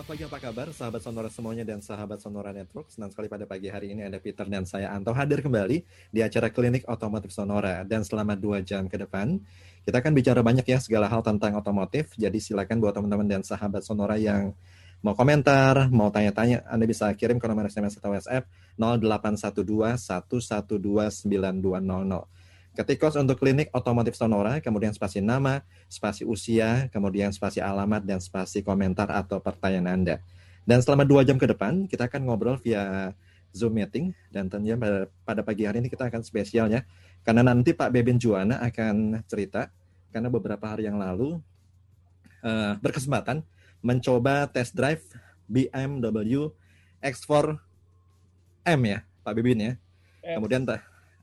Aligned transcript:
Selamat 0.00 0.16
pagi 0.16 0.24
apa 0.24 0.40
kabar 0.40 0.68
sahabat 0.72 1.02
Sonora 1.04 1.28
semuanya 1.28 1.60
dan 1.60 1.84
sahabat 1.84 2.24
Sonora 2.24 2.56
Network. 2.56 2.88
Senang 2.88 3.12
sekali 3.12 3.28
pada 3.28 3.44
pagi 3.44 3.68
hari 3.68 3.92
ini 3.92 4.00
ada 4.00 4.16
Peter 4.16 4.48
dan 4.48 4.64
saya 4.64 4.96
Anto 4.96 5.12
hadir 5.12 5.44
kembali 5.44 5.84
di 6.08 6.24
acara 6.24 6.48
Klinik 6.48 6.88
Otomotif 6.88 7.36
Sonora. 7.36 7.84
Dan 7.84 8.00
selama 8.00 8.32
dua 8.32 8.64
jam 8.64 8.88
ke 8.88 8.96
depan, 8.96 9.36
kita 9.84 10.00
akan 10.00 10.16
bicara 10.16 10.40
banyak 10.40 10.64
ya 10.64 10.80
segala 10.80 11.04
hal 11.04 11.20
tentang 11.20 11.52
otomotif. 11.52 12.16
Jadi 12.16 12.40
silakan 12.40 12.80
buat 12.80 12.96
teman-teman 12.96 13.28
dan 13.28 13.44
sahabat 13.44 13.84
Sonora 13.84 14.16
yang 14.16 14.56
mau 15.04 15.12
komentar, 15.12 15.92
mau 15.92 16.08
tanya-tanya, 16.08 16.64
Anda 16.64 16.88
bisa 16.88 17.12
kirim 17.12 17.36
ke 17.36 17.44
nomor 17.44 17.68
SMS 17.68 18.00
atau 18.00 18.16
WhatsApp 18.16 18.48
0812 18.80 20.00
112 20.00 21.28
9200. 21.28 22.39
Ketik 22.80 22.96
kos 22.96 23.12
untuk 23.20 23.36
klinik 23.36 23.68
otomotif 23.76 24.16
Sonora, 24.16 24.56
kemudian 24.64 24.96
spasi 24.96 25.20
nama, 25.20 25.60
spasi 25.84 26.24
usia, 26.24 26.88
kemudian 26.88 27.28
spasi 27.28 27.60
alamat, 27.60 28.08
dan 28.08 28.24
spasi 28.24 28.64
komentar 28.64 29.04
atau 29.12 29.36
pertanyaan 29.36 30.00
Anda. 30.00 30.16
Dan 30.64 30.80
selama 30.80 31.04
dua 31.04 31.20
jam 31.20 31.36
ke 31.36 31.44
depan, 31.44 31.84
kita 31.84 32.08
akan 32.08 32.24
ngobrol 32.24 32.56
via 32.56 33.12
Zoom 33.52 33.76
meeting, 33.76 34.16
dan 34.32 34.48
tentunya 34.48 34.80
pada, 34.80 35.12
pada 35.28 35.44
pagi 35.44 35.68
hari 35.68 35.84
ini 35.84 35.92
kita 35.92 36.08
akan 36.08 36.24
spesial 36.24 36.72
ya, 36.72 36.80
karena 37.20 37.44
nanti 37.44 37.76
Pak 37.76 37.92
Bebin 37.92 38.16
Juwana 38.16 38.56
akan 38.64 39.28
cerita, 39.28 39.68
karena 40.08 40.32
beberapa 40.32 40.64
hari 40.64 40.88
yang 40.88 40.96
lalu 40.96 41.36
uh, 42.40 42.80
berkesempatan 42.80 43.44
mencoba 43.84 44.48
test 44.48 44.72
drive 44.72 45.04
BMW 45.52 46.48
X4 47.04 47.60
M 48.72 48.80
ya, 48.88 49.04
Pak 49.20 49.36
Bebin 49.36 49.60
ya. 49.60 49.72
Kemudian 50.24 50.64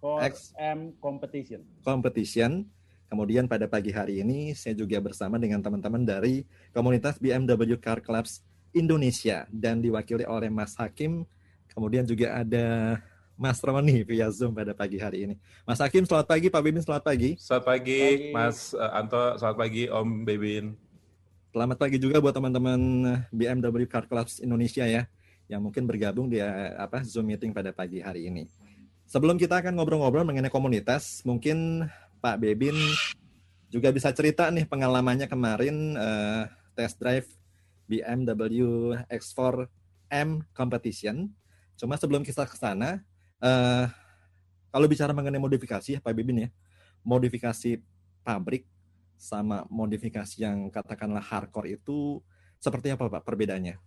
X 0.03 0.53
M 0.57 0.93
Competition. 1.01 1.61
Competition. 1.81 2.65
Kemudian 3.07 3.47
pada 3.47 3.71
pagi 3.71 3.95
hari 3.95 4.19
ini 4.19 4.51
saya 4.51 4.75
juga 4.75 4.99
bersama 4.99 5.39
dengan 5.39 5.63
teman-teman 5.63 6.03
dari 6.03 6.43
komunitas 6.75 7.15
BMW 7.15 7.79
Car 7.79 8.03
Clubs 8.03 8.43
Indonesia 8.75 9.47
dan 9.47 9.79
diwakili 9.79 10.27
oleh 10.27 10.51
Mas 10.51 10.75
Hakim. 10.75 11.23
Kemudian 11.71 12.03
juga 12.03 12.43
ada 12.43 12.99
Mas 13.37 13.61
Roni 13.61 14.01
via 14.03 14.27
Zoom 14.33 14.51
pada 14.51 14.73
pagi 14.73 14.99
hari 14.99 15.29
ini. 15.29 15.35
Mas 15.63 15.79
Hakim, 15.79 16.03
selamat 16.03 16.27
pagi. 16.27 16.49
Pak 16.49 16.61
Bibin, 16.65 16.81
selamat 16.83 17.03
pagi. 17.05 17.29
Selamat 17.37 17.65
pagi, 17.69 18.01
pagi. 18.01 18.33
Mas 18.33 18.73
uh, 18.73 18.97
Anto. 18.97 19.37
Selamat 19.37 19.57
pagi, 19.61 19.83
Om 19.87 20.09
Bibin. 20.25 20.65
Selamat 21.53 21.77
pagi 21.79 21.97
juga 22.01 22.19
buat 22.19 22.35
teman-teman 22.35 22.79
BMW 23.31 23.87
Car 23.87 24.03
Clubs 24.09 24.43
Indonesia 24.43 24.83
ya, 24.83 25.07
yang 25.47 25.63
mungkin 25.63 25.87
bergabung 25.87 26.27
di 26.27 26.43
apa 26.43 27.05
Zoom 27.07 27.31
meeting 27.31 27.55
pada 27.55 27.71
pagi 27.71 28.03
hari 28.03 28.27
ini. 28.27 28.49
Sebelum 29.07 29.39
kita 29.39 29.63
akan 29.63 29.79
ngobrol-ngobrol 29.79 30.27
mengenai 30.27 30.51
komunitas, 30.51 31.23
mungkin 31.23 31.87
Pak 32.19 32.43
Bebin 32.43 32.75
juga 33.71 33.87
bisa 33.95 34.11
cerita 34.11 34.51
nih 34.51 34.67
pengalamannya 34.67 35.31
kemarin 35.31 35.95
uh, 35.95 36.43
test 36.75 36.99
drive 36.99 37.23
BMW 37.87 38.99
X4 39.07 39.71
M 40.11 40.43
Competition. 40.51 41.31
Cuma 41.79 41.95
sebelum 41.95 42.19
kita 42.19 42.43
ke 42.43 42.59
sana, 42.59 42.99
uh, 43.39 43.87
kalau 44.75 44.91
bicara 44.91 45.15
mengenai 45.15 45.39
modifikasi 45.39 45.87
ya 45.95 45.99
Pak 46.03 46.11
Bebin 46.11 46.43
ya, 46.43 46.49
modifikasi 46.99 47.79
pabrik 48.27 48.67
sama 49.15 49.63
modifikasi 49.71 50.35
yang 50.35 50.67
katakanlah 50.67 51.23
hardcore 51.23 51.79
itu 51.79 52.19
seperti 52.59 52.91
apa 52.91 53.07
Pak 53.07 53.23
perbedaannya? 53.23 53.79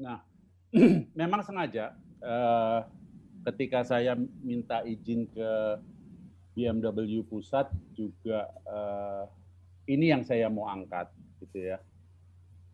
Nah, 0.00 0.24
memang 1.20 1.44
sengaja 1.44 1.92
uh, 2.24 2.88
ketika 3.48 3.86
saya 3.86 4.18
minta 4.44 4.84
izin 4.84 5.24
ke 5.30 5.50
BMW 6.52 7.24
pusat 7.24 7.70
juga 7.96 8.50
uh, 8.68 9.24
ini 9.88 10.12
yang 10.12 10.26
saya 10.26 10.50
mau 10.52 10.68
angkat 10.68 11.08
gitu 11.40 11.72
ya 11.72 11.78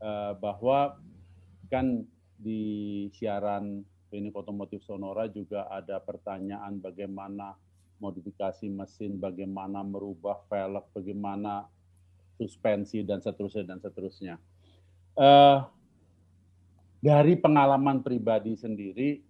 uh, 0.03 0.35
bahwa 0.37 0.99
kan 1.71 2.03
di 2.37 3.07
siaran 3.15 3.83
klinik 4.11 4.35
otomotif 4.35 4.83
Sonora 4.85 5.27
juga 5.31 5.67
ada 5.71 5.99
pertanyaan 6.03 6.79
bagaimana 6.79 7.57
modifikasi 7.97 8.69
mesin, 8.69 9.17
bagaimana 9.17 9.81
merubah 9.81 10.45
velg, 10.53 10.85
bagaimana 10.93 11.65
suspensi 12.37 13.01
dan 13.01 13.25
seterusnya 13.25 13.65
dan 13.65 13.79
seterusnya. 13.81 14.35
Uh, 15.17 15.65
dari 17.01 17.41
pengalaman 17.41 18.05
pribadi 18.05 18.53
sendiri, 18.53 19.25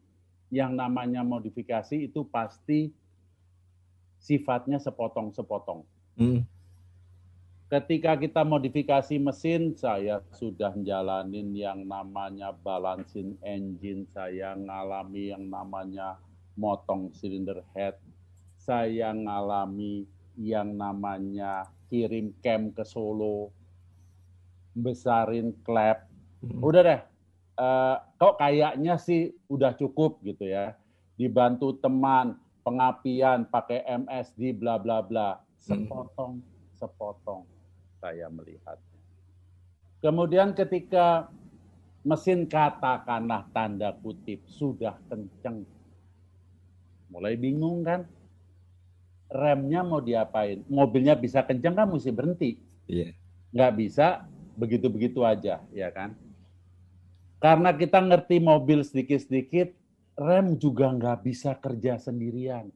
yang 0.51 0.79
namanya 0.79 1.27
modifikasi 1.27 2.07
itu 2.07 2.23
pasti 2.27 2.95
sifatnya 4.23 4.79
sepotong-sepotong. 4.83 5.83
Hmm. 6.19 6.43
Ketika 7.67 8.15
kita 8.15 8.47
modifikasi 8.47 9.19
mesin, 9.19 9.75
saya 9.75 10.23
sudah 10.39 10.71
jalanin 10.87 11.51
yang 11.51 11.83
namanya 11.83 12.55
balancing 12.55 13.35
engine, 13.43 14.07
saya 14.15 14.55
ngalami 14.55 15.35
yang 15.35 15.51
namanya 15.51 16.15
motong 16.55 17.11
silinder 17.11 17.67
head, 17.75 17.99
saya 18.55 19.11
ngalami 19.11 20.07
yang 20.39 20.79
namanya 20.79 21.67
kirim 21.91 22.31
cam 22.39 22.71
ke 22.71 22.87
Solo, 22.87 23.51
besarin 24.79 25.51
klep. 25.67 26.07
Hmm. 26.47 26.63
Udah 26.63 26.83
deh, 26.87 27.01
uh, 27.57 27.97
kok 28.21 28.37
kayaknya 28.41 29.01
sih 29.01 29.33
udah 29.49 29.75
cukup 29.75 30.21
gitu 30.23 30.47
ya. 30.47 30.77
Dibantu 31.17 31.77
teman, 31.81 32.37
pengapian, 32.61 33.49
pakai 33.49 33.85
MSD, 34.05 34.57
bla 34.57 34.77
bla 34.77 35.01
bla. 35.01 35.41
Sepotong, 35.57 36.45
sepotong 36.77 37.49
saya 37.99 38.29
melihat. 38.29 38.79
Kemudian 40.05 40.53
ketika 40.53 41.33
mesin 42.07 42.47
katakanlah 42.47 43.49
tanda 43.51 43.97
kutip 43.99 44.45
sudah 44.47 44.95
kenceng. 45.11 45.65
Mulai 47.11 47.35
bingung 47.35 47.83
kan? 47.83 48.05
Remnya 49.27 49.83
mau 49.83 49.99
diapain? 49.99 50.63
Mobilnya 50.71 51.19
bisa 51.19 51.43
kenceng 51.43 51.75
kan 51.75 51.91
mesti 51.91 52.15
berhenti. 52.15 52.61
Iya. 52.87 53.11
Yeah. 53.11 53.13
Nggak 53.57 53.73
bisa 53.75 54.07
begitu-begitu 54.55 55.25
aja, 55.27 55.65
ya 55.73 55.89
kan? 55.91 56.15
Karena 57.37 57.77
kita 57.77 58.01
ngerti 58.01 58.41
mobil 58.41 58.81
sedikit-sedikit, 58.81 59.73
rem 60.17 60.57
juga 60.57 60.89
nggak 60.89 61.19
bisa 61.21 61.53
kerja 61.57 62.01
sendirian. 62.01 62.73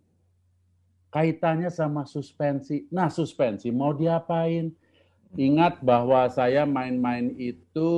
Kaitannya 1.11 1.73
sama 1.73 2.07
suspensi. 2.07 2.87
Nah, 2.93 3.11
suspensi 3.11 3.73
mau 3.75 3.91
diapain? 3.91 4.71
Ingat 5.35 5.83
bahwa 5.83 6.27
saya 6.31 6.67
main-main 6.67 7.35
itu 7.35 7.93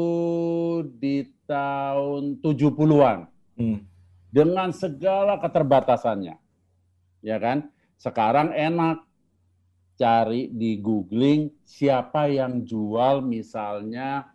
di 0.97 1.29
tahun 1.45 2.41
70-an. 2.41 3.29
Hmm. 3.59 3.79
Dengan 4.33 4.73
segala 4.73 5.37
keterbatasannya. 5.37 6.37
Ya 7.21 7.37
kan? 7.37 7.69
Sekarang 8.01 8.57
enak 8.57 9.05
cari 10.01 10.49
di 10.49 10.81
googling 10.81 11.53
siapa 11.63 12.27
yang 12.33 12.65
jual 12.65 13.21
misalnya 13.21 14.32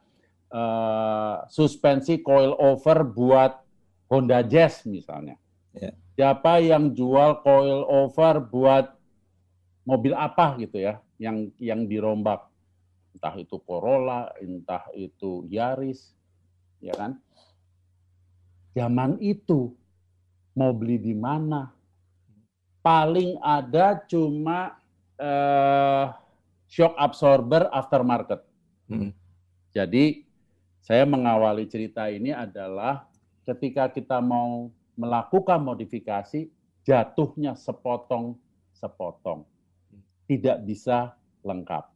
uh, 0.51 1.47
suspensi 1.47 2.19
coil 2.23 2.55
over 2.59 3.03
buat 3.07 3.63
Honda 4.07 4.43
Jazz 4.43 4.87
misalnya. 4.87 5.35
Yeah. 5.75 5.95
Siapa 6.17 6.59
yang 6.63 6.97
jual 6.97 7.45
coil 7.45 7.85
over 7.85 8.41
buat 8.41 8.97
mobil 9.87 10.11
apa 10.17 10.59
gitu 10.59 10.83
ya, 10.83 10.99
yang 11.15 11.47
yang 11.61 11.87
dirombak, 11.87 12.43
entah 13.15 13.35
itu 13.39 13.55
Corolla, 13.63 14.33
entah 14.43 14.83
itu 14.97 15.47
Yaris, 15.47 16.11
ya 16.83 16.91
kan? 16.97 17.21
Zaman 18.75 19.21
itu 19.23 19.71
mau 20.57 20.75
beli 20.75 20.99
di 20.99 21.15
mana? 21.15 21.71
Paling 22.83 23.39
ada 23.39 23.99
cuma 24.07 24.75
uh, 25.19 26.13
shock 26.67 26.93
absorber 26.99 27.71
aftermarket. 27.71 28.43
Hmm. 28.91 29.11
Jadi 29.71 30.26
saya 30.87 31.03
mengawali 31.03 31.67
cerita 31.67 32.07
ini 32.07 32.31
adalah 32.31 33.11
ketika 33.43 33.91
kita 33.91 34.23
mau 34.23 34.71
melakukan 34.95 35.59
modifikasi, 35.59 36.47
jatuhnya 36.87 37.59
sepotong-sepotong. 37.59 39.43
Tidak 40.31 40.63
bisa 40.63 41.11
lengkap. 41.43 41.91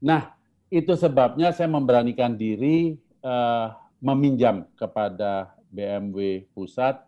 Nah, 0.00 0.32
itu 0.72 0.96
sebabnya 0.96 1.52
saya 1.52 1.68
memberanikan 1.68 2.32
diri 2.32 2.96
uh, 3.20 3.68
meminjam 4.00 4.64
kepada 4.80 5.52
BMW 5.68 6.48
pusat 6.56 7.04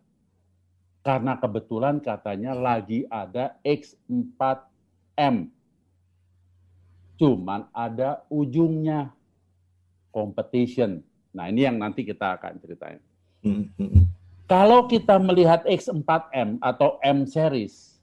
karena 1.00 1.40
kebetulan 1.40 2.04
katanya 2.04 2.52
lagi 2.52 3.08
ada 3.08 3.56
X4M. 3.64 5.48
Cuman 7.16 7.64
ada 7.72 8.28
ujungnya 8.28 9.08
competition 10.12 11.00
Nah, 11.34 11.50
ini 11.50 11.66
yang 11.66 11.76
nanti 11.76 12.06
kita 12.06 12.38
akan 12.38 12.62
ceritain. 12.62 13.02
Hmm, 13.42 13.68
hmm, 13.74 13.90
hmm. 13.90 14.04
Kalau 14.46 14.86
kita 14.86 15.18
melihat 15.18 15.66
X4M 15.66 16.62
atau 16.62 17.02
M 17.02 17.26
series, 17.26 17.98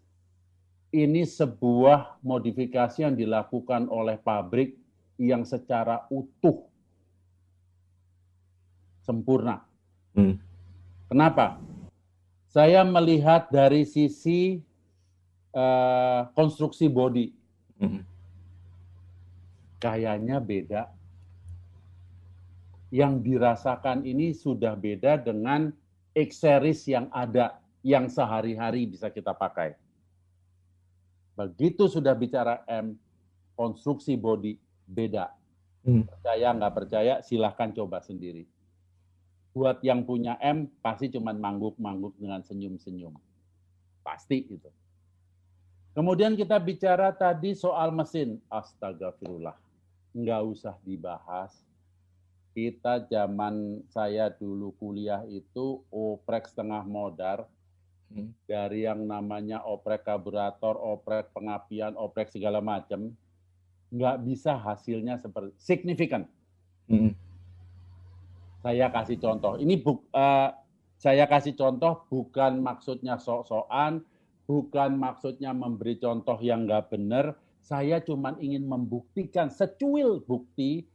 ini 0.92 1.24
sebuah 1.24 2.19
modifikasi 2.19 3.07
yang 3.07 3.16
dilakukan 3.16 3.88
oleh 3.88 4.19
pabrik 4.19 4.75
yang 5.16 5.48
secara 5.48 6.04
utuh 6.12 6.68
sempurna. 9.06 9.63
Hmm. 10.12 10.36
Kenapa? 11.07 11.56
Saya 12.51 12.84
melihat 12.84 13.48
dari 13.48 13.88
sisi 13.88 14.60
uh, 15.56 16.27
konstruksi 16.36 16.92
body. 16.92 17.31
Hmm. 17.80 18.04
Kayaknya 19.80 20.38
beda. 20.44 20.92
Yang 22.91 23.13
dirasakan 23.23 24.03
ini 24.03 24.35
sudah 24.35 24.75
beda 24.75 25.15
dengan 25.15 25.71
X-series 26.11 26.91
yang 26.91 27.07
ada, 27.15 27.57
yang 27.88 28.11
sehari-hari 28.11 28.83
bisa 28.83 29.07
kita 29.07 29.31
pakai. 29.31 29.79
Begitu 31.39 31.88
sudah 31.88 32.11
bicara 32.11 32.67
M, 32.67 32.99
konstruksi 33.55 34.19
body 34.19 34.59
beda. 34.85 35.31
Hmm. 35.88 36.03
Percaya 36.03 36.51
nggak 36.51 36.75
percaya, 36.75 37.13
silahkan 37.23 37.71
coba 37.71 38.03
sendiri 38.03 38.43
buat 39.51 39.83
yang 39.83 40.07
punya 40.07 40.39
M 40.39 40.71
pasti 40.79 41.11
cuma 41.11 41.35
mangguk-mangguk 41.35 42.15
dengan 42.15 42.39
senyum-senyum. 42.39 43.15
Pasti 44.01 44.47
itu. 44.47 44.71
Kemudian 45.91 46.39
kita 46.39 46.55
bicara 46.55 47.11
tadi 47.11 47.51
soal 47.51 47.91
mesin. 47.91 48.39
Astagfirullah. 48.47 49.55
Nggak 50.15 50.41
usah 50.47 50.75
dibahas. 50.88 51.51
Kita 52.51 53.07
zaman 53.07 53.88
saya 53.88 54.27
dulu 54.27 54.75
kuliah 54.75 55.24
itu 55.27 55.83
oprek 55.88 56.51
setengah 56.51 56.83
modar. 56.83 57.48
Hmm. 58.12 58.36
Dari 58.44 58.83
yang 58.83 59.07
namanya 59.07 59.63
oprek 59.63 60.03
karburator, 60.03 60.75
oprek 60.75 61.31
pengapian, 61.31 61.95
oprek 61.95 62.27
segala 62.27 62.59
macam. 62.59 63.15
Nggak 63.92 64.18
bisa 64.27 64.59
hasilnya 64.59 65.15
seperti 65.19 65.56
signifikan. 65.56 66.27
Hmm 66.92 67.15
saya 68.62 68.88
kasih 68.94 69.18
contoh. 69.18 69.57
Ini 69.57 69.81
bu, 69.81 70.06
uh, 70.13 70.50
saya 71.01 71.25
kasih 71.25 71.57
contoh 71.57 72.06
bukan 72.07 72.62
maksudnya 72.62 73.18
sok-sokan, 73.18 74.06
bukan 74.45 75.01
maksudnya 75.01 75.51
memberi 75.51 75.98
contoh 75.98 76.38
yang 76.39 76.69
nggak 76.69 76.94
benar. 76.94 77.33
Saya 77.62 78.01
cuma 78.01 78.38
ingin 78.38 78.65
membuktikan 78.65 79.50
secuil 79.50 80.21
bukti 80.21 80.86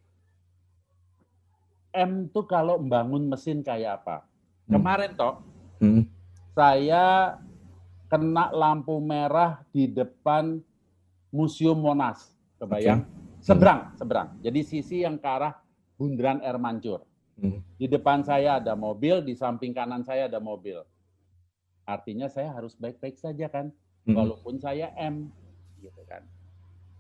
M 1.97 2.29
itu 2.29 2.45
kalau 2.45 2.77
membangun 2.77 3.33
mesin 3.33 3.65
kayak 3.65 4.05
apa. 4.05 4.29
Hmm. 4.69 4.77
Kemarin 4.77 5.11
toh, 5.17 5.41
hmm. 5.81 6.05
saya 6.53 7.41
kena 8.13 8.53
lampu 8.53 9.01
merah 9.01 9.65
di 9.73 9.89
depan 9.89 10.61
Museum 11.33 11.81
Monas, 11.81 12.37
kebayang? 12.61 13.01
Okay. 13.01 13.09
Hmm. 13.09 13.41
Seberang, 13.41 13.81
seberang. 13.97 14.29
Jadi 14.43 14.61
sisi 14.67 15.07
yang 15.07 15.17
ke 15.17 15.29
arah 15.29 15.55
Bundaran 15.97 16.45
Air 16.45 16.61
Mancur. 16.61 17.07
Hmm. 17.41 17.65
Di 17.81 17.89
depan 17.89 18.21
saya 18.27 18.61
ada 18.61 18.77
mobil, 18.77 19.25
di 19.25 19.33
samping 19.33 19.73
kanan 19.73 20.05
saya 20.05 20.29
ada 20.29 20.41
mobil. 20.43 20.83
Artinya 21.87 22.27
saya 22.27 22.51
harus 22.51 22.75
baik-baik 22.75 23.17
saja 23.17 23.47
kan, 23.47 23.71
hmm. 24.05 24.17
walaupun 24.17 24.59
saya 24.59 24.91
M, 24.99 25.31
gitu 25.79 26.03
kan. 26.11 26.27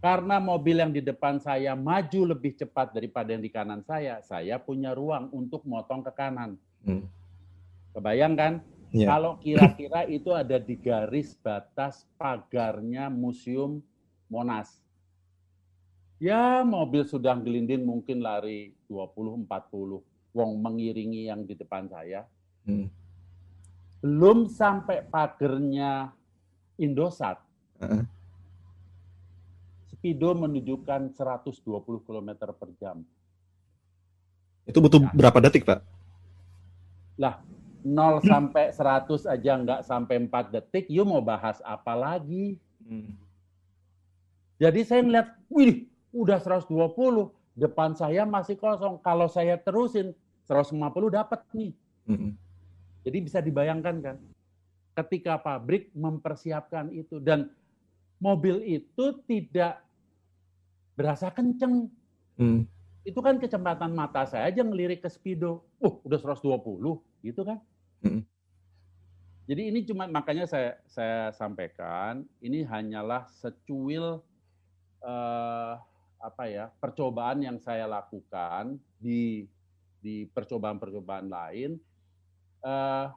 Karena 0.06 0.38
mobil 0.38 0.78
yang 0.78 0.94
di 0.94 1.02
depan 1.02 1.42
saya 1.42 1.74
maju 1.74 2.30
lebih 2.30 2.54
cepat 2.54 2.94
daripada 2.94 3.34
yang 3.34 3.42
di 3.42 3.50
kanan 3.50 3.82
saya, 3.82 4.22
saya 4.22 4.54
punya 4.54 4.94
ruang 4.94 5.26
untuk 5.34 5.66
motong 5.66 6.06
ke 6.06 6.14
kanan. 6.14 6.54
Hmm. 6.86 7.10
Kebayang 7.90 8.38
kan? 8.38 8.52
Yeah. 8.94 9.10
Kalau 9.10 9.34
kira-kira 9.42 10.06
itu 10.22 10.30
ada 10.30 10.62
di 10.62 10.78
garis 10.78 11.34
batas 11.34 12.06
pagarnya 12.14 13.10
Museum 13.10 13.82
Monas. 14.30 14.78
Ya 16.22 16.62
mobil 16.62 17.02
sudah 17.02 17.34
gelinding 17.42 17.82
mungkin 17.82 18.22
lari 18.22 18.78
20-40 18.86 19.42
wong 20.30 20.50
mengiringi 20.62 21.26
yang 21.26 21.42
di 21.42 21.58
depan 21.58 21.90
saya. 21.90 22.30
Hmm. 22.62 22.86
Belum 23.98 24.46
sampai 24.46 25.02
pagernya 25.02 26.14
Indosat. 26.78 27.42
Uh 27.82 27.82
-uh. 27.90 28.02
Speedo 29.96 30.36
menunjukkan 30.36 31.16
120 31.16 31.56
km 32.04 32.30
per 32.52 32.70
jam. 32.76 33.00
Itu 34.68 34.84
butuh 34.84 35.00
nah. 35.00 35.12
berapa 35.16 35.38
detik, 35.48 35.64
Pak? 35.64 35.80
Lah, 37.16 37.40
0 37.80 38.20
sampai 38.20 38.76
100 38.76 39.24
aja 39.24 39.52
nggak 39.56 39.80
sampai 39.88 40.20
4 40.28 40.52
detik, 40.52 40.92
you 40.92 41.06
mau 41.08 41.24
bahas 41.24 41.64
apa 41.64 41.96
lagi? 41.96 42.60
Hmm. 42.84 43.16
Jadi 44.60 44.80
saya 44.84 45.00
ngeliat, 45.00 45.28
wih, 45.48 45.88
udah 46.12 46.40
120, 46.40 46.68
depan 47.56 47.96
saya 47.96 48.28
masih 48.28 48.60
kosong. 48.60 49.00
Kalau 49.00 49.28
saya 49.32 49.56
terusin, 49.56 50.12
150 50.48 51.10
dapat 51.10 51.40
nih. 51.56 51.72
Mm-hmm. 52.06 52.32
Jadi 53.06 53.18
bisa 53.22 53.38
dibayangkan 53.42 53.96
kan, 54.02 54.16
ketika 55.02 55.38
pabrik 55.38 55.90
mempersiapkan 55.92 56.90
itu 56.90 57.20
dan 57.20 57.50
mobil 58.18 58.62
itu 58.64 59.20
tidak 59.28 59.82
berasa 60.96 61.30
kenceng. 61.30 61.92
Mm. 62.40 62.64
Itu 63.06 63.22
kan 63.22 63.38
kecepatan 63.38 63.94
mata 63.94 64.26
saya 64.26 64.50
aja 64.50 64.64
ngelirik 64.64 65.04
ke 65.04 65.08
speedo. 65.12 65.62
Uh, 65.78 66.00
udah 66.02 66.18
120 66.18 66.58
gitu 67.22 67.40
kan. 67.44 67.60
Mm. 68.02 68.24
Jadi 69.46 69.62
ini 69.70 69.80
cuma 69.86 70.10
makanya 70.10 70.42
saya 70.50 70.74
saya 70.90 71.30
sampaikan 71.30 72.26
ini 72.42 72.66
hanyalah 72.66 73.30
secuil 73.30 74.18
uh, 75.06 75.72
apa 76.18 76.44
ya 76.50 76.66
percobaan 76.82 77.46
yang 77.46 77.62
saya 77.62 77.86
lakukan 77.86 78.74
di 78.98 79.46
di 80.02 80.26
percobaan-percobaan 80.34 81.30
lain 81.30 81.78
uh, 82.66 83.14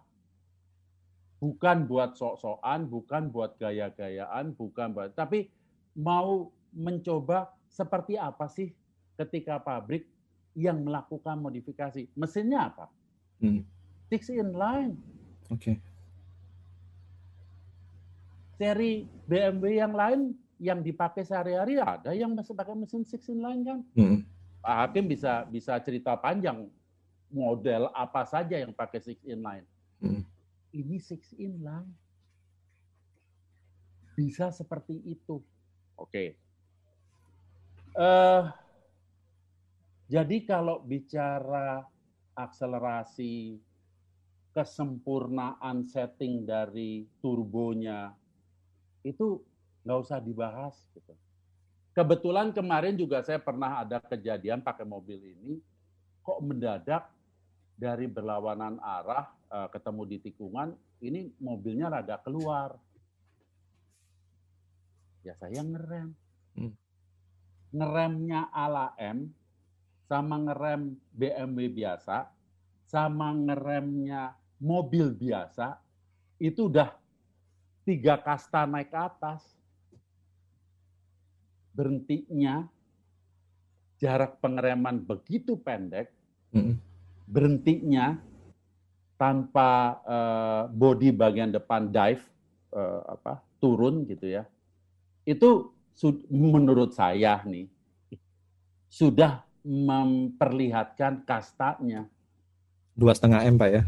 bukan 1.41 1.87
buat 1.89 2.13
sok-sokan, 2.13 2.85
bukan 2.91 3.33
buat 3.33 3.57
gaya-gayaan, 3.57 4.53
bukan 4.53 4.93
buat 4.93 5.17
tapi 5.17 5.49
mau 5.97 6.53
mencoba 6.69 7.49
seperti 7.69 8.17
apa 8.17 8.49
sih 8.49 8.73
ketika 9.15 9.61
pabrik 9.61 10.09
yang 10.57 10.81
melakukan 10.81 11.39
modifikasi. 11.39 12.09
Mesinnya 12.17 12.73
apa? 12.73 12.85
Hmm. 13.39 13.63
Six 14.09 14.33
in 14.33 14.51
line. 14.51 14.97
Oke. 15.53 15.61
Okay. 15.61 15.75
Seri 18.59 19.07
BMW 19.23 19.79
yang 19.79 19.95
lain 19.95 20.35
yang 20.59 20.83
dipakai 20.83 21.23
sehari-hari 21.23 21.79
ada 21.79 22.11
yang 22.11 22.35
masih 22.35 22.51
pakai 22.51 22.75
mesin 22.75 23.07
six 23.07 23.31
in 23.31 23.39
line 23.39 23.63
kan? 23.63 23.79
Hmm. 23.95 24.17
Pak 24.59 24.75
Hakim 24.75 25.07
bisa 25.07 25.47
bisa 25.47 25.79
cerita 25.79 26.19
panjang 26.19 26.67
model 27.31 27.87
apa 27.95 28.27
saja 28.27 28.59
yang 28.59 28.75
pakai 28.75 28.99
six 28.99 29.21
inline. 29.23 29.63
Hmm. 30.03 30.25
Ini 30.75 30.97
six 30.99 31.31
inline. 31.39 31.87
Bisa 34.17 34.51
seperti 34.51 34.99
itu. 35.07 35.39
Oke. 35.95 36.11
Okay. 36.11 36.27
Uh, 37.99 38.03
eh, 38.07 38.41
jadi 40.07 40.37
kalau 40.47 40.79
bicara 40.79 41.83
akselerasi, 42.31 43.59
kesempurnaan 44.55 45.83
setting 45.83 46.47
dari 46.47 47.03
turbonya, 47.19 48.15
itu 49.03 49.43
nggak 49.83 49.99
usah 49.99 50.23
dibahas. 50.23 50.79
Gitu. 50.95 51.11
Kebetulan 51.91 52.55
kemarin 52.55 52.95
juga 52.95 53.19
saya 53.19 53.43
pernah 53.43 53.83
ada 53.83 53.99
kejadian 53.99 54.63
pakai 54.63 54.87
mobil 54.87 55.19
ini, 55.19 55.59
kok 56.23 56.39
mendadak 56.39 57.11
dari 57.75 58.07
berlawanan 58.07 58.79
arah 58.79 59.27
uh, 59.51 59.67
ketemu 59.67 60.01
di 60.07 60.17
tikungan, 60.23 60.71
ini 61.03 61.35
mobilnya 61.43 61.91
rada 61.91 62.15
keluar. 62.23 62.79
Ya 65.27 65.35
saya 65.35 65.59
ngerem. 65.59 66.15
Hmm. 66.55 66.73
Ngeremnya 67.69 68.49
ala 68.49 68.97
M 68.97 69.29
sama 70.09 70.41
ngerem 70.41 70.97
BMW 71.13 71.69
biasa 71.69 72.25
sama 72.89 73.29
ngeremnya 73.29 74.33
mobil 74.57 75.13
biasa 75.13 75.77
itu 76.41 76.65
udah 76.65 76.89
tiga 77.85 78.17
kasta 78.17 78.65
naik 78.65 78.89
ke 78.89 78.97
atas. 78.97 79.45
Berhentinya 81.77 82.65
jarak 84.01 84.41
pengereman 84.41 85.05
begitu 85.05 85.53
pendek, 85.61 86.09
hmm 86.49 86.89
berhentinya 87.29 88.17
tanpa 89.21 90.01
uh, 90.01 90.63
body 90.73 91.13
bagian 91.13 91.53
depan 91.53 91.93
dive 91.93 92.25
uh, 92.73 93.05
apa 93.05 93.37
turun 93.61 94.01
gitu 94.09 94.25
ya 94.25 94.43
itu 95.29 95.69
menurut 96.31 96.95
saya 96.95 97.43
nih 97.43 97.67
sudah 98.89 99.45
memperlihatkan 99.63 101.23
kastanya. 101.23 102.09
Dua 102.97 103.13
setengah 103.13 103.45
m 103.45 103.55
pak 103.55 103.69
ya? 103.69 103.83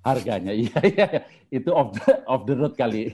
Harganya 0.00 0.52
iya 0.62 0.80
iya 0.86 1.06
itu 1.52 1.68
off 1.74 1.92
the, 1.98 2.12
off 2.24 2.42
the 2.46 2.54
road 2.56 2.74
kali. 2.78 3.12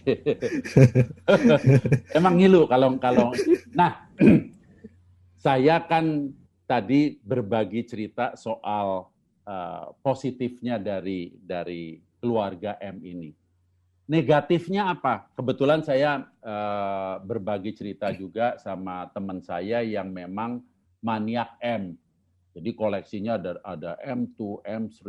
Emang 2.19 2.37
ngilu 2.39 2.69
kalau 2.71 2.95
kalau 3.01 3.33
nah 3.75 4.07
saya 5.45 5.83
kan 5.83 6.31
tadi 6.67 7.19
berbagi 7.23 7.87
cerita 7.87 8.35
soal 8.35 9.09
uh, 9.47 9.95
positifnya 10.03 10.77
dari 10.77 11.33
dari 11.39 11.99
keluarga 12.21 12.77
M 12.83 13.03
ini. 13.03 13.46
Negatifnya 14.07 14.95
apa? 14.95 15.27
Kebetulan 15.35 15.83
saya 15.83 16.23
uh, 16.47 17.19
berbagi 17.27 17.75
cerita 17.75 18.15
juga 18.15 18.55
sama 18.63 19.11
teman 19.11 19.43
saya 19.43 19.83
yang 19.83 20.15
memang 20.15 20.63
maniak 21.03 21.59
M. 21.59 21.99
Jadi 22.55 22.71
koleksinya 22.79 23.35
ada 23.35 23.59
ada 23.67 23.99
M2, 24.07 24.63
M3, 24.63 25.03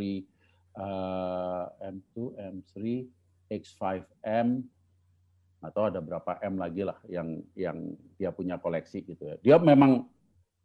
uh, 0.82 1.70
M2, 1.78 2.42
M3, 2.42 2.74
X5M, 3.54 4.66
atau 5.62 5.82
ada 5.94 6.02
berapa 6.02 6.42
M 6.42 6.58
lagi 6.58 6.82
lah 6.82 6.98
yang 7.06 7.46
yang 7.54 7.94
dia 8.18 8.34
punya 8.34 8.58
koleksi 8.58 9.06
gitu 9.06 9.30
ya. 9.30 9.36
Dia 9.46 9.56
memang 9.62 10.10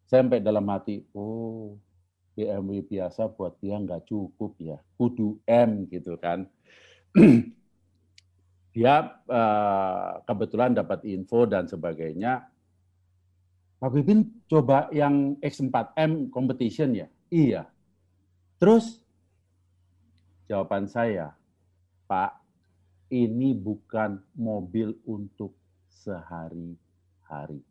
sampai 0.09 0.41
dalam 0.41 0.65
hati, 0.73 1.05
oh 1.13 1.77
BMW 2.33 2.81
biasa 2.81 3.29
buat 3.29 3.61
dia 3.61 3.77
nggak 3.77 4.09
cukup 4.09 4.57
ya, 4.57 4.81
kudu 4.97 5.37
M 5.45 5.85
gitu 5.85 6.17
kan. 6.17 6.49
dia 8.73 9.05
uh, 9.29 10.17
kebetulan 10.25 10.73
dapat 10.73 11.05
info 11.05 11.45
dan 11.45 11.69
sebagainya. 11.69 12.49
Pak 13.77 13.91
Bibin 13.93 14.25
coba 14.49 14.89
yang 14.89 15.37
X4M 15.37 16.33
competition 16.33 16.97
ya? 16.97 17.05
Iya. 17.29 17.69
Terus 18.57 18.97
jawaban 20.49 20.89
saya, 20.89 21.37
Pak, 22.09 22.41
ini 23.13 23.53
bukan 23.53 24.17
mobil 24.33 24.97
untuk 25.05 25.53
sehari-hari. 26.01 27.61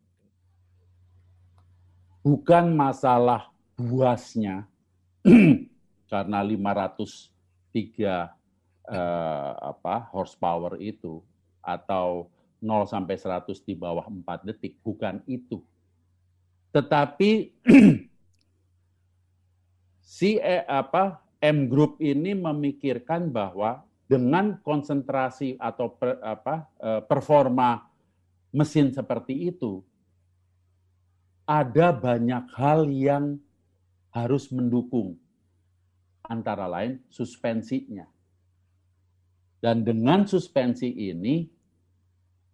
Bukan 2.23 2.71
masalah 2.71 3.51
buasnya, 3.75 4.63
karena 6.11 6.39
503 6.39 8.42
eh, 8.89 9.51
apa 9.59 10.09
horsepower 10.11 10.79
itu 10.79 11.23
atau 11.63 12.27
0 12.63 12.87
sampai 12.87 13.19
100 13.19 13.59
di 13.63 13.75
bawah 13.75 14.07
4 14.07 14.47
detik 14.47 14.79
bukan 14.79 15.19
itu. 15.27 15.59
Tetapi 16.71 17.51
si 20.15 20.39
eh, 20.39 20.63
apa 20.63 21.19
M 21.43 21.67
Group 21.67 21.99
ini 21.99 22.31
memikirkan 22.31 23.27
bahwa 23.27 23.83
dengan 24.07 24.59
konsentrasi 24.63 25.59
atau 25.59 25.91
per, 25.91 26.23
apa 26.23 26.55
eh, 26.79 27.01
performa 27.03 27.83
mesin 28.53 28.93
seperti 28.95 29.51
itu 29.51 29.83
ada 31.43 31.91
banyak 31.91 32.45
hal 32.55 32.87
yang 32.87 33.35
harus 34.13 34.47
mendukung 34.53 35.19
antara 36.23 36.69
lain 36.69 37.03
suspensinya. 37.11 38.12
Dan 39.63 39.87
dengan 39.87 40.27
suspensi 40.27 40.91
ini, 40.91 41.47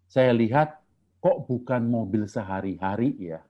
saya 0.06 0.30
lihat 0.30 0.78
kok 1.18 1.50
bukan 1.50 1.82
mobil 1.90 2.30
sehari-hari 2.30 3.18
ya. 3.18 3.42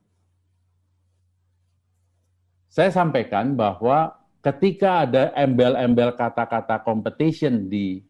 Saya 2.73 2.89
sampaikan 2.89 3.53
bahwa 3.53 4.17
ketika 4.41 5.05
ada 5.05 5.29
embel-embel 5.37 6.17
kata-kata 6.17 6.81
competition 6.81 7.69
di 7.69 8.01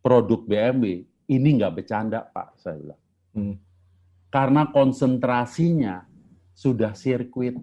produk 0.00 0.40
BMW, 0.48 1.04
ini 1.28 1.48
nggak 1.60 1.84
bercanda 1.84 2.24
Pak, 2.24 2.56
saya 2.56 2.80
bilang. 2.80 3.02
Hmm. 3.36 3.54
Karena 4.32 4.72
konsentrasinya 4.72 6.08
sudah 6.56 6.96
sirkuit. 6.96 7.60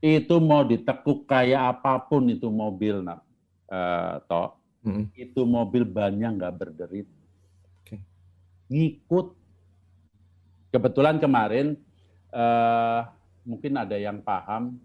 Itu 0.00 0.40
mau 0.40 0.64
ditekuk 0.64 1.28
kayak 1.28 1.76
apa 1.76 2.00
pun 2.08 2.32
itu 2.32 2.48
mobil, 2.48 3.04
nak, 3.04 3.20
uh, 3.68 4.16
toh 4.24 4.59
hmm. 4.84 5.12
itu 5.16 5.40
mobil 5.44 5.84
banyak 5.84 6.36
nggak 6.36 6.56
berderit. 6.56 7.08
Okay. 7.84 8.00
Ngikut. 8.70 9.36
Kebetulan 10.70 11.18
kemarin 11.18 11.74
uh, 12.30 13.02
mungkin 13.42 13.74
ada 13.74 13.98
yang 13.98 14.22
paham 14.22 14.78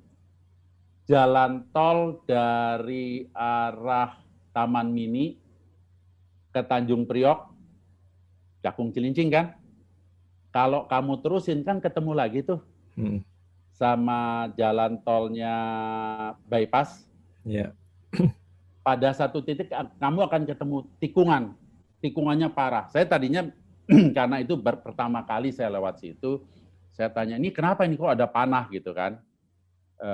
jalan 1.05 1.61
tol 1.69 2.25
dari 2.25 3.29
arah 3.29 4.17
Taman 4.49 4.89
Mini 4.89 5.37
ke 6.49 6.65
Tanjung 6.65 7.05
Priok, 7.05 7.53
Cakung 8.65 8.89
Cilincing 8.89 9.29
kan? 9.29 9.53
Kalau 10.49 10.89
kamu 10.89 11.21
terusin 11.21 11.61
kan 11.61 11.77
ketemu 11.77 12.17
lagi 12.17 12.41
tuh 12.41 12.65
hmm. 12.97 13.21
sama 13.77 14.49
jalan 14.57 14.97
tolnya 15.05 15.53
bypass. 16.49 17.05
Yeah 17.45 17.77
pada 18.85 19.09
satu 19.17 19.41
titik 19.41 19.73
kamu 19.73 20.19
akan 20.29 20.41
ketemu 20.45 20.77
tikungan. 21.01 21.43
Tikungannya 22.05 22.53
parah. 22.53 22.85
Saya 22.93 23.09
tadinya 23.09 23.49
karena 24.17 24.45
itu 24.45 24.53
pertama 24.61 25.25
kali 25.25 25.49
saya 25.49 25.73
lewat 25.73 26.05
situ, 26.05 26.45
saya 26.93 27.09
tanya 27.09 27.41
ini 27.41 27.49
kenapa 27.49 27.81
ini 27.89 27.97
kok 27.97 28.13
ada 28.13 28.29
panah 28.29 28.69
gitu 28.69 28.93
kan? 28.93 29.17
E, 29.97 30.09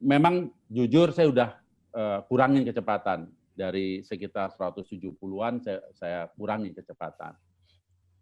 memang 0.00 0.48
jujur 0.72 1.12
saya 1.12 1.28
udah 1.28 1.50
e, 1.92 2.02
kurangin 2.32 2.64
kecepatan 2.64 3.28
dari 3.52 4.00
sekitar 4.00 4.56
170-an 4.56 5.60
saya, 5.60 5.80
saya 5.92 6.20
kurangi 6.32 6.72
kecepatan. 6.72 7.36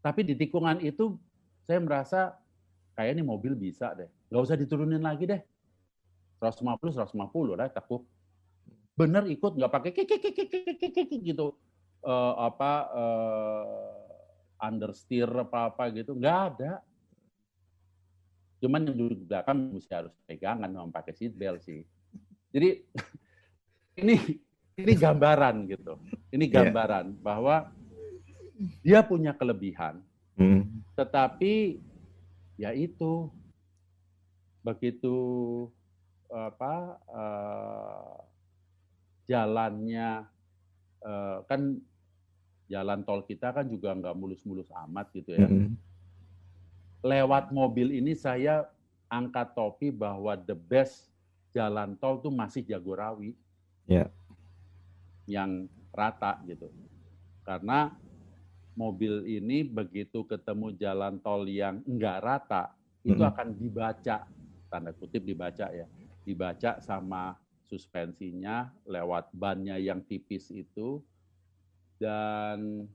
Tapi 0.02 0.26
di 0.26 0.34
tikungan 0.34 0.82
itu 0.82 1.14
saya 1.62 1.78
merasa 1.78 2.34
kayak 2.98 3.14
ini 3.14 3.22
mobil 3.22 3.54
bisa 3.54 3.94
deh, 3.94 4.10
nggak 4.34 4.42
usah 4.42 4.58
diturunin 4.58 4.98
lagi 4.98 5.30
deh. 5.30 5.42
150 6.42 6.98
150 6.98 7.54
lah 7.54 7.70
takut 7.70 8.02
benar 8.94 9.24
ikut 9.26 9.56
nggak 9.56 9.72
pakai 9.72 9.90
gitu 11.24 11.56
uh, 12.04 12.34
apa 12.36 12.72
uh, 12.92 14.00
understeer 14.60 15.28
apa 15.30 15.72
apa 15.72 15.88
gitu 15.94 16.12
nggak 16.16 16.38
ada 16.54 16.72
cuman 18.60 18.92
yang 18.92 18.96
duduk 18.96 19.24
belakang 19.24 19.72
mesti 19.72 19.92
harus 19.96 20.12
pegangan 20.28 20.68
sama 20.68 20.92
pakai 20.92 21.12
seat 21.16 21.32
belt 21.32 21.64
sih 21.64 21.80
jadi 22.52 22.84
ini 24.04 24.16
ini 24.76 24.92
gambaran 24.96 25.64
gitu 25.64 25.96
ini 26.28 26.44
iya. 26.48 26.54
gambaran 26.60 27.06
yeah. 27.16 27.20
bahwa 27.24 27.56
dia 28.84 29.00
punya 29.00 29.32
kelebihan 29.32 30.04
hmm. 30.36 30.68
tetapi 30.92 31.80
ya 32.60 32.76
itu 32.76 33.32
begitu 34.60 35.16
apa 36.28 37.00
uh, 37.08 37.99
jalannya 39.30 40.26
uh, 41.06 41.46
kan 41.46 41.78
jalan 42.66 43.06
tol 43.06 43.22
kita 43.22 43.54
kan 43.54 43.66
juga 43.70 43.94
nggak 43.94 44.18
mulus-mulus 44.18 44.66
amat 44.86 45.06
gitu 45.14 45.38
ya. 45.38 45.46
Mm 45.46 45.54
-hmm. 45.54 45.70
Lewat 47.06 47.54
mobil 47.54 47.94
ini 47.94 48.18
saya 48.18 48.66
angkat 49.06 49.54
topi 49.54 49.94
bahwa 49.94 50.34
the 50.34 50.54
best 50.54 51.06
jalan 51.54 51.94
tol 52.02 52.18
tuh 52.18 52.34
masih 52.34 52.66
Jagorawi. 52.66 53.38
Yeah. 53.86 54.10
Yang 55.30 55.70
rata 55.94 56.42
gitu. 56.46 56.70
Karena 57.46 57.94
mobil 58.74 59.26
ini 59.26 59.66
begitu 59.66 60.26
ketemu 60.26 60.74
jalan 60.74 61.18
tol 61.22 61.46
yang 61.46 61.82
enggak 61.86 62.18
rata, 62.22 62.74
itu 63.02 63.14
mm 63.14 63.22
-hmm. 63.22 63.30
akan 63.34 63.48
dibaca 63.54 64.16
tanda 64.70 64.90
kutip 64.94 65.22
dibaca 65.22 65.70
ya. 65.70 65.86
Dibaca 66.22 66.78
sama 66.78 67.34
suspensinya 67.70 68.74
lewat 68.82 69.30
bannya 69.30 69.78
yang 69.78 70.02
tipis 70.02 70.50
itu 70.50 70.98
dan 72.02 72.90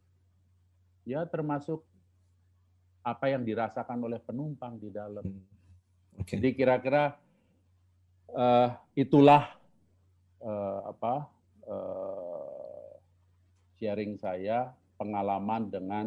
ya 1.08 1.24
termasuk 1.24 1.80
apa 3.06 3.32
yang 3.32 3.48
dirasakan 3.48 4.04
oleh 4.04 4.20
penumpang 4.20 4.76
di 4.82 4.92
dalam. 4.92 5.24
Hmm, 5.24 6.20
okay. 6.20 6.36
Jadi 6.36 6.50
kira-kira 6.58 7.16
uh, 8.36 8.76
itulah 8.98 9.56
uh, 10.44 10.92
apa 10.92 11.30
uh, 11.70 12.98
sharing 13.80 14.20
saya 14.20 14.74
pengalaman 15.00 15.72
dengan 15.72 16.06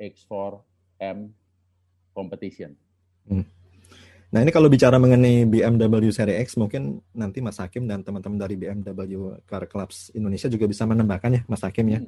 X4M 0.00 1.30
competition. 2.16 2.74
Hmm. 3.28 3.46
Nah 4.32 4.40
ini 4.40 4.48
kalau 4.48 4.72
bicara 4.72 4.96
mengenai 4.96 5.44
BMW 5.44 6.08
Seri 6.08 6.40
X, 6.40 6.56
mungkin 6.56 7.04
nanti 7.12 7.44
Mas 7.44 7.60
Hakim 7.60 7.84
dan 7.84 8.00
teman-teman 8.00 8.40
dari 8.40 8.56
BMW 8.56 9.36
Car 9.44 9.68
Clubs 9.68 10.08
Indonesia 10.16 10.48
juga 10.48 10.64
bisa 10.64 10.88
menambahkan 10.88 11.30
ya, 11.36 11.42
Mas 11.44 11.60
Hakim 11.60 11.84
ya. 11.92 12.00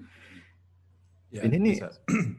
ya 1.28 1.44
ini 1.44 1.60
nih 1.60 1.76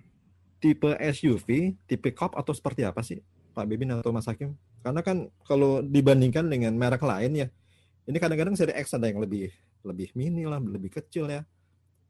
tipe 0.61 0.89
SUV, 0.89 1.77
tipe 1.85 2.09
cop 2.17 2.33
atau 2.33 2.49
seperti 2.49 2.81
apa 2.81 3.05
sih, 3.05 3.21
Pak 3.53 3.69
Bebin 3.69 3.93
atau 3.93 4.09
Mas 4.09 4.25
Hakim? 4.25 4.57
Karena 4.81 5.05
kan 5.05 5.29
kalau 5.45 5.85
dibandingkan 5.85 6.49
dengan 6.49 6.73
merek 6.73 7.05
lain 7.05 7.45
ya, 7.45 7.47
ini 8.09 8.17
kadang-kadang 8.17 8.57
Seri 8.57 8.73
X 8.73 8.97
ada 8.97 9.05
yang 9.05 9.21
lebih 9.21 9.53
lebih 9.85 10.09
mini 10.17 10.49
lah, 10.49 10.57
lebih 10.57 10.97
kecil 10.97 11.29
ya. 11.29 11.45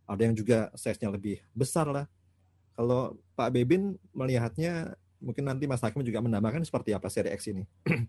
Ada 0.07 0.31
yang 0.31 0.35
juga 0.37 0.71
size-nya 0.79 1.11
lebih 1.11 1.43
besar 1.51 1.91
lah. 1.91 2.07
Kalau 2.71 3.19
Pak 3.35 3.51
Bebin 3.51 3.99
melihatnya 4.15 4.95
mungkin 5.25 5.49
nanti 5.49 5.65
Mas 5.65 5.81
Hakim 5.81 6.05
juga 6.05 6.21
menambahkan 6.21 6.61
seperti 6.61 6.93
apa 6.93 7.09
seri 7.09 7.33
X 7.33 7.49
ini. 7.49 7.65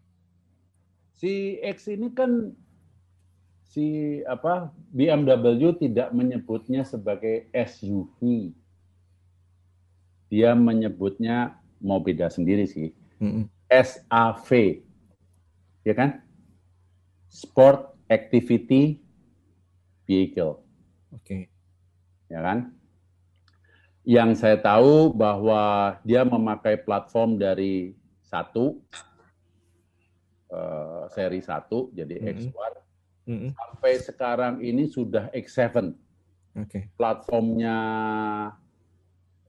si 1.20 1.56
X 1.64 1.88
ini 1.88 2.12
kan 2.12 2.52
si 3.64 4.20
apa 4.28 4.68
BMW 4.92 5.72
tidak 5.80 6.12
menyebutnya 6.12 6.84
sebagai 6.84 7.48
SUV. 7.56 8.52
Dia 10.28 10.52
menyebutnya 10.52 11.56
mau 11.80 11.96
beda 11.96 12.28
sendiri 12.28 12.68
sih. 12.68 12.92
Mm 13.16 13.30
-hmm. 13.32 13.44
SAV. 13.72 14.84
Ya 15.88 15.94
kan? 15.96 16.20
Sport 17.32 17.96
Activity 18.12 19.00
Vehicle. 20.04 20.60
Oke. 21.16 21.24
Okay. 21.24 21.42
Ya 22.28 22.44
kan? 22.44 22.75
Yang 24.06 24.30
saya 24.38 24.56
tahu 24.62 25.10
bahwa 25.10 25.98
dia 26.06 26.22
memakai 26.22 26.78
platform 26.78 27.42
dari 27.42 27.98
satu 28.22 28.78
uh, 30.54 31.10
seri 31.10 31.42
satu 31.42 31.90
jadi 31.90 32.14
mm 32.18 32.22
-hmm. 32.22 32.30
X1 32.30 32.74
mm 33.26 33.38
-hmm. 33.38 33.50
sampai 33.50 33.92
sekarang 33.98 34.54
ini 34.62 34.86
sudah 34.86 35.26
X7. 35.34 35.90
Okay. 36.56 36.88
Platformnya 36.96 37.76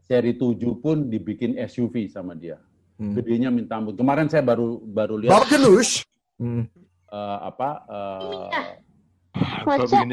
seri 0.03 0.35
7 0.35 0.57
pun 0.83 1.07
dibikin 1.07 1.55
SUV 1.55 2.11
sama 2.11 2.35
dia. 2.35 2.59
Hmm. 2.97 3.13
Gedenya 3.13 3.53
minta 3.53 3.77
ampun. 3.77 3.93
Kemarin 3.93 4.27
saya 4.27 4.41
baru 4.41 4.81
baru 4.81 5.21
lihat. 5.21 5.31
Hmm. 6.41 6.65
Uh, 7.07 7.37
apa? 7.47 7.69
Uh, 7.87 8.49
What's 9.67 9.93
up? 9.93 10.03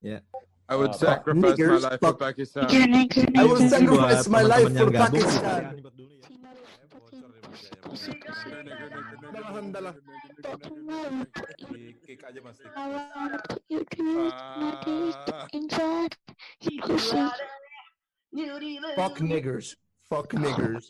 Yeah. 0.00 0.22
I 0.68 0.76
would 0.76 0.94
sacrifice 0.94 1.58
my 1.58 1.76
life 1.76 2.00
for 2.00 2.14
Pakistan. 2.14 2.66
I 3.36 3.44
would 3.44 3.68
sacrifice 3.68 4.28
my 4.28 4.42
life 4.42 4.70
for 4.72 4.90
Pakistan. 4.90 5.60
Fuck 18.96 19.20
niggers. 19.20 19.76
Fuck 20.08 20.32
niggers. 20.32 20.84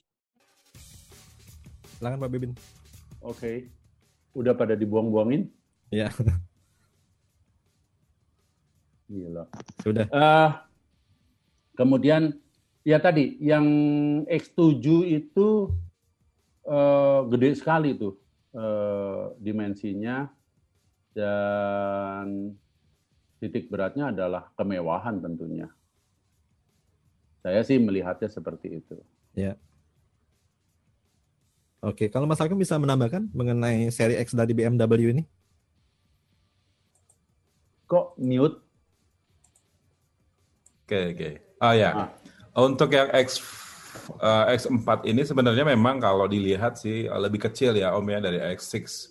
Silakan 1.98 2.18
Pak 2.22 2.30
Bibin. 2.30 2.52
Oke. 3.24 3.38
Okay. 3.38 3.56
Udah 4.34 4.54
pada 4.54 4.74
dibuang-buangin? 4.78 5.50
Iya. 5.90 6.10
Gila. 9.08 9.44
Sudah. 9.84 10.06
Uh, 10.08 10.50
kemudian 11.76 12.36
ya 12.86 13.00
tadi 13.00 13.36
yang 13.40 13.66
X7 14.28 14.80
itu 15.08 15.72
uh, 16.64 17.20
gede 17.28 17.56
sekali 17.56 17.96
tuh 17.96 18.16
uh, 18.56 19.36
dimensinya 19.40 20.28
dan 21.12 22.56
titik 23.38 23.68
beratnya 23.68 24.08
adalah 24.08 24.48
kemewahan 24.56 25.20
tentunya. 25.20 25.68
Saya 27.44 27.60
sih 27.60 27.76
melihatnya 27.76 28.32
seperti 28.32 28.80
itu. 28.80 28.96
Ya. 29.36 29.60
Oke, 31.84 32.08
kalau 32.08 32.24
Mas 32.24 32.40
Hakim 32.40 32.56
bisa 32.56 32.80
menambahkan 32.80 33.28
mengenai 33.36 33.92
seri 33.92 34.16
X 34.16 34.32
dari 34.32 34.56
BMW 34.56 35.12
ini? 35.12 35.28
Kok 37.84 38.16
mute? 38.16 38.63
Oke, 40.84 41.16
oke. 41.16 41.30
Oh 41.64 41.72
ya. 41.72 41.90
Ah. 41.96 42.08
Untuk 42.54 42.92
yang 42.92 43.08
X 43.10 43.40
uh, 44.20 44.44
X4 44.52 45.08
ini 45.08 45.24
sebenarnya 45.24 45.64
memang 45.64 45.96
kalau 46.02 46.28
dilihat 46.28 46.76
sih 46.78 47.08
lebih 47.08 47.48
kecil 47.48 47.74
ya 47.74 47.96
Om 47.96 48.06
ya 48.12 48.18
dari 48.20 48.38
X6. 48.54 49.10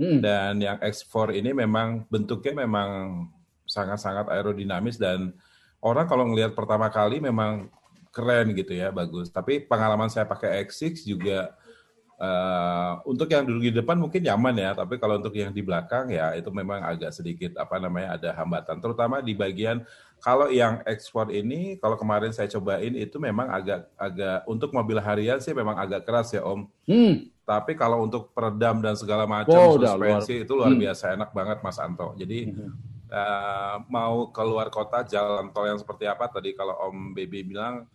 Hmm. 0.00 0.18
Dan 0.24 0.64
yang 0.64 0.80
X4 0.80 1.36
ini 1.36 1.52
memang 1.52 2.08
bentuknya 2.08 2.64
memang 2.64 3.28
sangat-sangat 3.68 4.32
aerodinamis 4.32 4.96
dan 4.96 5.36
orang 5.84 6.08
kalau 6.08 6.24
ngelihat 6.26 6.56
pertama 6.56 6.88
kali 6.88 7.20
memang 7.20 7.68
keren 8.10 8.56
gitu 8.56 8.74
ya, 8.74 8.90
bagus. 8.90 9.30
Tapi 9.30 9.62
pengalaman 9.62 10.08
saya 10.10 10.26
pakai 10.26 10.64
X6 10.66 11.04
juga 11.06 11.54
Uh, 12.20 13.00
untuk 13.08 13.32
yang 13.32 13.48
duduk 13.48 13.64
di 13.64 13.72
depan 13.80 13.96
mungkin 13.96 14.20
nyaman 14.20 14.52
ya, 14.52 14.76
tapi 14.76 15.00
kalau 15.00 15.16
untuk 15.16 15.32
yang 15.32 15.56
di 15.56 15.64
belakang 15.64 16.12
ya 16.12 16.36
itu 16.36 16.52
memang 16.52 16.84
agak 16.84 17.16
sedikit 17.16 17.56
apa 17.56 17.80
namanya 17.80 18.20
ada 18.20 18.36
hambatan, 18.36 18.76
terutama 18.76 19.24
di 19.24 19.32
bagian 19.32 19.80
kalau 20.20 20.52
yang 20.52 20.84
ekspor 20.84 21.32
ini, 21.32 21.80
kalau 21.80 21.96
kemarin 21.96 22.28
saya 22.28 22.44
cobain 22.52 22.92
itu 22.92 23.16
memang 23.16 23.48
agak 23.48 23.88
agak 23.96 24.44
untuk 24.44 24.68
mobil 24.76 25.00
harian 25.00 25.40
sih 25.40 25.56
memang 25.56 25.80
agak 25.80 26.04
keras 26.04 26.28
ya 26.36 26.44
Om. 26.44 26.68
Hmm. 26.84 27.24
Tapi 27.48 27.72
kalau 27.72 28.04
untuk 28.04 28.30
peredam 28.36 28.84
dan 28.84 28.94
segala 29.00 29.24
macam 29.24 29.56
oh, 29.56 29.80
suspensi 29.80 30.36
luar. 30.36 30.44
itu 30.44 30.52
luar 30.52 30.72
hmm. 30.76 30.82
biasa 30.84 31.04
enak 31.16 31.30
banget 31.32 31.58
Mas 31.64 31.80
Anto. 31.80 32.12
Jadi 32.20 32.52
hmm. 32.52 32.72
uh, 33.08 33.76
mau 33.88 34.28
keluar 34.28 34.68
kota 34.68 35.08
jalan 35.08 35.48
tol 35.56 35.64
yang 35.64 35.80
seperti 35.80 36.04
apa 36.04 36.28
tadi 36.28 36.52
kalau 36.52 36.76
Om 36.92 37.16
Baby 37.16 37.56
bilang 37.56 37.88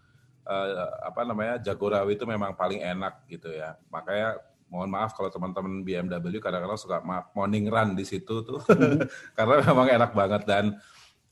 uh, 0.45 0.89
apa 1.03 1.21
namanya 1.25 1.59
Jagorawi 1.59 2.15
itu 2.15 2.25
memang 2.25 2.53
paling 2.53 2.79
enak 2.81 3.25
gitu 3.27 3.51
ya. 3.51 3.75
Makanya 3.89 4.39
mohon 4.69 4.89
maaf 4.89 5.13
kalau 5.13 5.29
teman-teman 5.29 5.85
BMW 5.85 6.41
kadang-kadang 6.41 6.79
suka 6.79 7.01
morning 7.33 7.69
run 7.69 7.97
di 7.97 8.05
situ 8.05 8.45
tuh. 8.45 8.61
Karena 9.37 9.61
memang 9.61 9.87
enak 9.89 10.11
banget 10.13 10.41
dan 10.45 10.77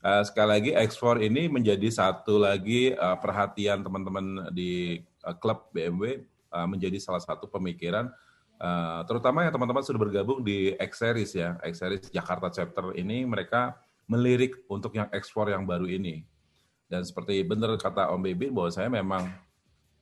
uh, 0.02 0.22
sekali 0.26 0.48
lagi 0.58 0.70
X4 0.74 1.22
ini 1.24 1.46
menjadi 1.46 1.88
satu 1.90 2.42
lagi 2.42 2.92
uh, 2.94 3.18
perhatian 3.18 3.82
teman-teman 3.82 4.50
di 4.50 5.02
uh, 5.22 5.34
klub 5.34 5.70
BMW 5.70 6.26
uh, 6.50 6.66
menjadi 6.66 6.98
salah 6.98 7.22
satu 7.22 7.46
pemikiran 7.46 8.10
uh, 8.58 9.00
terutama 9.06 9.46
yang 9.46 9.54
teman-teman 9.54 9.82
sudah 9.82 10.00
bergabung 10.02 10.42
di 10.42 10.74
X 10.78 11.02
Series 11.02 11.32
ya. 11.34 11.56
X 11.62 11.82
Series 11.82 12.06
Jakarta 12.10 12.50
chapter 12.50 12.94
ini 12.98 13.22
mereka 13.26 13.78
melirik 14.04 14.68
untuk 14.68 14.92
yang 14.92 15.08
X4 15.08 15.56
yang 15.56 15.64
baru 15.64 15.88
ini 15.88 16.33
dan 16.94 17.02
seperti 17.02 17.42
benar 17.42 17.74
kata 17.74 18.14
Om 18.14 18.22
Bibin 18.22 18.54
bahwa 18.54 18.70
saya 18.70 18.86
memang 18.86 19.26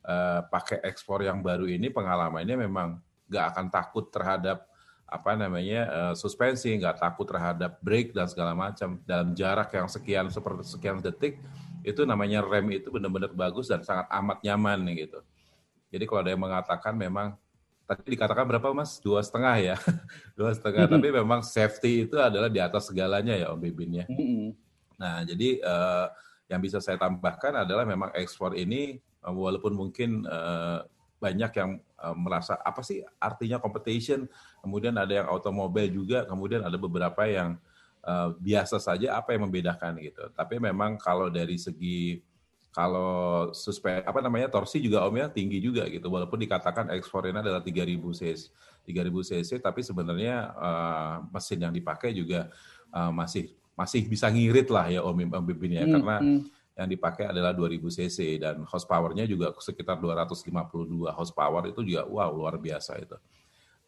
uh, 0.04 0.44
pakai 0.52 0.84
ekspor 0.84 1.24
yang 1.24 1.40
baru 1.40 1.64
ini 1.64 1.88
pengalamannya 1.88 2.68
memang 2.68 3.00
nggak 3.32 3.44
akan 3.56 3.66
takut 3.72 4.12
terhadap 4.12 4.68
apa 5.08 5.32
namanya 5.36 5.80
uh, 5.88 6.14
suspensi, 6.16 6.72
nggak 6.76 7.00
takut 7.00 7.24
terhadap 7.24 7.80
brake 7.80 8.12
dan 8.12 8.28
segala 8.28 8.52
macam. 8.52 9.00
Dalam 9.08 9.32
jarak 9.32 9.72
yang 9.72 9.88
sekian 9.88 10.28
seperti 10.28 10.68
sekian 10.68 11.00
detik 11.00 11.40
itu 11.80 12.04
namanya 12.04 12.44
rem 12.44 12.68
itu 12.76 12.92
benar-benar 12.92 13.32
bagus 13.32 13.72
dan 13.72 13.80
sangat 13.80 14.04
amat 14.12 14.44
nyaman 14.44 14.84
gitu. 14.92 15.20
Jadi 15.92 16.04
kalau 16.08 16.20
ada 16.24 16.30
yang 16.32 16.40
mengatakan 16.44 16.92
memang 16.96 17.36
tadi 17.84 18.16
dikatakan 18.16 18.44
berapa 18.48 18.68
mas? 18.72 19.00
Dua 19.00 19.20
setengah 19.20 19.56
ya? 19.60 19.76
Dua 20.38 20.52
setengah 20.52 20.88
tapi 20.88 21.08
memang 21.08 21.40
safety 21.40 22.08
itu 22.08 22.16
adalah 22.16 22.48
di 22.48 22.60
atas 22.60 22.88
segalanya 22.88 23.36
ya 23.36 23.52
Om 23.52 23.60
Bibin 23.60 24.00
ya. 24.00 24.06
Nah 24.96 25.24
jadi 25.28 25.60
uh, 25.60 26.08
yang 26.52 26.60
bisa 26.60 26.76
saya 26.84 27.00
tambahkan 27.00 27.64
adalah 27.64 27.88
memang 27.88 28.12
ekspor 28.12 28.52
ini 28.52 29.00
eh, 29.00 29.32
walaupun 29.32 29.72
mungkin 29.72 30.28
uh, 30.28 30.84
banyak 31.16 31.52
yang 31.56 31.80
uh, 31.96 32.12
merasa 32.12 32.60
apa 32.60 32.84
sih 32.84 33.00
artinya 33.16 33.56
competition, 33.56 34.28
kemudian 34.60 34.92
ada 35.00 35.24
yang 35.24 35.28
otomobil 35.32 35.88
juga, 35.88 36.28
kemudian 36.28 36.60
ada 36.60 36.76
beberapa 36.76 37.24
yang 37.24 37.56
biasa 38.42 38.82
saja 38.82 39.14
apa 39.14 39.30
yang 39.30 39.46
membedakan 39.46 39.94
gitu. 40.02 40.26
Tapi 40.34 40.58
memang 40.58 40.98
kalau 40.98 41.30
dari 41.30 41.54
segi 41.54 42.18
kalau 42.72 43.52
suspek 43.52 44.00
apa 44.00 44.18
namanya 44.24 44.48
torsi 44.48 44.80
juga 44.80 45.04
om 45.04 45.12
ya 45.12 45.28
tinggi 45.28 45.60
juga 45.60 45.84
gitu 45.92 46.08
walaupun 46.08 46.40
dikatakan 46.40 46.88
ekspor 46.96 47.28
ini 47.28 47.44
adalah 47.44 47.60
3000 47.60 48.00
cc 48.00 48.42
3000 48.88 49.28
cc 49.28 49.50
tapi 49.60 49.84
sebenarnya 49.84 50.56
uh, 50.56 51.16
mesin 51.28 51.60
yang 51.60 51.72
dipakai 51.76 52.16
juga 52.16 52.48
uh, 52.96 53.12
masih 53.12 53.52
masih 53.72 54.04
bisa 54.04 54.28
ngirit 54.28 54.68
lah 54.68 54.86
ya 54.92 55.00
Om, 55.00 55.28
Bibin 55.44 55.76
ya, 55.76 55.84
hmm, 55.84 55.92
karena 55.96 56.16
hmm. 56.20 56.40
yang 56.76 56.88
dipakai 56.88 57.24
adalah 57.28 57.52
2000 57.56 57.80
cc 57.88 58.18
dan 58.40 58.56
horsepower-nya 58.68 59.24
juga 59.24 59.52
sekitar 59.56 60.00
252 60.00 61.08
horsepower 61.12 61.68
itu 61.68 61.80
juga 61.84 62.04
wow 62.08 62.30
luar 62.32 62.56
biasa 62.60 63.00
itu. 63.00 63.16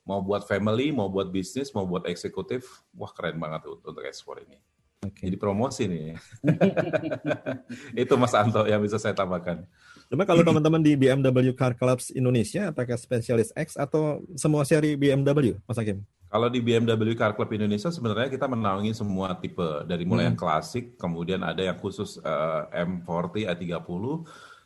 Mau 0.04 0.20
buat 0.20 0.44
family, 0.44 0.92
mau 0.92 1.08
buat 1.08 1.32
bisnis, 1.32 1.72
mau 1.72 1.88
buat 1.88 2.04
eksekutif, 2.04 2.84
wah 2.92 3.08
keren 3.08 3.40
banget 3.40 3.64
tuh 3.64 3.80
untuk 3.80 4.04
ekspor 4.04 4.36
ini. 4.44 4.60
Okay. 5.00 5.32
Jadi 5.32 5.36
promosi 5.40 5.84
nih. 5.88 6.16
itu 8.04 8.14
Mas 8.16 8.36
Anto 8.36 8.64
yang 8.68 8.80
bisa 8.84 9.00
saya 9.00 9.16
tambahkan. 9.16 9.64
Cuma 10.08 10.28
kalau 10.28 10.44
teman-teman 10.44 10.80
di 10.84 10.92
BMW 10.96 11.56
Car 11.56 11.72
Clubs 11.72 12.12
Indonesia, 12.12 12.68
apakah 12.68 12.96
spesialis 13.00 13.52
X 13.56 13.80
atau 13.80 14.20
semua 14.36 14.64
seri 14.68 14.96
BMW, 14.96 15.56
Mas 15.64 15.80
Hakim? 15.80 16.04
Kalau 16.34 16.50
di 16.50 16.58
BMW 16.58 17.14
Car 17.14 17.30
Club 17.38 17.46
Indonesia 17.54 17.94
sebenarnya 17.94 18.26
kita 18.26 18.50
menaungi 18.50 18.90
semua 18.90 19.38
tipe 19.38 19.86
dari 19.86 20.02
mulai 20.02 20.26
hmm. 20.26 20.30
yang 20.34 20.38
klasik, 20.42 20.98
kemudian 20.98 21.38
ada 21.46 21.62
yang 21.62 21.78
khusus 21.78 22.18
uh, 22.26 22.66
M40, 22.74 23.46
A30, 23.54 23.78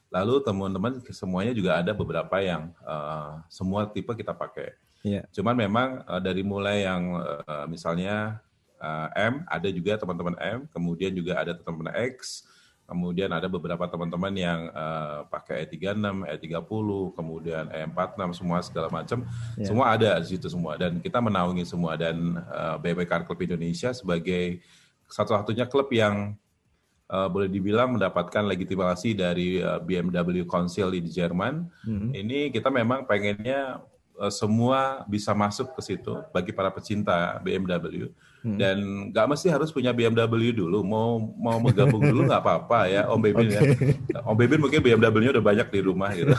lalu 0.09 0.35
teman-teman 0.49 1.05
semuanya 1.13 1.53
juga 1.53 1.77
ada 1.77 1.93
beberapa 1.93 2.41
yang 2.41 2.73
uh, 2.89 3.45
semua 3.53 3.85
tipe 3.85 4.09
kita 4.17 4.33
pakai. 4.33 4.81
Yeah. 5.05 5.29
Cuman 5.29 5.61
memang 5.61 6.09
uh, 6.09 6.17
dari 6.17 6.41
mulai 6.41 6.89
yang 6.89 7.21
uh, 7.21 7.69
misalnya 7.69 8.41
uh, 8.81 9.13
M, 9.13 9.45
ada 9.45 9.69
juga 9.69 10.01
teman-teman 10.01 10.41
M, 10.41 10.65
kemudian 10.73 11.13
juga 11.13 11.37
ada 11.37 11.53
teman-teman 11.53 11.93
X, 12.17 12.49
Kemudian 12.89 13.29
ada 13.29 13.45
beberapa 13.53 13.85
teman-teman 13.85 14.33
yang 14.33 14.73
uh, 14.73 15.29
pakai 15.29 15.69
E36, 15.69 16.25
E30, 16.25 16.89
kemudian 17.13 17.69
E46, 17.69 18.41
semua 18.41 18.65
segala 18.65 18.89
macam, 18.89 19.29
yeah. 19.61 19.69
semua 19.69 19.93
ada 19.93 20.17
di 20.17 20.33
situ 20.33 20.49
semua. 20.49 20.81
Dan 20.81 20.97
kita 20.97 21.21
menaungi 21.21 21.69
semua. 21.69 22.01
Dan 22.01 22.41
uh, 22.49 22.81
BMW 22.81 23.05
Car 23.05 23.29
Club 23.29 23.45
Indonesia 23.45 23.93
sebagai 23.93 24.65
satu-satunya 25.05 25.69
klub 25.69 25.93
yang 25.93 26.33
uh, 27.13 27.29
boleh 27.29 27.53
dibilang 27.53 27.97
mendapatkan 27.97 28.49
legitimasi 28.49 29.13
dari 29.13 29.61
uh, 29.61 29.81
BMW 29.85 30.49
Council 30.49 30.89
di 30.89 31.05
Jerman. 31.13 31.69
Mm-hmm. 31.85 32.11
Ini 32.25 32.39
kita 32.57 32.73
memang 32.73 33.05
pengennya 33.05 33.85
uh, 34.17 34.33
semua 34.33 35.05
bisa 35.05 35.37
masuk 35.37 35.77
ke 35.77 35.81
situ 35.93 36.25
bagi 36.33 36.57
para 36.57 36.73
pecinta 36.73 37.37
BMW 37.45 38.09
Hmm. 38.39 38.55
Dan 38.55 38.77
nggak 39.11 39.27
mesti 39.35 39.51
harus 39.51 39.75
punya 39.75 39.91
BMW 39.91 40.55
dulu, 40.55 40.87
mau 40.87 41.19
mau 41.19 41.59
menggabung 41.59 41.99
dulu 41.99 42.31
nggak 42.31 42.39
apa-apa 42.39 42.87
ya, 42.87 43.03
Om 43.11 43.19
Bebin 43.19 43.51
okay. 43.51 43.99
ya. 44.15 44.23
Om 44.23 44.37
Bebin 44.39 44.63
mungkin 44.63 44.79
BMW-nya 44.79 45.31
udah 45.35 45.45
banyak 45.45 45.69
di 45.75 45.81
rumah 45.83 46.11
gitu. 46.15 46.31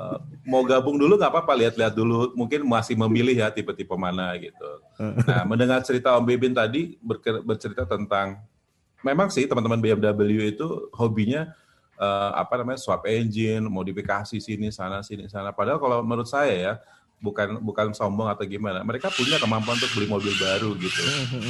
uh, 0.00 0.16
mau 0.48 0.64
gabung 0.64 0.96
dulu 0.96 1.20
nggak 1.20 1.28
apa-apa, 1.28 1.52
lihat-lihat 1.60 1.92
dulu, 1.92 2.32
mungkin 2.32 2.64
masih 2.64 2.96
memilih 2.96 3.36
ya 3.36 3.52
tipe-tipe 3.52 3.92
mana 4.00 4.32
gitu. 4.40 4.70
Nah, 4.96 5.44
mendengar 5.44 5.84
cerita 5.84 6.16
Om 6.16 6.24
Bebin 6.24 6.56
tadi 6.56 6.96
bercerita 7.44 7.84
tentang, 7.84 8.40
memang 9.04 9.28
sih 9.28 9.44
teman-teman 9.44 9.76
BMW 9.76 10.56
itu 10.56 10.88
hobinya 10.96 11.52
uh, 12.00 12.32
apa 12.32 12.64
namanya 12.64 12.80
swap 12.80 13.04
engine, 13.04 13.68
modifikasi 13.68 14.40
sini 14.40 14.72
sana 14.72 15.04
sini 15.04 15.28
sana. 15.28 15.52
Padahal 15.52 15.76
kalau 15.76 16.00
menurut 16.00 16.28
saya 16.28 16.56
ya 16.56 16.72
bukan 17.20 17.60
bukan 17.60 17.92
sombong 17.92 18.32
atau 18.32 18.48
gimana. 18.48 18.80
Mereka 18.80 19.12
punya 19.12 19.36
kemampuan 19.36 19.76
untuk 19.76 19.92
beli 19.92 20.08
mobil 20.08 20.32
baru 20.40 20.72
gitu. 20.80 21.02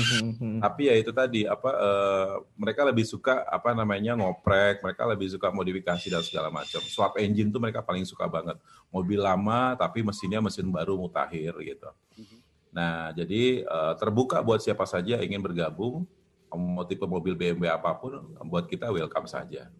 Tapi 0.66 0.83
ya 0.90 0.94
itu 0.98 1.14
tadi 1.14 1.46
apa 1.46 1.70
uh, 1.70 2.35
mereka 2.59 2.83
lebih 2.83 3.06
suka 3.06 3.46
apa 3.46 3.70
namanya 3.72 4.18
ngoprek, 4.18 4.83
mereka 4.83 5.06
lebih 5.06 5.30
suka 5.30 5.54
modifikasi 5.54 6.06
dan 6.11 6.22
segala 6.26 6.50
macam. 6.50 6.83
Swap 6.83 7.16
engine 7.22 7.54
tuh 7.54 7.62
mereka 7.62 7.80
paling 7.87 8.02
suka 8.02 8.26
banget. 8.26 8.59
Mobil 8.90 9.22
lama 9.22 9.78
tapi 9.78 10.02
mesinnya 10.02 10.42
mesin 10.42 10.66
baru 10.68 10.98
mutakhir 10.98 11.54
gitu. 11.62 11.88
Nah, 12.70 13.11
jadi 13.14 13.66
uh, 13.66 13.94
terbuka 13.98 14.42
buat 14.42 14.62
siapa 14.62 14.87
saja 14.87 15.18
ingin 15.22 15.42
bergabung 15.42 16.06
mau 16.50 16.83
tipe 16.83 17.06
mobil 17.06 17.38
BMW 17.38 17.70
apa 17.70 17.94
pun 17.94 18.18
buat 18.50 18.66
kita 18.66 18.90
welcome 18.90 19.30
saja. 19.30 19.70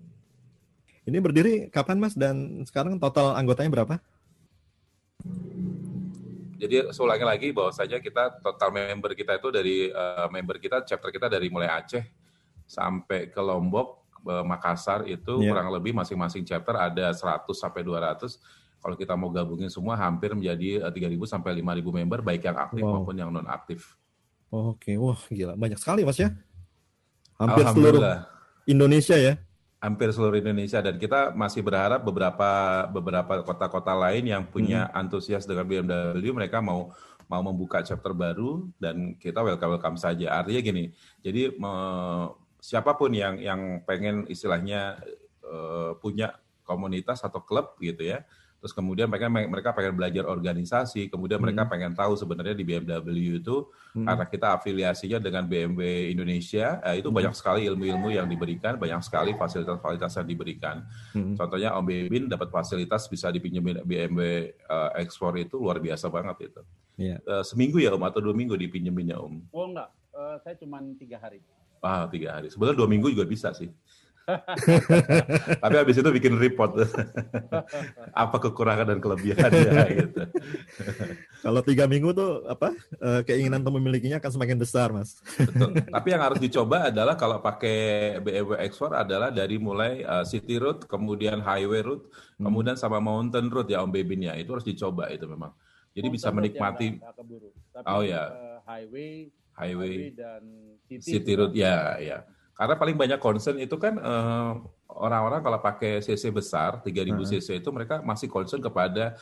Ini 1.03 1.19
berdiri 1.19 1.67
kapan 1.73 1.99
Mas 1.99 2.15
dan 2.15 2.63
sekarang 2.63 3.03
total 3.03 3.35
anggotanya 3.35 3.83
berapa? 3.83 3.99
Jadi 6.61 6.93
seulangi 6.93 7.25
lagi 7.25 7.49
bahwa 7.57 7.73
saja 7.73 7.97
kita 7.97 8.37
total 8.45 8.69
member 8.69 9.17
kita 9.17 9.41
itu 9.41 9.49
dari 9.49 9.77
uh, 9.89 10.29
member 10.29 10.61
kita 10.61 10.85
chapter 10.85 11.09
kita 11.09 11.33
dari 11.33 11.49
mulai 11.49 11.73
Aceh 11.73 12.05
sampai 12.69 13.33
ke 13.33 13.41
Lombok, 13.41 14.13
uh, 14.29 14.45
Makassar 14.45 15.09
itu 15.09 15.41
yeah. 15.41 15.57
kurang 15.57 15.73
lebih 15.73 15.97
masing-masing 15.97 16.45
chapter 16.45 16.77
ada 16.77 17.17
100 17.17 17.49
sampai 17.57 17.81
200. 17.81 18.37
Kalau 18.81 18.97
kita 18.97 19.13
mau 19.17 19.33
gabungin 19.33 19.73
semua 19.73 19.97
hampir 19.97 20.37
menjadi 20.37 20.85
uh, 20.85 20.93
eh, 20.93 21.09
3.000 21.09 21.17
sampai 21.25 21.57
5.000 21.65 21.99
member 22.05 22.21
baik 22.21 22.45
yang 22.45 22.59
aktif 22.61 22.85
wow. 22.85 23.01
maupun 23.01 23.17
yang 23.17 23.33
non 23.33 23.49
aktif. 23.49 23.97
Oke, 24.53 24.93
okay. 24.93 24.95
wah 25.01 25.17
gila 25.33 25.57
banyak 25.57 25.81
sekali 25.81 26.05
Mas 26.05 26.21
ya. 26.21 26.29
Hampir 27.41 27.65
seluruh 27.73 28.05
Indonesia 28.69 29.17
ya 29.17 29.41
hampir 29.81 30.13
seluruh 30.13 30.37
Indonesia 30.37 30.85
dan 30.85 31.01
kita 31.01 31.33
masih 31.33 31.65
berharap 31.65 32.05
beberapa 32.05 32.85
beberapa 32.93 33.41
kota-kota 33.41 33.97
lain 33.97 34.29
yang 34.29 34.45
punya 34.45 34.93
hmm. 34.93 35.01
antusias 35.01 35.49
dengan 35.49 35.65
BMW 35.65 36.31
mereka 36.37 36.61
mau 36.61 36.93
mau 37.31 37.41
membuka 37.41 37.81
chapter 37.81 38.13
baru 38.13 38.69
dan 38.77 39.17
kita 39.17 39.41
welcome 39.41 39.79
welcome 39.79 39.97
saja. 39.97 40.43
Artinya 40.43 40.61
gini, 40.61 40.85
jadi 41.23 41.55
me, 41.55 41.73
siapa 42.59 42.93
pun 42.99 43.15
yang 43.15 43.39
yang 43.39 43.87
pengen 43.87 44.27
istilahnya 44.27 44.99
uh, 45.47 45.95
punya 46.03 46.37
komunitas 46.67 47.23
atau 47.23 47.41
klub 47.41 47.79
gitu 47.79 48.03
ya, 48.03 48.27
terus 48.61 48.77
kemudian 48.77 49.09
mereka 49.09 49.33
mereka 49.33 49.71
pengen 49.73 49.97
belajar 49.97 50.29
organisasi, 50.29 51.09
kemudian 51.09 51.41
hmm. 51.41 51.49
mereka 51.49 51.63
pengen 51.65 51.93
tahu 51.97 52.13
sebenarnya 52.13 52.53
di 52.53 52.63
BMW 52.63 53.41
itu 53.41 53.65
hmm. 53.97 54.05
karena 54.05 54.25
kita 54.29 54.47
afiliasinya 54.61 55.19
dengan 55.19 55.49
BMW 55.49 56.13
Indonesia, 56.13 56.77
eh, 56.85 57.01
itu 57.01 57.09
hmm. 57.09 57.17
banyak 57.17 57.35
sekali 57.35 57.65
ilmu-ilmu 57.65 58.13
yang 58.13 58.29
diberikan, 58.29 58.77
banyak 58.77 59.01
sekali 59.01 59.33
fasilitas-fasilitas 59.33 60.13
yang 60.21 60.29
diberikan. 60.29 60.77
Hmm. 61.17 61.33
Contohnya 61.41 61.73
Om 61.81 61.89
Bebin 61.89 62.29
dapat 62.29 62.53
fasilitas 62.53 63.09
bisa 63.09 63.33
dipinjemin 63.33 63.81
BMW 63.81 64.53
uh, 64.69 64.93
ekspor 65.01 65.41
itu 65.41 65.57
luar 65.57 65.81
biasa 65.81 66.13
banget 66.13 66.53
itu. 66.53 66.63
Yeah. 67.01 67.17
Iya. 67.25 67.41
Uh, 67.41 67.45
seminggu 67.49 67.81
ya 67.81 67.97
Om 67.97 68.05
atau 68.05 68.21
dua 68.21 68.37
minggu 68.37 68.61
dipinjeminnya 68.61 69.17
Om? 69.17 69.49
Oh 69.57 69.73
enggak, 69.73 69.89
uh, 70.13 70.37
saya 70.45 70.55
cuma 70.61 70.85
tiga 71.01 71.17
hari. 71.17 71.41
Ah 71.81 72.05
tiga 72.13 72.37
hari. 72.37 72.53
Sebenarnya 72.53 72.77
dua 72.77 72.89
minggu 72.93 73.09
juga 73.09 73.25
bisa 73.25 73.57
sih. 73.57 73.73
Tapi 75.65 75.75
habis 75.77 75.97
itu 75.99 76.11
bikin 76.11 76.37
report 76.37 76.79
apa 78.23 78.37
kekurangan 78.39 78.87
dan 78.95 78.99
kelebihannya 78.99 79.83
gitu. 80.05 80.23
Kalau 81.41 81.61
tiga 81.65 81.89
minggu 81.89 82.13
tuh 82.13 82.45
apa 82.47 82.77
eh, 83.01 83.21
keinginan 83.25 83.65
untuk 83.65 83.81
memilikinya 83.81 84.21
akan 84.21 84.31
semakin 84.31 84.59
besar, 84.61 84.93
mas. 84.93 85.19
Betul. 85.37 85.81
Tapi 85.89 86.09
yang 86.13 86.23
harus 86.23 86.41
dicoba 86.41 86.93
adalah 86.93 87.15
kalau 87.17 87.41
pakai 87.41 87.79
BMW 88.21 88.61
X4 88.71 89.09
adalah 89.09 89.29
dari 89.33 89.57
mulai 89.57 90.05
uh, 90.05 90.25
city 90.27 90.61
route, 90.61 90.85
kemudian 90.85 91.41
highway 91.41 91.81
route, 91.81 92.05
hmm. 92.11 92.45
kemudian 92.45 92.77
sama 92.77 93.01
mountain 93.01 93.49
route 93.49 93.73
ya 93.73 93.81
Om 93.83 93.91
Bebin 93.91 94.29
ya. 94.29 94.37
Itu 94.37 94.57
harus 94.57 94.67
dicoba 94.67 95.09
itu 95.09 95.25
memang. 95.25 95.53
Jadi 95.91 96.07
mountain 96.07 96.17
bisa 96.21 96.29
menikmati. 96.31 96.89
Tapi, 97.01 97.35
oh 97.89 98.03
ya. 98.05 98.23
Uh, 98.31 98.59
highway, 98.69 99.33
highway, 99.57 99.91
highway 99.91 100.13
dan 100.15 100.43
city, 100.87 101.11
city 101.19 101.33
route 101.35 101.57
ya 101.57 101.97
ya. 101.99 102.19
Karena 102.61 102.77
paling 102.77 102.93
banyak 102.93 103.17
concern 103.17 103.57
itu 103.57 103.73
kan 103.81 103.97
uh, 103.97 104.61
orang-orang 104.93 105.41
kalau 105.41 105.59
pakai 105.65 106.05
CC 106.05 106.29
besar 106.29 106.85
3000 106.85 106.93
uh 106.93 107.17
-huh. 107.17 107.25
cc 107.25 107.49
itu 107.57 107.69
mereka 107.73 108.05
masih 108.05 108.29
concern 108.29 108.61
kepada 108.61 109.17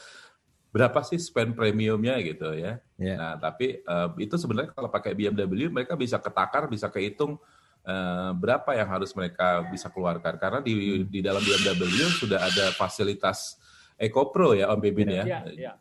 berapa 0.74 0.98
sih 1.06 1.22
spend 1.22 1.54
premiumnya 1.54 2.18
gitu 2.18 2.50
ya. 2.58 2.82
Yeah. 2.98 3.14
Nah, 3.14 3.34
tapi 3.38 3.78
uh, 3.86 4.10
itu 4.18 4.34
sebenarnya 4.34 4.74
kalau 4.74 4.90
pakai 4.90 5.14
BMW 5.14 5.70
mereka 5.70 5.94
bisa 5.94 6.18
ketakar, 6.18 6.66
bisa 6.66 6.90
kehitung 6.90 7.38
uh, 7.86 8.34
berapa 8.34 8.74
yang 8.74 8.90
harus 8.90 9.14
mereka 9.14 9.62
bisa 9.70 9.86
keluarkan 9.86 10.34
karena 10.34 10.58
di 10.58 11.06
di 11.06 11.22
dalam 11.22 11.38
BMW 11.38 12.10
sudah 12.18 12.42
ada 12.42 12.74
fasilitas 12.74 13.54
EcoPro 13.94 14.58
ya 14.58 14.66
Om 14.74 14.82
Bebin 14.82 15.14
yeah. 15.14 15.22
ya. 15.22 15.24
Yeah, 15.30 15.42
yeah 15.54 15.76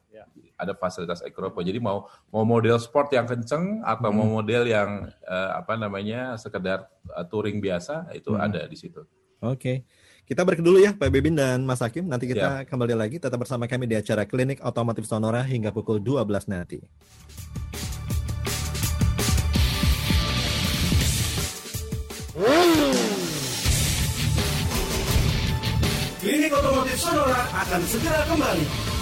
ada 0.58 0.74
fasilitas 0.74 1.22
ekropo. 1.22 1.62
Jadi 1.62 1.78
mau 1.78 2.10
mau 2.34 2.44
model 2.48 2.82
sport 2.82 3.14
yang 3.14 3.30
kenceng 3.30 3.86
atau 3.86 4.10
hmm. 4.10 4.18
mau 4.18 4.28
model 4.42 4.64
yang 4.66 5.06
uh, 5.28 5.52
apa 5.60 5.78
namanya 5.78 6.40
sekedar 6.40 6.90
uh, 7.14 7.26
touring 7.30 7.62
biasa 7.62 8.10
itu 8.18 8.34
hmm. 8.34 8.42
ada 8.42 8.62
di 8.66 8.78
situ. 8.80 9.06
Oke. 9.44 9.58
Okay. 9.58 9.78
Kita 10.28 10.44
break 10.44 10.60
dulu 10.60 10.84
ya 10.84 10.92
Pak 10.92 11.08
Bebin 11.08 11.40
dan 11.40 11.64
Mas 11.64 11.80
Hakim. 11.80 12.04
Nanti 12.04 12.28
kita 12.28 12.68
Siap. 12.68 12.68
kembali 12.68 13.00
lagi 13.00 13.16
tetap 13.16 13.40
bersama 13.40 13.64
kami 13.64 13.88
di 13.88 13.96
acara 13.96 14.28
Klinik 14.28 14.60
Otomotif 14.60 15.08
Sonora 15.08 15.40
hingga 15.40 15.72
pukul 15.72 16.04
12 16.04 16.52
nanti. 16.52 16.84
Klinik 26.20 26.52
Otomotif 26.52 27.00
Sonora 27.00 27.40
akan 27.64 27.82
segera 27.88 28.28
kembali. 28.28 28.97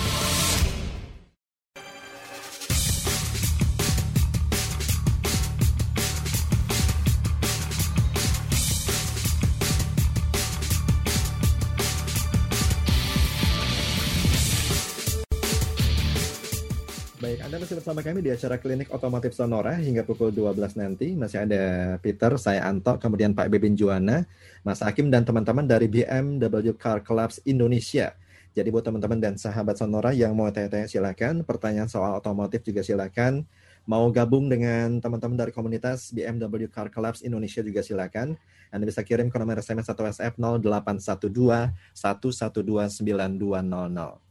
Masih 17.66 17.82
bersama 17.82 18.06
kami 18.06 18.22
di 18.22 18.30
acara 18.30 18.62
Klinik 18.62 18.94
Otomotif 18.94 19.34
Sonora 19.34 19.74
hingga 19.74 20.06
pukul 20.06 20.30
12 20.30 20.78
nanti. 20.78 21.18
Masih 21.18 21.50
ada 21.50 21.98
Peter, 21.98 22.30
saya 22.38 22.62
Anto, 22.62 22.94
kemudian 23.02 23.34
Pak 23.34 23.50
Bebin 23.50 23.74
Juwana, 23.74 24.22
Mas 24.62 24.86
Hakim, 24.86 25.10
dan 25.10 25.26
teman-teman 25.26 25.66
dari 25.66 25.90
BMW 25.90 26.78
Car 26.78 27.02
Clubs 27.02 27.42
Indonesia. 27.42 28.14
Jadi 28.54 28.70
buat 28.70 28.86
teman-teman 28.86 29.18
dan 29.18 29.34
sahabat 29.42 29.82
Sonora 29.82 30.14
yang 30.14 30.38
mau 30.38 30.46
tanya-tanya 30.54 30.86
silakan, 30.86 31.42
pertanyaan 31.42 31.90
soal 31.90 32.14
otomotif 32.14 32.62
juga 32.62 32.86
silakan. 32.86 33.50
Mau 33.90 34.14
gabung 34.14 34.46
dengan 34.46 35.02
teman-teman 35.02 35.34
dari 35.34 35.50
komunitas 35.50 36.14
BMW 36.14 36.70
Car 36.70 36.94
Clubs 36.94 37.26
Indonesia 37.26 37.66
juga 37.66 37.82
silakan. 37.82 38.38
Anda 38.70 38.86
bisa 38.86 39.02
kirim 39.02 39.34
ke 39.34 39.42
nomor 39.42 39.58
SMS 39.58 39.90
atau 39.90 40.06
WhatsApp 40.06 40.38
0812 40.38 41.74
112 41.98 43.02
9200. 43.02 44.25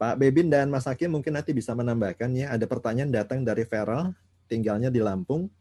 Pak 0.00 0.16
Bebin 0.16 0.48
dan 0.48 0.72
Mas 0.72 0.88
Hakim 0.88 1.12
mungkin 1.12 1.36
nanti 1.36 1.52
bisa 1.52 1.76
menambahkan 1.76 2.32
ya, 2.32 2.56
ada 2.56 2.64
pertanyaan 2.64 3.12
datang 3.12 3.44
dari 3.44 3.68
Feral, 3.68 4.16
tinggalnya 4.48 4.88
di 4.88 5.04
Lampung. 5.04 5.52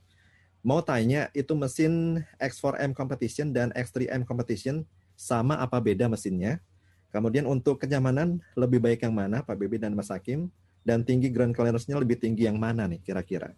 Mau 0.64 0.80
tanya, 0.80 1.28
itu 1.36 1.52
mesin 1.60 2.24
X4M 2.40 2.96
Competition 2.96 3.52
dan 3.52 3.76
X3M 3.76 4.24
Competition 4.24 4.88
sama 5.20 5.60
apa 5.60 5.84
beda 5.84 6.08
mesinnya? 6.08 6.64
Kemudian 7.12 7.44
untuk 7.52 7.84
kenyamanan, 7.84 8.40
lebih 8.56 8.80
baik 8.80 9.04
yang 9.04 9.12
mana 9.12 9.44
Pak 9.44 9.60
Bebin 9.60 9.84
dan 9.84 9.92
Mas 9.92 10.08
Hakim? 10.08 10.48
Dan 10.88 11.04
tinggi 11.04 11.28
ground 11.28 11.52
clearance-nya 11.52 12.00
lebih 12.00 12.16
tinggi 12.16 12.48
yang 12.48 12.56
mana 12.56 12.88
nih 12.88 13.04
kira-kira? 13.04 13.52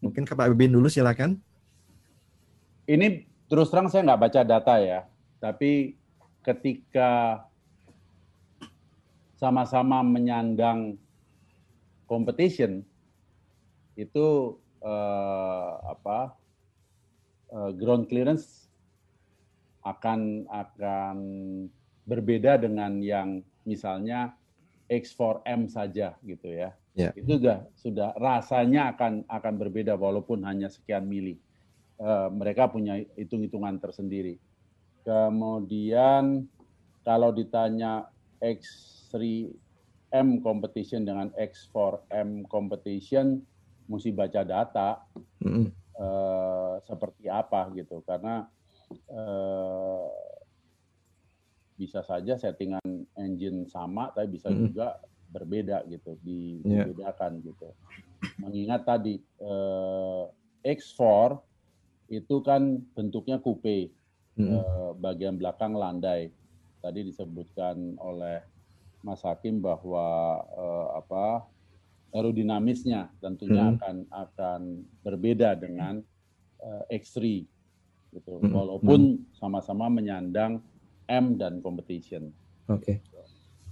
Mungkin 0.00 0.24
ke 0.24 0.32
Pak 0.32 0.48
Bebin 0.48 0.72
dulu 0.72 0.88
silakan. 0.88 1.36
Ini 2.88 3.28
terus 3.52 3.68
terang 3.68 3.92
saya 3.92 4.00
nggak 4.08 4.22
baca 4.32 4.40
data 4.48 4.80
ya, 4.80 5.04
tapi 5.44 6.00
ketika 6.40 7.44
sama-sama 9.42 10.06
menyandang 10.06 10.94
competition 12.06 12.86
itu 13.98 14.54
uh, 14.86 15.82
apa 15.82 16.38
uh, 17.50 17.74
ground 17.74 18.06
clearance 18.06 18.70
akan 19.82 20.46
akan 20.46 21.16
berbeda 22.06 22.54
dengan 22.62 23.02
yang 23.02 23.42
misalnya 23.66 24.30
X4M 24.86 25.66
saja 25.66 26.14
gitu 26.22 26.46
ya. 26.46 26.70
Yeah. 26.94 27.10
Itu 27.18 27.42
sudah 27.42 27.58
sudah 27.74 28.08
rasanya 28.14 28.94
akan 28.94 29.26
akan 29.26 29.54
berbeda 29.58 29.98
walaupun 29.98 30.46
hanya 30.46 30.70
sekian 30.70 31.10
mili. 31.10 31.42
Uh, 31.98 32.30
mereka 32.30 32.70
punya 32.70 32.94
hitung-hitungan 33.18 33.82
tersendiri. 33.82 34.38
Kemudian 35.02 36.46
kalau 37.02 37.34
ditanya 37.34 38.06
X3M 39.12 40.40
competition 40.40 41.04
dengan 41.04 41.28
X4M 41.36 42.48
competition, 42.48 43.44
mesti 43.88 44.10
baca 44.12 44.40
data 44.44 45.04
mm 45.44 45.68
uh, 46.00 46.80
seperti 46.88 47.28
apa 47.28 47.68
gitu. 47.76 48.00
Karena 48.08 48.48
uh, 49.12 50.08
bisa 51.76 52.00
saja 52.04 52.38
settingan 52.38 53.08
engine 53.20 53.68
sama 53.68 54.08
tapi 54.16 54.40
bisa 54.40 54.48
mm 54.48 54.58
juga 54.72 54.96
berbeda 55.32 55.88
gitu 55.88 56.16
di, 56.20 56.60
yeah. 56.64 56.84
dibedakan 56.88 57.40
gitu. 57.44 57.68
Mengingat 58.40 58.84
tadi 58.88 59.20
uh, 59.40 60.28
X4 60.64 61.36
itu 62.12 62.36
kan 62.44 62.80
bentuknya 62.96 63.40
coupe 63.40 63.92
mm 64.36 64.48
uh, 64.48 64.90
bagian 64.96 65.36
belakang 65.36 65.76
landai. 65.76 66.32
Tadi 66.82 67.06
disebutkan 67.06 67.94
oleh 68.02 68.51
Mas 69.02 69.22
Hakim 69.26 69.58
bahwa 69.58 70.38
uh, 70.54 70.88
apa 71.02 71.46
aerodinamisnya 72.14 73.10
tentunya 73.18 73.68
hmm. 73.68 73.74
akan 73.78 73.96
akan 74.10 74.60
berbeda 75.02 75.58
dengan 75.58 76.00
uh, 76.62 76.82
X3 76.88 77.42
gitu. 78.14 78.38
Hmm. 78.38 78.52
Walaupun 78.52 79.26
sama-sama 79.34 79.90
menyandang 79.90 80.62
M 81.10 81.34
dan 81.34 81.58
competition. 81.58 82.30
Oke. 82.70 83.02
Okay. 83.02 83.22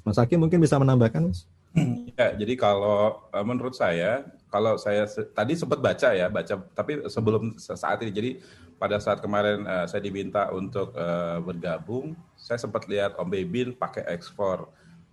Mas 0.03 0.17
Aki 0.19 0.41
mungkin 0.41 0.59
bisa 0.59 0.81
menambahkan, 0.81 1.31
Mas? 1.31 1.47
Ya, 2.19 2.37
jadi 2.37 2.53
kalau 2.53 3.25
uh, 3.33 3.47
menurut 3.47 3.73
saya, 3.73 4.29
kalau 4.53 4.77
saya 4.77 5.09
tadi 5.33 5.57
sempat 5.57 5.81
baca 5.81 6.13
ya, 6.13 6.29
baca 6.29 6.61
tapi 6.77 7.01
sebelum 7.09 7.57
saat 7.57 7.97
ini. 8.05 8.13
Jadi 8.13 8.31
pada 8.77 9.01
saat 9.01 9.25
kemarin 9.25 9.65
uh, 9.65 9.89
saya 9.89 10.05
diminta 10.05 10.53
untuk 10.53 10.93
uh, 10.93 11.41
bergabung, 11.41 12.13
saya 12.37 12.61
sempat 12.61 12.85
lihat 12.91 13.17
Om 13.17 13.29
Bebin 13.33 13.73
pakai 13.73 14.05
X4 14.21 14.69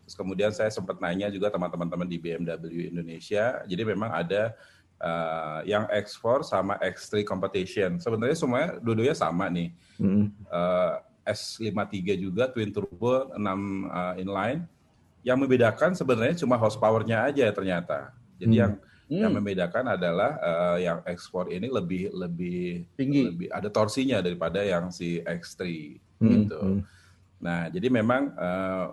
Terus 0.08 0.15
kemudian 0.15 0.56
saya 0.56 0.72
sempat 0.72 1.04
nanya 1.04 1.28
juga 1.28 1.52
teman-teman 1.52 2.08
di 2.08 2.15
BMW 2.15 2.88
Indonesia. 2.88 3.60
Jadi 3.67 3.84
memang 3.84 4.08
ada 4.08 4.56
uh, 5.04 5.60
yang 5.67 5.84
X4 5.91 6.48
sama 6.48 6.80
X3 6.80 7.28
competition. 7.28 8.00
Sebenarnya 8.00 8.39
semuanya 8.39 8.80
dua-duanya 8.80 9.20
sama 9.20 9.52
nih. 9.52 9.76
Mm. 10.00 10.32
Uh, 10.48 11.04
S53 11.28 12.24
juga 12.24 12.48
twin 12.48 12.72
turbo 12.72 13.28
6 13.36 13.36
uh, 13.36 14.15
inline. 14.15 14.63
Yang 15.28 15.38
membedakan 15.43 15.91
sebenarnya 15.91 16.39
cuma 16.39 16.56
horsepower-nya 16.56 17.28
aja 17.28 17.52
ternyata. 17.52 18.15
Jadi 18.39 18.56
mm. 18.56 18.62
yang 18.63 18.74
Hmm. 19.08 19.24
Yang 19.24 19.34
membedakan 19.39 19.86
adalah 19.96 20.36
uh, 20.43 20.78
yang 20.84 21.00
X4 21.08 21.56
ini 21.56 21.72
lebih 21.72 22.12
lebih 22.12 22.91
tinggi, 23.00 23.24
lebih 23.32 23.48
ada 23.56 23.72
torsinya 23.72 24.20
daripada 24.20 24.60
yang 24.60 24.91
si 24.91 25.24
X3 25.24 25.63
hmm. 26.20 26.28
gitu. 26.28 26.60
Hmm. 26.60 26.80
Nah, 27.39 27.72
jadi 27.72 27.88
memang 27.88 28.36
uh, 28.36 28.91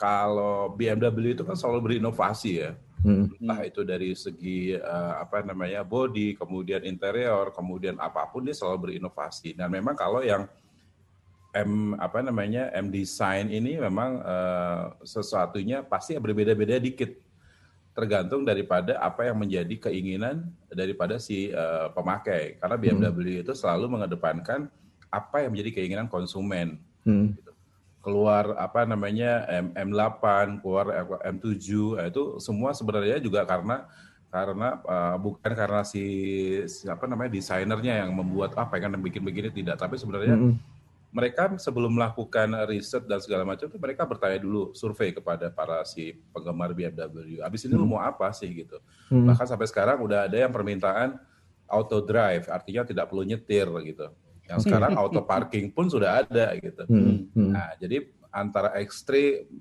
kalau 0.00 0.72
BMW 0.72 1.36
itu 1.36 1.44
kan 1.44 1.52
selalu 1.52 1.92
berinovasi 1.92 2.64
ya. 2.64 2.72
Hmm. 3.04 3.28
Entah 3.36 3.60
itu 3.68 3.84
dari 3.84 4.16
segi 4.16 4.72
uh, 4.76 5.20
apa 5.20 5.44
namanya 5.44 5.84
body, 5.84 6.40
kemudian 6.40 6.84
interior, 6.88 7.52
kemudian 7.52 8.00
apa 8.00 8.24
pun 8.32 8.48
dia 8.48 8.56
selalu 8.56 8.96
berinovasi. 8.96 9.52
Dan 9.52 9.68
memang 9.68 9.92
kalau 9.92 10.24
yang 10.24 10.48
M 11.52 11.98
apa 12.00 12.24
namanya 12.24 12.72
M 12.72 12.88
design 12.88 13.52
ini 13.52 13.76
memang 13.76 14.24
uh, 14.24 14.96
sesuatunya 15.04 15.84
pasti 15.84 16.16
berbeda-beda 16.16 16.80
dikit 16.80 17.12
tergantung 17.90 18.46
daripada 18.46 18.96
apa 19.02 19.26
yang 19.26 19.36
menjadi 19.36 19.90
keinginan 19.90 20.46
daripada 20.70 21.18
si 21.18 21.50
uh, 21.50 21.90
pemakai 21.90 22.56
karena 22.62 22.76
BMW 22.78 23.42
hmm. 23.42 23.42
itu 23.44 23.52
selalu 23.52 23.98
mengedepankan 23.98 24.70
apa 25.10 25.42
yang 25.42 25.50
menjadi 25.50 25.82
keinginan 25.82 26.06
konsumen 26.06 26.78
hmm. 27.02 27.34
gitu 27.34 27.49
keluar 28.00 28.56
apa 28.56 28.88
namanya 28.88 29.44
M, 29.48 29.76
M8, 29.76 30.58
keluar 30.64 30.88
M7, 31.20 32.00
nah 32.00 32.06
itu 32.08 32.40
semua 32.40 32.72
sebenarnya 32.72 33.20
juga 33.20 33.44
karena 33.44 33.84
karena 34.30 34.78
uh, 34.86 35.16
bukan 35.18 35.52
karena 35.52 35.82
si, 35.82 36.04
si 36.70 36.86
apa 36.86 37.04
namanya 37.04 37.34
desainernya 37.34 38.06
yang 38.06 38.14
membuat 38.14 38.56
apa 38.56 38.78
yang 38.80 38.96
bikin 39.02 39.20
begini 39.20 39.50
tidak, 39.52 39.76
tapi 39.76 40.00
sebenarnya 40.00 40.38
mm 40.38 40.40
-hmm. 40.40 40.54
mereka 41.10 41.50
sebelum 41.58 41.98
melakukan 41.98 42.54
riset 42.70 43.04
dan 43.10 43.18
segala 43.18 43.42
macam 43.42 43.66
itu 43.66 43.76
mereka 43.76 44.06
bertanya 44.06 44.38
dulu 44.38 44.70
survei 44.72 45.10
kepada 45.10 45.50
para 45.50 45.82
si 45.82 46.14
penggemar 46.30 46.70
BMW. 46.72 47.42
Abis 47.42 47.66
ini 47.66 47.74
mm 47.74 47.82
-hmm. 47.82 47.90
mau 47.90 48.00
apa 48.00 48.30
sih 48.30 48.48
gitu. 48.54 48.78
Mm 49.10 49.18
-hmm. 49.18 49.26
Bahkan 49.34 49.46
sampai 49.50 49.66
sekarang 49.66 49.98
udah 50.00 50.30
ada 50.30 50.36
yang 50.38 50.54
permintaan 50.54 51.18
auto 51.66 51.98
drive, 52.00 52.46
artinya 52.48 52.86
tidak 52.86 53.10
perlu 53.10 53.26
nyetir 53.26 53.66
gitu. 53.82 54.08
Yang 54.50 54.60
sekarang 54.66 54.98
auto 54.98 55.22
parking 55.22 55.70
pun 55.70 55.86
sudah 55.86 56.26
ada 56.26 56.58
gitu. 56.58 56.82
Hmm, 56.90 57.30
hmm. 57.30 57.50
Nah, 57.54 57.70
jadi 57.78 58.02
antara 58.34 58.74
X3 58.78 59.10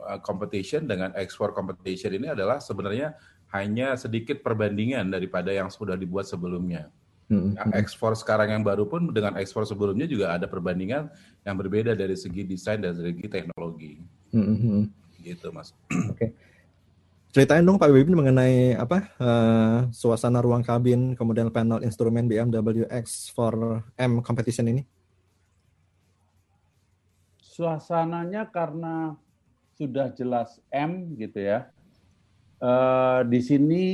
uh, 0.02 0.20
competition 0.22 0.90
dengan 0.90 1.14
X4 1.14 1.54
competition 1.54 2.14
ini 2.18 2.34
adalah 2.34 2.58
sebenarnya 2.58 3.14
hanya 3.54 3.98
sedikit 3.98 4.42
perbandingan 4.46 5.10
daripada 5.10 5.54
yang 5.54 5.70
sudah 5.70 5.98
dibuat 5.98 6.26
sebelumnya. 6.26 6.90
Hmm. 7.30 7.54
Yang 7.54 7.70
hmm. 7.70 7.82
X4 7.86 8.04
sekarang 8.26 8.50
yang 8.50 8.64
baru 8.66 8.90
pun 8.90 9.14
dengan 9.14 9.38
X4 9.38 9.74
sebelumnya 9.74 10.10
juga 10.10 10.34
ada 10.34 10.50
perbandingan 10.50 11.10
yang 11.46 11.56
berbeda 11.58 11.94
dari 11.94 12.18
segi 12.18 12.46
desain 12.46 12.82
dan 12.82 12.98
segi 12.98 13.30
teknologi. 13.30 14.02
Hmm. 14.34 14.58
hmm. 14.58 14.82
Gitu, 15.22 15.54
Mas. 15.54 15.74
Oke. 15.90 16.18
Okay. 16.18 16.30
Ceritain 17.30 17.62
dong 17.62 17.78
Pak 17.78 17.94
Bibin 17.94 18.18
mengenai 18.18 18.74
apa 18.74 19.06
uh, 19.22 19.86
suasana 19.94 20.42
ruang 20.42 20.66
kabin, 20.66 21.14
kemudian 21.14 21.54
panel 21.54 21.86
instrumen 21.86 22.26
BMW 22.26 22.90
X4M 22.90 24.26
competition 24.26 24.66
ini. 24.66 24.82
Suasananya 27.38 28.50
karena 28.50 29.14
sudah 29.78 30.10
jelas 30.18 30.58
M 30.74 31.14
gitu 31.22 31.38
ya. 31.38 31.70
Uh, 32.58 33.22
di 33.30 33.46
sini 33.46 33.86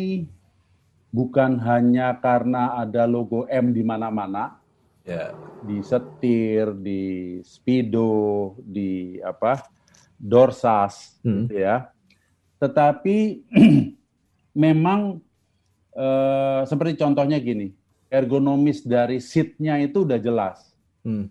bukan 1.12 1.60
hanya 1.60 2.16
karena 2.24 2.80
ada 2.80 3.04
logo 3.04 3.52
M 3.52 3.76
di 3.76 3.84
mana-mana, 3.84 4.64
yeah. 5.04 5.36
di 5.60 5.84
setir, 5.84 6.72
di 6.72 7.44
speedo, 7.44 8.56
di 8.64 9.20
apa, 9.20 9.60
dorsas, 10.16 11.20
hmm. 11.20 11.52
gitu 11.52 11.60
ya 11.60 11.92
tetapi 12.60 13.44
memang 14.66 15.20
eh, 15.96 16.62
seperti 16.68 17.00
contohnya 17.00 17.40
gini, 17.40 17.72
ergonomis 18.08 18.84
dari 18.84 19.20
seatnya 19.20 19.80
itu 19.84 20.08
udah 20.08 20.20
jelas, 20.20 20.72
hmm. 21.04 21.28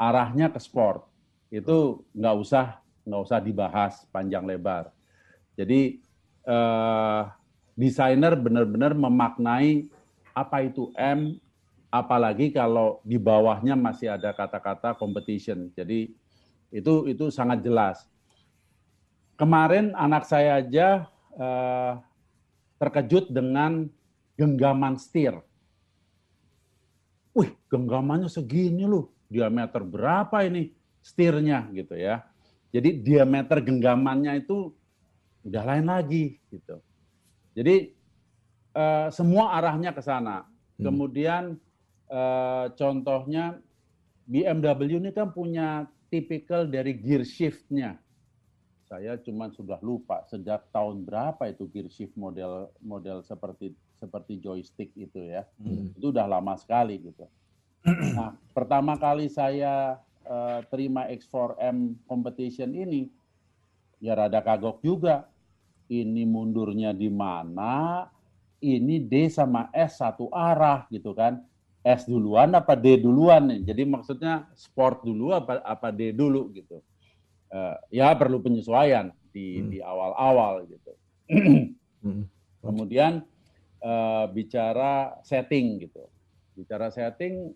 arahnya 0.00 0.48
ke 0.48 0.60
sport, 0.60 1.04
itu 1.52 2.04
nggak 2.16 2.36
usah 2.40 2.66
nggak 3.06 3.22
usah 3.22 3.38
dibahas 3.38 3.94
panjang 4.10 4.48
lebar. 4.48 4.90
Jadi 5.56 6.00
eh, 6.44 7.22
desainer 7.76 8.32
benar-benar 8.34 8.96
memaknai 8.96 9.92
apa 10.32 10.64
itu 10.64 10.92
M, 10.96 11.36
apalagi 11.92 12.52
kalau 12.52 13.00
di 13.04 13.16
bawahnya 13.20 13.76
masih 13.76 14.12
ada 14.16 14.32
kata-kata 14.32 14.96
competition. 14.96 15.72
Jadi 15.76 16.12
itu 16.72 16.94
itu 17.08 17.30
sangat 17.30 17.62
jelas 17.62 18.04
kemarin 19.36 19.92
anak 19.94 20.24
saya 20.24 20.64
aja 20.64 21.06
uh, 21.36 22.00
terkejut 22.80 23.30
dengan 23.32 23.88
genggaman 24.36 24.96
setir. 24.96 25.36
Wih, 27.36 27.52
genggamannya 27.68 28.32
segini 28.32 28.88
loh. 28.88 29.12
Diameter 29.28 29.84
berapa 29.84 30.44
ini 30.44 30.72
setirnya 31.04 31.68
gitu 31.72 31.96
ya. 31.96 32.24
Jadi 32.72 33.00
diameter 33.04 33.60
genggamannya 33.60 34.44
itu 34.44 34.72
udah 35.46 35.62
lain 35.62 35.86
lagi 35.86 36.40
gitu. 36.48 36.80
Jadi 37.56 37.92
uh, 38.76 39.08
semua 39.12 39.56
arahnya 39.56 39.92
ke 39.92 40.02
sana. 40.04 40.44
Hmm. 40.44 40.84
Kemudian 40.90 41.42
uh, 42.08 42.72
contohnya 42.76 43.60
BMW 44.26 44.98
ini 44.98 45.10
kan 45.14 45.30
punya 45.30 45.86
tipikal 46.10 46.66
dari 46.66 46.96
gear 46.98 47.22
shift-nya 47.22 47.98
saya 48.86 49.18
cuma 49.18 49.50
sudah 49.50 49.82
lupa 49.82 50.22
sejak 50.30 50.70
tahun 50.70 51.02
berapa 51.02 51.50
itu 51.50 51.66
gear 51.74 51.90
shift 51.90 52.14
model 52.14 52.70
model 52.78 53.18
seperti 53.26 53.74
seperti 53.98 54.38
joystick 54.38 54.94
itu 54.94 55.18
ya. 55.18 55.42
Hmm. 55.58 55.90
Itu 55.98 56.14
udah 56.14 56.26
lama 56.30 56.54
sekali 56.54 57.02
gitu. 57.02 57.26
Nah, 58.18 58.34
pertama 58.50 58.98
kali 58.98 59.30
saya 59.30 60.02
uh, 60.26 60.58
terima 60.66 61.06
X4M 61.06 61.94
competition 62.10 62.74
ini, 62.74 63.06
ya 64.02 64.18
rada 64.18 64.42
kagok 64.42 64.82
juga. 64.82 65.26
Ini 65.86 66.26
mundurnya 66.26 66.90
di 66.90 67.06
mana? 67.06 68.06
Ini 68.58 69.06
D 69.06 69.30
sama 69.30 69.70
S 69.70 70.02
satu 70.02 70.26
arah 70.34 70.90
gitu 70.90 71.14
kan. 71.14 71.38
S 71.86 72.10
duluan 72.10 72.50
apa 72.58 72.74
D 72.74 72.98
duluan 72.98 73.54
nih? 73.54 73.70
Jadi 73.70 73.82
maksudnya 73.86 74.50
sport 74.58 75.06
dulu 75.06 75.30
apa 75.30 75.62
apa 75.62 75.94
D 75.94 76.10
dulu 76.10 76.50
gitu. 76.50 76.82
Uh, 77.46 77.78
ya 77.94 78.10
perlu 78.18 78.42
penyesuaian 78.42 79.14
di 79.30 79.62
hmm. 79.62 79.68
di 79.70 79.78
awal-awal 79.84 80.66
gitu. 80.66 80.92
hmm. 82.02 82.24
Kemudian 82.64 83.22
uh, 83.84 84.26
bicara 84.32 85.20
setting 85.22 85.84
gitu. 85.84 86.08
Bicara 86.56 86.88
setting 86.88 87.52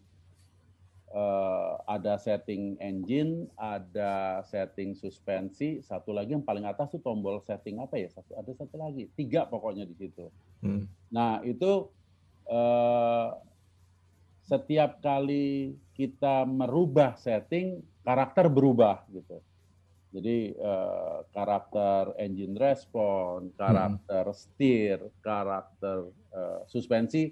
uh, 1.10 1.80
ada 1.88 2.20
setting 2.20 2.78
engine, 2.78 3.50
ada 3.58 4.44
setting 4.46 4.94
suspensi, 4.94 5.82
satu 5.82 6.14
lagi 6.14 6.36
yang 6.36 6.46
paling 6.46 6.68
atas 6.68 6.92
tuh 6.94 7.02
tombol 7.02 7.42
setting 7.42 7.82
apa 7.82 7.98
ya? 7.98 8.08
Satu 8.12 8.36
ada 8.38 8.52
satu 8.54 8.76
lagi, 8.78 9.10
tiga 9.18 9.48
pokoknya 9.48 9.88
di 9.88 9.96
situ. 9.98 10.30
Hmm. 10.62 10.86
Nah 11.10 11.42
itu 11.42 11.90
uh, 12.46 13.34
setiap 14.46 14.98
kali 15.02 15.78
kita 15.94 16.42
merubah 16.46 17.14
setting, 17.18 17.82
karakter 18.02 18.50
berubah 18.50 19.06
gitu. 19.14 19.38
Jadi 20.10 20.58
uh, 20.58 21.22
karakter 21.30 22.18
engine 22.18 22.58
respon, 22.58 23.54
karakter 23.54 24.26
hmm. 24.26 24.36
steer, 24.36 24.98
karakter 25.22 26.10
uh, 26.34 26.66
suspensi, 26.66 27.30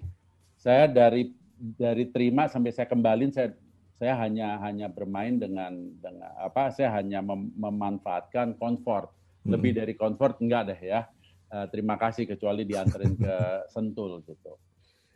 saya 0.55 0.87
dari 0.87 1.27
dari 1.59 2.07
terima 2.07 2.47
sampai 2.47 2.71
saya 2.71 2.87
kembali 2.87 3.35
saya 3.35 3.51
saya 3.99 4.15
hanya 4.23 4.63
hanya 4.63 4.87
bermain 4.87 5.35
dengan 5.35 5.75
dengan 5.99 6.31
apa 6.39 6.71
saya 6.71 6.95
hanya 6.95 7.19
mem 7.19 7.51
memanfaatkan 7.59 8.55
comfort 8.55 9.11
hmm. 9.43 9.51
lebih 9.51 9.71
dari 9.75 9.93
comfort 9.99 10.39
enggak 10.39 10.71
deh 10.71 10.79
ya 10.79 11.03
uh, 11.51 11.67
terima 11.67 11.99
kasih 11.99 12.23
kecuali 12.23 12.63
dianterin 12.63 13.19
ke 13.19 13.35
Sentul 13.75 14.23
gitu 14.23 14.55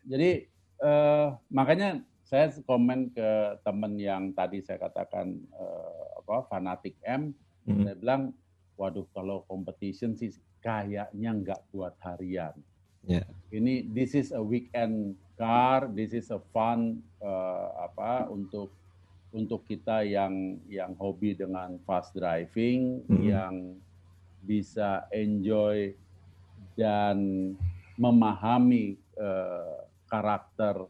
jadi 0.04 0.43
uh, 0.84 1.32
makanya 1.47 2.04
saya 2.28 2.52
komen 2.67 3.15
ke 3.15 3.60
teman 3.63 3.95
yang 3.95 4.36
tadi 4.36 4.60
saya 4.60 4.84
katakan 4.84 5.32
uh, 5.56 6.19
apa 6.19 6.43
fanatik 6.52 6.99
M 7.08 7.32
hmm. 7.67 7.84
saya 7.84 7.95
bilang 7.97 8.23
waduh 8.80 9.06
kalau 9.13 9.45
competition 9.45 10.17
sih 10.17 10.34
kayaknya 10.63 11.32
nggak 11.36 11.62
buat 11.69 11.93
harian 12.02 12.56
yeah. 13.06 13.28
ini 13.52 13.86
this 13.91 14.15
is 14.15 14.32
a 14.32 14.41
weekend 14.41 15.15
car, 15.38 15.89
this 15.91 16.13
is 16.13 16.30
a 16.30 16.39
fun 16.54 17.02
uh, 17.21 17.89
apa 17.89 18.30
untuk 18.30 18.71
untuk 19.34 19.65
kita 19.65 20.06
yang 20.06 20.62
yang 20.69 20.93
hobi 21.02 21.34
dengan 21.34 21.82
fast 21.89 22.13
driving, 22.13 23.02
hmm. 23.10 23.21
yang 23.26 23.56
bisa 24.45 25.10
enjoy 25.10 25.91
dan 26.78 27.17
memahami 27.97 28.97
uh, 29.17 29.89
karakter 30.06 30.86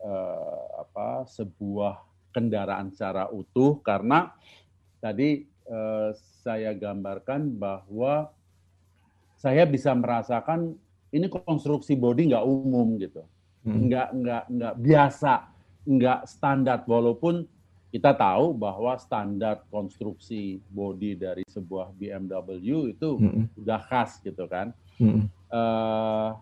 uh, 0.00 0.64
apa 0.80 1.28
sebuah 1.28 2.00
kendaraan 2.32 2.88
secara 2.88 3.28
utuh 3.28 3.76
karena 3.84 4.32
tadi 5.04 5.44
uh, 5.72 6.12
saya 6.44 6.76
gambarkan 6.76 7.48
bahwa 7.56 8.28
saya 9.40 9.64
bisa 9.64 9.96
merasakan 9.96 10.76
ini 11.10 11.26
konstruksi 11.32 11.96
bodi 11.96 12.30
nggak 12.30 12.44
umum 12.46 13.00
gitu 13.00 13.24
hmm. 13.66 13.78
nggak 13.88 14.08
nggak 14.14 14.44
nggak 14.52 14.74
biasa, 14.78 15.32
nggak 15.86 16.20
standar 16.28 16.78
walaupun 16.86 17.46
kita 17.92 18.16
tahu 18.16 18.56
bahwa 18.56 18.96
standar 18.96 19.68
konstruksi 19.68 20.64
bodi 20.72 21.12
dari 21.12 21.44
sebuah 21.44 21.92
BMW 21.92 22.96
itu 22.96 23.20
hmm. 23.20 23.52
udah 23.60 23.80
khas 23.84 24.16
gitu 24.24 24.48
kan. 24.48 24.72
Hmm. 24.96 25.28
Uh, 25.52 26.32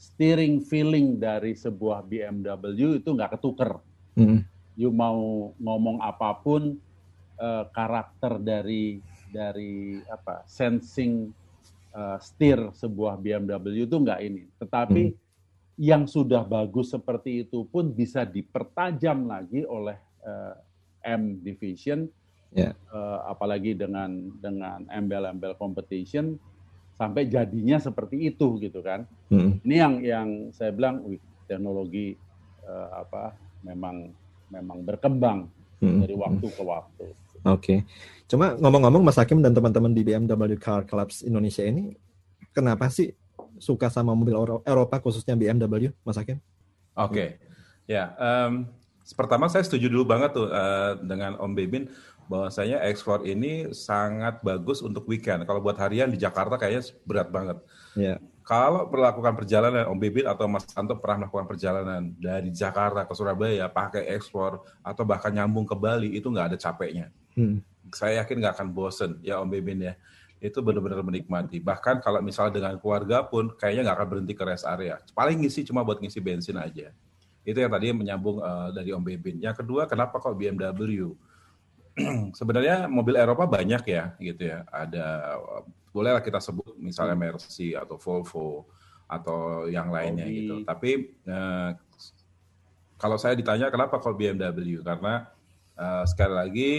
steering 0.00 0.64
feeling 0.64 1.20
dari 1.20 1.52
sebuah 1.52 2.00
BMW 2.08 3.04
itu 3.04 3.08
nggak 3.12 3.36
ketuker. 3.36 3.84
Hmm. 4.16 4.48
You 4.74 4.90
mau 4.90 5.52
ngomong 5.60 6.00
apa 6.00 6.40
pun 6.40 6.80
uh, 7.38 7.64
karakter 7.70 8.38
dari 8.42 8.98
dari 9.30 9.98
apa 10.06 10.46
sensing 10.46 11.30
uh, 11.94 12.18
steer 12.22 12.70
sebuah 12.74 13.18
BMW 13.18 13.86
itu 13.86 13.96
nggak 13.98 14.20
ini. 14.22 14.46
Tetapi 14.58 15.04
hmm 15.10 15.22
yang 15.74 16.06
sudah 16.06 16.46
bagus 16.46 16.94
seperti 16.94 17.46
itu 17.46 17.66
pun 17.66 17.90
bisa 17.90 18.22
dipertajam 18.22 19.26
lagi 19.26 19.66
oleh 19.66 19.98
uh, 20.22 20.54
M 21.02 21.42
Division, 21.42 22.06
yeah. 22.54 22.70
Ya. 22.70 22.94
uh, 22.94 23.26
apalagi 23.26 23.74
dengan 23.74 24.30
dengan 24.38 24.86
embel-embel 24.86 25.58
competition 25.58 26.38
sampai 26.94 27.26
jadinya 27.26 27.82
seperti 27.82 28.30
itu 28.30 28.62
gitu 28.62 28.78
kan. 28.86 29.02
Hmm. 29.34 29.58
Ini 29.66 29.74
yang 29.74 29.94
yang 30.06 30.28
saya 30.54 30.70
bilang, 30.70 31.02
wih, 31.10 31.18
teknologi 31.50 32.14
uh, 32.62 33.02
apa 33.02 33.34
memang 33.66 34.14
memang 34.54 34.78
berkembang 34.86 35.50
hmm. 35.84 36.00
dari 36.04 36.14
waktu 36.16 36.46
ke 36.48 36.62
waktu. 36.64 37.04
Oke, 37.44 37.44
okay. 37.44 37.78
cuma 38.24 38.56
ngomong-ngomong 38.56 39.04
Mas 39.04 39.20
Hakim 39.20 39.44
dan 39.44 39.52
teman-teman 39.52 39.92
di 39.92 40.00
BMW 40.00 40.56
Car 40.56 40.88
Clubs 40.88 41.20
Indonesia 41.20 41.60
ini, 41.60 41.92
kenapa 42.56 42.88
sih 42.88 43.12
suka 43.60 43.92
sama 43.92 44.16
mobil 44.16 44.32
Eropa 44.64 44.96
khususnya 44.98 45.36
BMW, 45.36 45.92
Mas 46.00 46.16
Hakim? 46.16 46.40
Oke, 46.96 47.12
okay. 47.12 47.28
ya. 47.84 48.16
Um, 48.16 48.72
pertama 49.12 49.52
saya 49.52 49.60
setuju 49.60 49.92
dulu 49.92 50.08
banget 50.08 50.32
tuh 50.32 50.48
uh, 50.48 50.96
dengan 51.04 51.36
Om 51.36 51.52
Bebin 51.52 51.92
bahwasanya 52.24 52.80
X4 52.88 53.28
ini 53.28 53.68
sangat 53.76 54.40
bagus 54.40 54.80
untuk 54.80 55.04
weekend. 55.04 55.44
Kalau 55.44 55.60
buat 55.60 55.76
harian 55.76 56.08
di 56.08 56.16
Jakarta 56.16 56.56
kayaknya 56.56 56.96
berat 57.04 57.28
banget. 57.28 57.60
Yeah. 57.92 58.16
Kalau 58.44 58.84
melakukan 58.92 59.32
perjalanan 59.32 59.88
Om 59.88 59.96
Bebin 59.96 60.28
atau 60.28 60.44
Mas 60.44 60.68
Anto 60.76 60.92
pernah 61.00 61.24
melakukan 61.24 61.48
perjalanan 61.48 62.12
dari 62.20 62.52
Jakarta 62.52 63.08
ke 63.08 63.12
Surabaya 63.16 63.72
pakai 63.72 64.04
X4 64.20 64.60
atau 64.84 65.02
bahkan 65.08 65.32
nyambung 65.32 65.64
ke 65.64 65.72
Bali 65.72 66.12
itu 66.12 66.28
nggak 66.28 66.52
ada 66.52 66.58
capeknya. 66.60 67.08
Hmm. 67.32 67.64
Saya 67.88 68.20
yakin 68.20 68.44
nggak 68.44 68.54
akan 68.60 68.68
bosen 68.76 69.16
ya 69.24 69.40
Om 69.40 69.48
Bebin 69.48 69.80
ya 69.88 69.96
itu 70.44 70.60
benar-benar 70.60 71.00
menikmati. 71.00 71.56
Bahkan 71.56 72.04
kalau 72.04 72.20
misalnya 72.20 72.60
dengan 72.60 72.76
keluarga 72.76 73.24
pun 73.24 73.48
kayaknya 73.56 73.88
nggak 73.88 73.96
akan 73.96 74.08
berhenti 74.12 74.34
ke 74.36 74.44
rest 74.44 74.68
area. 74.68 75.00
Paling 75.16 75.40
ngisi 75.40 75.64
cuma 75.64 75.80
buat 75.80 75.96
ngisi 76.04 76.20
bensin 76.20 76.60
aja. 76.60 76.92
Itu 77.48 77.56
yang 77.56 77.72
tadi 77.72 77.96
menyambung 77.96 78.44
uh, 78.44 78.68
dari 78.76 78.92
Om 78.92 79.00
Bebin. 79.00 79.40
Yang 79.40 79.64
kedua, 79.64 79.88
kenapa 79.88 80.20
kok 80.20 80.36
BMW? 80.36 81.16
Sebenarnya 82.38 82.92
mobil 82.92 83.16
Eropa 83.16 83.48
banyak 83.48 83.82
ya, 83.88 84.12
gitu 84.20 84.52
ya. 84.52 84.68
Ada 84.68 85.40
bolehlah 85.94 86.18
kita 86.18 86.42
sebut 86.42 86.74
misalnya 86.74 87.14
Mercy 87.14 87.78
atau 87.78 87.94
Volvo 87.94 88.66
atau 89.06 89.70
yang 89.70 89.94
lainnya 89.94 90.26
Audi. 90.26 90.38
gitu. 90.42 90.54
Tapi 90.66 90.90
uh, 91.30 91.70
kalau 92.98 93.14
saya 93.14 93.38
ditanya 93.38 93.70
kenapa 93.70 94.02
kok 94.02 94.18
BMW? 94.18 94.82
Karena 94.82 95.30
uh, 95.78 96.02
sekali 96.02 96.34
lagi 96.34 96.70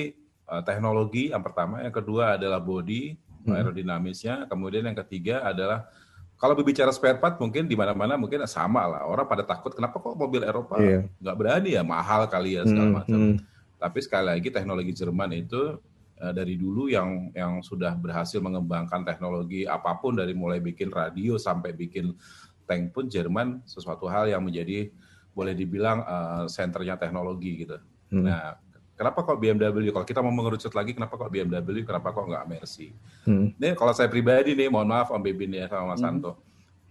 uh, 0.51 0.59
teknologi 0.67 1.31
yang 1.31 1.39
pertama, 1.39 1.79
yang 1.79 1.95
kedua 1.95 2.35
adalah 2.35 2.59
body, 2.59 3.15
hmm. 3.47 3.55
aerodinamisnya. 3.55 4.51
Kemudian 4.51 4.83
yang 4.83 4.97
ketiga 5.07 5.47
adalah 5.47 5.87
kalau 6.35 6.51
berbicara 6.51 6.91
spare 6.91 7.15
part 7.15 7.39
mungkin 7.39 7.63
di 7.71 7.79
mana-mana 7.79 8.19
mungkin 8.19 8.43
sama 8.51 8.83
lah. 8.83 9.07
Orang 9.07 9.31
pada 9.31 9.47
takut 9.47 9.71
kenapa 9.71 9.95
kok 9.95 10.19
mobil 10.19 10.43
Eropa 10.43 10.75
yeah. 10.83 11.07
nggak 11.23 11.37
berani 11.39 11.79
ya 11.79 11.83
mahal 11.87 12.27
kali 12.27 12.59
ya 12.59 12.67
segala 12.67 12.91
hmm, 12.91 12.97
macam. 12.99 13.19
Hmm. 13.31 13.37
Tapi 13.79 13.99
sekali 14.03 14.25
lagi 14.35 14.49
teknologi 14.51 14.91
Jerman 14.91 15.31
itu 15.39 15.79
dari 16.15 16.55
dulu 16.55 16.87
yang 16.87 17.29
yang 17.35 17.59
sudah 17.59 17.91
berhasil 17.99 18.39
mengembangkan 18.39 19.03
teknologi 19.03 19.67
apa 19.67 19.99
pun 19.99 20.15
dari 20.15 20.31
mulai 20.31 20.63
bikin 20.63 20.87
radio 20.87 21.35
sampai 21.35 21.75
bikin 21.75 22.15
tank 22.63 22.95
pun 22.95 23.11
Jerman 23.11 23.61
sesuatu 23.67 24.07
hal 24.07 24.31
yang 24.31 24.41
menjadi 24.41 24.89
boleh 25.35 25.51
dibilang 25.51 25.99
uh, 26.07 26.43
senternya 26.47 26.95
teknologi 26.95 27.67
gitu. 27.67 27.77
Hmm. 28.09 28.23
Nah, 28.23 28.55
Kenapa 28.95 29.27
kok 29.27 29.35
BMW? 29.35 29.91
Kalau 29.91 30.07
kita 30.07 30.23
mau 30.23 30.31
mengerucut 30.31 30.71
lagi, 30.71 30.95
kenapa 30.95 31.19
kok 31.19 31.27
BMW? 31.27 31.83
Kenapa 31.83 32.15
kok 32.15 32.31
nggak 32.31 32.47
Mercy? 32.47 32.95
Hmm. 33.27 33.51
Ini 33.59 33.75
kalau 33.75 33.91
saya 33.91 34.07
pribadi 34.07 34.55
nih, 34.55 34.71
mohon 34.71 34.87
maaf 34.87 35.11
Om 35.11 35.19
Bebin 35.19 35.51
ya 35.51 35.67
sama 35.67 35.91
Mas 35.91 35.99
hmm. 35.99 36.07
Santo. 36.07 36.31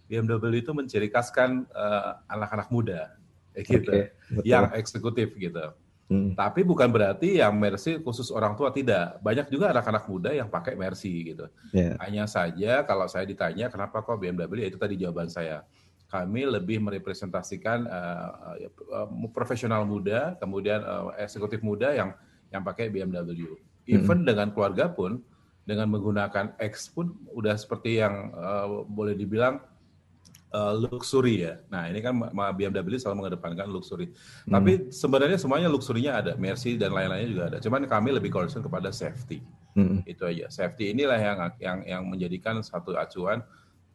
BMW 0.04 0.60
itu 0.60 0.76
menciri 0.76 1.08
khaskan 1.08 1.64
uh, 1.72 2.20
anak-anak 2.28 2.68
muda, 2.68 3.16
eh, 3.56 3.64
gitu, 3.64 3.88
okay, 3.88 4.12
yang 4.44 4.68
eksekutif 4.76 5.32
gitu. 5.32 5.72
Hmm. 6.04 6.36
Tapi 6.36 6.60
bukan 6.60 6.92
berarti 6.92 7.40
yang 7.40 7.56
Mercy 7.56 7.96
khusus 7.96 8.28
orang 8.28 8.52
tua 8.60 8.68
tidak. 8.68 9.16
Banyak 9.24 9.48
juga 9.48 9.72
anak-anak 9.72 10.04
muda 10.04 10.30
yang 10.36 10.52
pakai 10.52 10.76
Mercy 10.76 11.32
gitu. 11.32 11.48
Yeah. 11.72 11.96
Hanya 12.04 12.28
saja 12.28 12.84
kalau 12.84 13.08
saya 13.08 13.24
ditanya 13.24 13.72
kenapa 13.72 14.04
kok 14.04 14.20
BMW, 14.20 14.64
ya 14.64 14.68
itu 14.68 14.76
tadi 14.76 15.00
jawaban 15.00 15.32
saya 15.32 15.64
kami 16.12 16.46
lebih 16.46 16.78
merepresentasikan 16.78 17.88
uh, 17.88 18.30
uh, 18.92 19.08
profesional 19.32 19.82
muda, 19.88 20.36
kemudian 20.38 20.84
uh, 20.84 21.10
eksekutif 21.18 21.64
muda 21.64 21.90
yang 21.90 22.14
yang 22.52 22.62
pakai 22.62 22.92
BMW. 22.92 23.56
Even 23.88 24.22
hmm. 24.22 24.28
dengan 24.28 24.48
keluarga 24.54 24.86
pun 24.92 25.24
dengan 25.64 25.88
menggunakan 25.88 26.54
X 26.60 26.92
pun 26.92 27.16
udah 27.32 27.56
seperti 27.56 28.04
yang 28.04 28.30
uh, 28.36 28.84
boleh 28.84 29.16
dibilang 29.16 29.58
uh, 30.54 30.72
luxury 30.78 31.42
ya. 31.42 31.58
Nah 31.68 31.90
ini 31.90 31.98
kan 31.98 32.14
BMW 32.54 32.96
selalu 32.96 33.26
mengedepankan 33.26 33.66
luxury. 33.66 34.14
Hmm. 34.46 34.62
Tapi 34.62 34.94
sebenarnya 34.94 35.36
semuanya 35.36 35.66
luxurinya 35.66 36.22
ada, 36.22 36.32
Mercy 36.38 36.78
dan 36.78 36.94
lain-lainnya 36.94 37.28
juga 37.28 37.44
ada. 37.50 37.58
Cuman 37.58 37.82
kami 37.90 38.14
lebih 38.14 38.30
concern 38.30 38.62
kepada 38.62 38.94
safety. 38.94 39.42
Hmm. 39.74 40.06
Itu 40.06 40.30
aja. 40.30 40.46
Safety 40.48 40.94
inilah 40.94 41.18
yang 41.18 41.38
yang 41.58 41.78
yang 41.82 42.02
menjadikan 42.06 42.62
satu 42.62 42.94
acuan 42.94 43.42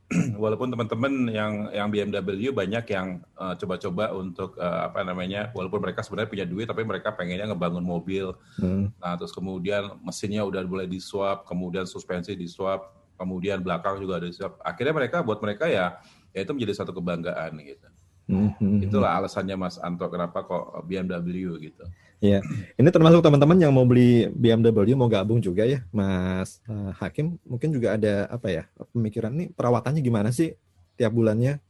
walaupun 0.41 0.74
teman-teman 0.74 1.30
yang 1.30 1.70
yang 1.70 1.88
BMW 1.88 2.49
banyak 2.49 2.82
yang 2.89 3.22
uh, 3.38 3.53
coba-coba 3.53 4.10
untuk 4.18 4.57
uh, 4.57 4.89
apa 4.89 5.05
namanya 5.05 5.53
walaupun 5.53 5.86
mereka 5.86 6.01
sebenarnya 6.01 6.34
punya 6.34 6.45
duit 6.49 6.66
tapi 6.66 6.82
mereka 6.82 7.14
pengennya 7.14 7.53
ngebangun 7.53 7.86
mobil 7.86 8.34
hmm. 8.57 8.89
nah 8.97 9.14
terus 9.14 9.30
kemudian 9.30 10.01
mesinnya 10.01 10.41
udah 10.41 10.66
boleh 10.66 10.89
disuap 10.89 11.45
kemudian 11.45 11.86
suspensi 11.86 12.34
disuap 12.34 12.89
kemudian 13.22 13.62
belakang 13.62 14.01
juga 14.01 14.18
ada 14.18 14.28
disuap 14.34 14.57
akhirnya 14.66 14.97
mereka 14.97 15.22
buat 15.22 15.38
mereka 15.45 15.70
ya 15.70 16.01
ya 16.36 16.46
itu 16.46 16.52
menjadi 16.54 16.74
satu 16.84 16.92
kebanggaan 16.96 17.58
gitu 17.64 17.88
hmm. 18.30 18.50
hmm 18.60 18.80
itulah 18.86 19.18
alasannya 19.18 19.56
Mas 19.56 19.78
Anto 19.82 20.06
kenapa 20.08 20.46
kok 20.46 20.86
BMW 20.86 21.70
gitu 21.72 21.86
Ya, 22.20 22.44
ini 22.76 22.92
termasuk 22.92 23.24
teman-teman 23.24 23.56
yang 23.56 23.72
mau 23.72 23.88
beli 23.88 24.28
BMW 24.36 24.92
mau 24.92 25.08
gabung 25.08 25.40
juga 25.40 25.64
ya, 25.64 25.88
Mas 25.88 26.60
uh, 26.68 26.92
Hakim. 27.00 27.40
Mungkin 27.48 27.72
juga 27.72 27.96
ada 27.96 28.28
apa 28.28 28.52
ya 28.52 28.68
pemikiran 28.92 29.32
nih 29.32 29.56
perawatannya 29.56 30.04
gimana 30.04 30.28
sih 30.28 30.52
tiap 31.00 31.16
bulannya? 31.16 31.64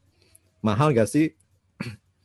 Mahal 0.65 0.97
gak 0.97 1.05
sih? 1.05 1.37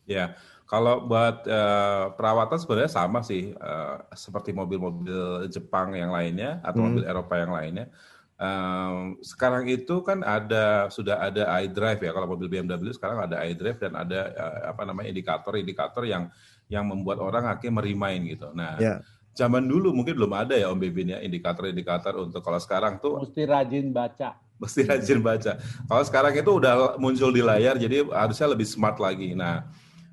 Ya, 0.09 0.41
kalau 0.65 1.05
buat 1.05 1.45
uh, 1.45 2.17
perawatan 2.17 2.57
sebenarnya 2.57 2.93
sama 2.93 3.21
sih 3.21 3.53
uh, 3.61 4.01
seperti 4.17 4.57
mobil-mobil 4.57 5.45
Jepang 5.53 5.93
yang 5.93 6.09
lainnya 6.09 6.65
atau 6.65 6.81
hmm. 6.81 6.89
mobil 6.89 7.05
Eropa 7.05 7.35
yang 7.37 7.53
lainnya. 7.53 7.93
Um, 8.35 9.15
sekarang 9.23 9.71
itu 9.71 10.03
kan 10.03 10.27
ada 10.27 10.91
sudah 10.91 11.23
ada 11.23 11.47
iDrive 11.63 12.03
ya 12.03 12.11
kalau 12.11 12.35
mobil 12.35 12.51
BMW 12.51 12.91
sekarang 12.91 13.23
ada 13.23 13.47
iDrive 13.47 13.79
dan 13.79 13.95
ada 13.95 14.27
uh, 14.35 14.75
apa 14.75 14.83
namanya 14.83 15.15
indikator-indikator 15.15 16.03
yang 16.03 16.27
yang 16.67 16.83
membuat 16.83 17.23
orang 17.23 17.47
akhirnya 17.47 17.79
merimain 17.79 18.19
gitu. 18.27 18.51
Nah, 18.51 18.75
yeah. 18.83 18.99
zaman 19.39 19.63
dulu 19.63 19.95
mungkin 19.95 20.19
belum 20.19 20.35
ada 20.35 20.59
ya 20.59 20.67
Om 20.75 20.83
Bebin 20.83 21.15
ya 21.15 21.23
indikator-indikator 21.23 22.19
untuk 22.19 22.43
kalau 22.43 22.59
sekarang 22.59 22.99
tuh 22.99 23.23
mesti 23.23 23.47
rajin 23.47 23.95
baca. 23.95 24.35
Mesti 24.59 24.81
rajin 24.87 25.21
baca. 25.23 25.53
Kalau 25.63 26.05
sekarang 26.07 26.35
itu 26.35 26.51
udah 26.51 26.99
muncul 26.99 27.31
di 27.31 27.43
layar, 27.43 27.75
jadi 27.79 28.07
harusnya 28.07 28.51
lebih 28.51 28.67
smart 28.67 28.99
lagi. 29.03 29.35
Nah, 29.35 29.67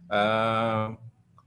uh, 0.10 0.94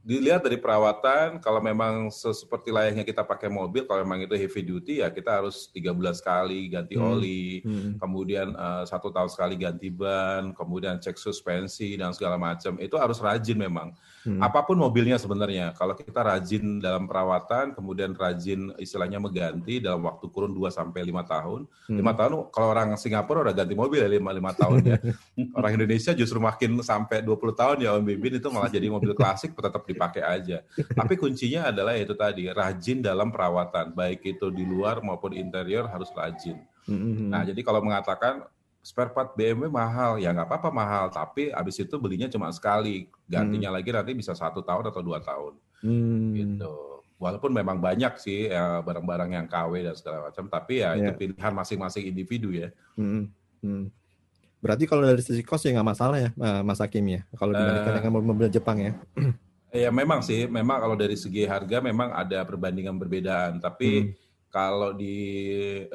dilihat 0.05 0.45
dari 0.45 0.61
perawatan 0.61 1.41
kalau 1.41 1.57
memang 1.57 2.13
seperti 2.13 2.69
layaknya 2.69 3.01
kita 3.01 3.25
pakai 3.25 3.49
mobil 3.49 3.89
kalau 3.89 4.05
memang 4.05 4.21
itu 4.21 4.37
heavy 4.37 4.61
duty 4.61 4.93
ya 5.01 5.09
kita 5.09 5.41
harus 5.41 5.65
tiga 5.73 5.97
bulan 5.97 6.13
sekali 6.13 6.69
ganti 6.69 6.93
hmm. 6.93 7.05
oli 7.09 7.65
hmm. 7.65 7.91
kemudian 7.97 8.53
uh, 8.53 8.85
satu 8.85 9.09
tahun 9.09 9.33
sekali 9.33 9.57
ganti 9.57 9.89
ban 9.89 10.53
kemudian 10.53 11.01
cek 11.01 11.17
suspensi 11.17 11.97
dan 11.97 12.13
segala 12.13 12.37
macam 12.37 12.77
itu 12.77 12.93
harus 13.01 13.17
rajin 13.17 13.57
memang 13.57 13.97
hmm. 14.29 14.41
apa 14.45 14.61
pun 14.61 14.77
mobilnya 14.77 15.17
sebenarnya 15.17 15.73
kalau 15.73 15.97
kita 15.97 16.21
rajin 16.21 16.77
dalam 16.77 17.09
perawatan 17.09 17.73
kemudian 17.73 18.13
rajin 18.13 18.69
istilahnya 18.77 19.17
mengganti 19.17 19.81
dalam 19.81 20.05
waktu 20.05 20.29
kurun 20.29 20.53
2 20.53 20.69
sampai 20.69 21.01
lima 21.01 21.25
tahun 21.25 21.65
hmm. 21.89 21.97
lima 21.97 22.13
tahun 22.13 22.31
kalau 22.53 22.67
orang 22.69 22.93
Singapura 23.01 23.41
udah 23.41 23.55
ganti 23.57 23.73
mobil 23.73 24.05
ya 24.05 24.09
lima 24.09 24.29
lima 24.29 24.53
tahun 24.53 24.85
ya 24.85 24.97
orang 25.57 25.71
Indonesia 25.81 26.13
justru 26.13 26.37
makin 26.37 26.77
sampai 26.85 27.25
20 27.25 27.41
tahun 27.57 27.77
ya 27.81 27.97
Om 27.97 28.05
Bibin 28.05 28.37
itu 28.37 28.47
malah 28.53 28.69
jadi 28.69 28.85
mobil 28.85 29.17
klasik 29.17 29.57
tetap 29.57 29.81
di 29.87 29.95
dipakai 29.95 30.21
aja. 30.27 30.59
Tapi 30.75 31.15
kuncinya 31.15 31.71
adalah 31.71 31.95
itu 31.95 32.11
tadi 32.11 32.51
rajin 32.51 32.99
dalam 32.99 33.31
perawatan, 33.31 33.95
baik 33.95 34.27
itu 34.27 34.51
di 34.51 34.67
luar 34.67 34.99
maupun 34.99 35.31
interior 35.31 35.87
harus 35.87 36.11
rajin. 36.11 36.59
Mm-hmm. 36.85 37.31
Nah, 37.31 37.41
jadi 37.47 37.61
kalau 37.63 37.79
mengatakan 37.81 38.43
spare 38.85 39.09
part 39.09 39.33
BMW 39.33 39.65
mahal, 39.65 40.21
ya 40.21 40.29
nggak 40.29 40.45
apa-apa 40.45 40.69
mahal, 40.69 41.05
tapi 41.09 41.49
abis 41.49 41.81
itu 41.81 41.97
belinya 41.97 42.29
cuma 42.29 42.53
sekali, 42.53 43.09
gantinya 43.25 43.73
mm. 43.73 43.75
lagi 43.81 43.89
nanti 43.89 44.13
bisa 44.13 44.37
satu 44.37 44.61
tahun 44.61 44.93
atau 44.93 45.01
dua 45.01 45.17
tahun. 45.25 45.57
Mm. 45.81 46.29
Gitu. 46.37 46.73
Walaupun 47.17 47.49
memang 47.49 47.81
banyak 47.81 48.13
sih 48.21 48.53
ya, 48.53 48.85
barang-barang 48.85 49.33
yang 49.33 49.49
KW 49.49 49.89
dan 49.89 49.97
segala 49.97 50.29
macam, 50.29 50.45
tapi 50.45 50.85
ya 50.85 50.93
yeah. 50.93 51.01
itu 51.01 51.11
pilihan 51.17 51.53
masing-masing 51.57 52.05
individu 52.05 52.53
ya. 52.53 52.69
Mm. 52.93 53.33
Mm. 53.65 53.85
Berarti 54.61 54.85
kalau 54.85 55.01
dari 55.01 55.25
sisi 55.25 55.41
cost 55.41 55.65
ya 55.65 55.73
nggak 55.73 55.89
masalah 55.89 56.17
ya, 56.21 56.29
Mas 56.61 56.77
Hakim 56.77 57.09
ya, 57.09 57.25
kalau 57.41 57.57
dibandingkan 57.57 57.89
uh, 57.89 57.97
dengan 57.97 58.11
mobil 58.21 58.47
Jepang 58.53 58.77
ya. 58.77 58.93
Ya 59.75 59.91
memang 59.91 60.23
sih, 60.23 60.47
memang 60.47 60.79
kalau 60.79 60.95
dari 60.95 61.19
segi 61.19 61.43
harga 61.43 61.83
memang 61.83 62.15
ada 62.15 62.47
perbandingan 62.47 62.95
perbedaan. 62.95 63.59
Tapi 63.59 64.07
hmm. 64.07 64.24
Kalau 64.55 64.95
di 64.95 65.19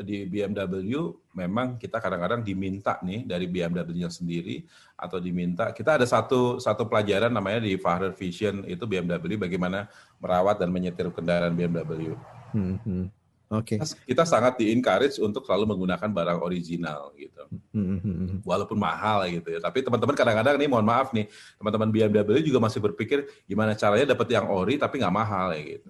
di 0.05 0.29
BMW 0.29 0.93
memang 1.33 1.81
kita 1.81 1.97
kadang-kadang 1.97 2.45
diminta 2.45 3.01
nih 3.01 3.25
dari 3.25 3.49
BMW-nya 3.49 4.13
sendiri 4.13 4.69
atau 5.01 5.17
diminta 5.17 5.73
kita 5.73 5.97
ada 5.97 6.05
satu 6.05 6.61
satu 6.61 6.85
pelajaran 6.85 7.33
namanya 7.33 7.65
di 7.65 7.81
Fahrer 7.81 8.13
Vision 8.13 8.69
itu 8.69 8.85
BMW 8.85 9.41
bagaimana 9.41 9.89
merawat 10.21 10.61
dan 10.61 10.69
menyetir 10.69 11.09
kendaraan 11.09 11.57
BMW. 11.57 12.13
Hmm, 12.53 12.77
hmm. 12.85 13.20
Oke. 13.51 13.83
Okay. 13.83 14.07
Kita 14.15 14.23
sangat 14.23 14.63
di 14.63 14.71
encourage 14.71 15.19
untuk 15.19 15.43
selalu 15.43 15.75
menggunakan 15.75 16.07
barang 16.07 16.39
original 16.39 17.11
gitu. 17.19 17.51
Mm-hmm. 17.75 18.47
Walaupun 18.47 18.79
mahal 18.79 19.27
gitu 19.27 19.51
ya. 19.51 19.59
Tapi 19.59 19.83
teman-teman 19.83 20.15
kadang-kadang 20.15 20.55
nih 20.55 20.71
mohon 20.71 20.87
maaf 20.87 21.11
nih, 21.11 21.27
teman-teman 21.59 21.91
BMW 21.91 22.47
juga 22.47 22.63
masih 22.63 22.79
berpikir 22.79 23.27
gimana 23.51 23.75
caranya 23.75 24.15
dapat 24.15 24.31
yang 24.31 24.47
ori 24.47 24.79
tapi 24.79 25.03
nggak 25.03 25.11
mahal 25.11 25.51
ya 25.51 25.63
gitu. 25.67 25.89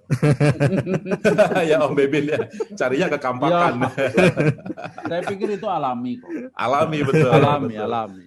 ya 1.76 1.76
Om 1.84 1.92
Bebin 1.92 2.32
ya, 2.32 2.40
carinya 2.80 3.12
ke 3.12 3.18
kampakan. 3.20 3.72
Ya, 3.76 3.88
saya 5.12 5.22
pikir 5.28 5.60
itu 5.60 5.68
alami 5.68 6.16
kok. 6.16 6.32
Alami 6.56 6.98
betul. 7.04 7.28
alami, 7.28 7.76
betul. 7.76 7.84
alami. 7.84 8.24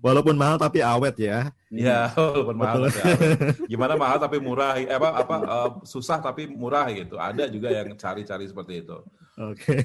Walaupun 0.00 0.32
mahal 0.40 0.56
tapi 0.56 0.80
awet 0.80 1.16
ya. 1.20 1.52
Iya, 1.70 2.10
walaupun 2.18 2.56
mahal 2.58 2.90
awet. 2.90 2.94
Gimana 3.72 3.94
mahal 3.94 4.18
tapi 4.18 4.42
murah? 4.42 4.74
Eh, 4.74 4.90
apa 4.90 5.08
apa 5.22 5.36
uh, 5.46 5.70
susah 5.86 6.18
tapi 6.18 6.50
murah 6.50 6.90
gitu. 6.90 7.14
Ada 7.14 7.46
juga 7.46 7.70
yang 7.70 7.94
cari-cari 7.94 8.50
seperti 8.50 8.82
itu. 8.82 8.98
Oke. 9.40 9.72
Okay. 9.72 9.82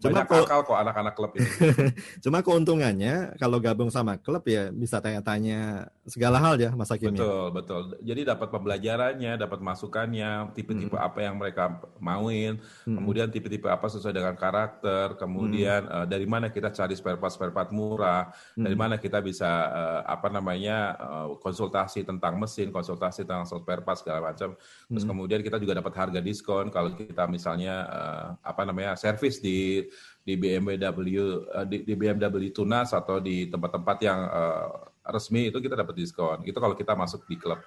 Cuma 0.00 0.24
Banyak 0.24 0.48
akal 0.48 0.60
kok 0.64 0.78
anak-anak 0.80 1.12
klub 1.12 1.32
ini. 1.36 1.44
Cuma 2.24 2.40
keuntungannya 2.40 3.36
kalau 3.36 3.60
gabung 3.60 3.92
sama 3.92 4.16
klub 4.16 4.40
ya 4.48 4.72
bisa 4.72 4.96
tanya-tanya 4.96 5.92
segala 6.08 6.40
hal 6.40 6.56
ya 6.56 6.72
Mas 6.72 6.88
Hakim. 6.88 7.12
Ya? 7.12 7.20
Betul, 7.20 7.46
betul. 7.52 7.80
Jadi 8.00 8.20
dapat 8.24 8.48
pembelajarannya, 8.48 9.32
dapat 9.36 9.60
masukannya, 9.60 10.56
tipe-tipe 10.56 10.96
hmm. 10.96 11.04
apa 11.04 11.18
yang 11.20 11.36
mereka 11.36 11.84
mauin, 12.00 12.56
hmm. 12.88 12.96
kemudian 12.96 13.28
tipe-tipe 13.28 13.68
apa 13.68 13.92
sesuai 13.92 14.16
dengan 14.16 14.34
karakter, 14.40 15.20
kemudian 15.20 15.84
hmm. 15.84 15.94
uh, 16.00 16.06
dari 16.08 16.24
mana 16.24 16.48
kita 16.48 16.72
cari 16.72 16.96
spare 16.96 17.20
part 17.20 17.34
spare 17.36 17.52
part 17.52 17.68
murah, 17.76 18.32
hmm. 18.56 18.64
dari 18.64 18.76
mana 18.78 18.96
kita 18.96 19.20
bisa 19.20 19.50
uh, 19.68 20.00
apa 20.08 20.32
namanya 20.32 20.96
uh, 20.96 21.23
konsultasi 21.40 22.04
tentang 22.04 22.36
mesin, 22.36 22.68
konsultasi 22.68 23.24
tentang 23.24 23.48
spare 23.48 23.80
part 23.80 23.98
segala 24.00 24.32
macam. 24.32 24.56
Terus 24.88 25.04
hmm. 25.04 25.10
kemudian 25.10 25.40
kita 25.40 25.56
juga 25.56 25.80
dapat 25.80 25.94
harga 25.96 26.20
diskon 26.20 26.68
kalau 26.68 26.92
kita 26.94 27.24
misalnya 27.26 27.74
uh, 27.88 28.26
apa 28.44 28.62
namanya 28.68 28.94
servis 28.94 29.40
di 29.40 29.84
di 30.24 30.34
BMW 30.36 31.16
uh, 31.20 31.64
di, 31.68 31.84
di 31.84 31.94
BMW 31.96 32.52
Tunas 32.52 32.92
atau 32.92 33.20
di 33.20 33.48
tempat-tempat 33.48 33.96
yang 34.04 34.20
uh, 34.28 34.68
resmi 35.08 35.52
itu 35.52 35.58
kita 35.60 35.76
dapat 35.76 35.94
diskon. 35.96 36.44
Itu 36.44 36.60
kalau 36.60 36.76
kita 36.76 36.96
masuk 36.96 37.24
di 37.28 37.36
klub. 37.36 37.60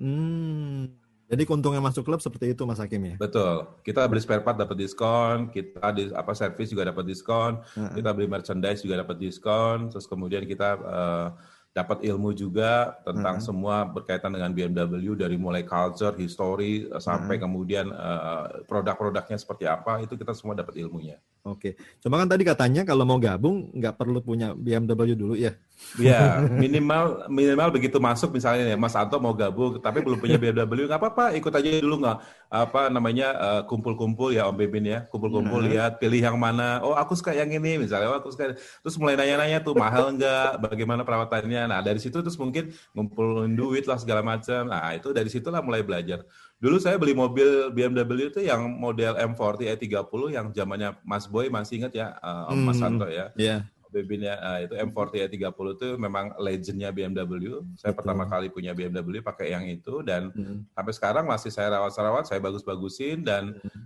Hmm. 0.00 0.90
Jadi 1.30 1.46
keuntungan 1.46 1.78
masuk 1.78 2.02
klub 2.02 2.18
seperti 2.18 2.58
itu 2.58 2.66
Mas 2.66 2.82
Hakim 2.82 2.98
ya? 3.06 3.14
Betul. 3.14 3.62
Kita 3.86 4.02
beli 4.10 4.18
spare 4.18 4.42
part 4.42 4.58
dapat 4.58 4.74
diskon, 4.74 5.46
kita 5.54 5.94
di 5.94 6.10
apa 6.10 6.34
servis 6.34 6.74
juga 6.74 6.90
dapat 6.90 7.06
diskon, 7.06 7.62
uh 7.62 7.78
-huh. 7.78 7.94
kita 7.94 8.10
beli 8.10 8.26
merchandise 8.26 8.82
juga 8.82 9.06
dapat 9.06 9.22
diskon, 9.22 9.94
terus 9.94 10.10
kemudian 10.10 10.42
kita 10.42 10.74
uh, 10.82 11.28
dapat 11.70 12.02
ilmu 12.02 12.34
juga 12.34 12.98
tentang 13.06 13.38
hmm. 13.38 13.46
semua 13.46 13.86
berkaitan 13.86 14.34
dengan 14.34 14.50
BMW 14.50 15.14
dari 15.14 15.38
mulai 15.38 15.62
culture, 15.62 16.18
history 16.18 16.90
sampai 16.98 17.38
hmm. 17.38 17.42
kemudian 17.46 17.86
uh, 17.94 18.66
produk-produknya 18.66 19.38
seperti 19.38 19.70
apa 19.70 20.02
itu 20.02 20.18
kita 20.18 20.34
semua 20.34 20.58
dapat 20.58 20.82
ilmunya. 20.82 21.22
Oke, 21.46 21.78
cuma 22.02 22.18
kan 22.18 22.28
tadi 22.28 22.42
katanya 22.42 22.82
kalau 22.82 23.06
mau 23.06 23.22
gabung 23.22 23.70
nggak 23.70 23.96
perlu 23.96 24.18
punya 24.18 24.52
BMW 24.52 25.14
dulu 25.14 25.38
ya? 25.38 25.54
Ya 25.98 26.38
minimal 26.46 27.26
minimal 27.26 27.68
begitu 27.74 27.98
masuk 27.98 28.30
misalnya 28.30 28.62
ya 28.70 28.78
Mas 28.78 28.94
Anto 28.94 29.18
mau 29.18 29.34
gabung 29.34 29.82
tapi 29.82 29.98
belum 30.04 30.22
punya 30.22 30.38
BMW 30.42 30.86
nggak 30.86 31.00
apa-apa 31.00 31.34
ikut 31.34 31.50
aja 31.50 31.68
dulu 31.82 32.06
nggak 32.06 32.18
apa 32.50 32.80
namanya 32.94 33.28
uh, 33.34 33.62
kumpul-kumpul 33.66 34.30
ya 34.30 34.46
Om 34.46 34.54
Bebin 34.54 34.86
ya 34.86 35.06
kumpul-kumpul 35.10 35.66
hmm. 35.66 35.70
lihat 35.74 35.92
pilih 35.98 36.22
yang 36.22 36.38
mana 36.38 36.78
oh 36.86 36.94
aku 36.94 37.18
suka 37.18 37.34
yang 37.34 37.50
ini 37.50 37.82
misalnya 37.82 38.10
oh, 38.10 38.18
aku 38.22 38.30
suka 38.30 38.54
terus 38.54 38.94
mulai 39.02 39.18
nanya-nanya 39.18 39.66
tuh 39.66 39.74
mahal 39.74 40.14
nggak 40.14 40.62
bagaimana 40.62 41.02
perawatannya 41.02 41.66
nah 41.66 41.82
dari 41.82 41.98
situ 41.98 42.22
terus 42.22 42.38
mungkin 42.38 42.70
ngumpulin 42.94 43.58
duit 43.58 43.90
lah 43.90 43.98
segala 43.98 44.22
macam 44.22 44.70
nah 44.70 44.94
itu 44.94 45.10
dari 45.10 45.26
situlah 45.26 45.62
mulai 45.62 45.82
belajar 45.82 46.22
Dulu 46.60 46.76
saya 46.76 47.00
beli 47.00 47.16
mobil 47.16 47.72
BMW 47.72 48.28
itu 48.28 48.44
yang 48.44 48.68
model 48.76 49.16
M40 49.16 49.80
E30 49.80 50.20
yang 50.28 50.52
zamannya 50.52 50.92
Mas 51.08 51.24
Boy 51.24 51.48
masih 51.48 51.80
ingat 51.80 51.92
ya, 51.96 52.20
uh, 52.20 52.52
Om 52.52 52.68
Mas 52.68 52.76
hmm, 52.76 52.84
Santo 52.84 53.08
ya. 53.08 53.32
Iya. 53.32 53.64
Yeah. 53.64 53.79
Bebinnya 53.90 54.38
uh, 54.38 54.58
itu 54.62 54.74
M40 54.78 55.28
E30 55.28 55.66
itu 55.76 55.88
memang 55.98 56.32
legendnya 56.38 56.94
BMW. 56.94 57.60
Saya 57.74 57.92
Betul. 57.92 57.98
pertama 58.02 58.24
kali 58.30 58.46
punya 58.48 58.72
BMW 58.72 59.20
pakai 59.20 59.52
yang 59.52 59.66
itu 59.66 60.00
dan 60.06 60.30
hmm. 60.30 60.70
sampai 60.72 60.92
sekarang 60.94 61.24
masih 61.26 61.50
saya 61.50 61.74
rawat-rawat, 61.76 62.30
saya 62.30 62.38
bagus-bagusin 62.38 63.26
dan 63.26 63.58
hmm. 63.58 63.82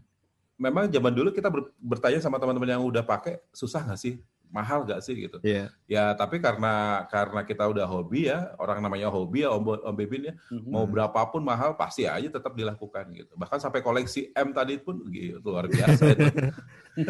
memang 0.60 0.86
zaman 0.92 1.12
dulu 1.12 1.32
kita 1.32 1.48
bertanya 1.80 2.20
sama 2.20 2.36
teman-teman 2.36 2.76
yang 2.76 2.84
udah 2.84 3.02
pakai 3.02 3.40
susah 3.50 3.82
nggak 3.82 4.00
sih 4.00 4.14
mahal 4.54 4.86
gak 4.86 5.02
sih 5.02 5.18
gitu. 5.18 5.42
Yeah. 5.42 5.74
Ya 5.90 6.14
tapi 6.14 6.38
karena 6.38 7.02
karena 7.10 7.42
kita 7.42 7.66
udah 7.66 7.90
hobi 7.90 8.30
ya, 8.30 8.54
orang 8.62 8.78
namanya 8.78 9.10
hobi 9.10 9.42
ya 9.42 9.50
Om, 9.50 9.82
Om 9.82 9.94
Bebin 9.98 10.30
ya, 10.30 10.34
mm-hmm. 10.38 10.70
mau 10.70 10.86
berapapun 10.86 11.42
mahal 11.42 11.74
pasti 11.74 12.06
aja 12.06 12.30
tetap 12.30 12.54
dilakukan 12.54 13.10
gitu. 13.18 13.34
Bahkan 13.34 13.58
sampai 13.58 13.82
koleksi 13.82 14.30
M 14.30 14.54
tadi 14.54 14.78
pun 14.78 15.02
gitu, 15.10 15.42
luar 15.42 15.66
biasa 15.66 16.02
itu. 16.06 16.26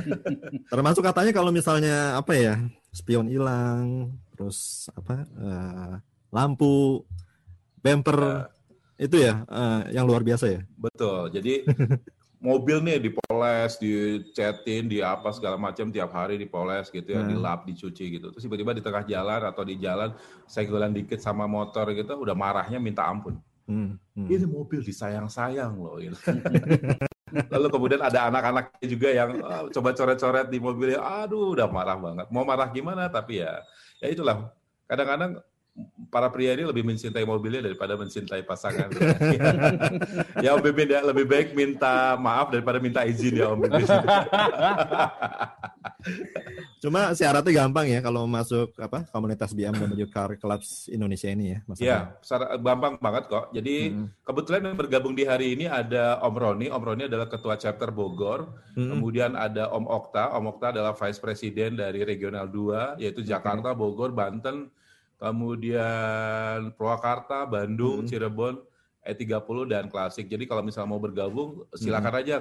Termasuk 0.72 1.04
katanya 1.04 1.36
kalau 1.36 1.52
misalnya 1.52 2.16
apa 2.16 2.32
ya, 2.32 2.56
spion 2.94 3.26
hilang, 3.26 4.14
terus 4.38 4.86
apa 4.94 5.26
uh, 5.34 5.94
lampu, 6.30 7.02
bumper 7.82 8.18
uh, 8.22 8.46
itu 8.94 9.18
ya 9.18 9.42
uh, 9.50 9.82
yang 9.90 10.06
luar 10.06 10.22
biasa 10.22 10.46
ya. 10.46 10.62
Betul. 10.78 11.34
Jadi 11.34 11.66
mobil 12.48 12.78
nih 12.86 13.02
dipoles, 13.02 13.82
dicetin, 13.82 14.86
di 14.86 15.02
apa 15.02 15.34
segala 15.34 15.58
macam 15.58 15.90
tiap 15.90 16.14
hari 16.14 16.38
dipoles 16.38 16.92
gitu 16.94 17.18
ya, 17.18 17.26
hmm. 17.26 17.30
dilap, 17.34 17.66
dicuci 17.66 18.20
gitu. 18.20 18.30
Terus 18.30 18.46
tiba-tiba 18.46 18.70
di 18.70 18.82
tengah 18.84 19.02
jalan 19.02 19.42
atau 19.42 19.66
di 19.66 19.74
jalan 19.82 20.14
senggolan 20.46 20.94
dikit 20.94 21.18
sama 21.18 21.50
motor 21.50 21.90
gitu, 21.90 22.14
udah 22.14 22.36
marahnya 22.38 22.78
minta 22.78 23.02
ampun. 23.02 23.42
Hmm. 23.66 23.96
Hmm. 24.14 24.28
Ini 24.28 24.46
mobil 24.46 24.84
disayang-sayang 24.86 25.74
loh. 25.74 25.98
Gitu. 25.98 26.14
Lalu 27.34 27.66
kemudian 27.70 28.00
ada 28.02 28.30
anak-anaknya 28.30 28.86
juga 28.86 29.08
yang 29.10 29.30
oh, 29.42 29.66
coba 29.70 29.90
coret-coret 29.94 30.46
di 30.48 30.58
mobilnya, 30.62 31.00
aduh 31.02 31.54
udah 31.54 31.66
marah 31.66 31.98
banget. 31.98 32.26
Mau 32.30 32.46
marah 32.46 32.68
gimana? 32.70 33.10
Tapi 33.10 33.42
ya, 33.42 33.62
ya 33.98 34.06
itulah. 34.10 34.54
Kadang-kadang 34.86 35.40
para 36.06 36.30
pria 36.30 36.54
ini 36.54 36.62
lebih 36.62 36.86
mencintai 36.86 37.26
mobilnya 37.26 37.66
daripada 37.66 37.98
mencintai 37.98 38.46
pasangan. 38.46 38.86
ya 40.44 40.54
Om 40.54 40.62
Bibin 40.62 40.94
ya, 40.94 41.02
lebih 41.02 41.26
baik 41.26 41.58
minta 41.58 42.14
maaf 42.14 42.54
daripada 42.54 42.78
minta 42.78 43.02
izin 43.02 43.42
ya 43.42 43.50
Om 43.50 43.66
Bibin. 43.66 43.82
Cuma 46.78 47.10
syaratnya 47.16 47.64
gampang 47.64 47.90
ya 47.90 47.98
kalau 47.98 48.30
masuk 48.30 48.70
apa 48.78 49.08
komunitas 49.10 49.50
BMW 49.50 50.06
Car 50.06 50.38
Clubs 50.38 50.86
Indonesia 50.86 51.26
ini 51.26 51.58
ya. 51.58 51.58
Iya, 51.82 51.98
gampang 52.62 52.94
banget 53.02 53.26
kok. 53.26 53.50
Jadi 53.50 53.90
hmm. 53.90 54.22
kebetulan 54.22 54.70
yang 54.70 54.78
bergabung 54.78 55.18
di 55.18 55.26
hari 55.26 55.58
ini 55.58 55.66
ada 55.66 56.22
Om 56.22 56.34
Roni. 56.38 56.66
Om 56.70 56.82
Roni 56.84 57.10
adalah 57.10 57.26
ketua 57.26 57.58
chapter 57.58 57.90
Bogor. 57.90 58.54
Hmm. 58.78 58.94
Kemudian 58.94 59.34
ada 59.34 59.74
Om 59.74 59.90
Okta. 59.90 60.30
Om 60.38 60.54
Okta 60.54 60.70
adalah 60.70 60.94
vice 60.94 61.18
president 61.18 61.82
dari 61.82 62.06
Regional 62.06 62.46
2 62.46 63.02
yaitu 63.02 63.26
Jakarta, 63.26 63.74
Bogor, 63.74 64.14
Banten, 64.14 64.70
kemudian 65.24 66.76
Purwakarta, 66.76 67.48
Bandung, 67.48 68.04
hmm. 68.04 68.08
Cirebon, 68.12 68.60
E30 69.00 69.56
dan 69.68 69.84
Klasik. 69.88 70.28
Jadi 70.28 70.44
kalau 70.44 70.60
misalnya 70.60 70.92
mau 70.92 71.00
bergabung, 71.00 71.64
silakan 71.72 72.12
hmm. 72.12 72.20
aja 72.20 72.34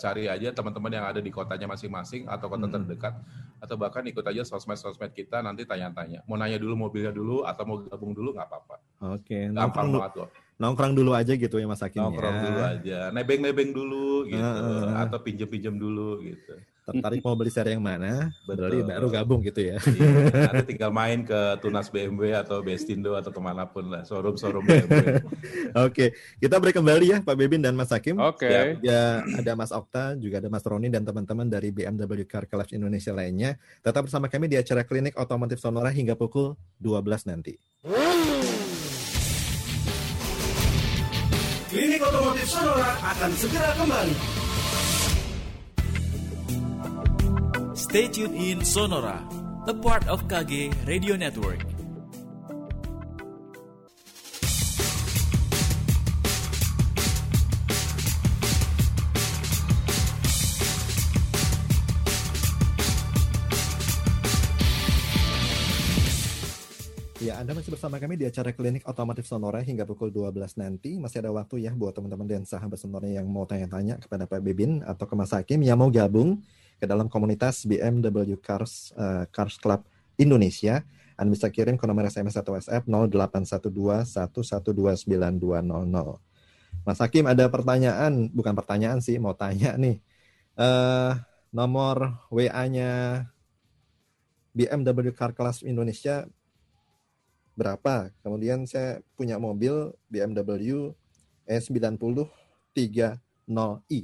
cari 0.00 0.24
aja 0.28 0.48
teman-teman 0.56 0.92
yang 0.92 1.04
ada 1.04 1.20
di 1.20 1.28
kotanya 1.28 1.68
masing-masing 1.68 2.24
atau 2.24 2.48
kota 2.48 2.64
hmm. 2.64 2.74
terdekat 2.80 3.14
atau 3.60 3.76
bahkan 3.76 4.04
ikut 4.08 4.24
aja 4.24 4.40
sosmed-sosmed 4.48 5.12
kita 5.12 5.44
nanti 5.44 5.68
tanya-tanya. 5.68 6.24
Mau 6.24 6.40
nanya 6.40 6.56
dulu 6.56 6.88
mobilnya 6.88 7.12
dulu 7.12 7.44
atau 7.44 7.62
mau 7.68 7.76
gabung 7.84 8.16
dulu 8.16 8.32
nggak 8.32 8.48
apa-apa. 8.48 8.76
Oke. 9.16 9.36
Okay. 9.36 9.42
Gampang 9.52 9.92
banget 9.92 10.14
loh 10.24 10.30
nongkrong 10.60 10.92
dulu 10.92 11.16
aja 11.16 11.32
gitu 11.32 11.56
ya 11.56 11.64
Mas 11.64 11.80
Hakim 11.80 12.04
nongkrong 12.04 12.36
ya. 12.36 12.42
dulu 12.44 12.60
aja 12.60 12.98
nebeng-nebeng 13.16 13.72
dulu 13.72 14.28
gitu 14.28 14.44
uh, 14.44 15.00
atau 15.00 15.18
pinjem-pinjem 15.24 15.74
dulu 15.80 16.20
gitu 16.20 16.54
tertarik 16.90 17.22
mau 17.22 17.38
beli 17.38 17.52
seri 17.54 17.78
yang 17.78 17.84
mana 17.84 18.34
Betul. 18.44 18.82
baru 18.82 19.06
gabung 19.08 19.40
gitu 19.46 19.62
ya 19.62 19.78
iya, 19.78 20.50
nanti 20.50 20.74
tinggal 20.74 20.90
main 20.90 21.22
ke 21.22 21.40
Tunas 21.62 21.86
BMW 21.86 22.34
atau 22.34 22.60
Bestindo 22.66 23.14
atau 23.14 23.30
ke 23.30 23.40
mana 23.40 23.64
pun 23.68 23.86
lah 23.86 24.02
showroom 24.02 24.34
showroom 24.34 24.66
BMW 24.66 25.22
oke 25.86 26.06
kita 26.42 26.56
break 26.58 26.76
kembali 26.76 27.06
ya 27.06 27.18
Pak 27.22 27.36
Bebin 27.38 27.62
dan 27.62 27.78
Mas 27.78 27.94
Hakim 27.94 28.18
oke 28.18 28.42
okay. 28.42 28.76
ya 28.82 29.22
ada 29.22 29.52
Mas 29.54 29.70
Okta 29.70 30.18
juga 30.18 30.42
ada 30.42 30.50
Mas 30.50 30.66
Roni 30.66 30.90
dan 30.90 31.06
teman-teman 31.06 31.46
dari 31.46 31.70
BMW 31.70 32.26
Car 32.26 32.44
Club 32.50 32.66
Indonesia 32.74 33.14
lainnya 33.14 33.56
tetap 33.80 34.10
bersama 34.10 34.26
kami 34.26 34.50
di 34.50 34.58
acara 34.58 34.82
klinik 34.82 35.14
otomotif 35.14 35.62
Sonora 35.62 35.94
hingga 35.94 36.18
pukul 36.18 36.58
12 36.82 37.30
nanti. 37.30 37.54
Klinik 41.70 42.02
Otomotif 42.02 42.50
Sonora 42.50 42.98
akan 42.98 43.30
segera 43.38 43.70
kembali. 43.78 44.14
Stay 47.78 48.10
tuned 48.10 48.34
in 48.34 48.66
Sonora, 48.66 49.22
a 49.70 49.74
part 49.78 50.02
of 50.10 50.26
KG 50.26 50.74
Radio 50.82 51.14
Network. 51.14 51.62
Anda 67.40 67.56
masih 67.56 67.72
bersama 67.72 67.96
kami 67.96 68.20
di 68.20 68.28
acara 68.28 68.52
Klinik 68.52 68.84
Otomotif 68.84 69.24
Sonora 69.24 69.64
hingga 69.64 69.88
pukul 69.88 70.12
12 70.12 70.60
nanti. 70.60 71.00
Masih 71.00 71.24
ada 71.24 71.32
waktu 71.32 71.64
ya 71.64 71.72
buat 71.72 71.96
teman-teman 71.96 72.28
dan 72.28 72.44
sahabat 72.44 72.76
Sonora 72.76 73.08
yang 73.08 73.24
mau 73.32 73.48
tanya-tanya 73.48 73.96
kepada 73.96 74.28
Pak 74.28 74.44
Bibin 74.44 74.84
atau 74.84 75.08
ke 75.08 75.16
Mas 75.16 75.32
Hakim 75.32 75.64
yang 75.64 75.80
mau 75.80 75.88
gabung 75.88 76.44
ke 76.76 76.84
dalam 76.84 77.08
komunitas 77.08 77.64
BMW 77.64 78.36
Cars 78.44 78.92
uh, 78.92 79.24
Cars 79.32 79.56
Club 79.56 79.80
Indonesia. 80.20 80.84
Anda 81.16 81.32
bisa 81.32 81.48
kirim 81.48 81.80
ke 81.80 81.88
nomor 81.88 82.12
SMS 82.12 82.36
atau 82.36 82.60
WhatsApp 82.60 82.84
0812 82.84 84.20
Mas 86.84 86.98
Hakim 87.00 87.24
ada 87.24 87.48
pertanyaan, 87.48 88.28
bukan 88.36 88.52
pertanyaan 88.52 89.00
sih, 89.00 89.16
mau 89.16 89.32
tanya 89.32 89.80
nih. 89.80 89.96
Uh, 90.60 91.16
nomor 91.48 92.20
WA-nya 92.28 93.24
BMW 94.52 95.16
Car 95.16 95.32
Class 95.32 95.64
Indonesia 95.64 96.28
berapa. 97.60 98.08
Kemudian 98.24 98.64
saya 98.64 99.04
punya 99.12 99.36
mobil 99.36 99.92
BMW 100.08 100.96
E90 101.44 102.24
30i. 102.72 104.00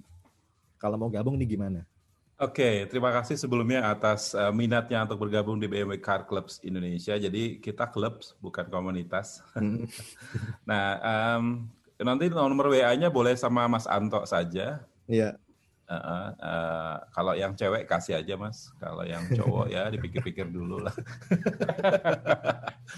Kalau 0.76 0.96
mau 1.00 1.08
gabung 1.08 1.40
nih 1.40 1.56
gimana? 1.56 1.88
Oke, 2.36 2.60
okay, 2.60 2.74
terima 2.92 3.08
kasih 3.16 3.40
sebelumnya 3.40 3.88
atas 3.88 4.36
uh, 4.36 4.52
minatnya 4.52 5.08
untuk 5.08 5.24
bergabung 5.24 5.56
di 5.56 5.64
BMW 5.64 5.96
Car 5.96 6.28
Clubs 6.28 6.60
Indonesia. 6.60 7.16
Jadi 7.16 7.64
kita 7.64 7.88
klub 7.88 8.20
bukan 8.44 8.68
komunitas. 8.68 9.40
Hmm. 9.56 9.88
nah, 10.68 11.00
um, 11.00 11.64
nanti 11.96 12.28
nomor 12.28 12.68
WA-nya 12.68 13.08
boleh 13.08 13.40
sama 13.40 13.64
Mas 13.72 13.88
Anto 13.88 14.20
saja. 14.28 14.84
Iya. 15.08 15.40
Uh, 15.86 16.34
uh, 16.42 16.94
kalau 17.14 17.38
yang 17.38 17.54
cewek 17.54 17.86
kasih 17.86 18.18
aja 18.18 18.34
mas, 18.34 18.74
kalau 18.82 19.06
yang 19.06 19.22
cowok 19.30 19.70
ya 19.70 19.86
dipikir-pikir 19.86 20.50
dulu 20.50 20.82
lah. 20.82 20.90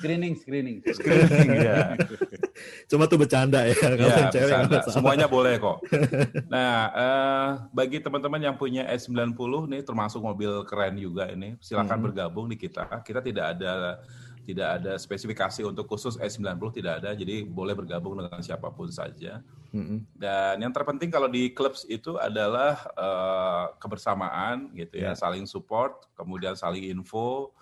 screening, 0.01 0.33
screening, 0.41 0.81
screening 0.81 1.51
ya. 1.69 1.93
Cuma 2.91 3.05
tuh 3.05 3.21
bercanda 3.21 3.69
ya. 3.69 3.77
Kalau 3.77 3.97
ya, 4.01 4.09
yang 4.09 4.33
cewek 4.33 4.53
bercanda. 4.73 4.79
Semuanya 4.89 5.27
boleh 5.29 5.61
kok. 5.61 5.79
Nah, 6.49 6.77
uh, 6.97 7.49
bagi 7.77 8.01
teman-teman 8.01 8.41
yang 8.41 8.57
punya 8.57 8.89
S90 8.89 9.69
nih 9.69 9.83
termasuk 9.85 10.25
mobil 10.25 10.65
keren 10.65 10.97
juga 10.97 11.29
ini, 11.29 11.61
silakan 11.61 12.01
hmm. 12.01 12.07
bergabung 12.09 12.49
di 12.49 12.57
kita. 12.57 12.89
Kita 13.05 13.21
tidak 13.21 13.59
ada 13.59 14.01
tidak 14.49 14.81
ada 14.81 14.97
spesifikasi 14.97 15.61
untuk 15.61 15.85
khusus 15.85 16.17
S90 16.17 16.81
tidak 16.81 17.05
ada, 17.05 17.13
jadi 17.13 17.45
boleh 17.45 17.77
bergabung 17.77 18.17
dengan 18.17 18.41
siapa 18.41 18.73
pun 18.73 18.89
saja. 18.89 19.45
Mm-hmm. 19.77 19.99
Dan 20.17 20.65
yang 20.65 20.73
terpenting 20.73 21.13
kalau 21.13 21.29
di 21.29 21.53
klub 21.53 21.77
itu 21.85 22.17
adalah 22.17 22.81
uh, 22.97 23.77
kebersamaan 23.77 24.73
gitu 24.73 24.97
ya, 24.97 25.13
yeah. 25.13 25.15
saling 25.15 25.45
support, 25.45 26.09
kemudian 26.17 26.57
saling 26.57 26.81
info. 26.89 27.53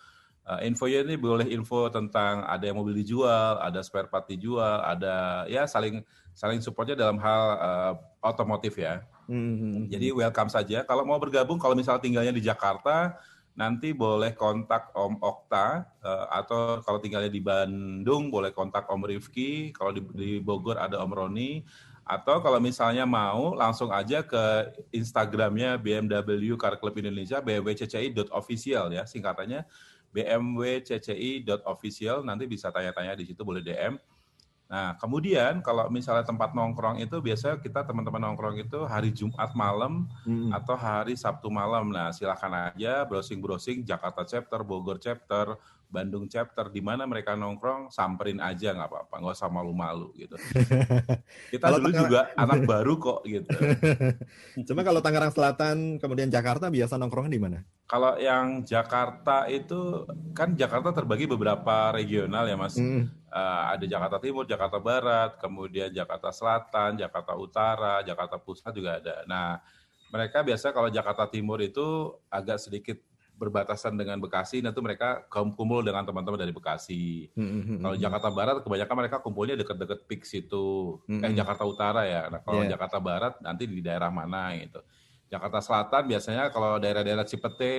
Uh, 0.46 0.62
infonya 0.62 1.02
ini 1.02 1.18
boleh 1.18 1.50
info 1.50 1.90
tentang 1.90 2.46
ada 2.46 2.62
yang 2.62 2.78
mobil 2.78 2.94
dijual, 3.02 3.58
ada 3.58 3.82
spare 3.82 4.06
part 4.06 4.30
dijual, 4.30 4.78
ada 4.86 5.42
ya 5.50 5.66
saling 5.66 6.06
saling 6.38 6.62
supportnya 6.62 6.94
dalam 6.94 7.18
hal 7.18 7.42
uh, 7.58 7.92
otomotif 8.22 8.78
ya. 8.78 9.02
Mm-hmm. 9.26 9.90
Jadi 9.90 10.06
welcome 10.14 10.54
saja. 10.54 10.86
Kalau 10.86 11.02
mau 11.02 11.18
bergabung, 11.18 11.58
kalau 11.58 11.74
misalnya 11.74 11.98
tinggalnya 11.98 12.30
di 12.30 12.46
Jakarta, 12.46 13.18
nanti 13.56 13.96
boleh 13.96 14.36
kontak 14.36 14.92
Om 14.92 15.16
Okta 15.24 15.88
uh, 16.04 16.28
atau 16.28 16.84
kalau 16.84 17.00
tinggalnya 17.00 17.32
di 17.32 17.40
Bandung 17.40 18.28
boleh 18.28 18.52
kontak 18.52 18.84
Om 18.92 19.08
Rifki, 19.08 19.72
kalau 19.72 19.96
di, 19.96 20.04
di 20.12 20.36
Bogor 20.44 20.76
ada 20.76 21.00
Om 21.00 21.12
Roni. 21.12 21.64
Atau 22.06 22.38
kalau 22.38 22.62
misalnya 22.62 23.02
mau 23.02 23.58
langsung 23.58 23.90
aja 23.90 24.22
ke 24.22 24.70
Instagramnya 24.94 25.74
BMW 25.74 26.54
Car 26.54 26.78
Club 26.78 26.94
Indonesia 27.02 27.42
bmwcci.official 27.42 28.94
ya 28.94 29.02
singkatannya 29.02 29.66
bmwcci.official 30.14 32.22
nanti 32.22 32.46
bisa 32.46 32.70
tanya-tanya 32.70 33.18
di 33.18 33.26
situ 33.26 33.42
boleh 33.42 33.58
DM 33.58 33.98
Nah, 34.66 34.98
kemudian 34.98 35.62
kalau 35.62 35.86
misalnya 35.86 36.26
tempat 36.26 36.50
nongkrong 36.50 36.98
itu 36.98 37.22
biasanya 37.22 37.62
kita 37.62 37.86
teman-teman 37.86 38.18
nongkrong 38.30 38.58
itu 38.58 38.82
hari 38.82 39.14
Jumat 39.14 39.54
malam 39.54 40.10
hmm. 40.26 40.50
atau 40.50 40.74
hari 40.74 41.14
Sabtu 41.14 41.46
malam. 41.46 41.94
Nah, 41.94 42.10
silakan 42.10 42.74
aja 42.74 43.06
browsing-browsing 43.06 43.86
Jakarta 43.86 44.26
chapter, 44.26 44.66
Bogor 44.66 44.98
chapter, 44.98 45.54
Bandung 45.86 46.26
chapter 46.26 46.66
di 46.66 46.82
mana 46.82 47.06
mereka 47.06 47.38
nongkrong 47.38 47.94
samperin 47.94 48.42
aja 48.42 48.74
nggak 48.74 48.90
apa-apa 48.90 49.14
nggak 49.22 49.36
usah 49.38 49.50
malu-malu 49.50 50.10
gitu 50.18 50.34
kita 51.54 51.66
dulu 51.78 51.88
Tangerang... 51.88 52.02
juga 52.02 52.20
anak 52.34 52.60
baru 52.66 52.94
kok 52.98 53.20
gitu 53.22 53.54
cuma 54.68 54.82
kalau 54.82 54.98
Tangerang 54.98 55.30
Selatan 55.30 56.02
kemudian 56.02 56.26
Jakarta 56.26 56.68
biasa 56.68 56.98
nongkrongnya 56.98 57.32
di 57.32 57.42
mana 57.42 57.58
kalau 57.86 58.18
yang 58.18 58.66
Jakarta 58.66 59.46
itu 59.46 60.04
kan 60.34 60.58
Jakarta 60.58 60.90
terbagi 60.90 61.30
beberapa 61.30 61.94
regional 61.94 62.50
ya 62.50 62.58
mas 62.58 62.74
hmm. 62.74 63.25
Uh, 63.36 63.76
ada 63.76 63.84
Jakarta 63.84 64.16
Timur 64.16 64.48
Jakarta 64.48 64.80
Barat 64.80 65.36
kemudian 65.36 65.92
Jakarta 65.92 66.32
Selatan 66.32 66.96
Jakarta 66.96 67.36
Utara 67.36 68.00
Jakarta 68.00 68.40
Pusat 68.40 68.72
juga 68.72 68.96
ada 68.96 69.16
nah 69.28 69.60
mereka 70.08 70.40
biasa 70.40 70.72
kalau 70.72 70.88
Jakarta 70.88 71.28
Timur 71.28 71.60
itu 71.60 72.16
agak 72.32 72.56
sedikit 72.56 72.96
berbatasan 73.36 74.00
dengan 74.00 74.16
Bekasi, 74.16 74.64
nanti 74.64 74.80
mereka 74.80 75.28
kumpul 75.28 75.84
dengan 75.84 76.08
teman-teman 76.08 76.40
dari 76.40 76.56
Bekasi. 76.56 77.28
Mm-hmm. 77.36 77.84
Kalau 77.84 77.96
Jakarta 78.00 78.28
Barat, 78.32 78.54
kebanyakan 78.64 78.96
mereka 78.96 79.16
kumpulnya 79.20 79.54
dekat-dekat 79.60 80.08
PIX 80.08 80.22
itu, 80.40 80.66
mm-hmm. 81.04 81.24
eh 81.24 81.32
Jakarta 81.36 81.62
Utara 81.68 82.02
ya. 82.08 82.32
Nah 82.32 82.40
kalau 82.40 82.64
yeah. 82.64 82.72
Jakarta 82.72 82.96
Barat 82.96 83.36
nanti 83.44 83.68
di 83.68 83.84
daerah 83.84 84.08
mana 84.08 84.56
gitu. 84.56 84.80
Jakarta 85.28 85.60
Selatan 85.60 86.02
biasanya 86.08 86.48
kalau 86.48 86.80
daerah-daerah 86.80 87.28
Cipete, 87.28 87.76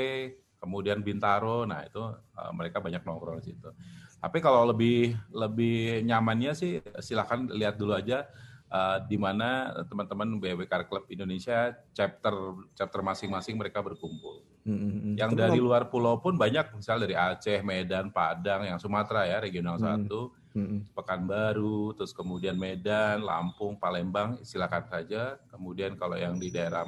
kemudian 0.62 1.02
Bintaro, 1.02 1.66
nah 1.66 1.82
itu 1.82 2.02
uh, 2.06 2.52
mereka 2.54 2.78
banyak 2.78 3.02
nongkrong 3.02 3.42
di 3.42 3.46
situ. 3.50 3.70
Tapi 4.18 4.38
kalau 4.42 4.66
lebih 4.74 5.14
lebih 5.30 6.02
nyamannya 6.02 6.52
sih 6.58 6.82
silakan 7.00 7.54
lihat 7.54 7.78
dulu 7.78 7.94
aja 7.94 8.26
uh, 8.72 8.98
di 9.06 9.16
mana 9.16 9.72
teman-teman 9.88 10.40
BW 10.42 10.68
Car 10.68 10.88
Club 10.88 11.08
Indonesia 11.12 11.76
chapter 11.94 12.34
chapter 12.76 13.02
masing-masing 13.04 13.56
mereka 13.56 13.80
berkumpul. 13.84 14.44
Mm-hmm. 14.68 15.16
Yang 15.16 15.32
Itu 15.32 15.40
dari 15.40 15.60
luar 15.64 15.88
pulau 15.88 16.20
pun 16.20 16.36
banyak, 16.36 16.76
misal 16.76 17.00
dari 17.00 17.16
Aceh, 17.16 17.64
Medan, 17.64 18.12
Padang, 18.12 18.68
yang 18.68 18.76
Sumatera 18.76 19.24
ya 19.24 19.40
regional 19.40 19.80
mm-hmm. 19.80 19.96
satu, 20.04 20.22
mm-hmm. 20.60 20.80
Pekanbaru, 20.92 21.96
terus 21.96 22.12
kemudian 22.12 22.60
Medan, 22.60 23.24
Lampung, 23.24 23.80
Palembang, 23.80 24.44
silakan 24.44 24.84
saja. 24.92 25.40
Kemudian 25.48 25.96
kalau 25.96 26.20
yang 26.20 26.36
di 26.36 26.52
daerah 26.52 26.84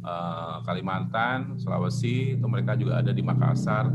uh, 0.00 0.64
Kalimantan, 0.64 1.60
Sulawesi, 1.60 2.40
itu 2.40 2.46
mereka 2.48 2.72
juga 2.72 3.04
ada 3.04 3.12
di 3.12 3.20
Makassar, 3.20 3.92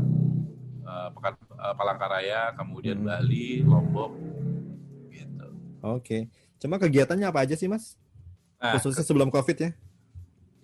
uh, 0.86 1.08
Pekan, 1.10 1.34
uh, 1.58 1.74
Palangkaraya, 1.74 2.54
kemudian 2.54 3.00
mm-hmm. 3.00 3.12
Bali, 3.12 3.50
Lombok, 3.64 4.12
gitu. 5.10 5.46
Oke. 5.82 6.00
Okay. 6.00 6.22
Cuma 6.56 6.80
kegiatannya 6.80 7.26
apa 7.28 7.44
aja 7.44 7.54
sih, 7.56 7.68
Mas? 7.68 8.00
Nah, 8.56 8.76
Khususnya 8.76 9.04
sebelum 9.04 9.28
COVID 9.28 9.56
ya? 9.60 9.70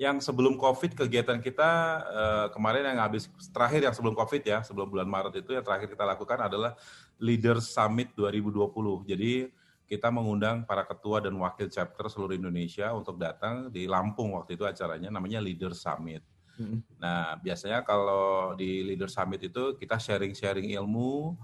Yang 0.01 0.25
sebelum 0.25 0.57
COVID 0.57 0.97
kegiatan 0.97 1.39
kita 1.39 1.71
uh, 2.09 2.47
kemarin 2.51 2.89
yang 2.89 3.01
habis 3.05 3.29
terakhir 3.53 3.85
yang 3.85 3.95
sebelum 3.95 4.17
COVID 4.17 4.43
ya, 4.43 4.59
sebelum 4.65 4.89
bulan 4.89 5.07
Maret 5.07 5.45
itu 5.45 5.53
yang 5.53 5.63
terakhir 5.63 5.93
kita 5.93 6.03
lakukan 6.03 6.49
adalah 6.49 6.73
Leaders 7.21 7.69
Summit 7.71 8.11
2020. 8.17 9.05
Jadi 9.05 9.53
kita 9.87 10.09
mengundang 10.09 10.65
para 10.65 10.89
ketua 10.89 11.21
dan 11.21 11.37
wakil 11.37 11.69
chapter 11.69 12.09
seluruh 12.09 12.33
Indonesia 12.33 12.89
untuk 12.97 13.21
datang 13.21 13.69
di 13.69 13.85
Lampung 13.85 14.33
waktu 14.33 14.57
itu 14.57 14.65
acaranya 14.65 15.13
namanya 15.13 15.39
Leaders 15.45 15.85
Summit. 15.85 16.25
Hmm. 16.63 16.79
Nah, 17.03 17.35
biasanya 17.43 17.83
kalau 17.83 18.55
di 18.55 18.87
Leaders 18.87 19.19
Summit 19.19 19.43
itu 19.43 19.75
kita 19.75 19.99
sharing-sharing 19.99 20.71
ilmu, 20.79 21.35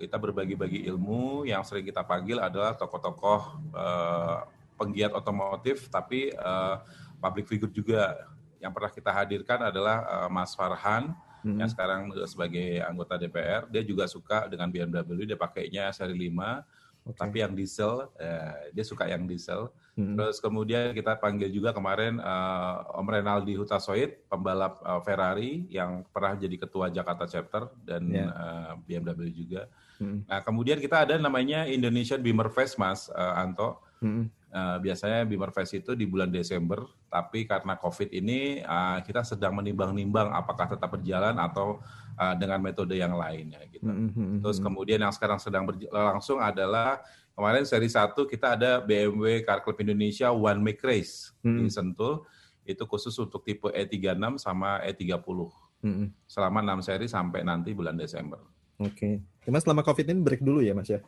kita 0.00 0.16
berbagi-bagi 0.16 0.88
ilmu 0.88 1.44
yang 1.44 1.60
sering 1.62 1.84
kita 1.84 2.00
panggil 2.02 2.40
adalah 2.40 2.74
tokoh-tokoh 2.74 3.40
uh, 3.76 4.48
penggiat 4.80 5.14
otomotif 5.14 5.86
tapi 5.86 6.34
uh, 6.34 6.82
public 7.22 7.46
figure 7.46 7.70
juga 7.70 8.18
yang 8.58 8.74
pernah 8.74 8.90
kita 8.90 9.14
hadirkan 9.14 9.70
adalah 9.70 10.02
uh, 10.02 10.28
Mas 10.32 10.58
Farhan 10.58 11.14
hmm. 11.46 11.54
yang 11.54 11.70
sekarang 11.70 12.10
sebagai 12.26 12.82
anggota 12.82 13.14
DPR 13.14 13.70
dia 13.70 13.86
juga 13.86 14.10
suka 14.10 14.50
dengan 14.50 14.66
BMW 14.74 15.22
dia 15.22 15.38
pakainya 15.38 15.94
seri 15.94 16.18
5 16.18 16.82
Okay. 17.02 17.18
Tapi 17.18 17.36
yang 17.42 17.52
diesel, 17.58 18.06
eh, 18.14 18.70
dia 18.70 18.84
suka 18.86 19.10
yang 19.10 19.26
diesel. 19.26 19.74
Hmm. 19.92 20.16
Terus 20.16 20.40
kemudian 20.40 20.96
kita 20.96 21.20
panggil 21.20 21.52
juga 21.52 21.76
kemarin 21.76 22.16
uh, 22.16 22.96
Om 22.96 23.08
Renaldi 23.12 23.52
Hutasoid, 23.60 24.24
pembalap 24.24 24.80
uh, 24.80 25.04
Ferrari 25.04 25.68
yang 25.68 26.00
pernah 26.08 26.32
jadi 26.32 26.56
ketua 26.56 26.88
Jakarta 26.88 27.28
Chapter 27.28 27.68
dan 27.84 28.08
yeah. 28.08 28.32
uh, 28.32 28.72
BMW 28.88 29.28
juga. 29.28 29.68
Hmm. 30.00 30.24
Nah 30.24 30.40
kemudian 30.40 30.80
kita 30.80 31.04
ada 31.04 31.20
namanya 31.20 31.68
Indonesian 31.68 32.24
Beamer 32.24 32.48
Fest, 32.48 32.80
Mas 32.80 33.12
uh, 33.12 33.36
Anto. 33.36 33.84
Hmm. 34.00 34.32
Uh, 34.52 34.76
biasanya 34.84 35.24
Beamer 35.24 35.52
Fest 35.52 35.72
itu 35.76 35.96
di 35.96 36.04
bulan 36.04 36.28
Desember, 36.28 36.84
tapi 37.08 37.48
karena 37.48 37.76
COVID 37.76 38.12
ini 38.12 38.60
uh, 38.60 39.00
kita 39.00 39.24
sedang 39.24 39.56
menimbang-nimbang 39.56 40.28
apakah 40.28 40.68
tetap 40.68 40.92
berjalan 40.92 41.36
atau 41.40 41.80
uh, 42.20 42.34
dengan 42.36 42.60
metode 42.60 42.96
yang 42.96 43.16
lainnya 43.16 43.64
gitu. 43.72 43.88
Mm-hmm. 43.88 44.44
Terus 44.44 44.58
kemudian 44.60 45.00
yang 45.00 45.14
sekarang 45.14 45.40
sedang 45.40 45.64
berlangsung 45.64 46.36
adalah 46.36 47.00
kemarin 47.32 47.64
seri 47.64 47.88
satu 47.88 48.28
kita 48.28 48.56
ada 48.56 48.78
BMW 48.82 49.40
Car 49.44 49.64
Club 49.64 49.80
Indonesia 49.80 50.28
One 50.30 50.60
Make 50.60 50.82
Race 50.84 51.32
mm-hmm. 51.42 51.58
di 51.64 51.68
Sentul 51.72 52.22
itu 52.62 52.84
khusus 52.86 53.16
untuk 53.18 53.42
tipe 53.42 53.66
E36 53.72 54.38
sama 54.38 54.78
E30 54.86 55.18
mm-hmm. 55.18 56.06
selama 56.28 56.58
6 56.78 56.86
seri 56.86 57.06
sampai 57.10 57.42
nanti 57.42 57.74
bulan 57.74 57.98
Desember. 57.98 58.38
Oke, 58.82 59.22
okay. 59.42 59.50
Mas 59.50 59.62
selama 59.66 59.82
COVID 59.86 60.06
ini 60.10 60.20
break 60.22 60.42
dulu 60.42 60.62
ya 60.62 60.74
Mas 60.74 60.90
ya? 60.90 61.00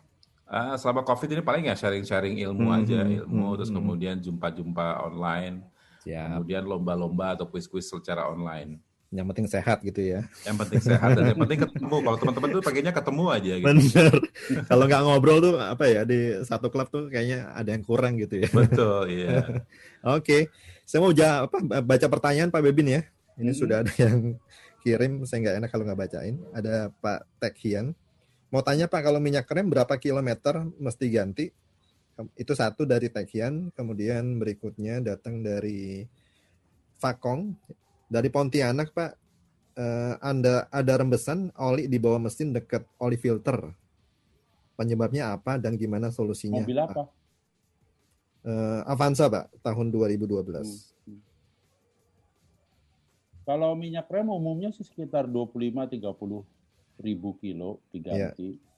Uh, 0.44 0.76
selama 0.76 1.02
COVID 1.02 1.40
ini 1.40 1.42
paling 1.42 1.64
ya 1.72 1.74
sharing-sharing 1.74 2.36
ilmu 2.44 2.68
mm-hmm. 2.68 2.78
aja, 2.84 3.00
ilmu 3.00 3.32
mm-hmm. 3.32 3.56
terus 3.56 3.70
kemudian 3.72 4.16
jumpa-jumpa 4.20 5.02
online, 5.08 5.64
Siap. 6.04 6.36
kemudian 6.36 6.62
lomba-lomba 6.68 7.34
atau 7.38 7.48
kuis-kuis 7.48 7.88
secara 7.88 8.28
online. 8.28 8.76
Yang 9.14 9.26
penting 9.30 9.46
sehat 9.46 9.78
gitu 9.86 10.00
ya. 10.02 10.26
Yang 10.42 10.56
penting 10.66 10.80
sehat 10.82 11.08
dan 11.14 11.24
yang 11.30 11.38
penting 11.38 11.62
ketemu. 11.62 11.96
Kalau 12.02 12.18
teman-teman 12.18 12.48
tuh 12.50 12.62
pakainya 12.66 12.90
ketemu 12.90 13.24
aja 13.30 13.52
gitu. 13.62 13.66
Bener. 13.70 14.12
Kalau 14.66 14.84
nggak 14.90 15.02
ngobrol 15.06 15.38
tuh 15.38 15.54
apa 15.62 15.84
ya 15.86 16.02
di 16.02 16.42
satu 16.42 16.66
klub 16.66 16.90
tuh 16.90 17.06
kayaknya 17.06 17.54
ada 17.54 17.70
yang 17.70 17.86
kurang 17.86 18.18
gitu 18.18 18.42
ya. 18.42 18.50
Betul, 18.50 19.06
iya. 19.14 19.38
Oke. 20.02 20.18
Okay. 20.18 20.42
Saya 20.82 21.00
mau 21.00 21.14
ja, 21.14 21.46
apa, 21.46 21.62
baca 21.62 22.06
pertanyaan 22.10 22.50
Pak 22.50 22.62
Bebin 22.66 22.90
ya. 22.90 23.02
Ini 23.38 23.54
hmm. 23.54 23.60
sudah 23.62 23.86
ada 23.86 23.92
yang 24.04 24.34
kirim, 24.82 25.22
saya 25.24 25.38
nggak 25.46 25.56
enak 25.62 25.70
kalau 25.70 25.84
nggak 25.86 26.00
bacain. 26.10 26.36
Ada 26.50 26.90
Pak 26.98 27.20
Tekhian. 27.38 27.94
Mau 28.50 28.66
tanya 28.66 28.90
Pak, 28.90 28.98
kalau 28.98 29.22
minyak 29.22 29.46
rem 29.46 29.70
berapa 29.70 29.94
kilometer 29.94 30.66
mesti 30.82 31.06
ganti? 31.06 31.46
Itu 32.34 32.58
satu 32.58 32.82
dari 32.82 33.14
Tekhian. 33.14 33.70
Kemudian 33.78 34.42
berikutnya 34.42 34.98
datang 34.98 35.38
dari 35.38 36.02
Fakong 36.98 37.54
dari 38.08 38.28
Pontianak 38.28 38.92
Pak 38.92 39.12
uh, 39.78 40.14
anda 40.20 40.66
ada 40.70 40.92
rembesan 41.00 41.50
oli 41.58 41.88
di 41.90 41.98
bawah 41.98 42.20
mesin 42.20 42.54
dekat 42.54 42.84
oli 43.00 43.18
filter? 43.18 43.58
Penyebabnya 44.74 45.30
apa 45.30 45.54
dan 45.54 45.78
gimana 45.78 46.10
solusinya? 46.10 46.62
Mobil 46.62 46.78
apa? 46.78 47.06
Uh, 48.44 48.82
Avanza 48.84 49.24
Pak 49.30 49.48
tahun 49.64 49.88
2012 49.88 50.28
hmm. 51.08 51.20
kalau 53.48 53.72
minyak 53.72 54.04
rem 54.12 54.28
umumnya 54.28 54.68
sih 54.68 54.84
sekitar 54.84 55.24
25-30 55.24 55.96
ribu 57.00 57.30
kilo 57.40 57.80
diganti. 57.88 58.60
Yeah. 58.60 58.72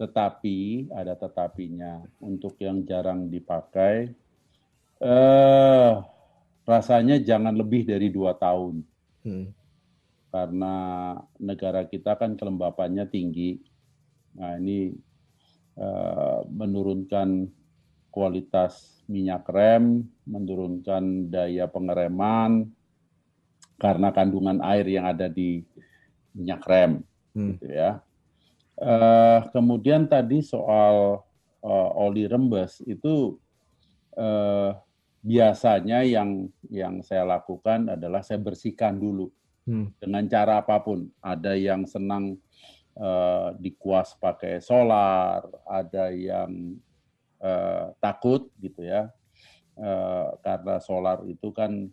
tetapi 0.00 0.88
ada 0.90 1.14
tetapinya 1.14 2.02
untuk 2.18 2.58
yang 2.58 2.82
jarang 2.82 3.30
dipakai. 3.30 4.10
Eh 4.98 5.92
rasanya 6.62 7.18
jangan 7.18 7.54
lebih 7.54 7.86
dari 7.86 8.08
dua 8.08 8.34
tahun. 8.38 8.82
Hmm. 9.26 9.50
Karena 10.32 10.74
negara 11.36 11.84
kita 11.84 12.16
kan 12.16 12.38
kelembapannya 12.38 13.04
tinggi. 13.10 13.60
Nah 14.38 14.56
ini 14.56 14.96
uh, 15.76 16.46
menurunkan 16.48 17.46
kualitas 18.12 19.04
minyak 19.08 19.44
rem, 19.48 20.08
menurunkan 20.24 21.28
daya 21.28 21.68
pengereman 21.68 22.68
karena 23.76 24.14
kandungan 24.14 24.62
air 24.62 24.86
yang 24.86 25.10
ada 25.10 25.26
di 25.26 25.60
minyak 26.32 26.62
rem, 26.64 26.92
hmm. 27.34 27.58
gitu 27.58 27.66
ya. 27.68 28.00
Uh, 28.78 29.44
kemudian 29.52 30.08
tadi 30.08 30.40
soal 30.40 31.20
uh, 31.60 31.90
oli 31.98 32.24
rembes 32.24 32.80
itu 32.88 33.36
uh, 34.16 34.72
biasanya 35.22 36.02
yang 36.02 36.50
yang 36.66 36.98
saya 37.00 37.22
lakukan 37.22 37.94
adalah 37.94 38.26
saya 38.26 38.42
bersihkan 38.42 38.98
dulu 38.98 39.30
hmm. 39.70 40.02
dengan 40.02 40.26
cara 40.26 40.60
apa 40.60 40.82
pun. 40.82 41.06
Ada 41.22 41.54
yang 41.54 41.86
senang 41.86 42.36
uh, 42.98 43.54
dikuas 43.56 44.18
pakai 44.18 44.58
solar, 44.58 45.46
ada 45.64 46.10
yang 46.10 46.74
uh, 47.38 47.94
takut 48.02 48.50
gitu 48.58 48.82
ya, 48.82 49.08
uh, 49.78 50.34
karena 50.42 50.82
solar 50.82 51.22
itu 51.30 51.54
kan 51.54 51.86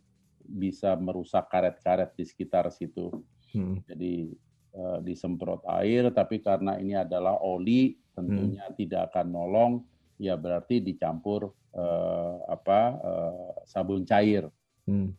bisa 0.50 0.98
merusak 0.98 1.46
karet-karet 1.54 2.10
di 2.18 2.26
sekitar 2.26 2.74
situ. 2.74 3.14
Hmm. 3.54 3.86
Jadi 3.86 4.34
uh, 4.74 4.98
disemprot 5.06 5.62
air, 5.70 6.10
tapi 6.10 6.42
karena 6.42 6.82
ini 6.82 6.98
adalah 6.98 7.38
oli, 7.38 7.94
tentunya 8.18 8.66
hmm. 8.66 8.76
tidak 8.76 9.14
akan 9.14 9.28
nolong 9.30 9.74
ya 10.20 10.36
berarti 10.36 10.84
dicampur 10.84 11.50
uh, 11.74 12.44
apa 12.52 12.80
uh, 13.00 13.52
sabun 13.64 14.04
cair. 14.04 14.46
Hmm. 14.84 15.16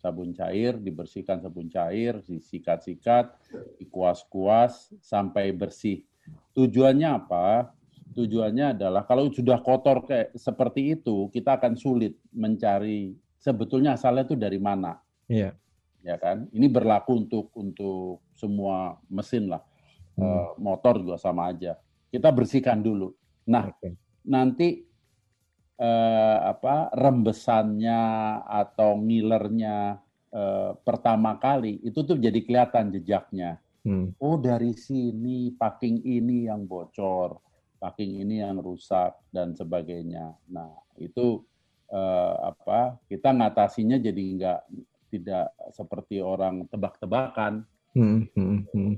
Sabun 0.00 0.32
cair 0.34 0.80
dibersihkan 0.80 1.44
sabun 1.44 1.70
cair, 1.70 2.18
disikat-sikat, 2.26 3.30
dikuas-kuas 3.78 4.96
sampai 4.98 5.52
bersih. 5.54 6.02
Tujuannya 6.56 7.08
apa? 7.08 7.70
Tujuannya 8.10 8.74
adalah 8.74 9.06
kalau 9.06 9.30
sudah 9.30 9.60
kotor 9.62 10.02
kayak 10.08 10.34
seperti 10.34 10.98
itu, 10.98 11.28
kita 11.30 11.60
akan 11.60 11.76
sulit 11.78 12.16
mencari 12.32 13.14
sebetulnya 13.38 13.94
asalnya 13.94 14.24
itu 14.26 14.34
dari 14.40 14.58
mana. 14.58 14.98
Iya. 15.28 15.54
Ya 16.00 16.16
kan? 16.16 16.48
Ini 16.48 16.66
berlaku 16.72 17.28
untuk 17.28 17.52
untuk 17.54 18.24
semua 18.34 18.96
mesin 19.12 19.52
lah. 19.52 19.60
Hmm. 20.16 20.24
Uh, 20.24 20.50
motor 20.56 20.96
juga 20.96 21.20
sama 21.20 21.52
aja. 21.52 21.76
Kita 22.08 22.32
bersihkan 22.32 22.80
dulu. 22.80 23.12
Nah, 23.46 23.68
okay. 23.68 23.94
Nanti 24.28 24.84
eh, 25.80 26.38
apa 26.44 26.92
rembesannya 26.92 28.02
atau 28.44 29.00
ngilernya 29.00 29.96
eh, 30.32 30.70
pertama 30.84 31.40
kali 31.40 31.80
itu 31.80 32.04
tuh 32.04 32.20
jadi 32.20 32.40
kelihatan 32.44 32.92
jejaknya. 32.92 33.56
Hmm. 33.80 34.12
Oh 34.20 34.36
dari 34.36 34.76
sini 34.76 35.56
packing 35.56 36.04
ini 36.04 36.44
yang 36.44 36.68
bocor, 36.68 37.40
packing 37.80 38.20
ini 38.20 38.44
yang 38.44 38.60
rusak 38.60 39.16
dan 39.32 39.56
sebagainya. 39.56 40.36
Nah 40.52 40.68
itu 41.00 41.40
eh, 41.88 42.34
apa 42.44 43.00
kita 43.08 43.32
ngatasinya 43.32 43.96
jadi 43.96 44.22
nggak 44.36 44.60
tidak 45.10 45.50
seperti 45.74 46.22
orang 46.22 46.68
tebak-tebakan. 46.70 47.66
Hmm, 47.96 48.30
hmm, 48.36 48.58
hmm. 48.70 48.94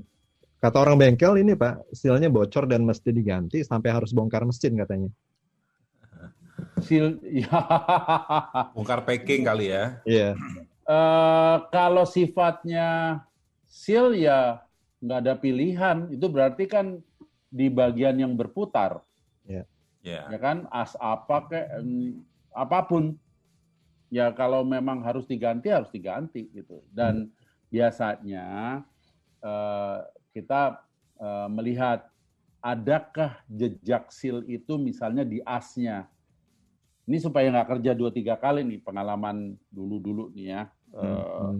Kata 0.63 0.79
orang 0.79 0.95
bengkel 0.95 1.43
ini 1.43 1.59
Pak, 1.59 1.91
silnya 1.91 2.31
bocor 2.31 2.63
dan 2.63 2.87
mesti 2.87 3.11
diganti 3.11 3.67
sampai 3.67 3.91
harus 3.91 4.15
bongkar 4.15 4.47
mesin 4.47 4.79
katanya. 4.79 5.11
Sil, 6.79 7.19
ya. 7.43 7.51
Bongkar 8.71 9.03
packing 9.03 9.43
kali 9.43 9.75
ya. 9.75 9.99
Iya. 10.07 10.39
Yeah. 10.39 10.63
Uh, 10.87 11.67
kalau 11.67 12.07
sifatnya 12.07 13.19
seal 13.67 14.15
ya 14.15 14.63
nggak 15.03 15.19
ada 15.27 15.35
pilihan. 15.35 16.07
Itu 16.15 16.31
berarti 16.31 16.63
kan 16.71 17.03
di 17.51 17.67
bagian 17.67 18.23
yang 18.23 18.39
berputar. 18.39 19.03
Yeah. 19.43 19.67
Yeah. 19.99 20.31
Ya 20.31 20.39
kan 20.39 20.71
as 20.71 20.95
apa 20.95 21.43
ke 21.43 21.59
apa 22.55 22.79
pun. 22.87 23.19
Ya 24.07 24.31
kalau 24.31 24.63
memang 24.63 25.03
harus 25.03 25.27
diganti 25.27 25.67
harus 25.67 25.91
diganti 25.91 26.47
gitu. 26.55 26.79
Dan 26.87 27.27
hmm. 27.27 27.67
biasanya 27.67 28.47
uh, 29.43 30.07
kita 30.33 30.81
uh, 31.21 31.47
melihat 31.47 32.09
adakah 32.59 33.37
jejak 33.45 34.09
seal 34.09 34.41
itu 34.49 34.75
misalnya 34.81 35.21
di 35.21 35.39
asnya 35.45 36.09
ini 37.03 37.19
supaya 37.19 37.51
nggak 37.51 37.69
kerja 37.77 37.91
dua 37.91 38.11
tiga 38.15 38.39
kali 38.39 38.63
nih 38.63 38.79
pengalaman 38.79 39.59
dulu 39.67 39.99
dulu 39.99 40.23
nih 40.31 40.47
ya. 40.55 40.61
Hmm. 40.95 41.03
Uh, 41.03 41.53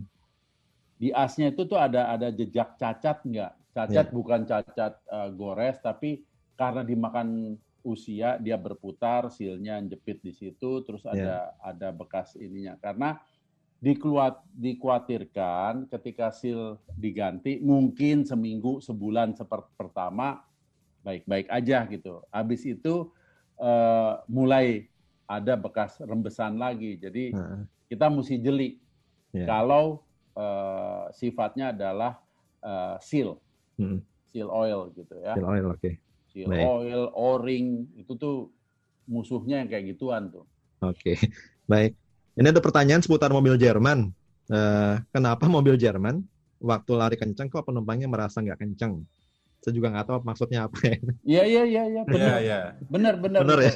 di 0.96 1.12
asnya 1.12 1.52
itu 1.52 1.68
tuh 1.68 1.76
ada 1.76 2.16
ada 2.16 2.32
jejak 2.32 2.80
cacat 2.80 3.20
nggak? 3.28 3.52
Cacat 3.76 4.08
yeah. 4.08 4.16
bukan 4.16 4.42
cacat 4.48 4.94
uh, 5.12 5.30
gores 5.36 5.76
tapi 5.84 6.24
karena 6.56 6.86
dimakan 6.86 7.60
usia 7.84 8.40
dia 8.40 8.56
berputar 8.56 9.28
silnya 9.28 9.84
jepit 9.84 10.24
di 10.24 10.32
situ 10.32 10.80
terus 10.88 11.04
ada 11.04 11.52
yeah. 11.52 11.68
ada 11.68 11.92
bekas 11.92 12.40
ininya 12.40 12.80
karena 12.80 13.20
dikeluat 13.84 14.40
dikhawatirkan 14.56 15.92
ketika 15.92 16.32
sil 16.32 16.80
diganti 16.96 17.60
mungkin 17.60 18.24
seminggu 18.24 18.80
sebulan 18.80 19.36
seperti 19.36 19.68
pertama 19.76 20.40
baik-baik 21.04 21.52
aja 21.52 21.84
gitu. 21.92 22.24
Habis 22.32 22.64
itu 22.64 23.12
uh, 23.60 24.24
mulai 24.32 24.88
ada 25.28 25.60
bekas 25.60 26.00
rembesan 26.00 26.56
lagi. 26.56 26.96
Jadi 26.96 27.36
uh. 27.36 27.68
kita 27.92 28.08
mesti 28.08 28.40
jeli 28.40 28.80
yeah. 29.36 29.52
kalau 29.52 30.08
uh, 30.40 31.12
sifatnya 31.12 31.76
adalah 31.76 32.24
uh, 32.64 32.96
seal, 33.04 33.36
hmm. 33.76 34.00
seal 34.32 34.48
oil 34.48 34.96
gitu 34.96 35.20
ya. 35.20 35.36
Seal 35.36 35.48
oil, 35.48 35.66
oke. 35.76 35.80
Okay. 35.84 35.94
Seal 36.32 36.50
Baik. 36.50 36.66
oil, 36.66 37.02
o-ring 37.14 37.92
itu 38.00 38.16
tuh 38.16 38.48
musuhnya 39.12 39.60
yang 39.60 39.70
kayak 39.70 39.92
gituan 39.92 40.32
tuh. 40.32 40.48
Oke, 40.80 41.14
okay. 41.14 41.18
baik. 41.72 42.00
Ini 42.34 42.50
ada 42.50 42.62
pertanyaan 42.62 43.02
seputar 43.02 43.30
mobil 43.30 43.56
Jerman. 43.58 44.10
Uh, 44.50 45.00
kenapa 45.14 45.48
mobil 45.48 45.80
Jerman 45.80 46.26
waktu 46.60 46.92
lari 46.96 47.16
kencang 47.16 47.48
kok 47.48 47.64
penumpangnya 47.64 48.12
merasa 48.12 48.44
nggak 48.44 48.60
kencang? 48.60 49.06
saya 49.64 49.80
juga 49.80 49.96
nggak 49.96 50.08
tahu 50.12 50.18
maksudnya 50.28 50.68
apa 50.68 50.78
ya. 50.84 50.98
Iya 51.24 51.44
iya 51.48 51.64
iya 51.64 51.84
iya 51.88 52.02
benar. 52.04 52.20
Iya, 52.20 52.36
iya. 52.44 52.60
Benar 52.92 53.14
benar. 53.16 53.40
Benar 53.48 53.60
ya. 53.64 53.74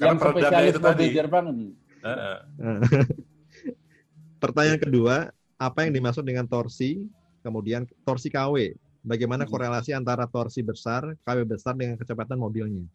Yang 0.00 0.16
spesialis 0.16 0.72
itu 0.72 0.80
tadi. 0.80 1.06
Jerman. 1.12 1.46
Uh, 2.00 2.38
Pertanyaan 4.42 4.80
kedua, 4.80 5.28
apa 5.60 5.78
yang 5.84 5.92
dimaksud 5.92 6.24
dengan 6.24 6.48
torsi? 6.48 7.04
Kemudian 7.44 7.84
torsi 8.08 8.32
KW. 8.32 8.72
Bagaimana 9.04 9.44
hmm. 9.44 9.52
korelasi 9.52 9.92
antara 9.92 10.24
torsi 10.24 10.64
besar, 10.64 11.12
KW 11.20 11.44
besar 11.44 11.76
dengan 11.76 12.00
kecepatan 12.00 12.40
mobilnya? 12.40 12.88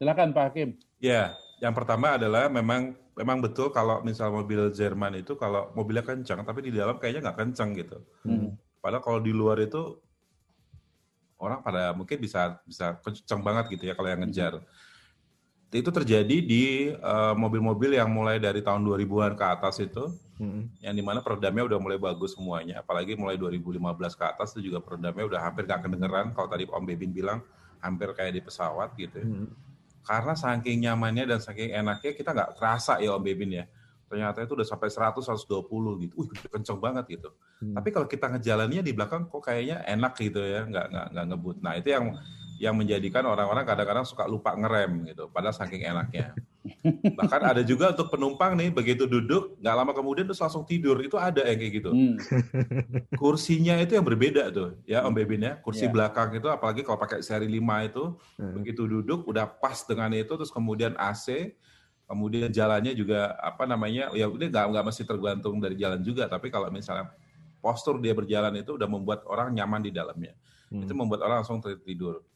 Silakan 0.00 0.32
Pak 0.32 0.44
Hakim. 0.48 0.80
Ya, 1.04 1.36
yang 1.60 1.76
pertama 1.76 2.16
adalah 2.16 2.48
memang 2.48 2.96
memang 3.12 3.38
betul 3.44 3.68
kalau 3.68 4.00
misal 4.00 4.32
mobil 4.32 4.72
Jerman 4.72 5.20
itu 5.20 5.36
kalau 5.36 5.68
mobilnya 5.76 6.00
kencang 6.00 6.40
tapi 6.40 6.64
di 6.64 6.72
dalam 6.72 6.96
kayaknya 6.96 7.30
nggak 7.30 7.38
kencang 7.38 7.70
gitu. 7.76 8.00
Hmm. 8.24 8.56
Padahal 8.80 9.04
kalau 9.04 9.20
di 9.20 9.28
luar 9.36 9.60
itu 9.60 10.00
orang 11.36 11.60
pada 11.60 11.92
mungkin 11.92 12.16
bisa 12.16 12.56
bisa 12.64 12.96
kenceng 13.04 13.44
banget 13.44 13.76
gitu 13.76 13.92
ya 13.92 13.94
kalau 13.96 14.08
yang 14.08 14.24
ngejar. 14.24 14.56
Hmm. 14.56 14.64
Itu 15.70 15.94
terjadi 15.94 16.36
di 16.42 16.90
uh, 16.98 17.36
mobil-mobil 17.38 17.94
yang 17.94 18.10
mulai 18.10 18.42
dari 18.42 18.58
tahun 18.58 18.82
2000-an 18.82 19.38
ke 19.38 19.44
atas 19.46 19.78
itu, 19.78 20.02
hmm. 20.42 20.82
yang 20.82 20.98
di 20.98 21.04
mana 21.04 21.22
peredamnya 21.22 21.62
udah 21.62 21.78
mulai 21.78 21.94
bagus 21.94 22.34
semuanya. 22.34 22.82
Apalagi 22.82 23.14
mulai 23.14 23.38
2015 23.38 23.78
ke 24.18 24.24
atas 24.26 24.50
itu 24.58 24.66
juga 24.66 24.82
peredamnya 24.82 25.30
udah 25.30 25.38
hampir 25.38 25.70
gak 25.70 25.86
kedengeran. 25.86 26.34
Kalau 26.34 26.48
tadi 26.50 26.66
Om 26.66 26.82
Bebin 26.82 27.14
bilang 27.14 27.38
hampir 27.78 28.10
kayak 28.18 28.34
di 28.34 28.42
pesawat 28.42 28.98
gitu. 28.98 29.22
Ya. 29.22 29.26
Hmm. 29.30 29.69
Karena 30.00 30.32
saking 30.32 30.88
nyamannya 30.88 31.24
dan 31.28 31.40
saking 31.40 31.76
enaknya 31.76 32.12
kita 32.16 32.30
nggak 32.32 32.50
terasa 32.56 32.98
ya 32.98 33.14
Om 33.16 33.22
Bebin 33.22 33.52
ya 33.62 33.64
ternyata 34.10 34.42
itu 34.42 34.58
udah 34.58 34.66
sampai 34.66 34.90
100 34.90 35.22
120 35.22 36.02
gitu. 36.02 36.14
Wih, 36.18 36.30
kenceng 36.50 36.82
banget 36.82 37.06
gitu. 37.14 37.30
Hmm. 37.62 37.78
Tapi 37.78 37.88
kalau 37.94 38.10
kita 38.10 38.26
ngejalannya 38.26 38.82
di 38.82 38.90
belakang 38.90 39.30
kok 39.30 39.38
kayaknya 39.38 39.86
enak 39.86 40.18
gitu 40.18 40.42
ya, 40.42 40.66
nggak 40.66 40.86
nggak 40.90 41.06
nggak 41.14 41.26
ngebut. 41.30 41.56
Nah, 41.62 41.78
itu 41.78 41.94
yang 41.94 42.18
yang 42.60 42.76
menjadikan 42.76 43.24
orang-orang 43.24 43.64
kadang-kadang 43.64 44.04
suka 44.04 44.28
lupa 44.28 44.52
ngerem 44.52 45.08
gitu, 45.08 45.32
padahal 45.32 45.56
saking 45.56 45.80
enaknya. 45.80 46.36
Bahkan 47.18 47.40
ada 47.40 47.64
juga 47.64 47.96
untuk 47.96 48.12
penumpang 48.12 48.52
nih, 48.52 48.68
begitu 48.68 49.08
duduk, 49.08 49.56
nggak 49.64 49.74
lama 49.80 49.96
kemudian 49.96 50.28
terus 50.28 50.44
langsung 50.44 50.68
tidur, 50.68 51.00
itu 51.00 51.16
ada 51.16 51.40
yang 51.48 51.56
kayak 51.56 51.72
gitu. 51.80 51.88
Hmm. 51.88 52.20
Kursinya 53.20 53.80
itu 53.80 53.96
yang 53.96 54.04
berbeda 54.04 54.52
tuh, 54.52 54.76
ya 54.84 55.08
Om 55.08 55.16
Bebin 55.16 55.40
ya. 55.40 55.56
Kursi 55.64 55.88
yeah. 55.88 55.92
belakang 55.96 56.36
itu, 56.36 56.52
apalagi 56.52 56.84
kalau 56.84 57.00
pakai 57.00 57.24
seri 57.24 57.48
5 57.48 57.88
itu, 57.88 58.04
hmm. 58.36 58.52
begitu 58.60 58.82
duduk 58.84 59.24
udah 59.24 59.48
pas 59.48 59.80
dengan 59.88 60.12
itu, 60.12 60.28
terus 60.28 60.52
kemudian 60.52 60.92
AC, 61.00 61.56
kemudian 62.04 62.52
jalannya 62.52 62.92
juga 62.92 63.40
apa 63.40 63.64
namanya 63.64 64.12
ya 64.12 64.28
udah 64.28 64.52
nggak 64.52 64.66
nggak 64.68 64.84
mesti 64.84 65.02
tergantung 65.08 65.62
dari 65.62 65.78
jalan 65.78 66.02
juga 66.02 66.26
tapi 66.26 66.50
kalau 66.50 66.66
misalnya 66.66 67.06
postur 67.62 68.02
dia 68.02 68.10
berjalan 68.10 68.50
itu 68.58 68.74
udah 68.74 68.90
membuat 68.90 69.22
orang 69.30 69.54
nyaman 69.54 69.78
di 69.78 69.94
dalamnya 69.94 70.34
hmm. 70.74 70.90
itu 70.90 70.90
membuat 70.90 71.22
orang 71.22 71.46
langsung 71.46 71.62
tertidur 71.62 72.26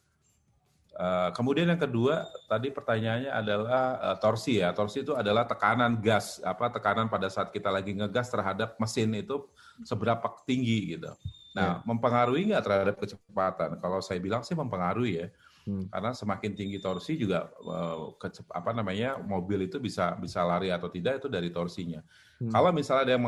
uh, 0.99 1.30
kemudian 1.34 1.70
yang 1.70 1.78
kedua 1.78 2.26
tadi 2.47 2.70
pertanyaannya 2.70 3.30
adalah 3.30 3.82
uh, 3.99 4.16
torsi 4.18 4.59
ya 4.62 4.74
torsi 4.74 5.03
itu 5.03 5.12
adalah 5.14 5.45
tekanan 5.45 5.99
gas 5.99 6.40
apa 6.42 6.70
tekanan 6.70 7.07
pada 7.07 7.28
saat 7.28 7.51
kita 7.51 7.70
lagi 7.70 7.95
ngegas 7.95 8.30
terhadap 8.30 8.78
mesin 8.78 9.12
itu 9.14 9.47
seberapa 9.82 10.24
tinggi 10.47 10.99
gitu 10.99 11.11
nah 11.55 11.78
yeah. 11.78 11.86
mempengaruhi 11.86 12.51
nggak 12.51 12.64
terhadap 12.66 12.97
kecepatan 12.99 13.70
kalau 13.78 14.03
saya 14.03 14.18
bilang 14.18 14.42
sih 14.42 14.59
mempengaruhi 14.59 15.12
ya 15.22 15.28
Hmm. 15.64 15.88
Karena 15.88 16.12
semakin 16.12 16.53
tinggi 16.53 16.76
torsi 16.76 17.16
juga 17.16 17.49
uh, 17.64 18.12
apa 18.53 18.70
namanya 18.76 19.16
mobil 19.16 19.64
itu 19.64 19.80
bisa 19.80 20.12
bisa 20.20 20.45
lari 20.45 20.68
atau 20.68 20.92
tidak 20.92 21.24
itu 21.24 21.28
dari 21.32 21.49
torsinya. 21.49 22.05
Hmm. 22.35 22.51
Kalau 22.51 22.70
misalnya 22.74 23.03
ada 23.07 23.12
yang 23.14 23.24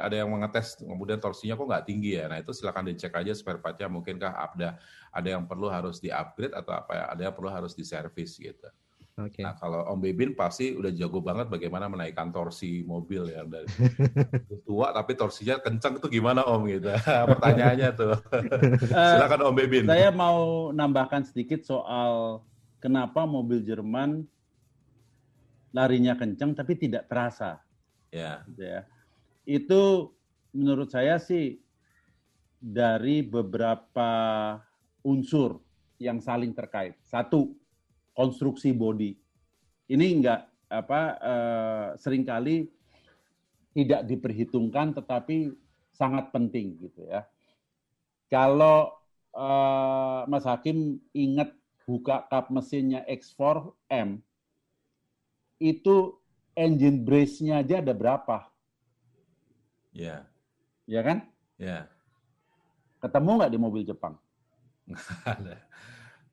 ada 0.00 0.16
yang 0.16 0.30
mengetes 0.32 0.80
kemudian 0.80 1.20
torsinya 1.20 1.54
kok 1.60 1.68
nggak 1.68 1.86
tinggi 1.86 2.16
ya, 2.16 2.24
nah 2.26 2.40
itu 2.40 2.56
silakan 2.56 2.88
dicek 2.88 3.12
aja 3.12 3.36
spare 3.36 3.60
partnya 3.60 3.92
mungkinkah 3.92 4.32
ada 4.32 4.80
ada 5.12 5.28
yang 5.28 5.44
perlu 5.44 5.68
harus 5.68 6.00
di 6.00 6.08
upgrade 6.08 6.56
atau 6.56 6.72
apa 6.72 6.92
ya, 6.96 7.04
ada 7.12 7.22
yang 7.28 7.34
perlu 7.36 7.52
harus 7.52 7.76
diservis 7.76 8.40
gitu. 8.40 8.68
Okay. 9.16 9.40
Nah 9.40 9.56
kalau 9.56 9.80
Om 9.96 10.04
Bebin 10.04 10.36
pasti 10.36 10.76
udah 10.76 10.92
jago 10.92 11.24
banget 11.24 11.48
bagaimana 11.48 11.88
menaikkan 11.88 12.28
torsi 12.28 12.84
mobil 12.84 13.32
ya 13.32 13.48
dari 13.48 13.64
tua 14.68 14.92
tapi 14.92 15.16
torsinya 15.16 15.56
kencang 15.56 15.96
itu 15.96 16.20
gimana 16.20 16.44
Om 16.44 16.68
gitu. 16.68 16.92
Pertanyaannya 17.32 17.90
tuh. 17.96 18.12
Eh, 18.76 19.12
Silakan 19.16 19.48
Om 19.48 19.56
Bebin. 19.56 19.84
Saya 19.88 20.12
mau 20.12 20.68
nambahkan 20.68 21.24
sedikit 21.24 21.64
soal 21.64 22.44
kenapa 22.76 23.24
mobil 23.24 23.64
Jerman 23.64 24.28
larinya 25.72 26.12
kencang 26.12 26.52
tapi 26.52 26.76
tidak 26.76 27.08
terasa. 27.08 27.64
Ya. 28.16 28.32
ya. 28.56 28.80
Itu 29.44 30.16
menurut 30.56 30.88
saya 30.88 31.20
sih 31.20 31.60
dari 32.56 33.20
beberapa 33.20 34.10
unsur 35.04 35.60
yang 36.00 36.24
saling 36.24 36.56
terkait. 36.56 36.96
Satu, 37.04 37.52
konstruksi 38.16 38.72
body. 38.72 39.12
Ini 39.92 40.06
enggak 40.16 40.40
apa 40.66 41.00
uh, 41.22 41.88
sering 42.00 42.26
kali 42.26 42.66
tidak 43.76 44.08
diperhitungkan 44.08 44.96
tetapi 44.96 45.52
sangat 45.92 46.32
penting 46.32 46.80
gitu 46.80 47.04
ya. 47.06 47.28
Kalau 48.32 48.96
uh, 49.36 50.26
Mas 50.26 50.42
Hakim 50.42 50.98
ingat 51.14 51.54
buka 51.86 52.26
kap 52.26 52.50
mesinnya 52.50 53.06
X4M 53.06 54.18
itu 55.62 56.18
engine 56.56 57.04
brace-nya 57.04 57.60
aja 57.60 57.84
ada 57.84 57.92
berapa? 57.92 58.48
Ya. 59.92 60.02
Yeah. 60.02 60.20
Ya 60.88 61.00
kan? 61.04 61.18
Ya. 61.60 61.66
Yeah. 61.68 61.82
Ketemu 63.04 63.30
nggak 63.36 63.52
di 63.52 63.58
mobil 63.60 63.82
Jepang? 63.84 64.16
ada. 65.36 65.60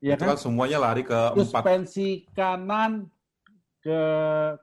Ya 0.00 0.16
kan? 0.20 0.36
kan 0.36 0.40
semuanya 0.40 0.80
lari 0.80 1.04
ke 1.04 1.16
suspensi 1.36 2.24
empat. 2.24 2.36
kanan 2.36 2.92
ke 3.80 4.00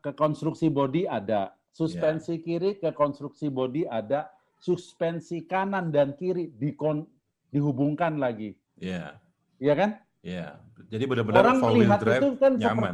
ke 0.02 0.12
konstruksi 0.14 0.70
bodi 0.70 1.10
ada, 1.10 1.54
suspensi 1.74 2.38
yeah. 2.38 2.44
kiri 2.46 2.72
ke 2.78 2.90
konstruksi 2.94 3.50
bodi 3.50 3.86
ada, 3.90 4.30
suspensi 4.62 5.46
kanan 5.46 5.90
dan 5.90 6.14
kiri 6.18 6.50
dikon, 6.58 7.06
dihubungkan 7.54 8.18
lagi. 8.18 8.58
Iya. 8.78 8.94
Yeah. 8.94 9.10
Iya 9.62 9.74
kan? 9.78 9.90
Iya. 10.26 10.38
Yeah. 10.58 10.90
Jadi 10.92 11.04
benar-benar 11.08 11.42
Orang 11.46 11.58
wheel 11.72 11.92
drive 12.02 12.22
itu 12.22 12.30
kan 12.42 12.54
nyaman. 12.58 12.94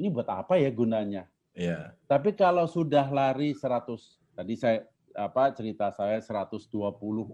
Ini 0.00 0.08
buat 0.08 0.28
apa 0.30 0.56
ya 0.58 0.70
gunanya? 0.72 1.28
Yeah. 1.52 1.92
Tapi 2.08 2.32
kalau 2.32 2.64
sudah 2.64 3.08
lari 3.12 3.52
100, 3.52 3.84
tadi 4.32 4.54
saya 4.56 4.84
apa 5.12 5.52
cerita 5.52 5.92
saya 5.92 6.16
120 6.20 6.72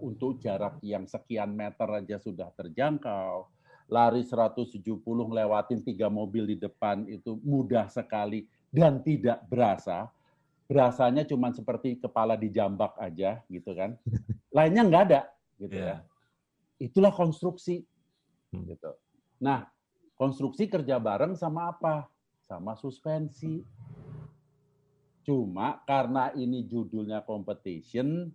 untuk 0.03 0.35
jarak 0.43 0.83
yang 0.83 1.07
sekian 1.07 1.55
meter 1.55 1.87
aja 1.87 2.19
sudah 2.19 2.51
terjangkau 2.51 3.47
lari 3.89 4.21
170 4.21 4.85
lewatin 5.09 5.81
tiga 5.81 6.07
mobil 6.07 6.45
di 6.45 6.57
depan 6.61 7.09
itu 7.09 7.41
mudah 7.41 7.89
sekali 7.89 8.45
dan 8.69 9.01
tidak 9.01 9.41
berasa. 9.49 10.07
Berasanya 10.69 11.25
cuma 11.25 11.49
seperti 11.49 11.97
kepala 11.97 12.37
dijambak 12.37 12.93
aja 13.01 13.41
gitu 13.49 13.73
kan. 13.73 13.97
Lainnya 14.55 14.85
nggak 14.85 15.03
ada 15.09 15.21
gitu 15.57 15.73
yeah. 15.81 16.05
ya. 16.77 16.85
Itulah 16.85 17.09
konstruksi 17.09 17.81
hmm. 18.53 18.63
gitu. 18.69 18.93
Nah, 19.41 19.65
konstruksi 20.13 20.69
kerja 20.69 21.01
bareng 21.01 21.33
sama 21.33 21.73
apa? 21.73 22.05
Sama 22.45 22.77
suspensi. 22.77 23.65
Cuma 25.29 25.85
karena 25.85 26.33
ini 26.33 26.65
judulnya 26.65 27.21
competition, 27.21 28.33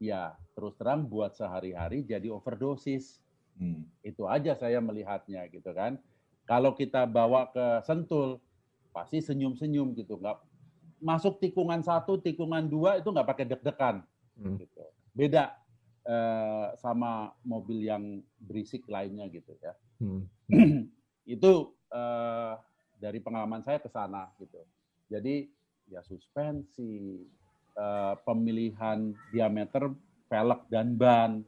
ya 0.00 0.32
terus 0.56 0.72
terang 0.80 1.04
buat 1.04 1.36
sehari-hari 1.36 2.00
jadi 2.08 2.32
overdosis 2.32 3.24
Hmm. 3.58 3.86
Itu 4.02 4.26
aja 4.26 4.58
saya 4.58 4.82
melihatnya 4.82 5.46
gitu 5.50 5.70
kan. 5.70 5.98
Kalau 6.44 6.76
kita 6.76 7.08
bawa 7.08 7.48
ke 7.54 7.80
Sentul, 7.86 8.42
pasti 8.90 9.22
senyum-senyum 9.22 9.94
gitu. 9.96 10.18
Nggak 10.18 10.42
masuk 11.00 11.40
tikungan 11.40 11.80
satu, 11.80 12.20
tikungan 12.20 12.66
dua 12.66 13.00
itu 13.00 13.08
nggak 13.08 13.28
pakai 13.28 13.44
deg-degan. 13.48 14.02
Hmm. 14.36 14.58
Gitu. 14.58 14.84
Beda 15.14 15.54
eh, 16.04 16.66
sama 16.82 17.32
mobil 17.46 17.86
yang 17.86 18.20
berisik 18.42 18.84
lainnya 18.90 19.30
gitu 19.30 19.54
ya. 19.62 19.72
Hmm. 20.02 20.26
itu 21.34 21.52
eh, 21.94 22.52
dari 22.98 23.18
pengalaman 23.22 23.62
saya 23.62 23.78
ke 23.78 23.88
sana 23.88 24.28
gitu. 24.42 24.60
Jadi 25.08 25.46
ya 25.88 26.00
suspensi, 26.04 27.20
eh, 27.76 28.14
pemilihan 28.24 29.12
diameter 29.32 29.90
velg 30.28 30.60
dan 30.72 30.96
ban, 30.96 31.44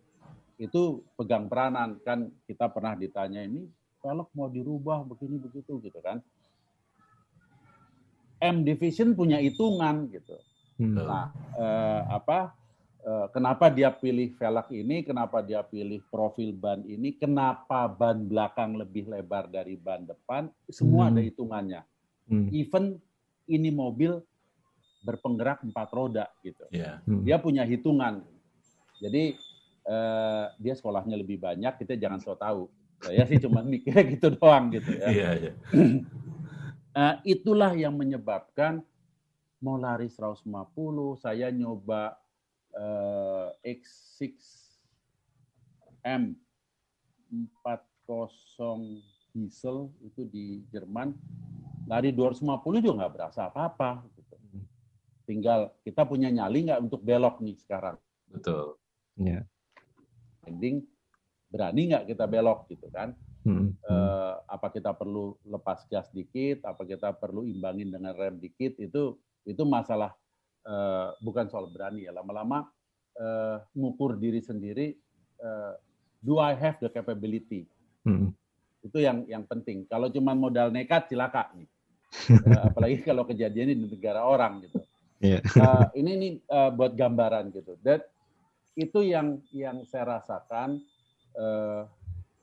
itu 0.57 1.05
pegang 1.20 1.53
peranan 1.53 2.01
kan 2.01 2.32
kita 2.49 2.72
pernah 2.72 2.97
ditanya 2.97 3.45
ini 3.45 3.68
velg 4.01 4.28
mau 4.32 4.49
dirubah 4.49 5.05
begini 5.05 5.37
begitu 5.37 5.76
gitu 5.84 6.01
kan 6.01 6.24
M 8.41 8.64
Division 8.64 9.12
punya 9.12 9.41
hitungan 9.41 10.09
gitu 10.09 10.37
hmm. 10.80 10.97
nah 10.97 11.28
eh, 11.61 12.03
apa 12.09 12.57
eh, 13.05 13.26
kenapa 13.37 13.68
dia 13.68 13.93
pilih 13.93 14.32
velg 14.32 14.68
ini 14.72 15.05
kenapa 15.05 15.45
dia 15.45 15.61
pilih 15.61 16.01
profil 16.09 16.57
ban 16.57 16.80
ini 16.89 17.12
kenapa 17.20 17.84
ban 17.93 18.24
belakang 18.24 18.80
lebih 18.80 19.12
lebar 19.12 19.53
dari 19.53 19.76
ban 19.76 20.09
depan 20.09 20.49
semua 20.72 21.09
hmm. 21.09 21.11
ada 21.12 21.20
hitungannya 21.20 21.80
hmm. 22.32 22.49
even 22.49 22.97
ini 23.47 23.71
mobil 23.71 24.19
berpenggerak 25.07 25.63
empat 25.63 25.89
roda 25.95 26.27
gitu 26.43 26.67
yeah. 26.75 26.99
hmm. 27.07 27.23
dia 27.23 27.39
punya 27.39 27.63
hitungan 27.63 28.27
jadi 29.01 29.37
uh, 29.87 30.51
dia 30.59 30.75
sekolahnya 30.75 31.17
lebih 31.17 31.39
banyak, 31.41 31.79
kita 31.81 31.97
jangan 31.97 32.21
so 32.21 32.35
tahu. 32.37 32.69
Saya 33.01 33.27
sih 33.29 33.39
cuma 33.41 33.63
mikirnya 33.73 34.05
gitu 34.09 34.31
doang 34.35 34.71
gitu 34.75 34.91
ya. 34.99 35.09
Iya, 35.09 35.31
iya. 35.39 35.53
uh, 36.97 37.17
itulah 37.35 37.75
yang 37.77 37.95
menyebabkan 37.95 38.83
mau 39.63 39.79
lari 39.81 40.09
150, 40.13 40.45
saya 41.17 41.49
nyoba 41.49 42.21
uh, 42.77 43.49
X6M 43.65 46.37
40 47.65 49.01
diesel 49.37 49.93
itu 50.01 50.25
di 50.25 50.65
Jerman 50.73 51.13
lari 51.87 52.11
250 52.11 52.82
juga 52.82 52.95
nggak 53.03 53.14
berasa 53.14 53.49
apa-apa. 53.49 54.03
Gitu. 54.14 54.34
Tinggal 55.26 55.74
kita 55.82 56.03
punya 56.07 56.30
nyali 56.30 56.70
nggak 56.70 56.82
untuk 56.82 57.01
belok 57.03 57.43
nih 57.43 57.57
sekarang. 57.59 57.97
Betul. 58.30 58.78
Ya 59.16 59.47
ending 60.47 60.87
berani 61.51 61.91
nggak 61.93 62.07
kita 62.14 62.24
belok 62.30 62.70
gitu 62.70 62.87
kan? 62.95 63.12
Hmm. 63.47 63.74
Uh, 63.87 64.43
apa 64.51 64.74
kita 64.74 64.91
perlu 64.95 65.39
lepas 65.47 65.87
gas 65.87 66.11
dikit? 66.11 66.66
Apa 66.66 66.82
kita 66.82 67.14
perlu 67.14 67.47
imbangin 67.47 67.91
dengan 67.91 68.14
rem 68.14 68.39
dikit? 68.39 68.78
Itu 68.78 69.18
itu 69.47 69.62
masalah 69.62 70.14
uh, 70.66 71.14
bukan 71.22 71.47
soal 71.47 71.70
berani 71.70 72.07
ya. 72.07 72.12
Lama-lama 72.14 72.66
uh, 73.18 73.62
ngukur 73.74 74.18
diri 74.18 74.43
sendiri. 74.43 74.99
Uh, 75.39 75.78
do 76.18 76.43
I 76.43 76.59
have 76.59 76.82
the 76.82 76.91
capability? 76.91 77.70
Hmm. 78.03 78.34
Itu 78.82 78.99
yang 78.99 79.22
yang 79.30 79.47
penting. 79.47 79.87
Kalau 79.87 80.11
cuma 80.11 80.34
modal 80.34 80.74
nekat 80.74 81.07
cilaka 81.11 81.55
nih. 81.55 81.70
Uh, 82.31 82.63
apalagi 82.73 83.03
kalau 83.05 83.27
kejadian 83.27 83.75
di 83.75 83.87
negara 83.87 84.23
orang 84.25 84.67
gitu. 84.67 84.79
Yeah. 85.21 85.41
uh, 85.57 85.89
ini 85.97 86.11
ini 86.17 86.29
uh, 86.53 86.71
buat 86.73 86.93
gambaran 86.93 87.51
gitu. 87.53 87.77
That 87.81 88.09
itu 88.77 89.01
yang 89.01 89.41
yang 89.51 89.83
saya 89.89 90.21
rasakan 90.21 90.85
uh, 91.37 91.89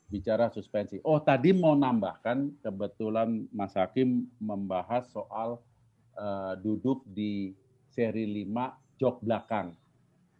bicara 0.10 0.50
suspensi. 0.50 0.98
Oh 1.06 1.22
tadi 1.22 1.54
mau 1.54 1.74
nambahkan 1.74 2.62
kebetulan 2.62 3.46
Mas 3.54 3.74
Hakim 3.78 4.30
membahas 4.42 5.10
soal 5.10 5.62
uh, 6.18 6.54
duduk 6.58 7.06
di 7.10 7.54
seri 7.94 8.26
5 8.26 9.00
jok 9.02 9.22
belakang. 9.22 9.74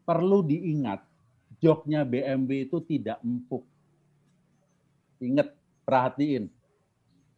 Perlu 0.04 0.44
diingat 0.44 1.02
joknya 1.64 2.04
BMW 2.04 2.68
itu 2.68 2.84
tidak 2.84 3.24
empuk. 3.24 3.64
Ingat, 5.24 5.56
perhatiin. 5.88 6.52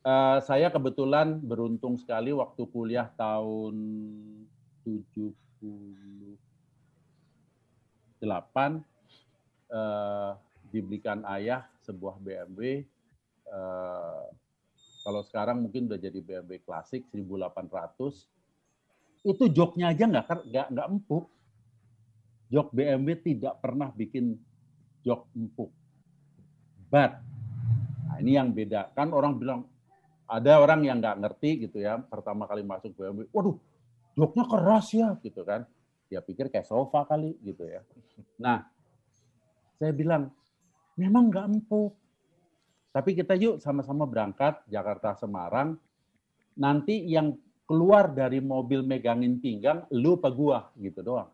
Uh, 0.06 0.38
saya 0.46 0.70
kebetulan 0.70 1.42
beruntung 1.42 1.98
sekali 1.98 2.30
waktu 2.30 2.62
kuliah 2.70 3.10
tahun 3.18 3.74
70 4.86 5.26
eh, 9.74 10.32
dibelikan 10.70 11.26
ayah 11.34 11.66
sebuah 11.82 12.22
BMW. 12.22 12.86
Eh, 13.46 14.26
kalau 15.06 15.22
sekarang 15.26 15.66
mungkin 15.66 15.90
udah 15.90 15.98
jadi 15.98 16.22
BMW 16.22 16.62
klasik 16.62 17.06
1800. 17.10 18.30
Itu 19.26 19.50
joknya 19.50 19.90
aja 19.90 20.06
nggak 20.06 20.26
nggak 20.54 20.68
nggak 20.70 20.88
empuk. 20.90 21.26
Jok 22.54 22.70
BMW 22.78 23.18
tidak 23.26 23.58
pernah 23.58 23.90
bikin 23.90 24.38
jok 25.02 25.26
empuk. 25.34 25.74
But, 26.94 27.18
nah 28.06 28.18
ini 28.22 28.38
yang 28.38 28.54
beda. 28.54 28.94
Kan 28.94 29.10
orang 29.10 29.42
bilang, 29.42 29.66
ada 30.26 30.54
orang 30.58 30.82
yang 30.86 30.98
nggak 31.02 31.22
ngerti 31.22 31.70
gitu 31.70 31.82
ya, 31.82 32.02
pertama 32.02 32.50
kali 32.50 32.66
masuk 32.66 32.98
BMW, 32.98 33.30
waduh, 33.30 33.58
joknya 34.18 34.44
keras 34.50 34.88
ya 34.94 35.10
gitu 35.22 35.46
kan 35.46 35.66
dia 36.10 36.22
pikir 36.22 36.54
kayak 36.54 36.70
sofa 36.70 37.04
kali 37.10 37.34
gitu 37.42 37.66
ya. 37.66 37.82
Nah, 38.38 38.62
saya 39.82 39.92
bilang, 39.92 40.30
memang 40.96 41.28
nggak 41.34 41.46
empuk. 41.50 41.94
Tapi 42.96 43.12
kita 43.12 43.36
yuk 43.36 43.60
sama-sama 43.60 44.08
berangkat 44.08 44.64
Jakarta 44.72 45.18
Semarang. 45.20 45.76
Nanti 46.56 47.04
yang 47.04 47.36
keluar 47.68 48.16
dari 48.16 48.40
mobil 48.40 48.86
megangin 48.86 49.42
pinggang, 49.44 49.84
lu 49.92 50.16
apa 50.16 50.32
gua 50.32 50.60
gitu 50.80 51.04
doang. 51.04 51.28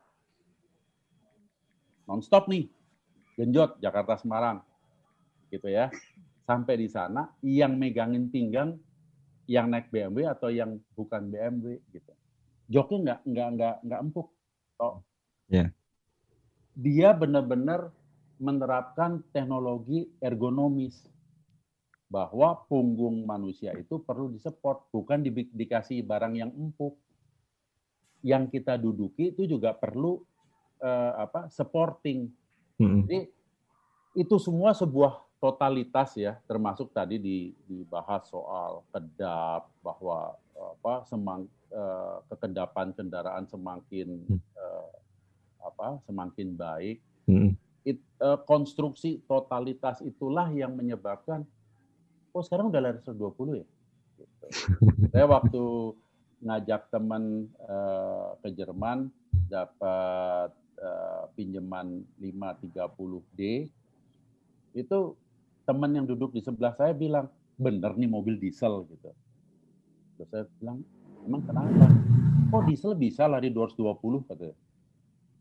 Nonstop 2.09 2.49
nih, 2.49 2.65
genjot 3.37 3.77
Jakarta 3.77 4.17
Semarang, 4.17 4.65
gitu 5.53 5.69
ya. 5.69 5.93
Sampai 6.51 6.75
di 6.75 6.91
sana, 6.91 7.31
yang 7.39 7.79
megangin 7.79 8.27
pinggang, 8.27 8.75
yang 9.47 9.71
naik 9.71 9.87
BMW 9.87 10.27
atau 10.27 10.51
yang 10.51 10.83
bukan 10.99 11.31
BMW 11.31 11.79
gitu. 11.95 12.11
Joknya 12.67 12.99
nggak 12.99 13.19
nggak 13.23 13.47
nggak 13.55 13.75
nggak 13.87 13.99
empuk 14.03 14.27
Tok. 14.75 14.93
Yeah. 15.47 15.71
Dia 16.75 17.15
benar-benar 17.15 17.95
menerapkan 18.35 19.23
teknologi 19.31 20.11
ergonomis. 20.19 21.07
bahwa 22.11 22.67
punggung 22.67 23.23
manusia 23.23 23.71
itu 23.71 24.03
perlu 24.03 24.35
disupport, 24.35 24.83
bukan 24.91 25.23
di, 25.23 25.31
dikasih 25.31 26.03
barang 26.03 26.35
yang 26.35 26.51
empuk. 26.51 26.99
Yang 28.19 28.59
kita 28.59 28.75
duduki 28.75 29.31
itu 29.31 29.47
juga 29.47 29.71
perlu 29.71 30.19
uh, 30.83 31.13
apa 31.15 31.47
supporting. 31.47 32.27
Hmm. 32.75 33.07
Jadi 33.07 33.31
itu 34.19 34.35
semua 34.43 34.75
sebuah 34.75 35.23
totalitas 35.41 36.13
ya, 36.13 36.37
termasuk 36.45 36.93
tadi 36.93 37.17
dibahas 37.65 38.29
soal 38.29 38.85
kedap 38.93 39.73
bahwa 39.81 40.37
apa 40.53 41.01
semang 41.09 41.49
uh, 41.73 42.21
kekedapan 42.29 42.93
kendaraan 42.93 43.49
semakin 43.49 44.21
uh, 44.53 44.93
apa 45.65 45.97
semakin 46.05 46.53
baik. 46.53 47.01
Hmm. 47.25 47.57
It, 47.81 47.97
uh, 48.21 48.37
konstruksi 48.45 49.25
totalitas 49.25 50.05
itulah 50.05 50.45
yang 50.53 50.77
menyebabkan 50.77 51.41
oh 52.37 52.45
sekarang 52.45 52.69
udah 52.69 52.77
lari 52.77 53.01
120 53.01 53.65
ya. 53.65 53.65
Gitu. 54.21 54.45
Saya 55.11 55.25
waktu 55.25 55.63
ngajak 56.45 56.93
teman 56.93 57.49
uh, 57.65 58.37
ke 58.45 58.53
Jerman 58.53 59.09
dapat 59.49 60.53
uh, 60.77 61.23
pinjaman 61.33 62.05
530D 62.21 63.69
itu 64.71 64.99
teman 65.71 65.95
yang 65.95 66.03
duduk 66.03 66.35
di 66.35 66.43
sebelah 66.43 66.75
saya 66.75 66.91
bilang 66.91 67.31
bener 67.55 67.95
nih 67.95 68.11
mobil 68.11 68.35
diesel 68.35 68.83
gitu. 68.91 69.15
Terus 70.19 70.27
saya 70.27 70.43
bilang 70.59 70.83
emang 71.23 71.47
kenapa? 71.47 71.87
Oh 72.51 72.59
diesel 72.67 72.91
bisa 72.91 73.23
lari 73.31 73.47
220 73.47 74.27
katanya. 74.27 74.57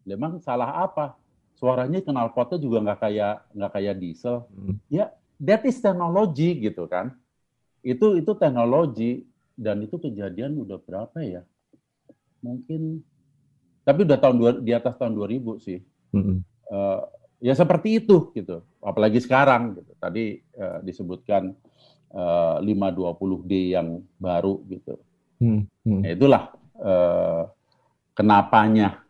Memang 0.06 0.38
salah 0.38 0.86
apa? 0.86 1.18
Suaranya 1.58 1.98
kenal 1.98 2.30
potnya 2.30 2.62
juga 2.62 2.78
nggak 2.78 2.98
kayak 3.02 3.34
nggak 3.58 3.72
kayak 3.74 3.94
diesel. 3.98 4.46
Hmm. 4.54 4.78
Ya 4.86 5.10
that 5.42 5.66
is 5.66 5.82
technology 5.82 6.62
gitu 6.62 6.86
kan. 6.86 7.10
Itu 7.82 8.14
itu 8.14 8.30
teknologi 8.38 9.26
dan 9.58 9.82
itu 9.82 9.98
kejadian 9.98 10.62
udah 10.62 10.78
berapa 10.78 11.18
ya? 11.26 11.42
Mungkin 12.38 13.02
tapi 13.82 14.06
udah 14.06 14.18
tahun 14.22 14.36
dua, 14.38 14.50
di 14.62 14.70
atas 14.70 14.94
tahun 14.94 15.18
2000 15.18 15.66
sih. 15.66 15.82
-hmm. 16.14 16.38
uh, 16.70 17.02
ya 17.40 17.56
seperti 17.56 18.04
itu 18.04 18.30
gitu. 18.36 18.62
Apalagi 18.84 19.18
sekarang 19.18 19.80
gitu. 19.80 19.92
Tadi 19.96 20.38
uh, 20.60 20.78
disebutkan 20.84 21.56
uh, 22.12 22.60
520D 22.62 23.74
yang 23.74 24.04
baru 24.20 24.60
gitu. 24.68 25.00
Hmm, 25.40 25.64
hmm. 25.88 26.00
Ya 26.04 26.10
itulah 26.14 26.42
uh, 26.78 27.48
kenapanya. 28.12 29.00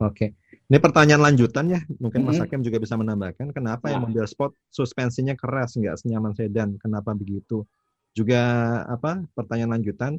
Oke. 0.00 0.36
Ini 0.66 0.82
pertanyaan 0.82 1.30
lanjutan 1.30 1.70
ya, 1.70 1.78
mungkin 2.02 2.26
Mas 2.26 2.42
hmm. 2.42 2.42
Hakim 2.42 2.58
juga 2.58 2.82
bisa 2.82 2.98
menambahkan, 2.98 3.54
kenapa 3.54 3.86
nah. 3.86 3.90
yang 3.94 4.02
mobil 4.10 4.26
sport 4.26 4.50
suspensinya 4.66 5.38
keras, 5.38 5.78
nggak 5.78 6.02
senyaman 6.02 6.34
sedan, 6.34 6.74
kenapa 6.82 7.14
begitu? 7.14 7.62
Juga 8.10 8.42
apa? 8.90 9.22
Pertanyaan 9.38 9.78
lanjutan, 9.78 10.18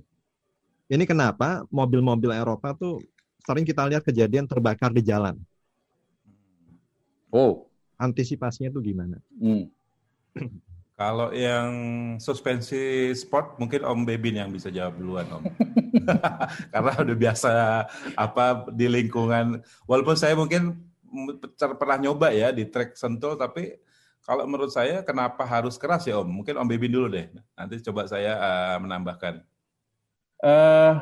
ini 0.88 1.04
kenapa 1.04 1.68
mobil-mobil 1.68 2.32
Eropa 2.32 2.72
tuh 2.80 3.04
sering 3.44 3.68
kita 3.68 3.92
lihat 3.92 4.08
kejadian 4.08 4.48
terbakar 4.48 4.96
di 4.96 5.04
jalan? 5.04 5.36
Oh, 7.34 7.68
antisipasinya 8.00 8.72
tuh 8.72 8.84
gimana? 8.86 9.18
Hmm. 9.36 9.68
Kalau 10.98 11.30
yang 11.30 11.70
suspensi 12.18 13.14
sport 13.14 13.62
mungkin 13.62 13.86
Om 13.86 14.02
Bebin 14.02 14.42
yang 14.42 14.50
bisa 14.50 14.74
jawab 14.74 14.98
duluan 14.98 15.30
Om. 15.30 15.46
Karena 16.74 16.92
udah 16.98 17.18
biasa 17.22 17.52
apa 18.18 18.66
di 18.74 18.90
lingkungan 18.90 19.62
walaupun 19.86 20.18
saya 20.18 20.34
mungkin 20.34 20.74
pernah 21.78 22.02
nyoba 22.02 22.34
ya 22.34 22.50
di 22.50 22.66
trek 22.66 22.98
sentul 22.98 23.38
tapi 23.38 23.78
kalau 24.26 24.44
menurut 24.50 24.74
saya 24.74 25.06
kenapa 25.06 25.46
harus 25.46 25.78
keras 25.78 26.10
ya 26.10 26.18
Om? 26.18 26.42
Mungkin 26.42 26.58
Om 26.58 26.66
Bebin 26.66 26.90
dulu 26.90 27.14
deh. 27.14 27.30
Nanti 27.54 27.78
coba 27.86 28.10
saya 28.10 28.34
uh, 28.36 28.78
menambahkan. 28.82 29.46
Uh, 30.42 30.98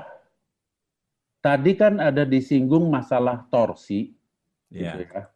tadi 1.40 1.72
kan 1.74 2.04
ada 2.04 2.28
disinggung 2.28 2.92
masalah 2.92 3.48
torsi. 3.48 4.12
Yeah. 4.68 5.00
Gitu 5.00 5.08
ya. 5.08 5.35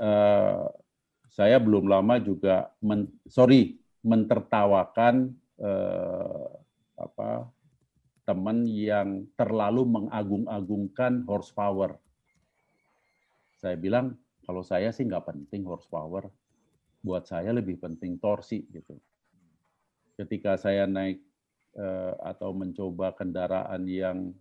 Uh, 0.00 0.64
saya 1.30 1.62
belum 1.62 1.86
lama 1.86 2.18
juga 2.18 2.72
men, 2.82 3.06
sorry 3.30 3.78
mentertawakan 4.02 5.30
eh, 5.60 6.46
apa 7.00 7.48
teman 8.24 8.66
yang 8.68 9.26
terlalu 9.34 9.86
mengagung-agungkan 9.86 11.24
horsepower. 11.24 11.96
Saya 13.60 13.76
bilang 13.76 14.16
kalau 14.44 14.64
saya 14.64 14.90
sih 14.90 15.06
nggak 15.06 15.30
penting 15.30 15.62
horsepower, 15.68 16.28
buat 17.04 17.28
saya 17.28 17.54
lebih 17.54 17.78
penting 17.78 18.18
torsi 18.18 18.64
gitu. 18.68 18.98
Ketika 20.16 20.58
saya 20.58 20.84
naik 20.90 21.20
eh, 21.76 22.14
atau 22.26 22.50
mencoba 22.52 23.14
kendaraan 23.14 23.86
yang 23.86 24.32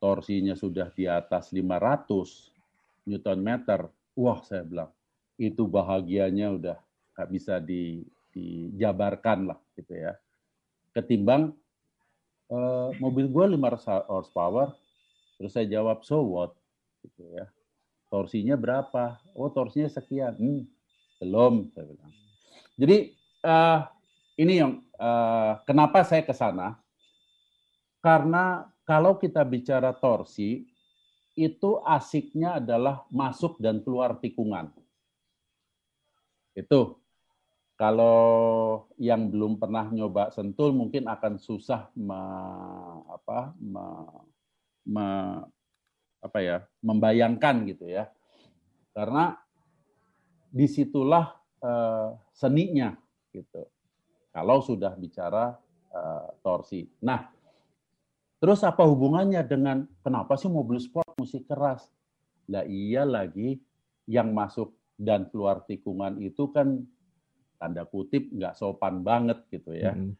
torsinya 0.00 0.56
sudah 0.56 0.88
di 0.94 1.04
atas 1.04 1.52
500 1.52 3.08
Newton 3.08 3.40
meter, 3.40 3.88
wah 4.20 4.44
saya 4.44 4.60
bilang 4.68 4.92
itu 5.40 5.64
bahagianya 5.64 6.52
udah 6.52 6.76
nggak 7.16 7.28
bisa 7.32 7.56
di, 7.56 8.04
dijabarkan 8.36 9.48
lah 9.48 9.58
gitu 9.72 9.96
ya. 9.96 10.12
Ketimbang 10.92 11.56
uh, 12.52 12.92
mobil 13.00 13.24
gue 13.32 13.44
500 13.56 14.04
horsepower, 14.04 14.76
terus 15.40 15.56
saya 15.56 15.64
jawab 15.64 16.04
so 16.04 16.20
what 16.20 16.52
gitu 17.00 17.24
ya. 17.32 17.48
Torsinya 18.12 18.58
berapa? 18.60 19.16
Oh 19.32 19.48
torsinya 19.48 19.88
sekian. 19.88 20.36
Hmm, 20.36 20.62
belum 21.22 21.72
saya 21.72 21.88
bilang. 21.88 22.12
Jadi 22.76 22.96
uh, 23.46 23.80
ini 24.36 24.52
yang 24.60 24.72
uh, 25.00 25.62
kenapa 25.64 26.04
saya 26.04 26.20
ke 26.20 26.34
sana? 26.36 26.76
Karena 28.00 28.66
kalau 28.88 29.20
kita 29.20 29.44
bicara 29.44 29.92
torsi, 29.94 30.66
itu 31.40 31.80
asiknya 31.88 32.60
adalah 32.60 33.08
masuk 33.08 33.56
dan 33.56 33.80
keluar 33.80 34.20
tikungan. 34.20 34.68
Itu 36.52 37.00
kalau 37.80 38.84
yang 39.00 39.32
belum 39.32 39.56
pernah 39.56 39.88
nyoba 39.88 40.28
sentul 40.36 40.76
mungkin 40.76 41.08
akan 41.08 41.40
susah 41.40 41.88
me, 41.96 42.20
apa, 43.08 43.56
me, 43.56 43.84
me, 44.84 45.06
apa 46.20 46.38
ya, 46.44 46.56
membayangkan 46.84 47.64
gitu 47.64 47.88
ya. 47.88 48.12
Karena 48.92 49.32
di 50.52 50.68
situlah 50.68 51.40
uh, 51.64 52.20
seninya 52.36 52.92
gitu. 53.32 53.64
Kalau 54.28 54.60
sudah 54.60 54.92
bicara 55.00 55.56
uh, 55.96 56.28
torsi. 56.44 56.84
Nah, 57.00 57.32
terus 58.40 58.64
apa 58.64 58.82
hubungannya 58.82 59.44
dengan 59.44 59.84
kenapa 60.00 60.34
sih 60.34 60.48
mobil 60.48 60.80
sport 60.80 61.06
mesti 61.20 61.44
keras? 61.44 61.86
Lah 62.48 62.66
iya 62.66 63.06
lagi 63.06 63.60
yang 64.10 64.32
masuk 64.34 64.74
dan 64.98 65.28
keluar 65.30 65.64
tikungan 65.64 66.18
itu 66.20 66.50
kan 66.50 66.82
tanda 67.60 67.84
kutip 67.84 68.32
nggak 68.32 68.56
sopan 68.56 69.04
banget 69.04 69.44
gitu 69.52 69.76
ya. 69.76 69.92
Hmm. 69.92 70.16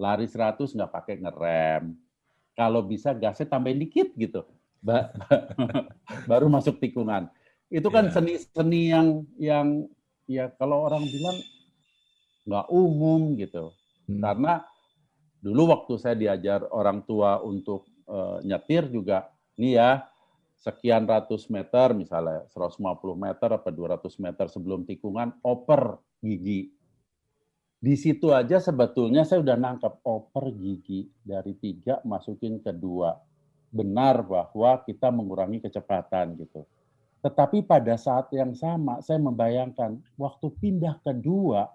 Lari 0.00 0.26
100 0.26 0.60
nggak 0.64 0.92
pakai 0.92 1.14
ngerem. 1.20 1.94
Kalau 2.56 2.80
bisa 2.82 3.12
gasnya 3.12 3.46
tambahin 3.46 3.84
dikit 3.84 4.10
gitu. 4.16 4.42
Baru 6.30 6.48
masuk 6.48 6.80
tikungan. 6.80 7.28
Itu 7.68 7.88
kan 7.92 8.08
iya. 8.08 8.12
seni-seni 8.12 8.72
yeah. 8.72 8.88
yang 8.92 9.08
yang 9.36 9.68
ya 10.24 10.44
kalau 10.56 10.88
orang 10.88 11.04
bilang 11.04 11.36
nggak 12.48 12.66
umum 12.72 13.36
gitu. 13.36 13.72
Hmm. 14.08 14.20
Karena 14.20 14.64
dulu 15.44 15.68
waktu 15.68 16.00
saya 16.00 16.16
diajar 16.16 16.64
orang 16.72 17.04
tua 17.04 17.44
untuk 17.44 17.84
uh, 18.08 18.40
nyetir 18.40 18.88
juga, 18.88 19.28
nih 19.60 19.76
ya 19.76 19.90
sekian 20.56 21.04
ratus 21.04 21.52
meter 21.52 21.92
misalnya 21.92 22.48
150 22.48 22.80
meter 23.12 23.48
apa 23.52 23.68
200 23.68 24.00
meter 24.24 24.48
sebelum 24.48 24.88
tikungan 24.88 25.36
oper 25.44 26.00
gigi. 26.24 26.72
Di 27.76 28.00
situ 28.00 28.32
aja 28.32 28.56
sebetulnya 28.64 29.28
saya 29.28 29.44
udah 29.44 29.60
nangkep 29.60 30.00
oper 30.08 30.56
gigi 30.56 31.04
dari 31.20 31.52
tiga 31.60 32.00
masukin 32.08 32.64
ke 32.64 32.72
dua. 32.72 33.12
Benar 33.68 34.24
bahwa 34.24 34.80
kita 34.88 35.12
mengurangi 35.12 35.60
kecepatan 35.60 36.40
gitu. 36.40 36.64
Tetapi 37.20 37.68
pada 37.68 38.00
saat 38.00 38.32
yang 38.32 38.56
sama 38.56 39.04
saya 39.04 39.20
membayangkan 39.20 40.00
waktu 40.16 40.48
pindah 40.56 41.04
ke 41.04 41.12
dua 41.12 41.68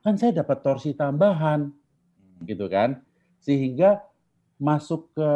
kan 0.00 0.16
saya 0.16 0.40
dapat 0.40 0.64
torsi 0.64 0.96
tambahan 0.96 1.68
gitu 2.44 2.66
kan. 2.68 3.00
Sehingga 3.40 4.04
masuk 4.60 5.12
ke 5.16 5.32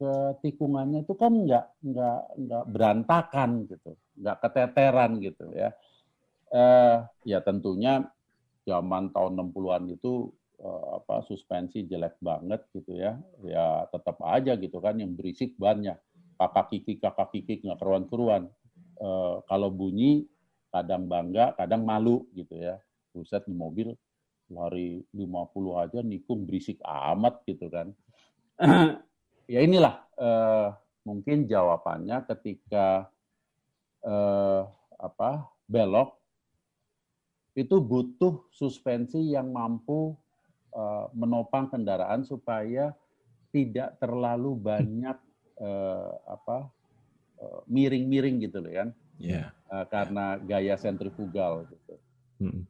ke 0.00 0.12
tikungannya 0.40 1.04
itu 1.04 1.12
kan 1.12 1.28
nggak 1.28 1.66
nggak 1.84 2.20
nggak 2.40 2.64
berantakan 2.72 3.68
gitu, 3.68 3.92
nggak 4.16 4.36
keteteran 4.40 5.20
gitu 5.20 5.44
ya. 5.52 5.76
Eh, 6.50 6.96
ya 7.28 7.38
tentunya 7.44 8.02
zaman 8.64 9.12
tahun 9.12 9.38
60-an 9.38 9.92
itu 9.92 10.32
eh, 10.58 10.86
apa 10.98 11.20
suspensi 11.28 11.84
jelek 11.84 12.16
banget 12.24 12.64
gitu 12.72 12.96
ya. 12.96 13.20
Ya 13.44 13.84
tetap 13.92 14.16
aja 14.24 14.56
gitu 14.56 14.80
kan 14.80 14.96
yang 14.96 15.12
berisik 15.12 15.52
banyak. 15.60 16.00
Kakak 16.40 16.72
kiki 16.72 16.96
kakak 16.96 17.28
kiki 17.36 17.60
nggak 17.60 17.76
keruan-keruan. 17.76 18.48
Eh, 19.00 19.36
kalau 19.44 19.68
bunyi 19.68 20.24
kadang 20.72 21.04
bangga, 21.12 21.52
kadang 21.60 21.84
malu 21.84 22.24
gitu 22.32 22.56
ya. 22.56 22.80
Buset 23.12 23.44
di 23.44 23.52
mobil 23.52 23.92
lari 24.50 25.00
50 25.14 25.82
aja 25.82 25.98
nikung 26.02 26.44
berisik 26.44 26.82
amat 26.82 27.46
gitu 27.46 27.70
kan. 27.70 27.94
ya 29.52 29.60
inilah 29.62 30.04
uh, 30.18 30.74
mungkin 31.06 31.46
jawabannya 31.46 32.26
ketika 32.28 33.08
uh, 34.04 34.66
apa 35.00 35.48
belok 35.64 36.18
itu 37.56 37.82
butuh 37.82 38.46
suspensi 38.52 39.32
yang 39.32 39.50
mampu 39.50 40.14
uh, 40.74 41.08
menopang 41.16 41.70
kendaraan 41.70 42.22
supaya 42.22 42.94
tidak 43.50 43.98
terlalu 43.98 44.54
banyak 44.58 45.18
uh, 45.62 46.10
apa 46.36 46.68
miring-miring 47.72 48.36
uh, 48.36 48.42
gitu 48.44 48.58
loh 48.60 48.72
kan. 48.74 48.88
Yeah. 49.20 49.52
Uh, 49.72 49.88
karena 49.88 50.36
gaya 50.40 50.76
sentrifugal 50.76 51.68
gitu. 51.72 51.96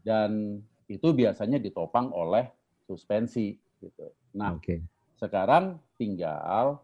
Dan 0.03 0.63
itu 0.91 1.15
biasanya 1.15 1.63
ditopang 1.63 2.11
oleh 2.11 2.51
suspensi 2.83 3.55
gitu. 3.79 4.11
Nah, 4.35 4.59
okay. 4.59 4.83
sekarang 5.15 5.79
tinggal 5.95 6.83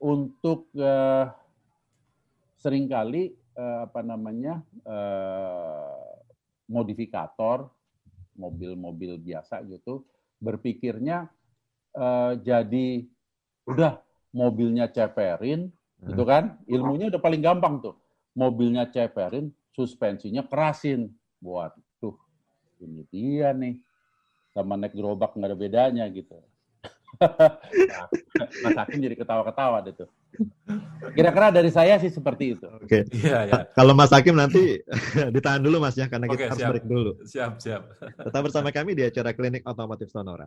untuk 0.00 0.72
uh, 0.80 1.28
sering 2.56 2.88
kali 2.88 3.36
uh, 3.54 3.84
apa 3.84 4.00
namanya 4.00 4.64
uh, 4.88 6.16
modifikator 6.70 7.68
mobil-mobil 8.38 9.18
biasa 9.18 9.60
gitu 9.66 10.06
berpikirnya 10.38 11.26
uh, 11.98 12.38
jadi 12.38 13.02
udah 13.66 13.98
mobilnya 14.30 14.86
ceperin 14.88 15.68
hmm. 15.68 16.06
gitu 16.14 16.22
kan 16.22 16.56
ilmunya 16.70 17.10
udah 17.10 17.20
paling 17.20 17.42
gampang 17.42 17.82
tuh 17.82 17.98
mobilnya 18.38 18.86
ceperin 18.86 19.50
suspensinya 19.74 20.46
kerasin 20.46 21.10
buat 21.42 21.74
ini 22.82 23.02
dia 23.10 23.50
nih 23.54 23.78
sama 24.58 24.74
naik 24.74 24.94
gerobak 24.96 25.38
nggak 25.38 25.54
ada 25.54 25.58
bedanya 25.58 26.04
gitu. 26.10 26.34
nah, 27.18 28.06
Mas 28.66 28.76
Hakim 28.78 28.98
jadi 29.02 29.16
ketawa-ketawa 29.18 29.82
deh 29.86 29.94
tuh. 29.94 30.10
Kira-kira 31.14 31.50
dari 31.50 31.70
saya 31.72 31.98
sih 31.98 32.10
seperti 32.12 32.58
itu. 32.58 32.66
Oke. 32.68 33.02
Okay. 33.06 33.22
Iya, 33.22 33.38
ya. 33.48 33.60
Kalau 33.74 33.94
Mas 33.94 34.10
Hakim 34.10 34.34
nanti 34.38 34.78
ditahan 35.34 35.62
dulu 35.62 35.82
Mas 35.82 35.98
ya 35.98 36.06
karena 36.06 36.26
kita 36.30 36.38
okay, 36.38 36.46
harus 36.50 36.60
siap. 36.62 36.70
break 36.74 36.86
dulu. 36.86 37.12
Siap, 37.26 37.52
siap. 37.58 37.82
Tetap 37.98 38.40
bersama 38.42 38.68
kami 38.70 38.98
di 38.98 39.02
acara 39.06 39.30
Klinik 39.34 39.62
Otomotif 39.66 40.10
Sonora. 40.10 40.46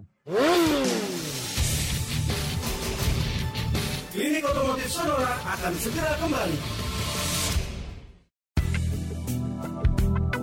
Klinik 4.11 4.43
Otomotif 4.43 4.89
Sonora 4.91 5.33
akan 5.55 5.73
segera 5.79 6.13
kembali. 6.19 6.57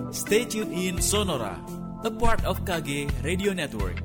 Stay 0.09 0.45
tuned 0.45 0.73
in 0.73 1.01
Sonora 1.01 1.78
a 1.99 2.07
part 2.07 2.39
of 2.47 2.63
KG 2.63 3.11
Radio 3.27 3.51
Network. 3.51 3.99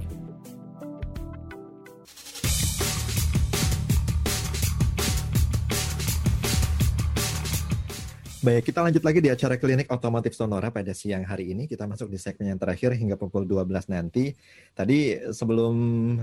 Baik, 8.42 8.66
kita 8.66 8.82
lanjut 8.82 8.98
lagi 9.06 9.22
di 9.22 9.30
acara 9.30 9.54
klinik 9.54 9.86
otomotif 9.94 10.34
Sonora 10.34 10.74
pada 10.74 10.90
siang 10.90 11.22
hari 11.22 11.54
ini. 11.54 11.70
Kita 11.70 11.86
masuk 11.86 12.10
di 12.10 12.18
segmen 12.18 12.50
yang 12.50 12.58
terakhir 12.58 12.98
hingga 12.98 13.14
pukul 13.14 13.46
12 13.46 13.86
nanti. 13.86 14.34
Tadi 14.74 15.30
sebelum 15.30 15.74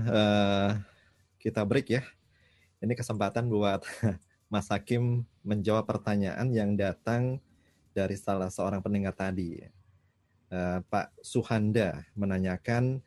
uh, 0.04 0.76
kita 1.40 1.64
break 1.64 1.88
ya, 1.88 2.04
ini 2.84 2.92
kesempatan 2.92 3.48
buat 3.48 3.80
Mas 4.52 4.68
Hakim 4.68 5.24
menjawab 5.40 5.88
pertanyaan 5.88 6.52
yang 6.52 6.76
datang 6.76 7.40
dari 7.96 8.20
salah 8.20 8.52
seorang 8.52 8.84
pendengar 8.84 9.16
tadi. 9.16 9.81
Eh, 10.52 10.78
Pak 10.84 11.16
Suhanda 11.24 12.04
menanyakan 12.12 13.00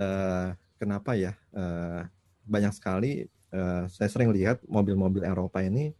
uh, 0.00 0.56
kenapa 0.80 1.12
ya 1.12 1.36
uh, 1.52 2.08
banyak 2.48 2.72
sekali 2.72 3.28
uh, 3.52 3.84
saya 3.84 4.08
sering 4.08 4.32
lihat 4.32 4.64
mobil-mobil 4.64 5.20
Eropa 5.20 5.60
ini 5.60 5.92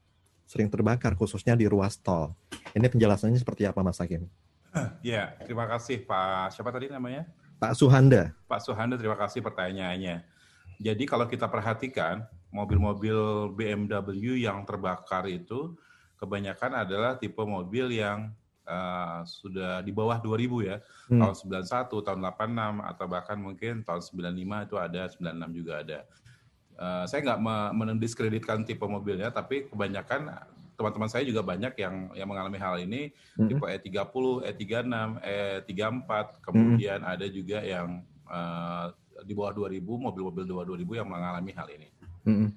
sering 0.48 0.72
terbakar 0.72 1.12
khususnya 1.20 1.52
di 1.52 1.68
ruas 1.68 2.00
tol. 2.00 2.32
Ini 2.72 2.88
penjelasannya 2.88 3.36
seperti 3.36 3.68
apa 3.68 3.84
Mas 3.84 4.00
Hakim? 4.00 4.24
Ya, 5.04 5.36
terima 5.44 5.68
kasih 5.68 6.00
Pak. 6.08 6.56
Siapa 6.56 6.72
tadi 6.72 6.88
namanya? 6.88 7.28
Pak 7.60 7.76
Suhanda. 7.76 8.32
Pak 8.48 8.64
Suhanda, 8.64 8.96
terima 8.96 9.20
kasih 9.20 9.44
pertanyaannya. 9.44 10.24
Jadi 10.80 11.04
kalau 11.04 11.28
kita 11.28 11.44
perhatikan 11.44 12.24
mobil-mobil 12.48 13.52
BMW 13.52 14.48
yang 14.48 14.64
terbakar 14.64 15.28
itu 15.28 15.76
kebanyakan 16.16 16.88
adalah 16.88 17.20
tipe 17.20 17.44
mobil 17.44 17.92
yang 17.92 18.32
uh, 18.70 19.20
sudah 19.26 19.82
di 19.82 19.90
bawah 19.90 20.22
2000 20.22 20.70
ya. 20.70 20.76
Hmm. 21.10 21.18
Tahun 21.18 21.34
91, 21.66 21.90
tahun 22.06 22.18
86 22.22 22.90
atau 22.94 23.06
bahkan 23.10 23.38
mungkin 23.42 23.74
tahun 23.82 24.00
95 24.30 24.66
itu 24.70 24.76
ada, 24.78 25.02
96 25.10 25.58
juga 25.58 25.72
ada. 25.82 25.98
Uh, 26.80 27.04
saya 27.04 27.20
nggak 27.26 27.40
mendiskreditkan 27.76 28.62
tipe 28.62 28.86
mobilnya, 28.86 29.28
tapi 29.34 29.68
kebanyakan 29.68 30.32
teman-teman 30.80 31.12
saya 31.12 31.28
juga 31.28 31.44
banyak 31.44 31.76
yang 31.76 32.08
yang 32.16 32.24
mengalami 32.24 32.56
hal 32.56 32.80
ini 32.80 33.12
hmm. 33.36 33.52
tipe 33.52 33.66
E30, 33.68 34.24
E36, 34.48 34.88
E34, 35.68 36.10
kemudian 36.40 37.04
hmm. 37.04 37.12
ada 37.12 37.26
juga 37.28 37.58
yang 37.60 38.00
uh, 38.30 38.88
di 39.20 39.36
bawah 39.36 39.52
2000 39.52 39.84
mobil-mobil 39.84 40.44
di 40.48 40.52
bawah 40.56 40.66
2000 40.72 41.00
yang 41.04 41.08
mengalami 41.10 41.52
hal 41.52 41.68
ini. 41.68 41.88
Hmm. 42.24 42.48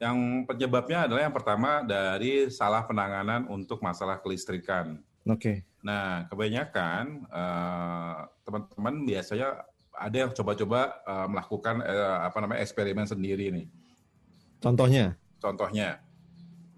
Yang 0.00 0.16
penyebabnya 0.48 1.04
adalah 1.04 1.22
yang 1.28 1.36
pertama 1.36 1.84
dari 1.84 2.48
salah 2.48 2.88
penanganan 2.88 3.44
untuk 3.52 3.84
masalah 3.84 4.16
kelistrikan. 4.16 4.96
Oke. 5.28 5.36
Okay. 5.36 5.56
Nah, 5.80 6.28
kebanyakan 6.28 7.24
uh, 7.32 8.28
teman-teman 8.44 8.94
biasanya 9.08 9.64
ada 9.96 10.16
yang 10.16 10.30
coba-coba 10.32 11.00
uh, 11.04 11.28
melakukan 11.28 11.80
uh, 11.84 12.28
apa 12.28 12.38
namanya 12.40 12.60
eksperimen 12.64 13.08
sendiri 13.08 13.48
nih. 13.52 13.66
Contohnya? 14.60 15.16
Contohnya, 15.40 16.04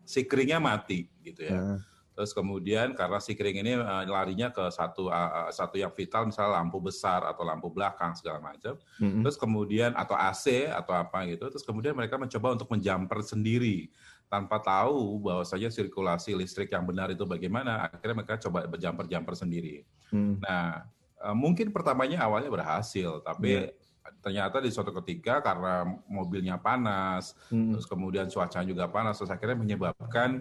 si 0.07 0.23
keringnya 0.23 0.63
mati 0.63 1.11
gitu 1.23 1.51
ya. 1.51 1.55
Uh. 1.59 1.79
Terus 2.13 2.37
kemudian 2.37 2.93
karena 2.93 3.19
si 3.25 3.33
kering 3.33 3.65
ini 3.65 3.73
uh, 3.81 4.05
larinya 4.05 4.53
ke 4.53 4.69
satu 4.69 5.09
uh, 5.09 5.49
satu 5.49 5.81
yang 5.81 5.89
vital, 5.97 6.29
misalnya 6.29 6.61
lampu 6.61 6.77
besar 6.77 7.25
atau 7.25 7.41
lampu 7.41 7.73
belakang 7.73 8.13
segala 8.13 8.39
macam. 8.39 8.77
Mm-hmm. 9.01 9.25
Terus 9.25 9.37
kemudian 9.41 9.91
atau 9.97 10.13
AC 10.13 10.69
atau 10.69 10.93
apa 10.93 11.25
gitu. 11.25 11.49
Terus 11.49 11.65
kemudian 11.65 11.97
mereka 11.97 12.21
mencoba 12.21 12.53
untuk 12.53 12.69
menjumper 12.69 13.25
sendiri 13.25 13.89
tanpa 14.33 14.57
tahu 14.65 15.21
bahwa 15.21 15.45
saja 15.45 15.69
sirkulasi 15.69 16.33
listrik 16.33 16.73
yang 16.73 16.89
benar 16.89 17.13
itu 17.13 17.29
bagaimana, 17.29 17.93
akhirnya 17.93 18.25
mereka 18.25 18.41
coba 18.49 18.65
berjamper-jamper 18.65 19.37
sendiri. 19.37 19.85
Hmm. 20.09 20.41
Nah, 20.41 20.89
eh, 21.21 21.37
mungkin 21.37 21.69
pertamanya 21.69 22.25
awalnya 22.25 22.49
berhasil, 22.49 23.21
tapi 23.21 23.69
yeah. 23.69 24.17
ternyata 24.25 24.65
di 24.65 24.73
suatu 24.73 24.89
ketika 25.05 25.45
karena 25.45 25.85
mobilnya 26.09 26.57
panas, 26.57 27.37
hmm. 27.53 27.77
terus 27.77 27.85
kemudian 27.85 28.25
cuaca 28.33 28.65
juga 28.65 28.89
panas, 28.89 29.21
terus 29.21 29.29
akhirnya 29.29 29.61
menyebabkan 29.61 30.41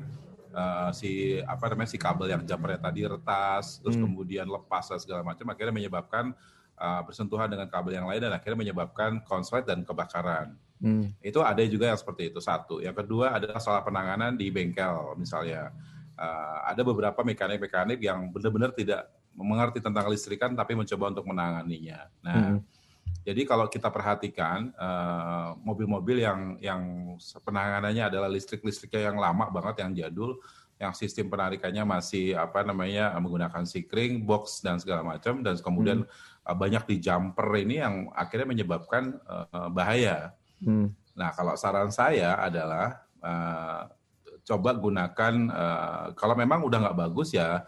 uh, 0.55 0.95
si 0.95 1.43
apa 1.43 1.75
namanya 1.75 1.91
si 1.91 1.99
kabel 1.99 2.31
yang 2.31 2.47
jumpernya 2.47 2.79
tadi 2.79 3.03
retas, 3.03 3.83
terus 3.83 3.99
hmm. 3.99 4.07
kemudian 4.07 4.47
lepas 4.47 4.87
dan 4.87 5.03
segala 5.03 5.27
macam, 5.27 5.51
akhirnya 5.51 5.75
menyebabkan 5.75 6.31
uh, 6.79 7.03
bersentuhan 7.03 7.51
dengan 7.51 7.67
kabel 7.67 7.99
yang 7.99 8.07
lain 8.07 8.23
dan 8.23 8.31
akhirnya 8.31 8.71
menyebabkan 8.71 9.19
konslet 9.27 9.67
dan 9.67 9.83
kebakaran. 9.83 10.55
Hmm. 10.81 11.13
Itu 11.21 11.45
ada 11.45 11.61
juga 11.69 11.93
yang 11.93 11.99
seperti 12.01 12.33
itu 12.33 12.41
satu. 12.41 12.81
Yang 12.81 13.05
kedua 13.05 13.37
adalah 13.37 13.61
soal 13.61 13.85
penanganan 13.85 14.33
di 14.33 14.49
bengkel 14.49 15.13
misalnya. 15.15 15.69
Uh, 16.21 16.69
ada 16.69 16.81
beberapa 16.85 17.25
mekanik-mekanik 17.25 17.97
yang 17.97 18.29
benar-benar 18.29 18.73
tidak 18.77 19.09
mengerti 19.33 19.79
tentang 19.79 20.05
listrikan 20.11 20.53
tapi 20.53 20.75
mencoba 20.75 21.15
untuk 21.15 21.25
menanganinya. 21.25 22.05
Nah, 22.21 22.35
hmm. 22.35 22.59
jadi 23.23 23.41
kalau 23.47 23.71
kita 23.71 23.87
perhatikan 23.87 24.75
eh, 24.75 25.49
mobil-mobil 25.63 26.19
uh, 26.19 26.23
yang 26.27 26.39
yang 26.59 26.81
penanganannya 27.41 28.11
adalah 28.11 28.27
listrik-listriknya 28.27 29.11
yang 29.11 29.17
lama 29.17 29.47
banget, 29.47 29.87
yang 29.87 29.91
jadul, 29.95 30.35
yang 30.83 30.91
sistem 30.91 31.31
penarikannya 31.31 31.87
masih 31.87 32.35
apa 32.35 32.65
namanya 32.65 33.15
menggunakan 33.17 33.63
sikring, 33.63 34.27
box 34.27 34.59
dan 34.59 34.77
segala 34.83 35.01
macam, 35.01 35.39
dan 35.39 35.55
kemudian 35.63 36.03
hmm. 36.03 36.45
uh, 36.51 36.57
banyak 36.59 36.83
di 36.91 36.95
jumper 36.99 37.47
ini 37.55 37.79
yang 37.79 38.11
akhirnya 38.11 38.47
menyebabkan 38.51 39.15
uh, 39.25 39.71
bahaya 39.71 40.35
Hmm. 40.61 40.93
Nah, 41.17 41.29
kalau 41.35 41.53
saran 41.57 41.91
saya 41.91 42.37
adalah 42.39 43.03
uh, 43.19 43.89
coba 44.45 44.73
gunakan 44.73 45.33
uh, 45.53 46.05
kalau 46.17 46.33
memang 46.33 46.65
udah 46.65 46.81
nggak 46.81 46.97
bagus 46.97 47.35
ya 47.35 47.61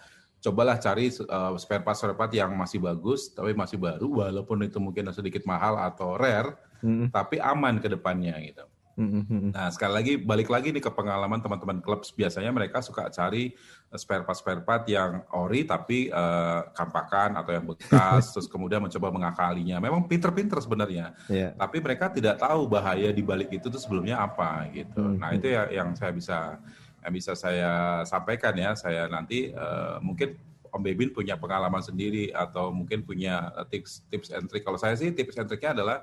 cobalah 0.44 0.76
cari 0.76 1.08
uh, 1.08 1.56
spare 1.56 1.86
part 1.86 1.96
spare 1.96 2.18
part 2.18 2.34
yang 2.36 2.52
masih 2.58 2.84
bagus 2.84 3.32
tapi 3.32 3.56
masih 3.56 3.80
baru 3.80 4.26
walaupun 4.26 4.60
itu 4.68 4.82
mungkin 4.82 5.08
sedikit 5.16 5.48
mahal 5.48 5.80
atau 5.80 6.20
rare 6.20 6.60
hmm. 6.84 7.14
tapi 7.16 7.40
aman 7.40 7.80
ke 7.80 7.88
depannya 7.88 8.36
gitu. 8.44 8.66
Nah, 8.98 9.74
sekali 9.74 9.94
lagi 9.94 10.14
balik 10.22 10.54
lagi 10.54 10.70
nih 10.70 10.84
ke 10.84 10.92
pengalaman 10.94 11.42
teman-teman 11.42 11.82
klub. 11.82 12.06
Biasanya 12.14 12.54
mereka 12.54 12.78
suka 12.86 13.10
cari 13.10 13.50
eh, 13.90 13.98
spare 13.98 14.22
part 14.22 14.38
spare 14.38 14.62
part 14.62 14.86
yang 14.86 15.26
ori 15.34 15.66
tapi 15.66 16.14
uh, 16.14 16.70
kampakan 16.78 17.42
atau 17.42 17.52
yang 17.58 17.66
bekas, 17.66 18.30
terus 18.38 18.46
kemudian 18.46 18.86
mencoba 18.86 19.10
mengakalinya. 19.10 19.82
Memang 19.82 20.06
pinter-pinter 20.06 20.62
sebenarnya, 20.62 21.18
yeah. 21.26 21.58
tapi 21.58 21.82
mereka 21.82 22.14
tidak 22.14 22.38
tahu 22.38 22.70
bahaya 22.70 23.10
di 23.10 23.26
balik 23.26 23.50
itu 23.50 23.66
tuh 23.74 23.82
sebelumnya 23.82 24.22
apa 24.22 24.70
gitu. 24.70 25.02
Mm-hmm. 25.02 25.20
Nah, 25.22 25.30
itu 25.34 25.48
ya 25.50 25.64
yang 25.74 25.98
saya 25.98 26.14
bisa 26.14 26.62
yang 27.02 27.14
bisa 27.14 27.34
saya 27.34 28.02
sampaikan 28.06 28.54
ya. 28.54 28.78
Saya 28.78 29.10
nanti 29.10 29.50
uh, 29.50 29.98
mungkin 30.06 30.38
Om 30.74 30.82
Bebin 30.82 31.14
punya 31.14 31.38
pengalaman 31.38 31.86
sendiri 31.86 32.34
atau 32.34 32.74
mungkin 32.74 33.06
punya 33.06 33.54
tips 33.70 34.10
tips 34.10 34.34
and 34.34 34.50
trick. 34.50 34.66
Kalau 34.66 34.82
saya 34.82 34.98
sih 34.98 35.14
tips 35.14 35.38
and 35.38 35.46
tricknya 35.46 35.78
adalah 35.78 35.98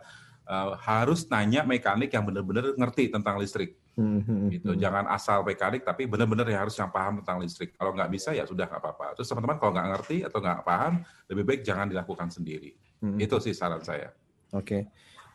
uh, 0.51 0.75
harus 0.83 1.23
nanya 1.31 1.63
mekanik 1.63 2.11
yang 2.11 2.27
benar-benar 2.27 2.75
ngerti 2.75 3.15
tentang 3.15 3.39
listrik. 3.39 3.79
Hmm, 3.95 4.51
gitu. 4.51 4.75
Jangan 4.75 5.07
asal 5.07 5.47
mekanik 5.47 5.87
tapi 5.87 6.11
benar-benar 6.11 6.49
ya 6.51 6.67
harus 6.67 6.75
yang 6.75 6.91
paham 6.91 7.23
tentang 7.23 7.39
listrik. 7.39 7.79
Kalau 7.79 7.95
nggak 7.95 8.11
bisa 8.11 8.35
ya 8.35 8.43
sudah 8.43 8.67
nggak 8.67 8.83
apa-apa. 8.83 9.07
Terus 9.15 9.31
teman-teman 9.31 9.57
kalau 9.63 9.73
nggak 9.79 9.89
ngerti 9.95 10.17
atau 10.27 10.39
nggak 10.43 10.61
paham, 10.67 10.95
lebih 11.31 11.45
baik 11.47 11.61
jangan 11.63 11.87
dilakukan 11.87 12.29
sendiri. 12.35 12.75
Hmm. 12.99 13.17
Itu 13.23 13.39
sih 13.39 13.55
saran 13.55 13.81
saya. 13.87 14.11
Oke. 14.51 14.67
Okay. 14.67 14.83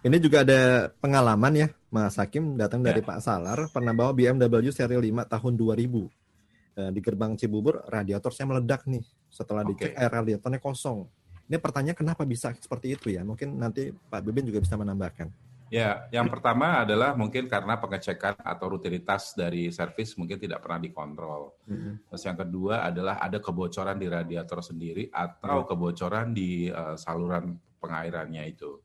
Ini 0.05 0.21
juga 0.21 0.45
ada 0.45 0.93
pengalaman 1.01 1.65
ya, 1.65 1.67
Mas 1.89 2.13
Hakim 2.21 2.61
datang 2.61 2.85
dari 2.85 3.01
ya. 3.01 3.09
Pak 3.09 3.25
Salar, 3.25 3.57
pernah 3.73 3.89
bawa 3.89 4.13
BMW 4.13 4.69
seri 4.69 4.93
5 4.93 5.25
tahun 5.25 5.53
2000. 5.57 6.05
Eh, 6.77 6.91
di 6.93 6.99
gerbang 7.01 7.33
Cibubur, 7.33 7.81
radiatornya 7.89 8.45
meledak 8.45 8.85
nih. 8.85 9.01
Setelah 9.33 9.65
dicek, 9.65 9.97
air 9.97 10.11
radiatornya 10.13 10.61
kosong. 10.61 11.09
Ini 11.45 11.61
pertanyaan 11.61 11.97
kenapa 11.97 12.25
bisa 12.25 12.49
seperti 12.57 12.97
itu 12.97 13.13
ya? 13.13 13.21
Mungkin 13.21 13.53
nanti 13.61 13.93
Pak 13.93 14.21
Bibin 14.25 14.49
juga 14.49 14.65
bisa 14.65 14.73
menambahkan. 14.73 15.29
Ya, 15.73 16.05
yang 16.13 16.29
pertama 16.29 16.85
adalah 16.85 17.17
mungkin 17.17 17.49
karena 17.49 17.73
pengecekan 17.81 18.37
atau 18.37 18.77
rutinitas 18.77 19.33
dari 19.33 19.73
servis 19.73 20.13
mungkin 20.13 20.37
tidak 20.37 20.61
pernah 20.61 20.77
dikontrol. 20.77 21.57
Mm-hmm. 21.65 21.93
Terus 22.09 22.23
yang 22.25 22.37
kedua 22.37 22.75
adalah 22.85 23.17
ada 23.17 23.41
kebocoran 23.41 23.97
di 23.97 24.05
radiator 24.05 24.61
sendiri 24.61 25.09
atau 25.09 25.65
mm. 25.65 25.67
kebocoran 25.67 26.27
di 26.37 26.69
uh, 26.69 26.93
saluran 26.93 27.57
pengairannya 27.81 28.45
itu. 28.45 28.77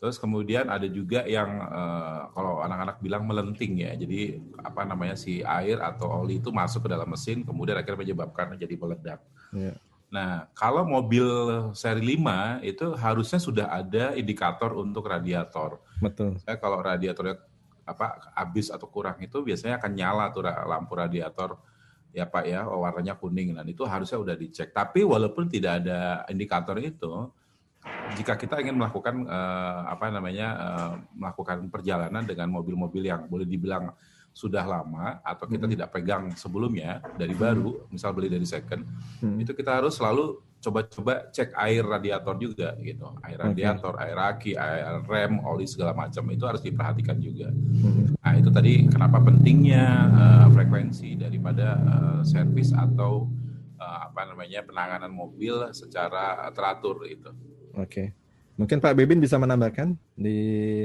Terus 0.00 0.16
kemudian 0.16 0.68
ada 0.68 0.88
juga 0.88 1.24
yang 1.24 1.60
uh, 1.60 2.32
kalau 2.32 2.64
anak-anak 2.64 3.00
bilang 3.00 3.24
melenting 3.24 3.84
ya. 3.84 3.92
Jadi 3.96 4.40
apa 4.60 4.84
namanya 4.84 5.16
si 5.16 5.40
air 5.40 5.80
atau 5.80 6.24
oli 6.24 6.40
itu 6.40 6.52
masuk 6.52 6.84
ke 6.84 6.88
dalam 6.88 7.08
mesin 7.08 7.44
kemudian 7.44 7.80
akhirnya 7.80 8.08
menyebabkan 8.08 8.56
jadi 8.60 8.76
meledak. 8.76 9.20
Yeah. 9.52 9.76
Nah, 10.10 10.50
kalau 10.58 10.82
mobil 10.82 11.26
seri 11.70 12.18
5 12.18 12.66
itu 12.66 12.86
harusnya 12.98 13.38
sudah 13.38 13.66
ada 13.70 14.18
indikator 14.18 14.74
untuk 14.74 15.06
radiator. 15.06 15.78
Betul. 16.02 16.34
Saya 16.42 16.58
kalau 16.58 16.82
radiatornya 16.82 17.38
apa 17.86 18.34
habis 18.34 18.70
atau 18.70 18.86
kurang 18.86 19.18
itu 19.22 19.42
biasanya 19.42 19.78
akan 19.78 19.92
nyala 19.94 20.30
tuh 20.30 20.46
lampu 20.46 20.94
radiator 20.94 21.58
ya 22.10 22.26
Pak 22.26 22.44
ya 22.46 22.66
warnanya 22.66 23.18
kuning 23.18 23.54
dan 23.54 23.66
itu 23.70 23.86
harusnya 23.86 24.18
udah 24.18 24.34
dicek. 24.34 24.74
Tapi 24.74 25.06
walaupun 25.06 25.46
tidak 25.46 25.86
ada 25.86 26.26
indikator 26.26 26.74
itu, 26.82 27.30
jika 28.18 28.34
kita 28.34 28.58
ingin 28.60 28.76
melakukan 28.76 29.24
uh, 29.30 29.86
apa 29.86 30.10
namanya 30.10 30.48
uh, 30.58 30.92
melakukan 31.14 31.70
perjalanan 31.70 32.26
dengan 32.26 32.50
mobil-mobil 32.50 33.06
yang 33.06 33.30
boleh 33.30 33.46
dibilang 33.46 33.94
sudah 34.30 34.62
lama 34.62 35.18
atau 35.26 35.44
kita 35.44 35.66
hmm. 35.66 35.74
tidak 35.76 35.88
pegang 35.90 36.24
sebelumnya 36.38 37.02
dari 37.18 37.34
baru, 37.34 37.90
misal 37.90 38.14
beli 38.14 38.30
dari 38.30 38.46
second, 38.46 38.86
hmm. 39.20 39.42
itu 39.42 39.52
kita 39.52 39.82
harus 39.82 39.98
selalu 39.98 40.38
coba-coba 40.60 41.32
cek 41.32 41.56
air 41.56 41.82
radiator 41.82 42.36
juga 42.36 42.76
gitu, 42.84 43.16
air 43.24 43.40
radiator, 43.40 43.96
okay. 43.96 44.04
air 44.04 44.18
aki, 44.20 44.52
air 44.54 45.00
rem, 45.08 45.40
oli 45.40 45.64
segala 45.64 45.96
macam 45.96 46.24
itu 46.28 46.44
harus 46.44 46.60
diperhatikan 46.60 47.16
juga. 47.16 47.48
Hmm. 47.50 48.12
Nah 48.20 48.32
itu 48.36 48.52
tadi 48.52 48.84
kenapa 48.86 49.18
pentingnya 49.24 49.84
uh, 50.12 50.46
frekuensi 50.52 51.16
daripada 51.16 51.80
uh, 51.80 52.20
servis 52.22 52.76
atau 52.76 53.26
uh, 53.80 53.98
apa 54.12 54.28
namanya 54.28 54.60
penanganan 54.62 55.10
mobil 55.10 55.64
secara 55.72 56.44
teratur 56.52 57.08
itu. 57.08 57.32
Oke. 57.74 57.88
Okay. 57.88 58.06
Mungkin 58.60 58.76
Pak 58.84 58.92
Bebin 58.92 59.24
bisa 59.24 59.40
menambahkan 59.40 59.96
di 60.12 60.84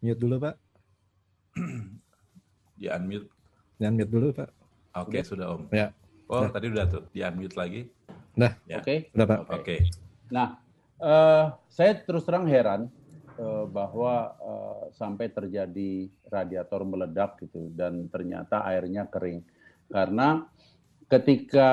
mute 0.00 0.16
dulu 0.16 0.40
Pak. 0.40 0.63
Di 2.78 2.86
unmute. 2.90 3.28
Di 3.78 3.84
unmute 3.86 4.10
dulu 4.10 4.26
Pak. 4.34 4.50
Oke 4.94 5.18
okay, 5.18 5.22
sudah 5.26 5.54
Om. 5.54 5.62
Ya. 5.74 5.90
Oh 6.30 6.46
nah. 6.46 6.50
tadi 6.50 6.66
udah 6.70 6.84
tuh 6.86 7.04
di 7.10 7.20
unmute 7.22 7.56
lagi. 7.56 7.80
Nah. 8.38 8.52
Ya. 8.66 8.82
Oke. 8.82 8.86
Okay. 8.86 8.98
Udah 9.14 9.26
Pak. 9.26 9.40
Oke. 9.46 9.54
Okay. 9.62 9.80
Nah, 10.30 10.58
uh, 10.98 11.54
saya 11.70 11.92
terus 12.02 12.26
terang 12.26 12.46
heran 12.46 12.90
uh, 13.38 13.66
bahwa 13.68 14.34
uh, 14.38 14.84
sampai 14.94 15.30
terjadi 15.30 16.10
radiator 16.30 16.82
meledak 16.82 17.38
gitu 17.42 17.70
dan 17.74 18.10
ternyata 18.10 18.66
airnya 18.66 19.06
kering 19.06 19.42
karena 19.92 20.48
ketika 21.06 21.70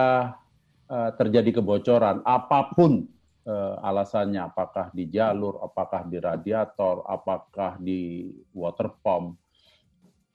uh, 0.92 1.12
terjadi 1.16 1.64
kebocoran 1.64 2.20
apa 2.28 2.76
pun 2.76 3.08
uh, 3.48 3.76
alasannya 3.82 4.42
apakah 4.44 4.92
di 4.92 5.08
jalur, 5.10 5.62
apakah 5.64 6.06
di 6.06 6.18
radiator, 6.20 7.06
apakah 7.08 7.80
di 7.80 8.30
water 8.54 8.92
pump. 9.02 9.40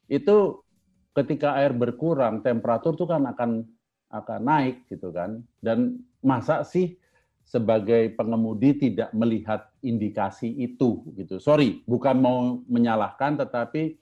Itu 0.06 0.66
ketika 1.16 1.56
air 1.58 1.72
berkurang, 1.72 2.44
temperatur 2.44 2.94
itu 2.94 3.06
kan 3.08 3.24
akan 3.26 3.50
akan 4.10 4.40
naik 4.42 4.86
gitu 4.90 5.10
kan. 5.10 5.42
Dan 5.58 6.02
masa 6.22 6.62
sih 6.62 6.98
sebagai 7.46 8.10
pengemudi 8.18 8.74
tidak 8.74 9.14
melihat 9.14 9.70
indikasi 9.78 10.50
itu 10.50 11.06
gitu. 11.14 11.38
Sorry, 11.38 11.86
bukan 11.86 12.18
mau 12.18 12.38
menyalahkan 12.66 13.38
tetapi 13.38 13.94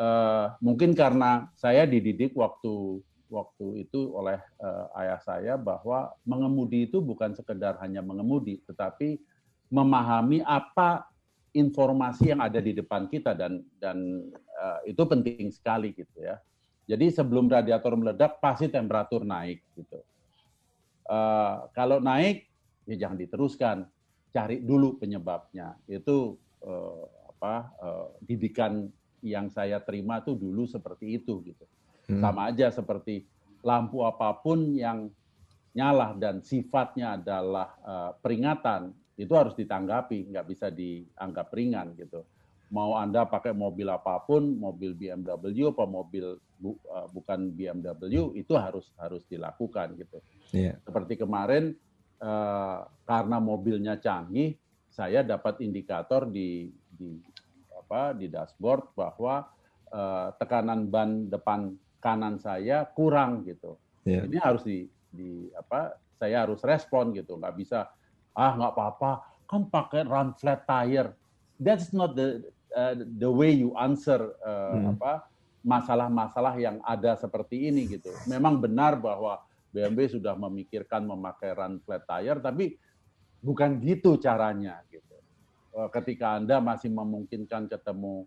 uh, 0.00 0.56
mungkin 0.64 0.96
karena 0.96 1.52
saya 1.60 1.84
dididik 1.84 2.32
waktu 2.32 3.04
waktu 3.28 3.86
itu 3.86 4.10
oleh 4.16 4.40
uh, 4.58 4.88
ayah 4.96 5.20
saya 5.22 5.54
bahwa 5.60 6.10
mengemudi 6.24 6.88
itu 6.88 7.04
bukan 7.04 7.36
sekedar 7.36 7.76
hanya 7.84 8.00
mengemudi, 8.00 8.64
tetapi 8.64 9.20
memahami 9.70 10.42
apa 10.42 11.06
informasi 11.50 12.30
yang 12.30 12.40
ada 12.42 12.62
di 12.62 12.74
depan 12.76 13.10
kita 13.10 13.34
dan 13.34 13.62
dan 13.82 14.30
uh, 14.54 14.80
itu 14.86 15.02
penting 15.02 15.50
sekali 15.50 15.90
gitu 15.94 16.22
ya. 16.22 16.38
Jadi 16.90 17.06
sebelum 17.14 17.46
radiator 17.46 17.94
meledak 17.94 18.42
pasti 18.42 18.66
temperatur 18.66 19.22
naik 19.22 19.62
gitu. 19.78 20.02
Uh, 21.06 21.70
kalau 21.74 21.98
naik 21.98 22.50
ya 22.86 23.06
jangan 23.06 23.18
diteruskan, 23.18 23.76
cari 24.34 24.62
dulu 24.62 24.98
penyebabnya. 24.98 25.78
Itu 25.86 26.38
uh, 26.66 27.06
apa 27.34 27.54
uh, 27.78 28.06
didikan 28.22 28.90
yang 29.22 29.50
saya 29.52 29.78
terima 29.82 30.22
tuh 30.22 30.34
dulu 30.38 30.66
seperti 30.66 31.18
itu 31.18 31.42
gitu. 31.46 31.64
Hmm. 32.10 32.22
Sama 32.22 32.50
aja 32.50 32.74
seperti 32.74 33.26
lampu 33.62 34.02
apa 34.02 34.34
pun 34.40 34.74
yang 34.74 35.12
nyala 35.70 36.18
dan 36.18 36.42
sifatnya 36.42 37.14
adalah 37.14 37.68
uh, 37.86 38.10
peringatan 38.18 38.90
itu 39.20 39.32
harus 39.36 39.52
ditanggapi, 39.52 40.32
nggak 40.32 40.46
bisa 40.48 40.72
dianggap 40.72 41.52
ringan 41.52 41.92
gitu. 41.92 42.24
Mau 42.72 42.96
anda 42.96 43.28
pakai 43.28 43.52
mobil 43.52 43.84
apa 43.92 44.16
pun, 44.24 44.56
mobil 44.56 44.96
BMW 44.96 45.68
apa 45.68 45.84
mobil 45.84 46.40
bu, 46.56 46.80
uh, 46.88 47.04
bukan 47.12 47.52
BMW 47.52 48.32
itu 48.32 48.52
harus 48.56 48.88
harus 48.96 49.20
dilakukan 49.28 49.92
gitu. 50.00 50.24
Yeah. 50.56 50.80
Seperti 50.80 51.20
kemarin 51.20 51.76
uh, 52.24 52.88
karena 53.04 53.36
mobilnya 53.42 54.00
canggih, 54.00 54.56
saya 54.88 55.20
dapat 55.20 55.60
indikator 55.60 56.24
di 56.24 56.72
di 56.88 57.20
apa 57.76 58.16
di 58.16 58.30
dashboard 58.32 58.96
bahwa 58.96 59.44
uh, 59.92 60.32
tekanan 60.40 60.88
ban 60.88 61.28
depan 61.28 61.76
kanan 62.00 62.40
saya 62.40 62.88
kurang 62.88 63.44
gitu. 63.44 63.76
Yeah. 64.08 64.24
Ini 64.24 64.38
harus 64.40 64.64
di, 64.64 64.88
di 65.12 65.52
apa? 65.52 65.92
Saya 66.16 66.48
harus 66.48 66.64
respon 66.64 67.12
gitu. 67.12 67.36
Nggak 67.36 67.56
bisa 67.60 67.90
ah 68.34 68.52
nggak 68.54 68.72
apa-apa 68.72 69.10
kan 69.50 69.66
pakai 69.66 70.06
run 70.06 70.30
flat 70.38 70.62
tire. 70.62 71.14
That's 71.58 71.90
not 71.90 72.14
the 72.14 72.46
uh, 72.72 72.94
the 72.96 73.28
way 73.28 73.52
you 73.52 73.74
answer 73.74 74.34
uh, 74.40 74.78
hmm. 74.78 74.94
apa 74.96 75.26
masalah-masalah 75.60 76.56
yang 76.56 76.80
ada 76.86 77.18
seperti 77.18 77.68
ini 77.68 77.84
gitu. 77.90 78.08
Memang 78.30 78.62
benar 78.62 78.96
bahwa 78.96 79.44
BMW 79.70 80.08
sudah 80.08 80.34
memikirkan 80.34 81.04
memakai 81.04 81.52
run 81.52 81.82
flat 81.84 82.06
tire, 82.08 82.40
tapi 82.40 82.78
bukan 83.42 83.76
gitu 83.82 84.16
caranya 84.16 84.80
gitu. 84.88 85.18
Uh, 85.74 85.90
ketika 85.92 86.38
Anda 86.38 86.58
masih 86.58 86.90
memungkinkan 86.90 87.68
ketemu 87.70 88.24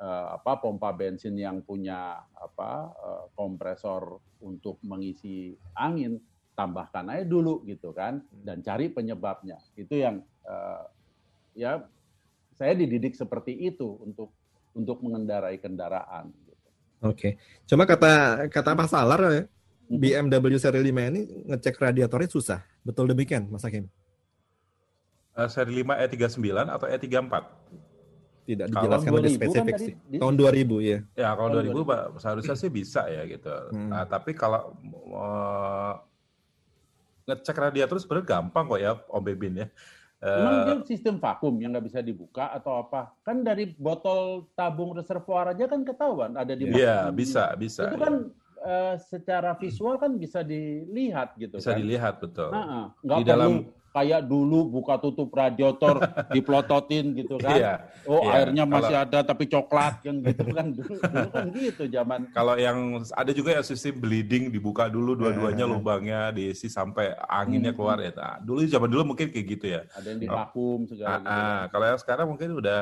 uh, 0.00 0.36
apa 0.40 0.60
pompa 0.60 0.92
bensin 0.92 1.36
yang 1.36 1.60
punya 1.64 2.22
apa 2.36 2.92
uh, 2.96 3.24
kompresor 3.36 4.20
untuk 4.40 4.80
mengisi 4.84 5.56
angin 5.76 6.20
tambahkan 6.56 7.12
aja 7.12 7.24
dulu 7.28 7.60
gitu 7.68 7.92
kan 7.92 8.24
dan 8.42 8.64
cari 8.64 8.88
penyebabnya 8.88 9.60
itu 9.76 10.00
yang 10.00 10.24
uh, 10.48 10.88
ya 11.52 11.84
saya 12.56 12.72
dididik 12.72 13.12
seperti 13.12 13.52
itu 13.52 14.00
untuk 14.00 14.32
untuk 14.72 15.00
mengendarai 15.04 15.60
kendaraan. 15.60 16.32
Gitu. 16.32 16.68
Oke, 17.04 17.28
cuma 17.68 17.84
kata 17.84 18.44
kata 18.48 18.72
Pak 18.72 18.88
Salar 18.88 19.20
ya, 19.28 19.44
mhm. 19.92 20.00
BMW 20.00 20.56
seri 20.56 20.80
5 20.80 21.12
ini 21.12 21.20
ngecek 21.52 21.76
radiatornya 21.76 22.28
susah, 22.32 22.60
betul 22.80 23.08
demikian 23.12 23.48
Mas 23.52 23.64
Hakim? 23.64 23.88
Uh, 25.36 25.48
seri 25.52 25.84
5 25.84 25.92
E39 26.08 26.48
atau 26.72 26.86
E34? 26.88 27.34
tidak 28.46 28.70
dijelaskan 28.70 29.12
lebih 29.18 29.34
spesifik 29.34 29.74
kan 29.74 29.82
sih. 29.82 29.94
Di... 30.06 30.16
Tahun 30.22 30.34
2000 30.38 30.78
ya. 30.86 30.98
Ya, 31.18 31.28
kalau 31.34 31.50
2000 31.50 31.66
ribu 31.66 31.82
seharusnya 32.22 32.54
sih 32.54 32.70
bisa 32.70 33.02
ya 33.10 33.26
gitu. 33.26 33.50
Hmm. 33.74 33.90
Nah, 33.90 34.06
tapi 34.06 34.38
kalau 34.38 34.70
uh, 35.10 35.98
ngecek 37.26 37.56
radiator 37.58 37.98
sebenarnya 37.98 38.26
gampang 38.26 38.64
kok 38.70 38.80
ya 38.80 38.92
Om 39.10 39.22
Bebin 39.22 39.54
ya. 39.60 39.68
Emang 40.16 40.54
uh, 40.56 40.64
dia 40.64 40.76
sistem 40.88 41.20
vakum 41.20 41.52
yang 41.60 41.76
nggak 41.76 41.92
bisa 41.92 42.00
dibuka 42.00 42.48
atau 42.48 42.80
apa? 42.80 43.12
Kan 43.20 43.44
dari 43.44 43.76
botol 43.76 44.48
tabung 44.56 44.96
reservoir 44.96 45.52
aja 45.52 45.68
kan 45.68 45.84
ketahuan 45.84 46.32
ada 46.40 46.56
di 46.56 46.72
Iya, 46.72 47.12
bisa, 47.12 47.52
bisa. 47.52 47.92
Itu 47.92 48.00
kan 48.00 48.32
uh, 48.66 48.94
secara 48.98 49.54
visual 49.56 49.96
kan 49.96 50.18
bisa 50.18 50.42
dilihat 50.42 51.38
gitu 51.38 51.58
bisa 51.60 51.72
kan. 51.72 51.78
dilihat 51.78 52.14
betul 52.18 52.50
nah, 52.50 52.90
nggak 53.00 53.18
di 53.18 53.24
perlu 53.24 53.32
dalam 53.32 53.52
kayak 53.96 54.28
dulu 54.28 54.68
buka 54.68 55.00
tutup 55.00 55.32
radiator 55.32 55.96
diplototin 56.36 57.16
gitu 57.16 57.40
kan. 57.40 57.56
Iya, 57.56 57.72
oh 58.04 58.28
iya. 58.28 58.44
airnya 58.44 58.64
masih 58.68 58.92
kalau, 58.92 59.04
ada 59.08 59.18
tapi 59.24 59.44
coklat 59.48 59.94
yang 60.04 60.20
gitu 60.20 60.44
kan 60.52 60.66
dulu, 60.68 60.94
dulu 61.00 61.28
kan 61.32 61.46
gitu 61.72 61.84
zaman. 61.88 62.20
Kalau 62.36 62.54
yang 62.60 63.00
ada 63.16 63.32
juga 63.32 63.56
ya 63.56 63.62
sistem 63.64 63.96
bleeding 63.96 64.52
dibuka 64.52 64.92
dulu 64.92 65.16
dua-duanya 65.16 65.64
yeah. 65.64 65.72
lubangnya 65.72 66.20
diisi 66.36 66.68
sampai 66.68 67.16
anginnya 67.24 67.72
hmm. 67.72 67.78
keluar 67.80 67.96
ya. 68.04 68.12
Nah, 68.12 68.36
dulu 68.44 68.60
zaman 68.68 68.88
dulu 68.92 69.02
mungkin 69.16 69.32
kayak 69.32 69.46
gitu 69.56 69.66
ya. 69.72 69.80
Ada 69.96 70.06
yang 70.12 70.20
di 70.20 70.28
vakum 70.28 70.78
segala 70.84 71.08
ah, 71.08 71.16
gitu. 71.16 71.32
Ah, 71.32 71.62
kalau 71.72 71.84
yang 71.88 72.00
sekarang 72.04 72.26
mungkin 72.28 72.48
udah 72.52 72.80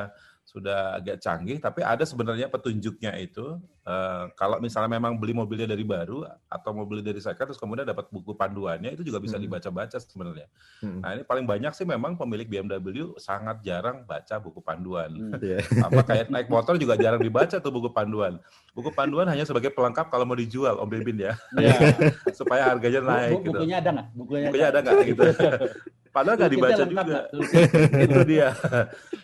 sudah 0.55 0.95
agak 0.95 1.19
canggih, 1.19 1.59
tapi 1.59 1.83
ada 1.83 2.07
sebenarnya 2.07 2.47
petunjuknya 2.47 3.11
itu. 3.19 3.59
Uh, 3.85 4.33
kalau 4.33 4.57
misalnya 4.57 4.97
memang 4.97 5.13
beli 5.21 5.35
mobilnya 5.35 5.69
dari 5.69 5.85
baru 5.85 6.25
atau 6.49 6.73
mau 6.73 6.89
beli 6.89 7.05
dari 7.05 7.21
second 7.21 7.53
terus 7.53 7.61
kemudian 7.61 7.85
dapat 7.85 8.09
buku 8.09 8.33
panduannya 8.33 8.97
itu 8.97 9.05
juga 9.05 9.21
bisa 9.21 9.37
hmm. 9.37 9.45
dibaca-baca 9.45 10.01
sebenarnya. 10.01 10.49
Hmm. 10.81 11.05
Nah 11.05 11.13
ini 11.13 11.21
paling 11.21 11.45
banyak 11.45 11.69
sih 11.77 11.85
memang 11.85 12.17
pemilik 12.17 12.49
BMW 12.49 13.13
sangat 13.21 13.61
jarang 13.61 14.01
baca 14.07 14.41
buku 14.41 14.63
panduan. 14.63 15.11
Hmm. 15.13 15.33
Iya. 15.45 15.61
Apa 15.85 16.01
kayak 16.01 16.33
naik 16.33 16.49
motor 16.49 16.73
juga 16.81 16.97
jarang 16.97 17.21
dibaca 17.21 17.61
tuh 17.61 17.69
buku 17.69 17.93
panduan. 17.93 18.41
Buku 18.73 18.89
panduan 18.89 19.29
hanya 19.29 19.45
sebagai 19.45 19.69
pelengkap 19.69 20.09
kalau 20.09 20.25
mau 20.25 20.33
dijual 20.33 20.81
Om 20.81 20.89
Bebin 20.89 21.21
ya, 21.21 21.37
yeah. 21.59 21.77
supaya 22.39 22.73
harganya 22.73 23.05
naik. 23.05 23.45
Bu, 23.45 23.53
bukunya 23.53 23.77
gitu. 23.77 23.83
ada 23.85 23.89
nggak? 23.93 24.07
Bukunya, 24.17 24.47
bukunya 24.49 24.67
ada 24.73 24.79
nggak 24.81 24.95
gitu? 25.05 25.23
Padahal 26.15 26.39
nggak 26.39 26.53
dibaca 26.55 26.83
juga. 26.87 27.19
itu 28.07 28.19
dia. 28.23 28.55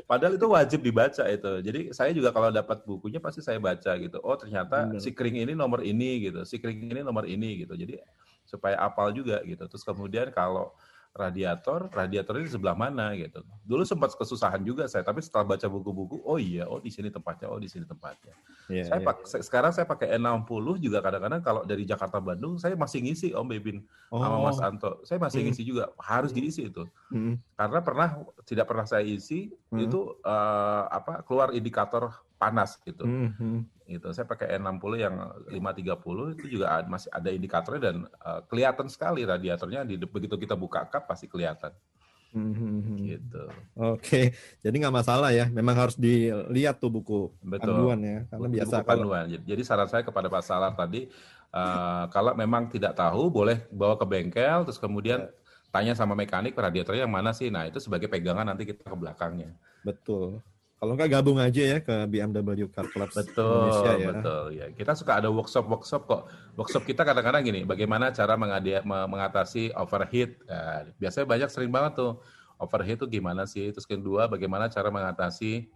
Padahal 0.03 0.35
itu 0.35 0.47
wajib 0.51 0.79
dibaca 0.83 1.23
itu. 1.23 1.51
Jadi 1.63 1.79
saya 1.95 2.11
juga 2.11 2.35
kalau 2.35 2.51
dapat 2.51 2.83
bukunya 2.83 3.23
pasti 3.23 3.39
saya 3.39 3.63
baca 3.63 3.95
gitu. 3.95 4.19
Oh 4.19 4.35
ternyata 4.35 4.91
Benar. 4.91 4.99
si 4.99 5.15
kering 5.15 5.39
ini 5.39 5.55
nomor 5.55 5.87
ini 5.87 6.27
gitu. 6.27 6.43
Si 6.43 6.59
kering 6.59 6.91
ini 6.91 6.99
nomor 6.99 7.23
ini 7.23 7.63
gitu. 7.63 7.79
Jadi 7.79 7.95
supaya 8.43 8.75
apal 8.75 9.15
juga 9.15 9.39
gitu. 9.47 9.63
Terus 9.71 9.87
kemudian 9.87 10.35
kalau 10.35 10.75
radiator, 11.11 11.91
radiator 11.91 12.39
ini 12.39 12.47
sebelah 12.47 12.71
mana 12.71 13.11
gitu. 13.19 13.43
Dulu 13.67 13.83
sempat 13.83 14.15
kesusahan 14.15 14.63
juga 14.63 14.87
saya, 14.87 15.03
tapi 15.03 15.19
setelah 15.19 15.55
baca 15.55 15.67
buku-buku, 15.67 16.23
oh 16.23 16.39
iya, 16.39 16.63
oh 16.63 16.79
di 16.79 16.87
sini 16.87 17.11
tempatnya, 17.11 17.51
oh 17.51 17.59
di 17.59 17.67
sini 17.67 17.83
tempatnya. 17.83 18.31
Yeah, 18.71 18.87
saya 18.87 19.03
yeah, 19.03 19.07
pak, 19.11 19.15
yeah. 19.27 19.43
sekarang 19.43 19.71
saya 19.75 19.83
pakai 19.83 20.15
N60 20.15 20.79
juga 20.79 21.03
kadang-kadang 21.03 21.41
kalau 21.43 21.61
dari 21.67 21.83
Jakarta 21.83 22.23
Bandung 22.23 22.55
saya 22.55 22.79
masih 22.79 23.03
ngisi 23.03 23.35
Om 23.35 23.47
Bebin 23.51 23.83
oh. 24.07 24.23
sama 24.23 24.37
Mas. 24.39 24.59
Anto. 24.63 24.91
Saya 25.03 25.19
masih 25.19 25.43
hmm. 25.43 25.47
ngisi 25.51 25.63
juga, 25.67 25.91
harus 25.99 26.31
diisi 26.31 26.71
itu. 26.71 26.87
Hmm. 27.11 27.35
Karena 27.59 27.79
pernah 27.83 28.09
tidak 28.47 28.65
pernah 28.71 28.87
saya 28.87 29.03
isi 29.03 29.51
hmm. 29.51 29.79
itu 29.83 30.15
uh, 30.23 30.83
apa 30.87 31.27
keluar 31.27 31.51
indikator 31.51 32.07
panas 32.41 32.81
gitu. 32.81 33.05
Hmm 33.05 33.69
gitu. 33.91 34.07
Saya 34.15 34.25
pakai 34.25 34.55
N60 34.57 34.93
yang 34.95 35.15
530 35.51 36.35
itu 36.39 36.45
juga 36.57 36.79
masih 36.87 37.11
ada 37.11 37.29
indikatornya 37.29 37.81
dan 37.91 37.95
uh, 38.23 38.41
kelihatan 38.47 38.87
sekali 38.87 39.27
radiatornya 39.27 39.83
di 39.83 39.99
begitu 39.99 40.39
kita 40.39 40.55
buka 40.55 40.87
kap 40.87 41.05
pasti 41.11 41.27
kelihatan. 41.27 41.75
Hmm, 42.31 42.95
gitu. 42.95 43.43
Oke, 43.75 43.99
okay. 43.99 44.25
jadi 44.63 44.71
nggak 44.71 44.95
masalah 45.03 45.35
ya. 45.35 45.51
Memang 45.51 45.75
harus 45.75 45.99
dilihat 45.99 46.79
tuh 46.79 46.87
buku 46.87 47.27
Betul. 47.43 47.75
panduan 47.75 47.99
ya, 47.99 48.19
karena 48.31 48.47
buku, 48.47 48.55
biasa 48.55 48.75
buku 48.79 48.87
panduan. 48.87 49.25
Kalau... 49.27 49.43
Jadi 49.51 49.61
saran 49.67 49.89
saya 49.91 50.03
kepada 50.07 50.31
Pak 50.31 50.43
Salar 50.47 50.71
tadi, 50.71 51.11
uh, 51.51 52.07
kalau 52.07 52.31
memang 52.31 52.71
tidak 52.71 52.95
tahu 52.95 53.27
boleh 53.27 53.67
bawa 53.67 53.99
ke 53.99 54.07
bengkel, 54.07 54.63
terus 54.63 54.79
kemudian 54.79 55.27
ya. 55.27 55.31
tanya 55.75 55.91
sama 55.91 56.15
mekanik 56.15 56.55
radiatornya 56.55 57.03
yang 57.03 57.11
mana 57.11 57.35
sih. 57.35 57.51
Nah 57.51 57.67
itu 57.67 57.83
sebagai 57.83 58.07
pegangan 58.07 58.47
nanti 58.47 58.63
kita 58.63 58.87
ke 58.87 58.95
belakangnya. 58.95 59.51
Betul. 59.83 60.39
Kalau 60.81 60.97
nggak 60.97 61.13
gabung 61.13 61.37
aja 61.37 61.61
ya 61.61 61.77
ke 61.77 61.93
BMW 62.09 62.65
Car 62.73 62.89
Club 62.89 63.05
betul, 63.13 63.45
Indonesia 63.45 63.91
ya. 63.93 64.07
Betul, 64.17 64.43
ya. 64.57 64.65
Kita 64.73 64.97
suka 64.97 65.21
ada 65.21 65.29
workshop-workshop 65.29 66.09
kok. 66.09 66.25
Workshop 66.57 66.89
kita 66.89 67.05
kadang-kadang 67.05 67.45
gini, 67.45 67.61
bagaimana 67.61 68.09
cara 68.09 68.33
mengadia, 68.33 68.81
mengatasi 68.81 69.77
overheat. 69.77 70.41
Nah, 70.49 70.89
biasanya 70.97 71.29
banyak 71.29 71.49
sering 71.53 71.69
banget 71.69 72.01
tuh 72.01 72.17
overheat 72.57 72.97
itu 72.97 73.21
gimana 73.21 73.45
sih? 73.45 73.69
Terus 73.69 73.85
kedua, 73.85 74.25
bagaimana 74.25 74.73
cara 74.73 74.89
mengatasi 74.89 75.69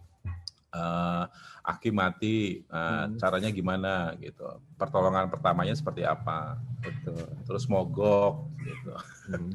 uh, 0.74 1.30
aki 1.62 1.94
mati, 1.94 2.66
uh, 2.74 3.06
hmm. 3.06 3.22
caranya 3.22 3.54
gimana 3.54 4.18
gitu. 4.18 4.58
Pertolongan 4.74 5.30
pertamanya 5.30 5.78
seperti 5.78 6.02
apa? 6.02 6.58
Betul. 6.82 7.30
Terus 7.46 7.70
mogok 7.70 8.50
gitu. 8.58 8.94
Hmm. 9.30 9.54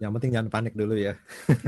Yang 0.00 0.10
penting 0.16 0.30
jangan 0.32 0.48
panik 0.48 0.72
dulu 0.72 0.96
ya. 0.96 1.12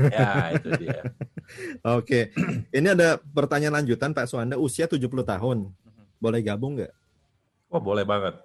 Ya, 0.09 0.57
itu 0.57 0.69
dia. 0.81 1.01
Oke. 2.01 2.33
Ini 2.73 2.97
ada 2.97 3.21
pertanyaan 3.21 3.77
lanjutan 3.77 4.09
Pak 4.09 4.25
Suanda, 4.25 4.57
usia 4.57 4.89
70 4.89 5.05
tahun. 5.21 5.69
Boleh 6.17 6.41
gabung 6.41 6.81
nggak? 6.81 6.93
Oh, 7.69 7.77
boleh 7.77 8.01
banget. 8.01 8.41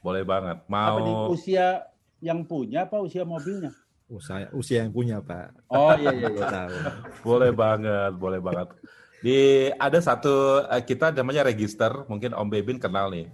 Boleh 0.00 0.24
banget. 0.24 0.64
Mau 0.72 0.96
Apa 0.96 1.04
di 1.04 1.12
usia 1.36 1.84
yang 2.24 2.48
punya 2.48 2.88
apa 2.88 2.96
usia 3.04 3.28
mobilnya? 3.28 3.76
Usia 4.08 4.48
usia 4.56 4.88
yang 4.88 4.92
punya, 4.96 5.20
Pak. 5.20 5.52
Oh, 5.68 5.92
iya 6.00 6.16
iya 6.16 6.28
iya. 6.32 6.46
Tahu. 6.56 6.76
boleh 7.20 7.52
banget, 7.52 8.12
boleh 8.16 8.40
banget. 8.40 8.72
Di 9.20 9.68
ada 9.76 10.00
satu 10.00 10.64
eh, 10.64 10.80
kita 10.80 11.12
namanya 11.12 11.44
register, 11.44 12.08
mungkin 12.08 12.32
Om 12.32 12.48
Bebin 12.48 12.80
kenal 12.80 13.12
nih. 13.12 13.28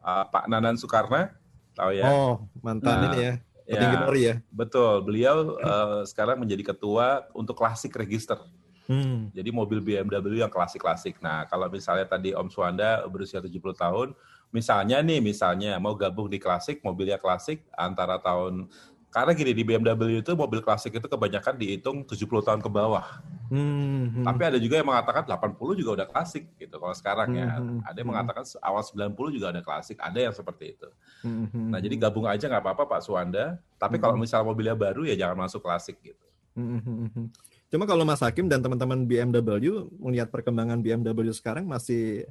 Uh, 0.00 0.24
Pak 0.30 0.46
Nanan 0.46 0.78
Soekarno, 0.78 1.28
tahu 1.74 1.90
ya? 1.92 2.06
Oh, 2.06 2.46
mantan 2.62 2.88
nah, 2.88 3.04
ini 3.12 3.18
ya 3.20 3.34
Petinggi 3.70 3.94
ya, 3.94 4.02
Polri 4.02 4.22
ya. 4.26 4.34
Betul. 4.50 4.94
Beliau 5.06 5.36
uh, 5.62 6.02
sekarang 6.02 6.42
menjadi 6.42 6.74
ketua 6.74 7.30
untuk 7.30 7.54
klasik 7.54 7.94
register. 7.94 8.42
Hmm. 8.90 9.30
Jadi 9.30 9.54
mobil 9.54 9.78
BMW 9.78 10.42
yang 10.42 10.50
klasik-klasik. 10.50 11.22
Nah, 11.22 11.46
kalau 11.46 11.70
misalnya 11.70 12.10
tadi 12.10 12.34
Om 12.34 12.50
Suanda 12.50 13.06
berusia 13.06 13.38
70 13.38 13.54
tahun, 13.78 14.08
misalnya 14.50 14.98
nih, 14.98 15.22
misalnya 15.22 15.78
mau 15.78 15.94
gabung 15.94 16.26
di 16.26 16.42
klasik, 16.42 16.82
mobilnya 16.82 17.22
klasik 17.22 17.62
antara 17.78 18.18
tahun 18.18 18.66
karena 19.10 19.34
gini 19.34 19.50
di 19.50 19.66
BMW 19.66 20.22
itu 20.22 20.32
mobil 20.38 20.62
klasik 20.62 20.94
itu 20.94 21.02
kebanyakan 21.10 21.58
dihitung 21.58 22.06
70 22.06 22.46
tahun 22.46 22.60
ke 22.62 22.70
bawah. 22.70 23.18
Hmm, 23.50 24.06
hmm. 24.14 24.22
Tapi 24.22 24.42
ada 24.46 24.58
juga 24.62 24.78
yang 24.78 24.86
mengatakan 24.86 25.26
80 25.26 25.58
juga 25.82 25.90
udah 25.98 26.06
klasik 26.06 26.46
gitu 26.54 26.78
kalau 26.78 26.94
sekarang 26.94 27.34
ya. 27.34 27.58
Hmm, 27.58 27.58
hmm 27.58 27.78
ada 27.90 27.96
yang 27.98 28.06
hmm. 28.06 28.14
mengatakan 28.14 28.44
awal 28.62 28.82
90 28.86 29.34
juga 29.34 29.46
ada 29.50 29.62
klasik, 29.66 29.98
ada 29.98 30.14
yang 30.14 30.30
seperti 30.30 30.78
itu. 30.78 30.88
Hmm, 31.26 31.50
hmm. 31.50 31.68
Nah, 31.74 31.78
jadi 31.82 31.94
gabung 31.98 32.30
aja 32.30 32.46
nggak 32.46 32.62
apa-apa 32.62 32.86
Pak 32.86 33.02
Suanda, 33.02 33.58
tapi 33.82 33.98
hmm. 33.98 34.02
kalau 34.06 34.14
misalnya 34.14 34.46
mobilnya 34.46 34.78
baru 34.78 35.02
ya 35.02 35.18
jangan 35.18 35.42
masuk 35.42 35.58
klasik 35.66 35.98
gitu. 36.06 36.26
Hmm. 36.54 37.34
Cuma 37.66 37.90
kalau 37.90 38.06
Mas 38.06 38.22
Hakim 38.22 38.46
dan 38.46 38.62
teman-teman 38.62 39.02
BMW 39.02 39.90
melihat 39.98 40.30
perkembangan 40.30 40.78
BMW 40.78 41.34
sekarang 41.34 41.66
masih 41.66 42.30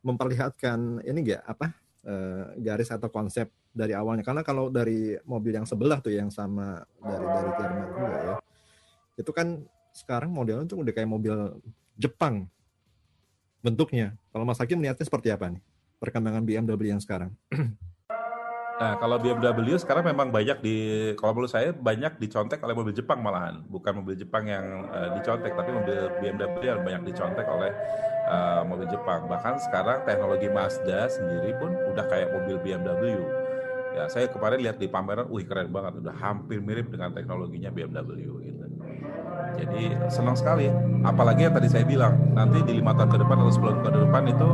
memperlihatkan 0.00 1.04
ini 1.04 1.20
enggak 1.20 1.44
apa 1.44 1.76
uh, 2.06 2.54
garis 2.60 2.90
atau 2.92 3.08
konsep 3.08 3.50
dari 3.74 3.94
awalnya. 3.94 4.22
Karena 4.22 4.42
kalau 4.46 4.70
dari 4.70 5.16
mobil 5.26 5.56
yang 5.58 5.66
sebelah 5.66 5.98
tuh 5.98 6.14
yang 6.14 6.30
sama 6.30 6.82
dari 7.02 7.24
dari 7.26 7.50
Jerman 7.58 7.88
juga 7.94 8.18
ya 8.18 8.36
itu 9.18 9.30
kan 9.34 9.66
sekarang 9.90 10.30
modelnya 10.30 10.70
tuh 10.70 10.86
udah 10.86 10.92
kayak 10.94 11.10
mobil 11.10 11.34
Jepang 11.98 12.46
bentuknya. 13.58 14.14
Kalau 14.30 14.46
Mas 14.46 14.62
Hakim 14.62 14.78
melihatnya 14.78 15.02
seperti 15.02 15.34
apa 15.34 15.50
nih 15.50 15.62
perkembangan 15.98 16.46
BMW 16.46 16.94
yang 16.94 17.02
sekarang 17.02 17.34
Nah, 18.78 18.94
kalau 18.94 19.18
BMW 19.18 19.74
sekarang 19.74 20.06
memang 20.06 20.30
banyak 20.30 20.62
di, 20.62 20.76
kalau 21.18 21.34
menurut 21.34 21.50
saya 21.50 21.74
banyak 21.74 22.14
dicontek 22.22 22.62
oleh 22.62 22.78
mobil 22.78 22.94
Jepang 22.94 23.18
malahan, 23.18 23.58
bukan 23.66 23.98
mobil 23.98 24.14
Jepang 24.14 24.46
yang 24.46 24.86
uh, 24.94 25.18
dicontek, 25.18 25.50
tapi 25.58 25.74
mobil 25.74 26.06
BMW 26.22 26.62
yang 26.62 26.86
banyak 26.86 27.10
dicontek 27.10 27.42
oleh 27.50 27.74
uh, 28.30 28.62
mobil 28.62 28.86
Jepang. 28.86 29.26
Bahkan 29.26 29.58
sekarang 29.66 30.06
teknologi 30.06 30.46
Mazda 30.46 31.10
sendiri 31.10 31.58
pun 31.58 31.74
udah 31.74 32.06
kayak 32.06 32.30
mobil 32.30 32.56
BMW. 32.62 33.18
Ya, 33.98 34.06
saya 34.06 34.30
kemarin 34.30 34.62
lihat 34.62 34.78
di 34.78 34.86
pameran, 34.86 35.26
wih 35.26 35.42
keren 35.42 35.74
banget, 35.74 35.98
udah 35.98 36.14
hampir 36.14 36.62
mirip 36.62 36.86
dengan 36.86 37.10
teknologinya 37.10 37.74
BMW 37.74 38.30
gitu. 38.46 38.64
Jadi 39.58 39.90
senang 40.06 40.38
sekali. 40.38 40.70
Apalagi 41.02 41.50
yang 41.50 41.54
tadi 41.58 41.66
saya 41.66 41.82
bilang, 41.82 42.14
nanti 42.30 42.62
di 42.62 42.78
lima 42.78 42.94
tahun 42.94 43.10
ke 43.10 43.18
depan 43.26 43.36
atau 43.42 43.50
sepuluh 43.50 43.74
tahun 43.74 43.90
ke 43.90 44.00
depan 44.06 44.22
itu 44.30 44.50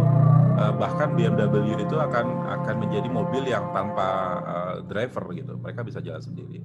uh, 0.54 0.72
bahkan 0.74 1.12
BMW 1.14 1.78
itu 1.78 1.96
akan 1.98 2.26
akan 2.62 2.74
menjadi 2.78 3.08
mobil 3.10 3.44
yang 3.46 3.70
tanpa 3.74 4.08
uh, 4.42 4.76
driver 4.86 5.24
gitu. 5.34 5.58
Mereka 5.58 5.80
bisa 5.82 5.98
jalan 6.00 6.22
sendiri. 6.22 6.62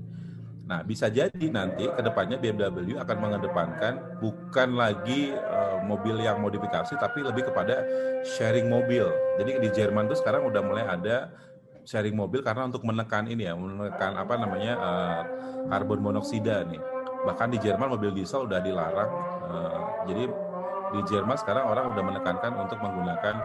Nah, 0.70 0.86
bisa 0.86 1.10
jadi 1.10 1.50
nanti 1.50 1.90
ke 1.90 2.02
depannya 2.06 2.38
BMW 2.38 2.94
akan 2.94 3.18
mengedepankan 3.18 4.22
bukan 4.22 4.78
lagi 4.78 5.34
uh, 5.34 5.82
mobil 5.82 6.22
yang 6.22 6.38
modifikasi, 6.38 6.94
tapi 6.94 7.26
lebih 7.26 7.50
kepada 7.50 7.82
sharing 8.22 8.70
mobil. 8.70 9.10
Jadi 9.42 9.66
di 9.66 9.70
Jerman 9.74 10.06
tuh 10.06 10.22
sekarang 10.22 10.46
udah 10.46 10.62
mulai 10.62 10.86
ada 10.86 11.34
sharing 11.90 12.14
mobil 12.14 12.46
karena 12.46 12.70
untuk 12.70 12.86
menekan 12.86 13.26
ini 13.26 13.50
ya, 13.50 13.58
menekan 13.58 14.14
apa 14.14 14.38
namanya 14.38 14.74
uh, 14.78 15.22
karbon 15.74 16.06
monoksida 16.06 16.62
nih. 16.70 16.78
Bahkan 17.26 17.50
di 17.50 17.58
Jerman 17.66 17.90
mobil 17.90 18.14
diesel 18.14 18.46
udah 18.46 18.62
dilarang. 18.62 19.12
Uh, 19.50 19.82
jadi 20.06 20.30
di 20.94 21.02
Jerman 21.10 21.38
sekarang 21.38 21.66
orang 21.66 21.98
udah 21.98 22.04
menekankan 22.14 22.54
untuk 22.62 22.78
menggunakan 22.78 23.36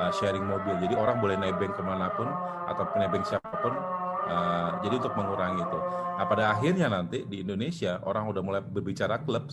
uh, 0.00 0.10
sharing 0.16 0.42
mobil. 0.48 0.80
Jadi 0.80 0.96
orang 0.96 1.20
boleh 1.20 1.36
nebeng 1.36 1.76
ke 1.76 1.82
mana 1.84 2.08
pun 2.16 2.26
atau 2.66 2.88
nebeng 2.96 3.22
siapa 3.22 3.52
pun. 3.60 3.76
Uh, 4.30 4.80
jadi 4.80 4.96
untuk 4.96 5.12
mengurangi 5.18 5.60
itu. 5.60 5.78
Nah 6.16 6.24
pada 6.24 6.54
akhirnya 6.54 6.86
nanti 6.88 7.26
di 7.28 7.42
Indonesia 7.44 8.00
orang 8.06 8.30
udah 8.30 8.42
mulai 8.44 8.60
berbicara 8.64 9.20
klub 9.20 9.50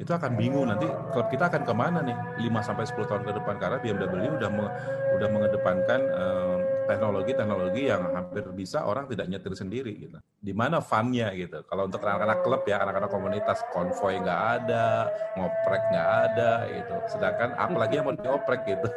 itu 0.00 0.16
akan 0.16 0.32
bingung 0.32 0.64
nanti 0.64 0.88
klub 1.12 1.28
kita 1.28 1.52
akan 1.52 1.60
ke 1.68 1.74
mana 1.76 2.00
nih 2.00 2.16
5 2.48 2.68
sampai 2.72 2.88
10 2.88 3.04
tahun 3.04 3.22
ke 3.28 3.32
depan 3.36 3.54
karena 3.60 3.78
BMW 3.84 4.32
udah 4.32 4.50
udah 5.20 5.28
mengedepankan 5.28 6.00
uh, 6.08 6.56
teknologi-teknologi 6.90 7.86
yang 7.86 8.02
hampir 8.10 8.42
bisa 8.50 8.82
orang 8.82 9.06
tidak 9.06 9.30
nyetir 9.30 9.54
sendiri 9.54 9.92
gitu. 9.94 10.18
Di 10.42 10.50
mana 10.50 10.82
funnya 10.82 11.30
gitu. 11.38 11.62
Kalau 11.70 11.86
untuk 11.86 12.02
anak-anak 12.02 12.42
klub 12.42 12.62
ya, 12.66 12.82
anak-anak 12.82 13.10
komunitas 13.14 13.62
konvoy 13.70 14.18
nggak 14.18 14.40
ada, 14.58 15.06
ngoprek 15.38 15.82
nggak 15.94 16.08
ada 16.26 16.52
gitu. 16.66 16.94
Sedangkan 17.06 17.54
apalagi 17.54 18.02
yang 18.02 18.06
mau 18.10 18.16
dioprek 18.18 18.66
gitu. 18.66 18.88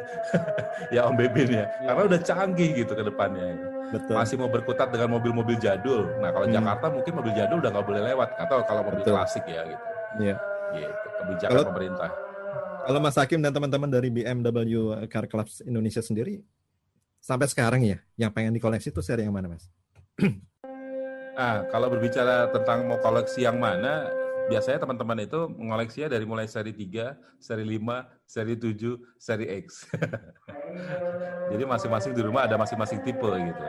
ya 0.94 1.06
Om 1.06 1.14
Bebin 1.14 1.62
ya. 1.62 1.66
Karena 1.86 2.02
udah 2.10 2.20
canggih 2.26 2.70
gitu 2.82 2.92
ke 2.98 3.04
depannya. 3.06 3.46
Betul. 3.94 4.14
Masih 4.18 4.36
mau 4.42 4.50
berkutat 4.50 4.90
dengan 4.90 5.14
mobil-mobil 5.14 5.54
jadul. 5.62 6.10
Nah 6.18 6.34
kalau 6.34 6.50
hmm. 6.50 6.56
Jakarta 6.58 6.86
mungkin 6.90 7.12
mobil 7.14 7.32
jadul 7.38 7.62
udah 7.62 7.70
nggak 7.70 7.86
boleh 7.86 8.02
lewat. 8.10 8.28
Atau 8.42 8.56
kalau 8.66 8.82
mobil 8.82 9.06
Betul. 9.06 9.14
klasik 9.14 9.44
ya 9.46 9.62
gitu. 9.62 9.84
Iya. 10.18 10.36
Gitu. 10.74 11.06
Kebijakan 11.22 11.54
kalau, 11.54 11.70
pemerintah. 11.70 12.10
Kalau 12.84 12.98
Mas 13.00 13.16
Hakim 13.16 13.40
dan 13.40 13.54
teman-teman 13.54 13.88
dari 13.88 14.08
BMW 14.10 15.06
Car 15.06 15.30
Clubs 15.30 15.62
Indonesia 15.62 16.02
sendiri 16.02 16.42
sampai 17.24 17.48
sekarang 17.48 17.80
ya 17.80 17.96
yang 18.20 18.28
pengen 18.28 18.52
dikoleksi 18.52 18.92
itu 18.92 19.00
seri 19.00 19.24
yang 19.24 19.32
mana 19.32 19.48
mas? 19.56 19.72
ah 21.40 21.64
kalau 21.72 21.88
berbicara 21.88 22.52
tentang 22.52 22.84
mau 22.84 23.00
koleksi 23.00 23.48
yang 23.48 23.56
mana 23.56 24.12
biasanya 24.52 24.84
teman-teman 24.84 25.24
itu 25.24 25.48
mengoleksinya 25.56 26.12
dari 26.12 26.28
mulai 26.28 26.44
seri 26.44 26.76
3, 26.76 27.40
seri 27.40 27.64
5, 27.64 28.28
seri 28.28 28.54
7, 28.60 29.16
seri 29.16 29.46
X. 29.64 29.88
Jadi 31.50 31.64
masing-masing 31.64 32.12
di 32.12 32.20
rumah 32.20 32.44
ada 32.44 32.60
masing-masing 32.60 33.00
tipe 33.00 33.24
gitu. 33.24 33.64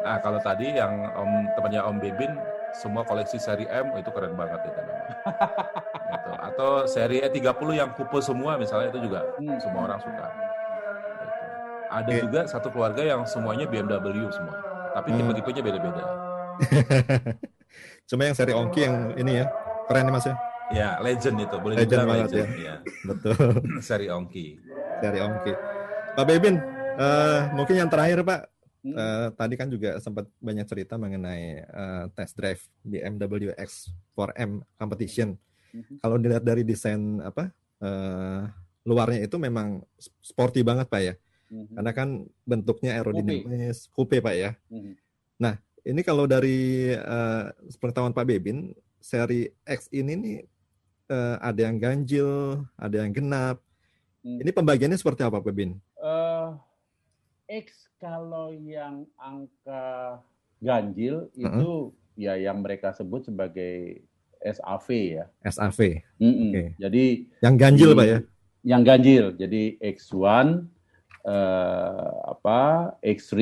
Nah 0.00 0.16
kalau 0.24 0.40
tadi 0.40 0.72
yang 0.72 1.12
om 1.12 1.44
temannya 1.60 1.84
Om 1.84 1.96
Bebin 2.00 2.32
semua 2.72 3.04
koleksi 3.04 3.36
seri 3.36 3.68
M 3.68 3.92
itu 4.00 4.08
keren 4.08 4.32
banget 4.32 4.64
itu 4.64 4.80
gitu. 6.16 6.30
Atau 6.40 6.88
seri 6.88 7.20
E30 7.20 7.68
yang 7.76 7.92
kupu 7.92 8.24
semua 8.24 8.56
misalnya 8.56 8.88
itu 8.96 9.04
juga 9.04 9.28
hmm. 9.36 9.60
semua 9.60 9.92
orang 9.92 10.00
suka. 10.00 10.47
Ada 11.88 12.10
okay. 12.12 12.20
juga 12.24 12.40
satu 12.44 12.68
keluarga 12.68 13.02
yang 13.02 13.24
semuanya 13.24 13.64
BMW 13.64 14.28
semua, 14.28 14.56
tapi 14.92 15.08
hmm. 15.12 15.18
tipe-tipenya 15.24 15.62
beda-beda. 15.64 16.04
Cuma 18.08 18.28
yang 18.28 18.36
seri 18.36 18.52
Ongki 18.52 18.80
yang 18.84 18.96
ini 19.16 19.40
ya, 19.40 19.46
keren 19.88 20.08
nih 20.08 20.12
mas 20.12 20.26
ya? 20.28 20.34
Ya, 20.68 20.88
legend 21.00 21.36
itu, 21.40 21.56
boleh 21.56 21.74
legend 21.80 22.04
banget 22.04 22.28
legend. 22.28 22.48
ya. 22.60 22.60
ya. 22.60 22.74
Betul. 23.08 23.36
seri 23.88 24.06
Ongki. 24.12 24.46
Seri 25.00 25.18
Ongki. 25.24 25.52
Pak 26.12 26.24
Bebin, 26.28 26.60
uh, 27.00 27.48
mungkin 27.56 27.74
yang 27.80 27.88
terakhir 27.88 28.20
Pak, 28.24 28.40
Uh, 28.88 29.28
tadi 29.34 29.58
kan 29.58 29.66
juga 29.68 29.98
sempat 29.98 30.30
banyak 30.38 30.64
cerita 30.64 30.94
mengenai 30.94 31.66
uh, 31.66 32.04
test 32.14 32.38
drive 32.38 32.62
BMW 32.86 33.50
X4M 33.58 34.62
competition. 34.78 35.34
Mm-hmm. 35.74 35.96
Kalau 36.00 36.16
dilihat 36.16 36.44
dari 36.46 36.62
desain 36.62 37.20
apa 37.20 37.50
uh, 37.82 38.48
luarnya 38.86 39.26
itu 39.26 39.36
memang 39.36 39.82
sporty 40.22 40.64
banget 40.64 40.86
pak 40.88 41.02
ya. 41.04 41.14
Mm-hmm. 41.48 41.74
Karena 41.80 41.92
kan 41.96 42.08
bentuknya 42.44 42.90
aerodinamis, 43.00 43.88
coupe 43.92 44.20
Pak 44.20 44.34
ya. 44.36 44.50
Mm-hmm. 44.68 44.94
Nah, 45.40 45.54
ini 45.84 46.00
kalau 46.04 46.28
dari 46.28 46.92
uh, 46.92 47.52
pengetahuan 47.80 48.12
Pak 48.12 48.28
Bebin, 48.28 48.76
seri 49.00 49.48
X 49.64 49.88
ini 49.94 50.12
nih 50.18 50.38
uh, 51.08 51.36
ada 51.40 51.60
yang 51.64 51.80
ganjil, 51.80 52.62
ada 52.76 52.96
yang 53.00 53.12
genap. 53.14 53.56
Mm. 54.20 54.44
Ini 54.44 54.50
pembagiannya 54.52 54.98
seperti 55.00 55.24
apa 55.24 55.40
Pak 55.40 55.48
Bebin? 55.48 55.80
Uh, 55.96 56.58
X 57.48 57.88
kalau 57.96 58.52
yang 58.52 59.08
angka 59.16 60.20
ganjil 60.60 61.30
itu 61.38 61.48
uh-huh. 61.48 62.18
ya 62.18 62.34
yang 62.36 62.60
mereka 62.60 62.92
sebut 62.92 63.24
sebagai 63.24 64.04
SAV 64.42 64.88
ya. 65.18 65.24
SAV. 65.46 66.02
Mm-mm. 66.20 66.50
Okay. 66.52 66.68
Jadi 66.78 67.04
yang 67.42 67.56
ganjil 67.58 67.90
Pak 67.94 68.06
ya. 68.06 68.18
Yang 68.66 68.82
ganjil. 68.84 69.24
Jadi 69.38 69.62
X1 69.80 70.66
uh, 71.28 72.32
apa 72.32 72.92
X3, 73.04 73.36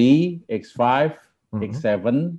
X5, 0.51 0.83
uh-huh. 0.83 1.63
X7 1.63 2.35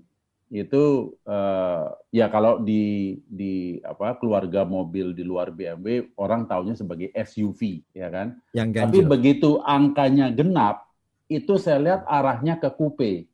itu 0.47 1.11
uh, 1.27 1.91
ya 2.07 2.31
kalau 2.31 2.63
di 2.63 3.19
di 3.27 3.83
apa 3.83 4.15
keluarga 4.15 4.63
mobil 4.63 5.11
di 5.11 5.19
luar 5.19 5.51
BMW 5.51 6.15
orang 6.15 6.47
taunya 6.47 6.71
sebagai 6.71 7.11
SUV 7.11 7.83
ya 7.91 8.07
kan. 8.07 8.39
Yang 8.55 8.67
ganjil. 8.71 8.83
Tapi 8.83 8.99
begitu 9.03 9.49
angkanya 9.63 10.31
genap 10.31 10.87
itu 11.27 11.59
saya 11.59 11.83
lihat 11.83 12.01
arahnya 12.07 12.55
ke 12.63 12.71
coupe. 12.71 13.27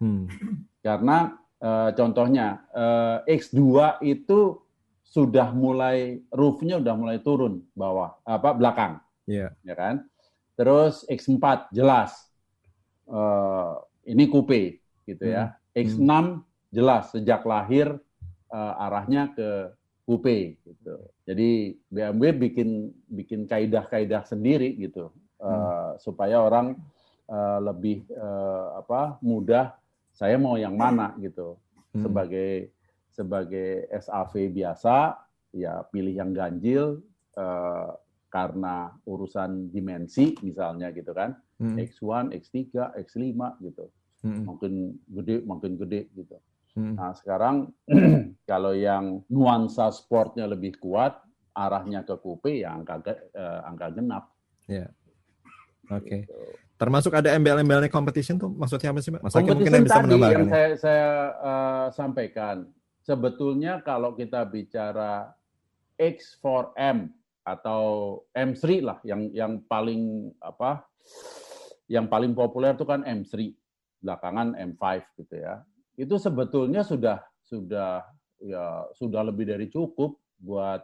Hmm. 0.00 0.32
Karena 0.80 1.36
uh, 1.60 1.92
contohnya 1.92 2.64
uh, 2.72 3.20
X2 3.28 4.00
itu 4.00 4.56
sudah 5.04 5.52
mulai 5.52 6.24
roofnya 6.32 6.80
udah 6.80 6.94
mulai 6.96 7.20
turun 7.20 7.68
bawah 7.76 8.16
apa 8.24 8.56
belakang. 8.56 8.92
Yeah. 9.28 9.52
Ya 9.60 9.76
kan? 9.76 10.08
Terus 10.56 11.04
X4 11.06 11.68
jelas 11.70 12.16
uh, 13.06 13.76
ini 14.08 14.24
coupe 14.26 14.80
gitu 15.04 15.24
ya. 15.24 15.52
Hmm. 15.52 15.84
X6 15.84 16.12
jelas 16.72 17.12
sejak 17.12 17.44
lahir 17.44 18.00
uh, 18.50 18.84
arahnya 18.88 19.30
ke 19.36 19.70
coupe 20.08 20.56
gitu. 20.64 20.96
Jadi 21.28 21.76
BMW 21.92 22.32
bikin 22.32 22.94
bikin 23.10 23.44
kaidah-kaidah 23.44 24.24
sendiri 24.24 24.72
gitu 24.80 25.12
uh, 25.42 25.46
hmm. 25.46 25.90
supaya 26.00 26.40
orang 26.40 26.78
uh, 27.28 27.58
lebih 27.60 28.06
uh, 28.14 28.80
apa 28.80 29.18
mudah 29.20 29.74
saya 30.16 30.40
mau 30.40 30.56
yang 30.56 30.78
mana 30.78 31.12
gitu. 31.20 31.60
Hmm. 31.92 32.06
Sebagai 32.06 32.72
sebagai 33.12 33.88
SAV 33.92 34.52
biasa 34.52 35.16
ya 35.56 35.84
pilih 35.88 36.12
yang 36.12 36.36
ganjil 36.36 37.00
uh, 37.36 37.96
karena 38.36 38.92
urusan 39.08 39.72
dimensi 39.72 40.36
misalnya 40.44 40.92
gitu 40.92 41.16
kan 41.16 41.32
hmm. 41.56 41.80
X1, 41.88 42.36
X3, 42.36 42.92
X5 43.00 43.32
gitu 43.64 43.88
hmm. 44.20 44.44
makin 44.44 44.74
gede 45.08 45.36
makin 45.48 45.72
gede 45.80 46.12
gitu 46.12 46.36
hmm. 46.76 47.00
nah 47.00 47.16
sekarang 47.16 47.72
kalau 48.50 48.76
yang 48.76 49.24
nuansa 49.32 49.88
sportnya 49.88 50.44
lebih 50.44 50.76
kuat 50.76 51.16
arahnya 51.56 52.04
ke 52.04 52.12
coupe 52.20 52.60
ya 52.60 52.76
angka 52.76 53.00
uh, 53.32 53.64
angka 53.64 53.96
genap 53.96 54.28
ya 54.68 54.84
yeah. 54.84 54.88
oke 55.88 56.04
okay. 56.04 56.28
gitu. 56.28 56.36
termasuk 56.76 57.16
ada 57.16 57.32
embel-embelnya 57.32 57.88
competition 57.88 58.36
tuh 58.36 58.52
maksudnya 58.52 58.92
apa 58.92 59.00
sih 59.00 59.16
Mas 59.16 59.32
mungkin 59.32 59.80
bisa 59.80 60.04
tadi 60.04 60.20
yang 60.20 60.44
ya? 60.44 60.52
saya, 60.52 60.68
saya 60.76 61.08
uh, 61.40 61.86
sampaikan 61.88 62.68
sebetulnya 63.00 63.80
kalau 63.80 64.12
kita 64.12 64.44
bicara 64.44 65.32
X4M 65.96 67.08
atau 67.46 67.82
M3 68.34 68.82
lah 68.82 68.98
yang 69.06 69.30
yang 69.30 69.62
paling 69.70 70.34
apa 70.42 70.82
yang 71.86 72.10
paling 72.10 72.34
populer 72.34 72.74
itu 72.74 72.82
kan 72.82 73.06
M3 73.06 73.54
belakangan 74.02 74.58
M5 74.58 74.82
gitu 75.22 75.34
ya. 75.38 75.62
Itu 75.94 76.18
sebetulnya 76.18 76.82
sudah 76.82 77.22
sudah 77.46 78.02
ya 78.42 78.90
sudah 78.98 79.22
lebih 79.22 79.46
dari 79.46 79.70
cukup 79.70 80.18
buat 80.42 80.82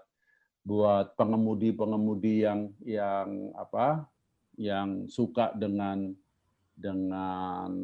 buat 0.62 1.18
pengemudi-pengemudi 1.18 2.46
yang 2.46 2.70
yang 2.86 3.50
apa 3.58 4.06
yang 4.54 5.10
suka 5.10 5.50
dengan 5.58 6.14
dengan 6.78 7.74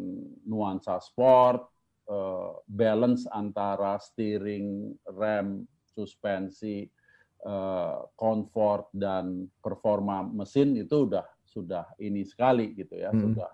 nuansa 0.47 1.03
sport 1.03 1.67
uh, 2.07 2.63
balance 2.71 3.27
antara 3.35 3.99
steering 3.99 4.95
rem 5.11 5.67
suspensi 5.91 6.87
Eh, 6.87 6.98
comfort 8.19 8.91
dan 8.93 9.47
performa 9.63 10.27
mesin 10.27 10.75
itu 10.75 11.07
udah 11.07 11.25
sudah 11.49 11.87
ini 12.03 12.27
sekali 12.27 12.77
gitu 12.77 12.99
ya, 12.99 13.11
hmm. 13.15 13.21
sudah 13.25 13.51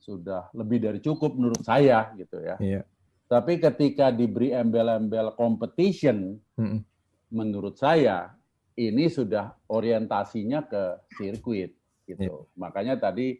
sudah 0.00 0.42
lebih 0.56 0.80
dari 0.80 0.98
cukup 0.98 1.36
menurut 1.36 1.62
saya 1.62 2.10
gitu 2.16 2.40
ya. 2.40 2.56
Yeah. 2.58 2.84
Tapi 3.30 3.62
ketika 3.62 4.10
diberi 4.10 4.50
embel-embel 4.50 5.38
competition, 5.38 6.40
hmm. 6.58 6.82
menurut 7.30 7.78
saya 7.78 8.34
ini 8.74 9.06
sudah 9.06 9.54
orientasinya 9.70 10.66
ke 10.66 10.82
sirkuit 11.14 11.76
gitu. 12.10 12.48
Yeah. 12.48 12.58
Makanya 12.58 12.98
tadi 12.98 13.38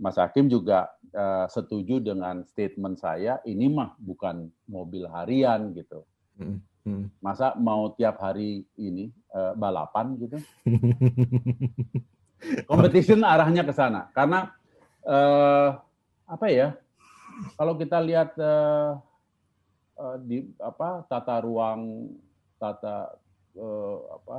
Mas 0.00 0.16
Hakim 0.16 0.48
juga 0.48 0.88
uh, 1.12 1.44
setuju 1.48 2.00
dengan 2.00 2.44
statement 2.48 3.00
saya, 3.00 3.40
ini 3.44 3.68
mah 3.68 3.96
bukan 4.00 4.48
mobil 4.68 5.04
harian 5.08 5.76
gitu. 5.76 6.04
Hmm. 6.40 6.60
Hmm. 6.80 7.12
Masa 7.20 7.52
mau 7.60 7.92
tiap 7.92 8.16
hari 8.24 8.64
ini 8.80 9.12
uh, 9.36 9.52
balapan 9.52 10.16
gitu? 10.16 10.40
Competition 12.70 13.20
arahnya 13.20 13.68
ke 13.68 13.72
sana 13.76 14.08
karena 14.16 14.48
uh, 15.04 15.76
apa 16.24 16.46
ya? 16.48 16.72
Kalau 17.56 17.76
kita 17.76 18.00
lihat 18.00 18.32
uh, 18.40 18.96
uh, 20.00 20.16
di 20.24 20.48
apa 20.56 21.04
tata 21.04 21.36
ruang 21.44 22.08
tata 22.56 23.12
uh, 23.60 23.98
apa 24.16 24.38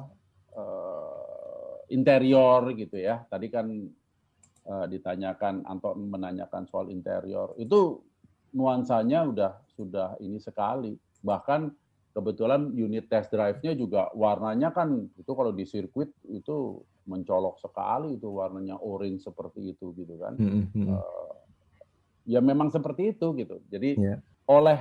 uh, 0.57 1.77
interior 1.93 2.73
gitu 2.73 2.97
ya. 2.97 3.21
Tadi 3.29 3.53
kan 3.53 3.69
uh, 4.65 4.85
ditanyakan 4.89 5.61
Anton 5.69 6.09
menanyakan 6.09 6.65
soal 6.65 6.89
interior 6.89 7.53
itu 7.61 8.01
nuansanya 8.51 9.29
udah 9.29 9.53
sudah 9.77 10.17
ini 10.19 10.41
sekali 10.41 10.97
bahkan 11.23 11.71
kebetulan 12.11 12.71
unit 12.75 13.07
test 13.07 13.31
drive-nya 13.31 13.75
juga 13.75 14.11
warnanya 14.11 14.75
kan 14.75 15.07
itu 15.15 15.31
kalau 15.31 15.55
di 15.55 15.63
sirkuit 15.63 16.11
itu 16.27 16.83
mencolok 17.07 17.57
sekali 17.57 18.19
itu 18.19 18.27
warnanya 18.29 18.77
orange 18.77 19.25
seperti 19.25 19.73
itu 19.73 19.95
gitu 19.97 20.19
kan. 20.19 20.37
Mm 20.37 20.63
-hmm. 20.69 20.85
uh, 20.91 21.33
ya 22.27 22.39
memang 22.43 22.69
seperti 22.69 23.15
itu 23.15 23.33
gitu. 23.39 23.57
Jadi 23.71 23.97
yeah. 23.97 24.19
oleh 24.45 24.79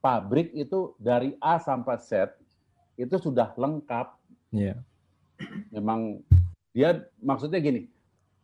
pabrik 0.00 0.50
itu 0.56 0.96
dari 0.96 1.36
A 1.38 1.60
sampai 1.60 2.00
Z 2.00 2.34
itu 2.96 3.16
sudah 3.20 3.52
lengkap. 3.54 4.16
Yeah. 4.50 4.80
Memang 5.72 6.20
dia 6.74 7.06
maksudnya 7.22 7.60
gini, 7.62 7.88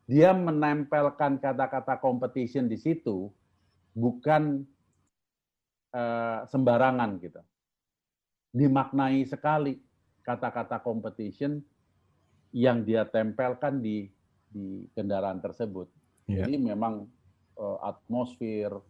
dia 0.08 0.32
menempelkan 0.32 1.42
kata-kata 1.42 1.98
competition 1.98 2.70
di 2.70 2.78
situ 2.78 3.28
bukan 3.96 4.64
uh, 5.92 6.46
sembarangan 6.46 7.18
gitu. 7.20 7.40
Dimaknai 8.56 9.20
sekali 9.28 9.76
kata-kata 10.24 10.80
competition 10.80 11.60
yang 12.56 12.88
dia 12.88 13.04
tempelkan 13.04 13.84
di 13.84 14.08
di 14.48 14.88
kendaraan 14.96 15.44
tersebut. 15.44 15.92
Yeah. 16.24 16.48
Jadi 16.48 16.56
memang 16.72 17.04
uh, 17.60 17.78
atmosfer 17.84 18.80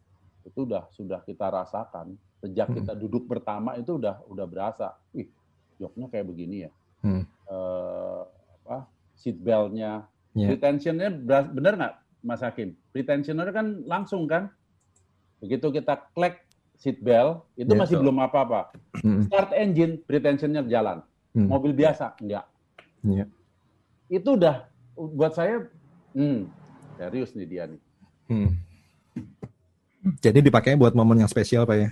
itu 0.47 0.62
udah 0.62 0.86
sudah 0.94 1.26
kita 1.26 1.51
rasakan 1.51 2.14
sejak 2.38 2.70
hmm. 2.70 2.76
kita 2.78 2.93
duduk 2.94 3.26
pertama 3.26 3.74
itu 3.74 3.98
udah 3.98 4.22
udah 4.30 4.47
berasa, 4.47 4.94
wih 5.10 5.26
joknya 5.82 6.06
kayak 6.06 6.30
begini 6.30 6.70
ya. 6.70 6.72
Hmm. 7.02 7.26
Uh, 7.51 8.22
apa 8.62 8.86
seat 9.18 9.34
beltnya, 9.43 10.06
yeah. 10.38 10.47
retentionnya 10.55 11.10
benar 11.26 11.74
nggak 11.74 11.94
Mas 12.22 12.47
Hakim? 12.47 12.78
Retentionnya 12.94 13.51
kan 13.51 13.82
langsung 13.82 14.30
kan, 14.30 14.55
begitu 15.43 15.74
kita 15.74 16.06
klik 16.14 16.45
seat 16.77 17.01
belt 17.01 17.44
itu 17.57 17.73
yeah, 17.73 17.81
masih 17.81 17.97
so. 17.98 18.03
belum 18.05 18.16
apa-apa. 18.20 18.73
Hmm. 19.01 19.24
Start 19.27 19.51
engine, 19.57 20.01
retentionnya 20.07 20.62
jalan. 20.69 21.01
Hmm. 21.32 21.48
Mobil 21.48 21.73
biasa 21.77 22.16
enggak. 22.20 22.44
Yeah. 23.05 23.28
Itu 24.09 24.36
udah 24.40 24.69
buat 24.97 25.36
saya, 25.36 25.69
hmm, 26.16 26.48
serius 26.97 27.36
nih 27.36 27.48
dia 27.48 27.65
nih. 27.69 27.81
Hmm. 28.31 28.51
Jadi 30.23 30.39
dipakai 30.39 30.78
buat 30.78 30.94
momen 30.94 31.20
yang 31.20 31.31
spesial 31.31 31.66
Pak 31.66 31.77
ya? 31.77 31.90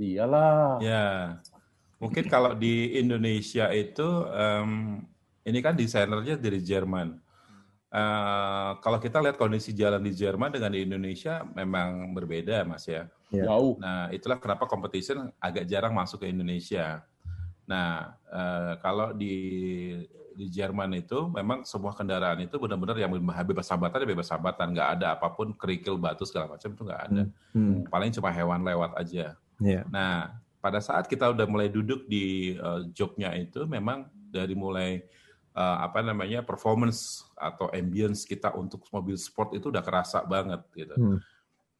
Iyalah. 0.00 0.80
Ya, 0.80 1.06
mungkin 2.00 2.26
kalau 2.26 2.56
di 2.56 2.96
Indonesia 2.96 3.68
itu, 3.70 4.08
um, 4.26 5.04
ini 5.44 5.58
kan 5.60 5.76
desainernya 5.76 6.40
dari 6.40 6.58
Jerman. 6.58 7.20
Uh, 7.90 8.78
kalau 8.86 9.02
kita 9.02 9.18
lihat 9.18 9.34
kondisi 9.34 9.74
jalan 9.74 9.98
di 9.98 10.14
Jerman 10.14 10.54
dengan 10.54 10.70
di 10.70 10.86
Indonesia 10.86 11.42
memang 11.42 12.14
berbeda, 12.14 12.62
Mas 12.62 12.86
ya. 12.86 13.10
ya. 13.34 13.50
Jauh. 13.50 13.82
Nah, 13.82 14.06
itulah 14.14 14.38
kenapa 14.38 14.70
competition 14.70 15.34
agak 15.42 15.66
jarang 15.66 15.90
masuk 15.90 16.22
ke 16.22 16.30
Indonesia. 16.30 17.02
Nah, 17.66 18.14
uh, 18.30 18.78
kalau 18.78 19.10
di 19.10 19.34
di 20.38 20.46
Jerman 20.48 21.02
itu 21.02 21.28
memang 21.34 21.66
semua 21.66 21.90
kendaraan 21.90 22.38
itu 22.40 22.54
benar-benar 22.56 22.96
yang 22.96 23.10
bebas 23.44 23.66
hambatan 23.68 24.06
ya 24.06 24.08
bebas 24.08 24.30
hambatan, 24.30 24.70
nggak 24.70 24.88
ada 24.96 25.06
apa 25.18 25.28
pun 25.34 25.52
kerikil 25.58 25.98
batu 25.98 26.22
segala 26.22 26.54
macam 26.54 26.70
itu 26.70 26.82
nggak 26.86 27.02
ada. 27.10 27.22
Hmm. 27.26 27.58
hmm. 27.58 27.78
Paling 27.90 28.10
cuma 28.14 28.30
hewan 28.30 28.62
lewat 28.62 28.94
aja. 28.96 29.34
Yeah. 29.58 29.84
Nah, 29.90 30.38
pada 30.62 30.78
saat 30.78 31.10
kita 31.10 31.26
udah 31.34 31.44
mulai 31.50 31.66
duduk 31.66 32.06
di 32.06 32.54
uh, 32.54 32.86
joknya 32.94 33.34
itu 33.34 33.66
memang 33.66 34.06
dari 34.30 34.54
mulai 34.54 35.02
uh, 35.56 35.78
apa 35.86 36.04
namanya 36.04 36.42
performance 36.46 37.26
atau 37.34 37.70
ambience 37.72 38.26
kita 38.26 38.54
untuk 38.54 38.86
mobil 38.94 39.16
sport 39.18 39.56
itu 39.56 39.72
udah 39.72 39.82
kerasa 39.82 40.22
banget 40.26 40.62
gitu. 40.76 40.94
Hmm. 40.94 41.18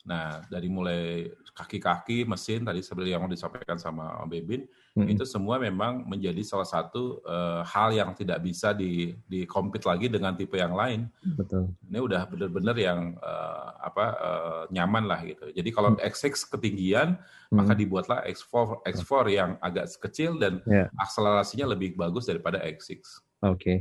Nah, 0.00 0.40
dari 0.48 0.72
mulai 0.72 1.28
kaki-kaki, 1.52 2.24
mesin 2.24 2.64
tadi 2.64 2.80
seperti 2.80 3.12
yang 3.12 3.28
disampaikan 3.28 3.76
sama 3.76 4.16
Om 4.24 4.32
Bebin, 4.32 4.64
hmm. 4.96 5.12
itu 5.12 5.28
semua 5.28 5.60
memang 5.60 6.08
menjadi 6.08 6.40
salah 6.40 6.64
satu 6.64 7.20
uh, 7.28 7.60
hal 7.68 7.92
yang 7.92 8.16
tidak 8.16 8.40
bisa 8.40 8.72
di 8.72 9.12
di 9.28 9.44
compete 9.44 9.84
lagi 9.84 10.08
dengan 10.08 10.32
tipe 10.32 10.56
yang 10.56 10.72
lain. 10.72 11.04
Betul. 11.36 11.76
Ini 11.84 12.00
udah 12.00 12.22
benar-benar 12.32 12.76
yang 12.80 13.12
uh, 13.20 13.76
apa 13.76 14.06
uh, 14.16 14.62
nyaman 14.72 15.04
lah 15.04 15.20
gitu. 15.20 15.52
Jadi 15.52 15.68
kalau 15.68 15.92
hmm. 15.92 16.00
X6 16.00 16.48
ketinggian, 16.48 17.20
hmm. 17.20 17.56
maka 17.60 17.76
dibuatlah 17.76 18.24
X4 18.24 18.80
X4 18.88 19.12
yang 19.28 19.50
agak 19.60 19.92
kecil 20.00 20.40
dan 20.40 20.64
yeah. 20.64 20.88
akselerasinya 20.96 21.76
lebih 21.76 21.92
bagus 21.92 22.24
daripada 22.24 22.56
X6. 22.64 23.20
Oke. 23.40 23.56
Okay. 23.56 23.78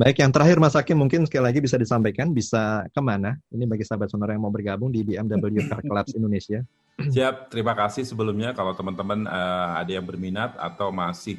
Baik, 0.00 0.16
yang 0.24 0.32
terakhir 0.32 0.56
Mas 0.56 0.72
Hakim 0.72 0.96
mungkin 0.96 1.28
sekali 1.28 1.44
lagi 1.44 1.60
bisa 1.60 1.76
disampaikan 1.76 2.32
bisa 2.32 2.88
ke 2.88 3.00
mana? 3.04 3.36
Ini 3.52 3.68
bagi 3.68 3.84
sahabat 3.84 4.08
sonora 4.08 4.32
yang 4.32 4.40
mau 4.40 4.48
bergabung 4.48 4.88
di 4.88 5.04
BMW 5.04 5.60
Car 5.68 5.84
Clubs 5.92 6.16
Indonesia. 6.16 6.64
Siap, 6.96 7.52
terima 7.52 7.76
kasih 7.76 8.08
sebelumnya 8.08 8.56
kalau 8.56 8.72
teman-teman 8.72 9.28
uh, 9.28 9.76
ada 9.76 9.92
yang 9.92 10.04
berminat 10.08 10.56
atau 10.56 10.88
masih 10.92 11.36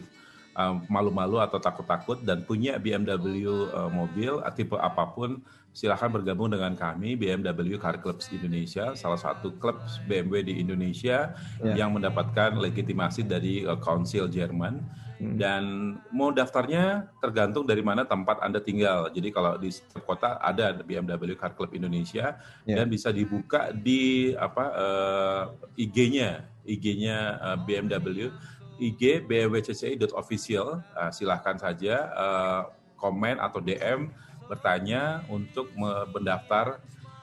eh, 0.58 0.76
malu-malu 0.90 1.38
atau 1.38 1.58
takut-takut 1.62 2.22
dan 2.22 2.46
punya 2.46 2.78
BMW 2.78 3.46
uh, 3.50 3.90
mobil 3.90 4.42
tipe 4.54 4.78
apa 4.78 5.10
pun, 5.10 5.42
silahkan 5.74 6.14
bergabung 6.14 6.54
dengan 6.54 6.78
kami 6.78 7.18
BMW 7.18 7.82
Car 7.82 7.98
Clubs 7.98 8.30
Indonesia, 8.30 8.94
salah 8.94 9.18
satu 9.18 9.58
klub 9.58 9.82
BMW 10.06 10.46
di 10.46 10.54
Indonesia 10.62 11.34
yeah. 11.62 11.82
yang 11.82 11.98
mendapatkan 11.98 12.62
legitimasi 12.62 13.26
dari 13.26 13.66
uh, 13.66 13.78
Council 13.82 14.30
Jerman 14.30 14.86
Hmm. 15.22 15.38
Dan 15.38 15.64
mau 16.10 16.34
daftarnya 16.34 17.06
tergantung 17.22 17.70
dari 17.70 17.86
mana 17.86 18.10
tempat 18.10 18.42
Anda 18.42 18.58
tinggal. 18.58 19.14
Jadi 19.14 19.30
kalau 19.30 19.54
di 19.62 19.70
setiap 19.70 20.02
kota 20.02 20.42
ada 20.42 20.74
BMW 20.74 21.38
Car 21.38 21.54
Club 21.54 21.78
Indonesia 21.78 22.42
yeah. 22.66 22.82
dan 22.82 22.90
bisa 22.90 23.14
dibuka 23.14 23.70
di 23.70 24.34
apa 24.34 24.66
uh, 24.74 25.44
IG-nya, 25.78 26.50
IG-nya 26.66 27.38
uh, 27.38 27.58
BMW 27.62 28.34
IG 28.82 29.30
bmwcci.official. 29.30 30.82
Uh, 30.98 31.12
silahkan 31.14 31.54
saja 31.54 32.10
uh, 32.18 32.62
komen 32.98 33.38
atau 33.38 33.62
DM 33.62 34.10
bertanya 34.50 35.22
untuk 35.30 35.70
mendaftar 36.12 36.82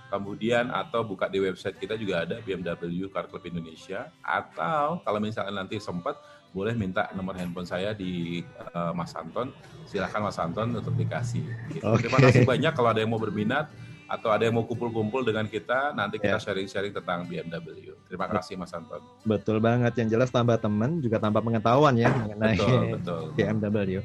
kemudian 0.09 0.73
atau 0.73 1.05
buka 1.05 1.29
di 1.29 1.37
website 1.43 1.77
kita 1.77 1.99
juga 1.99 2.25
ada 2.25 2.41
BMW 2.41 3.11
Car 3.13 3.29
Club 3.29 3.45
Indonesia 3.45 4.09
atau 4.25 5.05
kalau 5.05 5.21
misalnya 5.21 5.61
nanti 5.61 5.77
sempat 5.77 6.17
boleh 6.53 6.75
minta 6.75 7.13
nomor 7.13 7.37
handphone 7.37 7.69
saya 7.69 7.93
di 7.93 8.43
uh, 8.73 8.93
Mas 8.97 9.13
Anton. 9.15 9.53
Silahkan 9.89 10.21
Mas 10.21 10.39
Anton 10.41 10.73
untuk 10.77 10.95
dikasih. 10.97 11.45
Gitu. 11.73 11.85
Okay. 11.85 12.09
Terima 12.09 12.19
kasih 12.25 12.43
banyak 12.45 12.73
kalau 12.73 12.89
ada 12.93 13.01
yang 13.01 13.13
mau 13.13 13.21
berminat 13.21 13.69
atau 14.09 14.33
ada 14.33 14.49
yang 14.49 14.57
mau 14.57 14.65
kumpul-kumpul 14.65 15.21
dengan 15.21 15.45
kita, 15.45 15.93
nanti 15.93 16.17
kita 16.17 16.41
ya. 16.41 16.43
sharing-sharing 16.43 16.97
yeah. 16.97 17.05
tentang 17.05 17.29
BMW. 17.29 17.93
Terima 18.09 18.25
kasih 18.33 18.57
Mas 18.57 18.73
Anton. 18.73 19.05
Betul 19.29 19.61
banget, 19.61 19.93
yang 20.01 20.09
jelas 20.09 20.33
tambah 20.33 20.57
teman 20.57 21.05
juga 21.05 21.21
tambah 21.21 21.45
pengetahuan 21.45 21.93
ya 21.93 22.09
mengenai 22.09 22.57
betul, 22.57 22.81
betul. 22.97 23.23
BMW. 23.37 24.01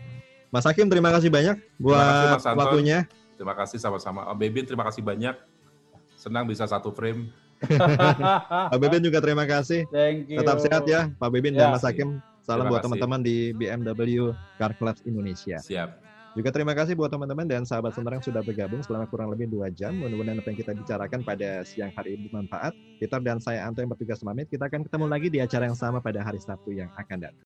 Mas 0.52 0.68
Hakim 0.68 0.92
terima 0.92 1.10
kasih 1.10 1.32
banyak 1.32 1.58
buat 1.80 1.98
terima 1.98 2.36
kasih, 2.38 2.52
Mas 2.52 2.60
waktunya. 2.60 3.00
Terima 3.34 3.54
kasih 3.58 3.78
sama-sama. 3.82 4.28
Om 4.30 4.38
Bebin 4.38 4.68
terima 4.68 4.84
kasih 4.86 5.02
banyak. 5.02 5.36
Senang 6.20 6.46
bisa 6.46 6.68
satu 6.68 6.94
frame. 6.94 7.32
Pak 8.72 8.78
Bebin 8.78 9.02
juga 9.02 9.24
terima 9.24 9.48
kasih. 9.48 9.88
Thank 9.90 10.30
you. 10.30 10.38
Tetap 10.44 10.60
sehat 10.62 10.84
ya 10.86 11.10
Pak 11.16 11.30
Bebin 11.32 11.56
ya. 11.56 11.72
dan 11.72 11.80
Mas 11.80 11.82
Hakim. 11.82 12.20
Salam 12.44 12.68
buat 12.68 12.84
teman-teman 12.84 13.24
di 13.24 13.56
BMW 13.56 14.36
Car 14.60 14.76
Club 14.76 15.00
Indonesia. 15.08 15.64
Siap. 15.64 16.04
Juga 16.34 16.50
terima 16.52 16.76
kasih 16.76 16.98
buat 16.98 17.08
teman-teman 17.08 17.48
dan 17.48 17.64
sahabat 17.64 17.96
sonora 17.96 18.20
yang 18.20 18.26
sudah 18.26 18.44
bergabung 18.44 18.84
selama 18.84 19.08
kurang 19.08 19.32
lebih 19.32 19.48
dua 19.48 19.72
jam. 19.72 19.96
Mudah-mudahan 19.96 20.42
apa 20.44 20.50
yang 20.52 20.60
kita 20.60 20.74
bicarakan 20.76 21.22
pada 21.24 21.64
siang 21.64 21.96
hari 21.96 22.20
ini 22.20 22.28
bermanfaat. 22.28 22.76
Peter 23.00 23.22
dan 23.24 23.40
saya 23.40 23.64
Anto 23.64 23.80
yang 23.80 23.94
bertugas 23.94 24.20
pamit. 24.20 24.52
Kita 24.52 24.68
akan 24.68 24.84
ketemu 24.84 25.06
lagi 25.08 25.28
di 25.32 25.40
acara 25.40 25.70
yang 25.72 25.78
sama 25.78 26.04
pada 26.04 26.20
hari 26.20 26.42
Sabtu 26.42 26.76
yang 26.76 26.92
akan 27.00 27.32
datang. 27.32 27.40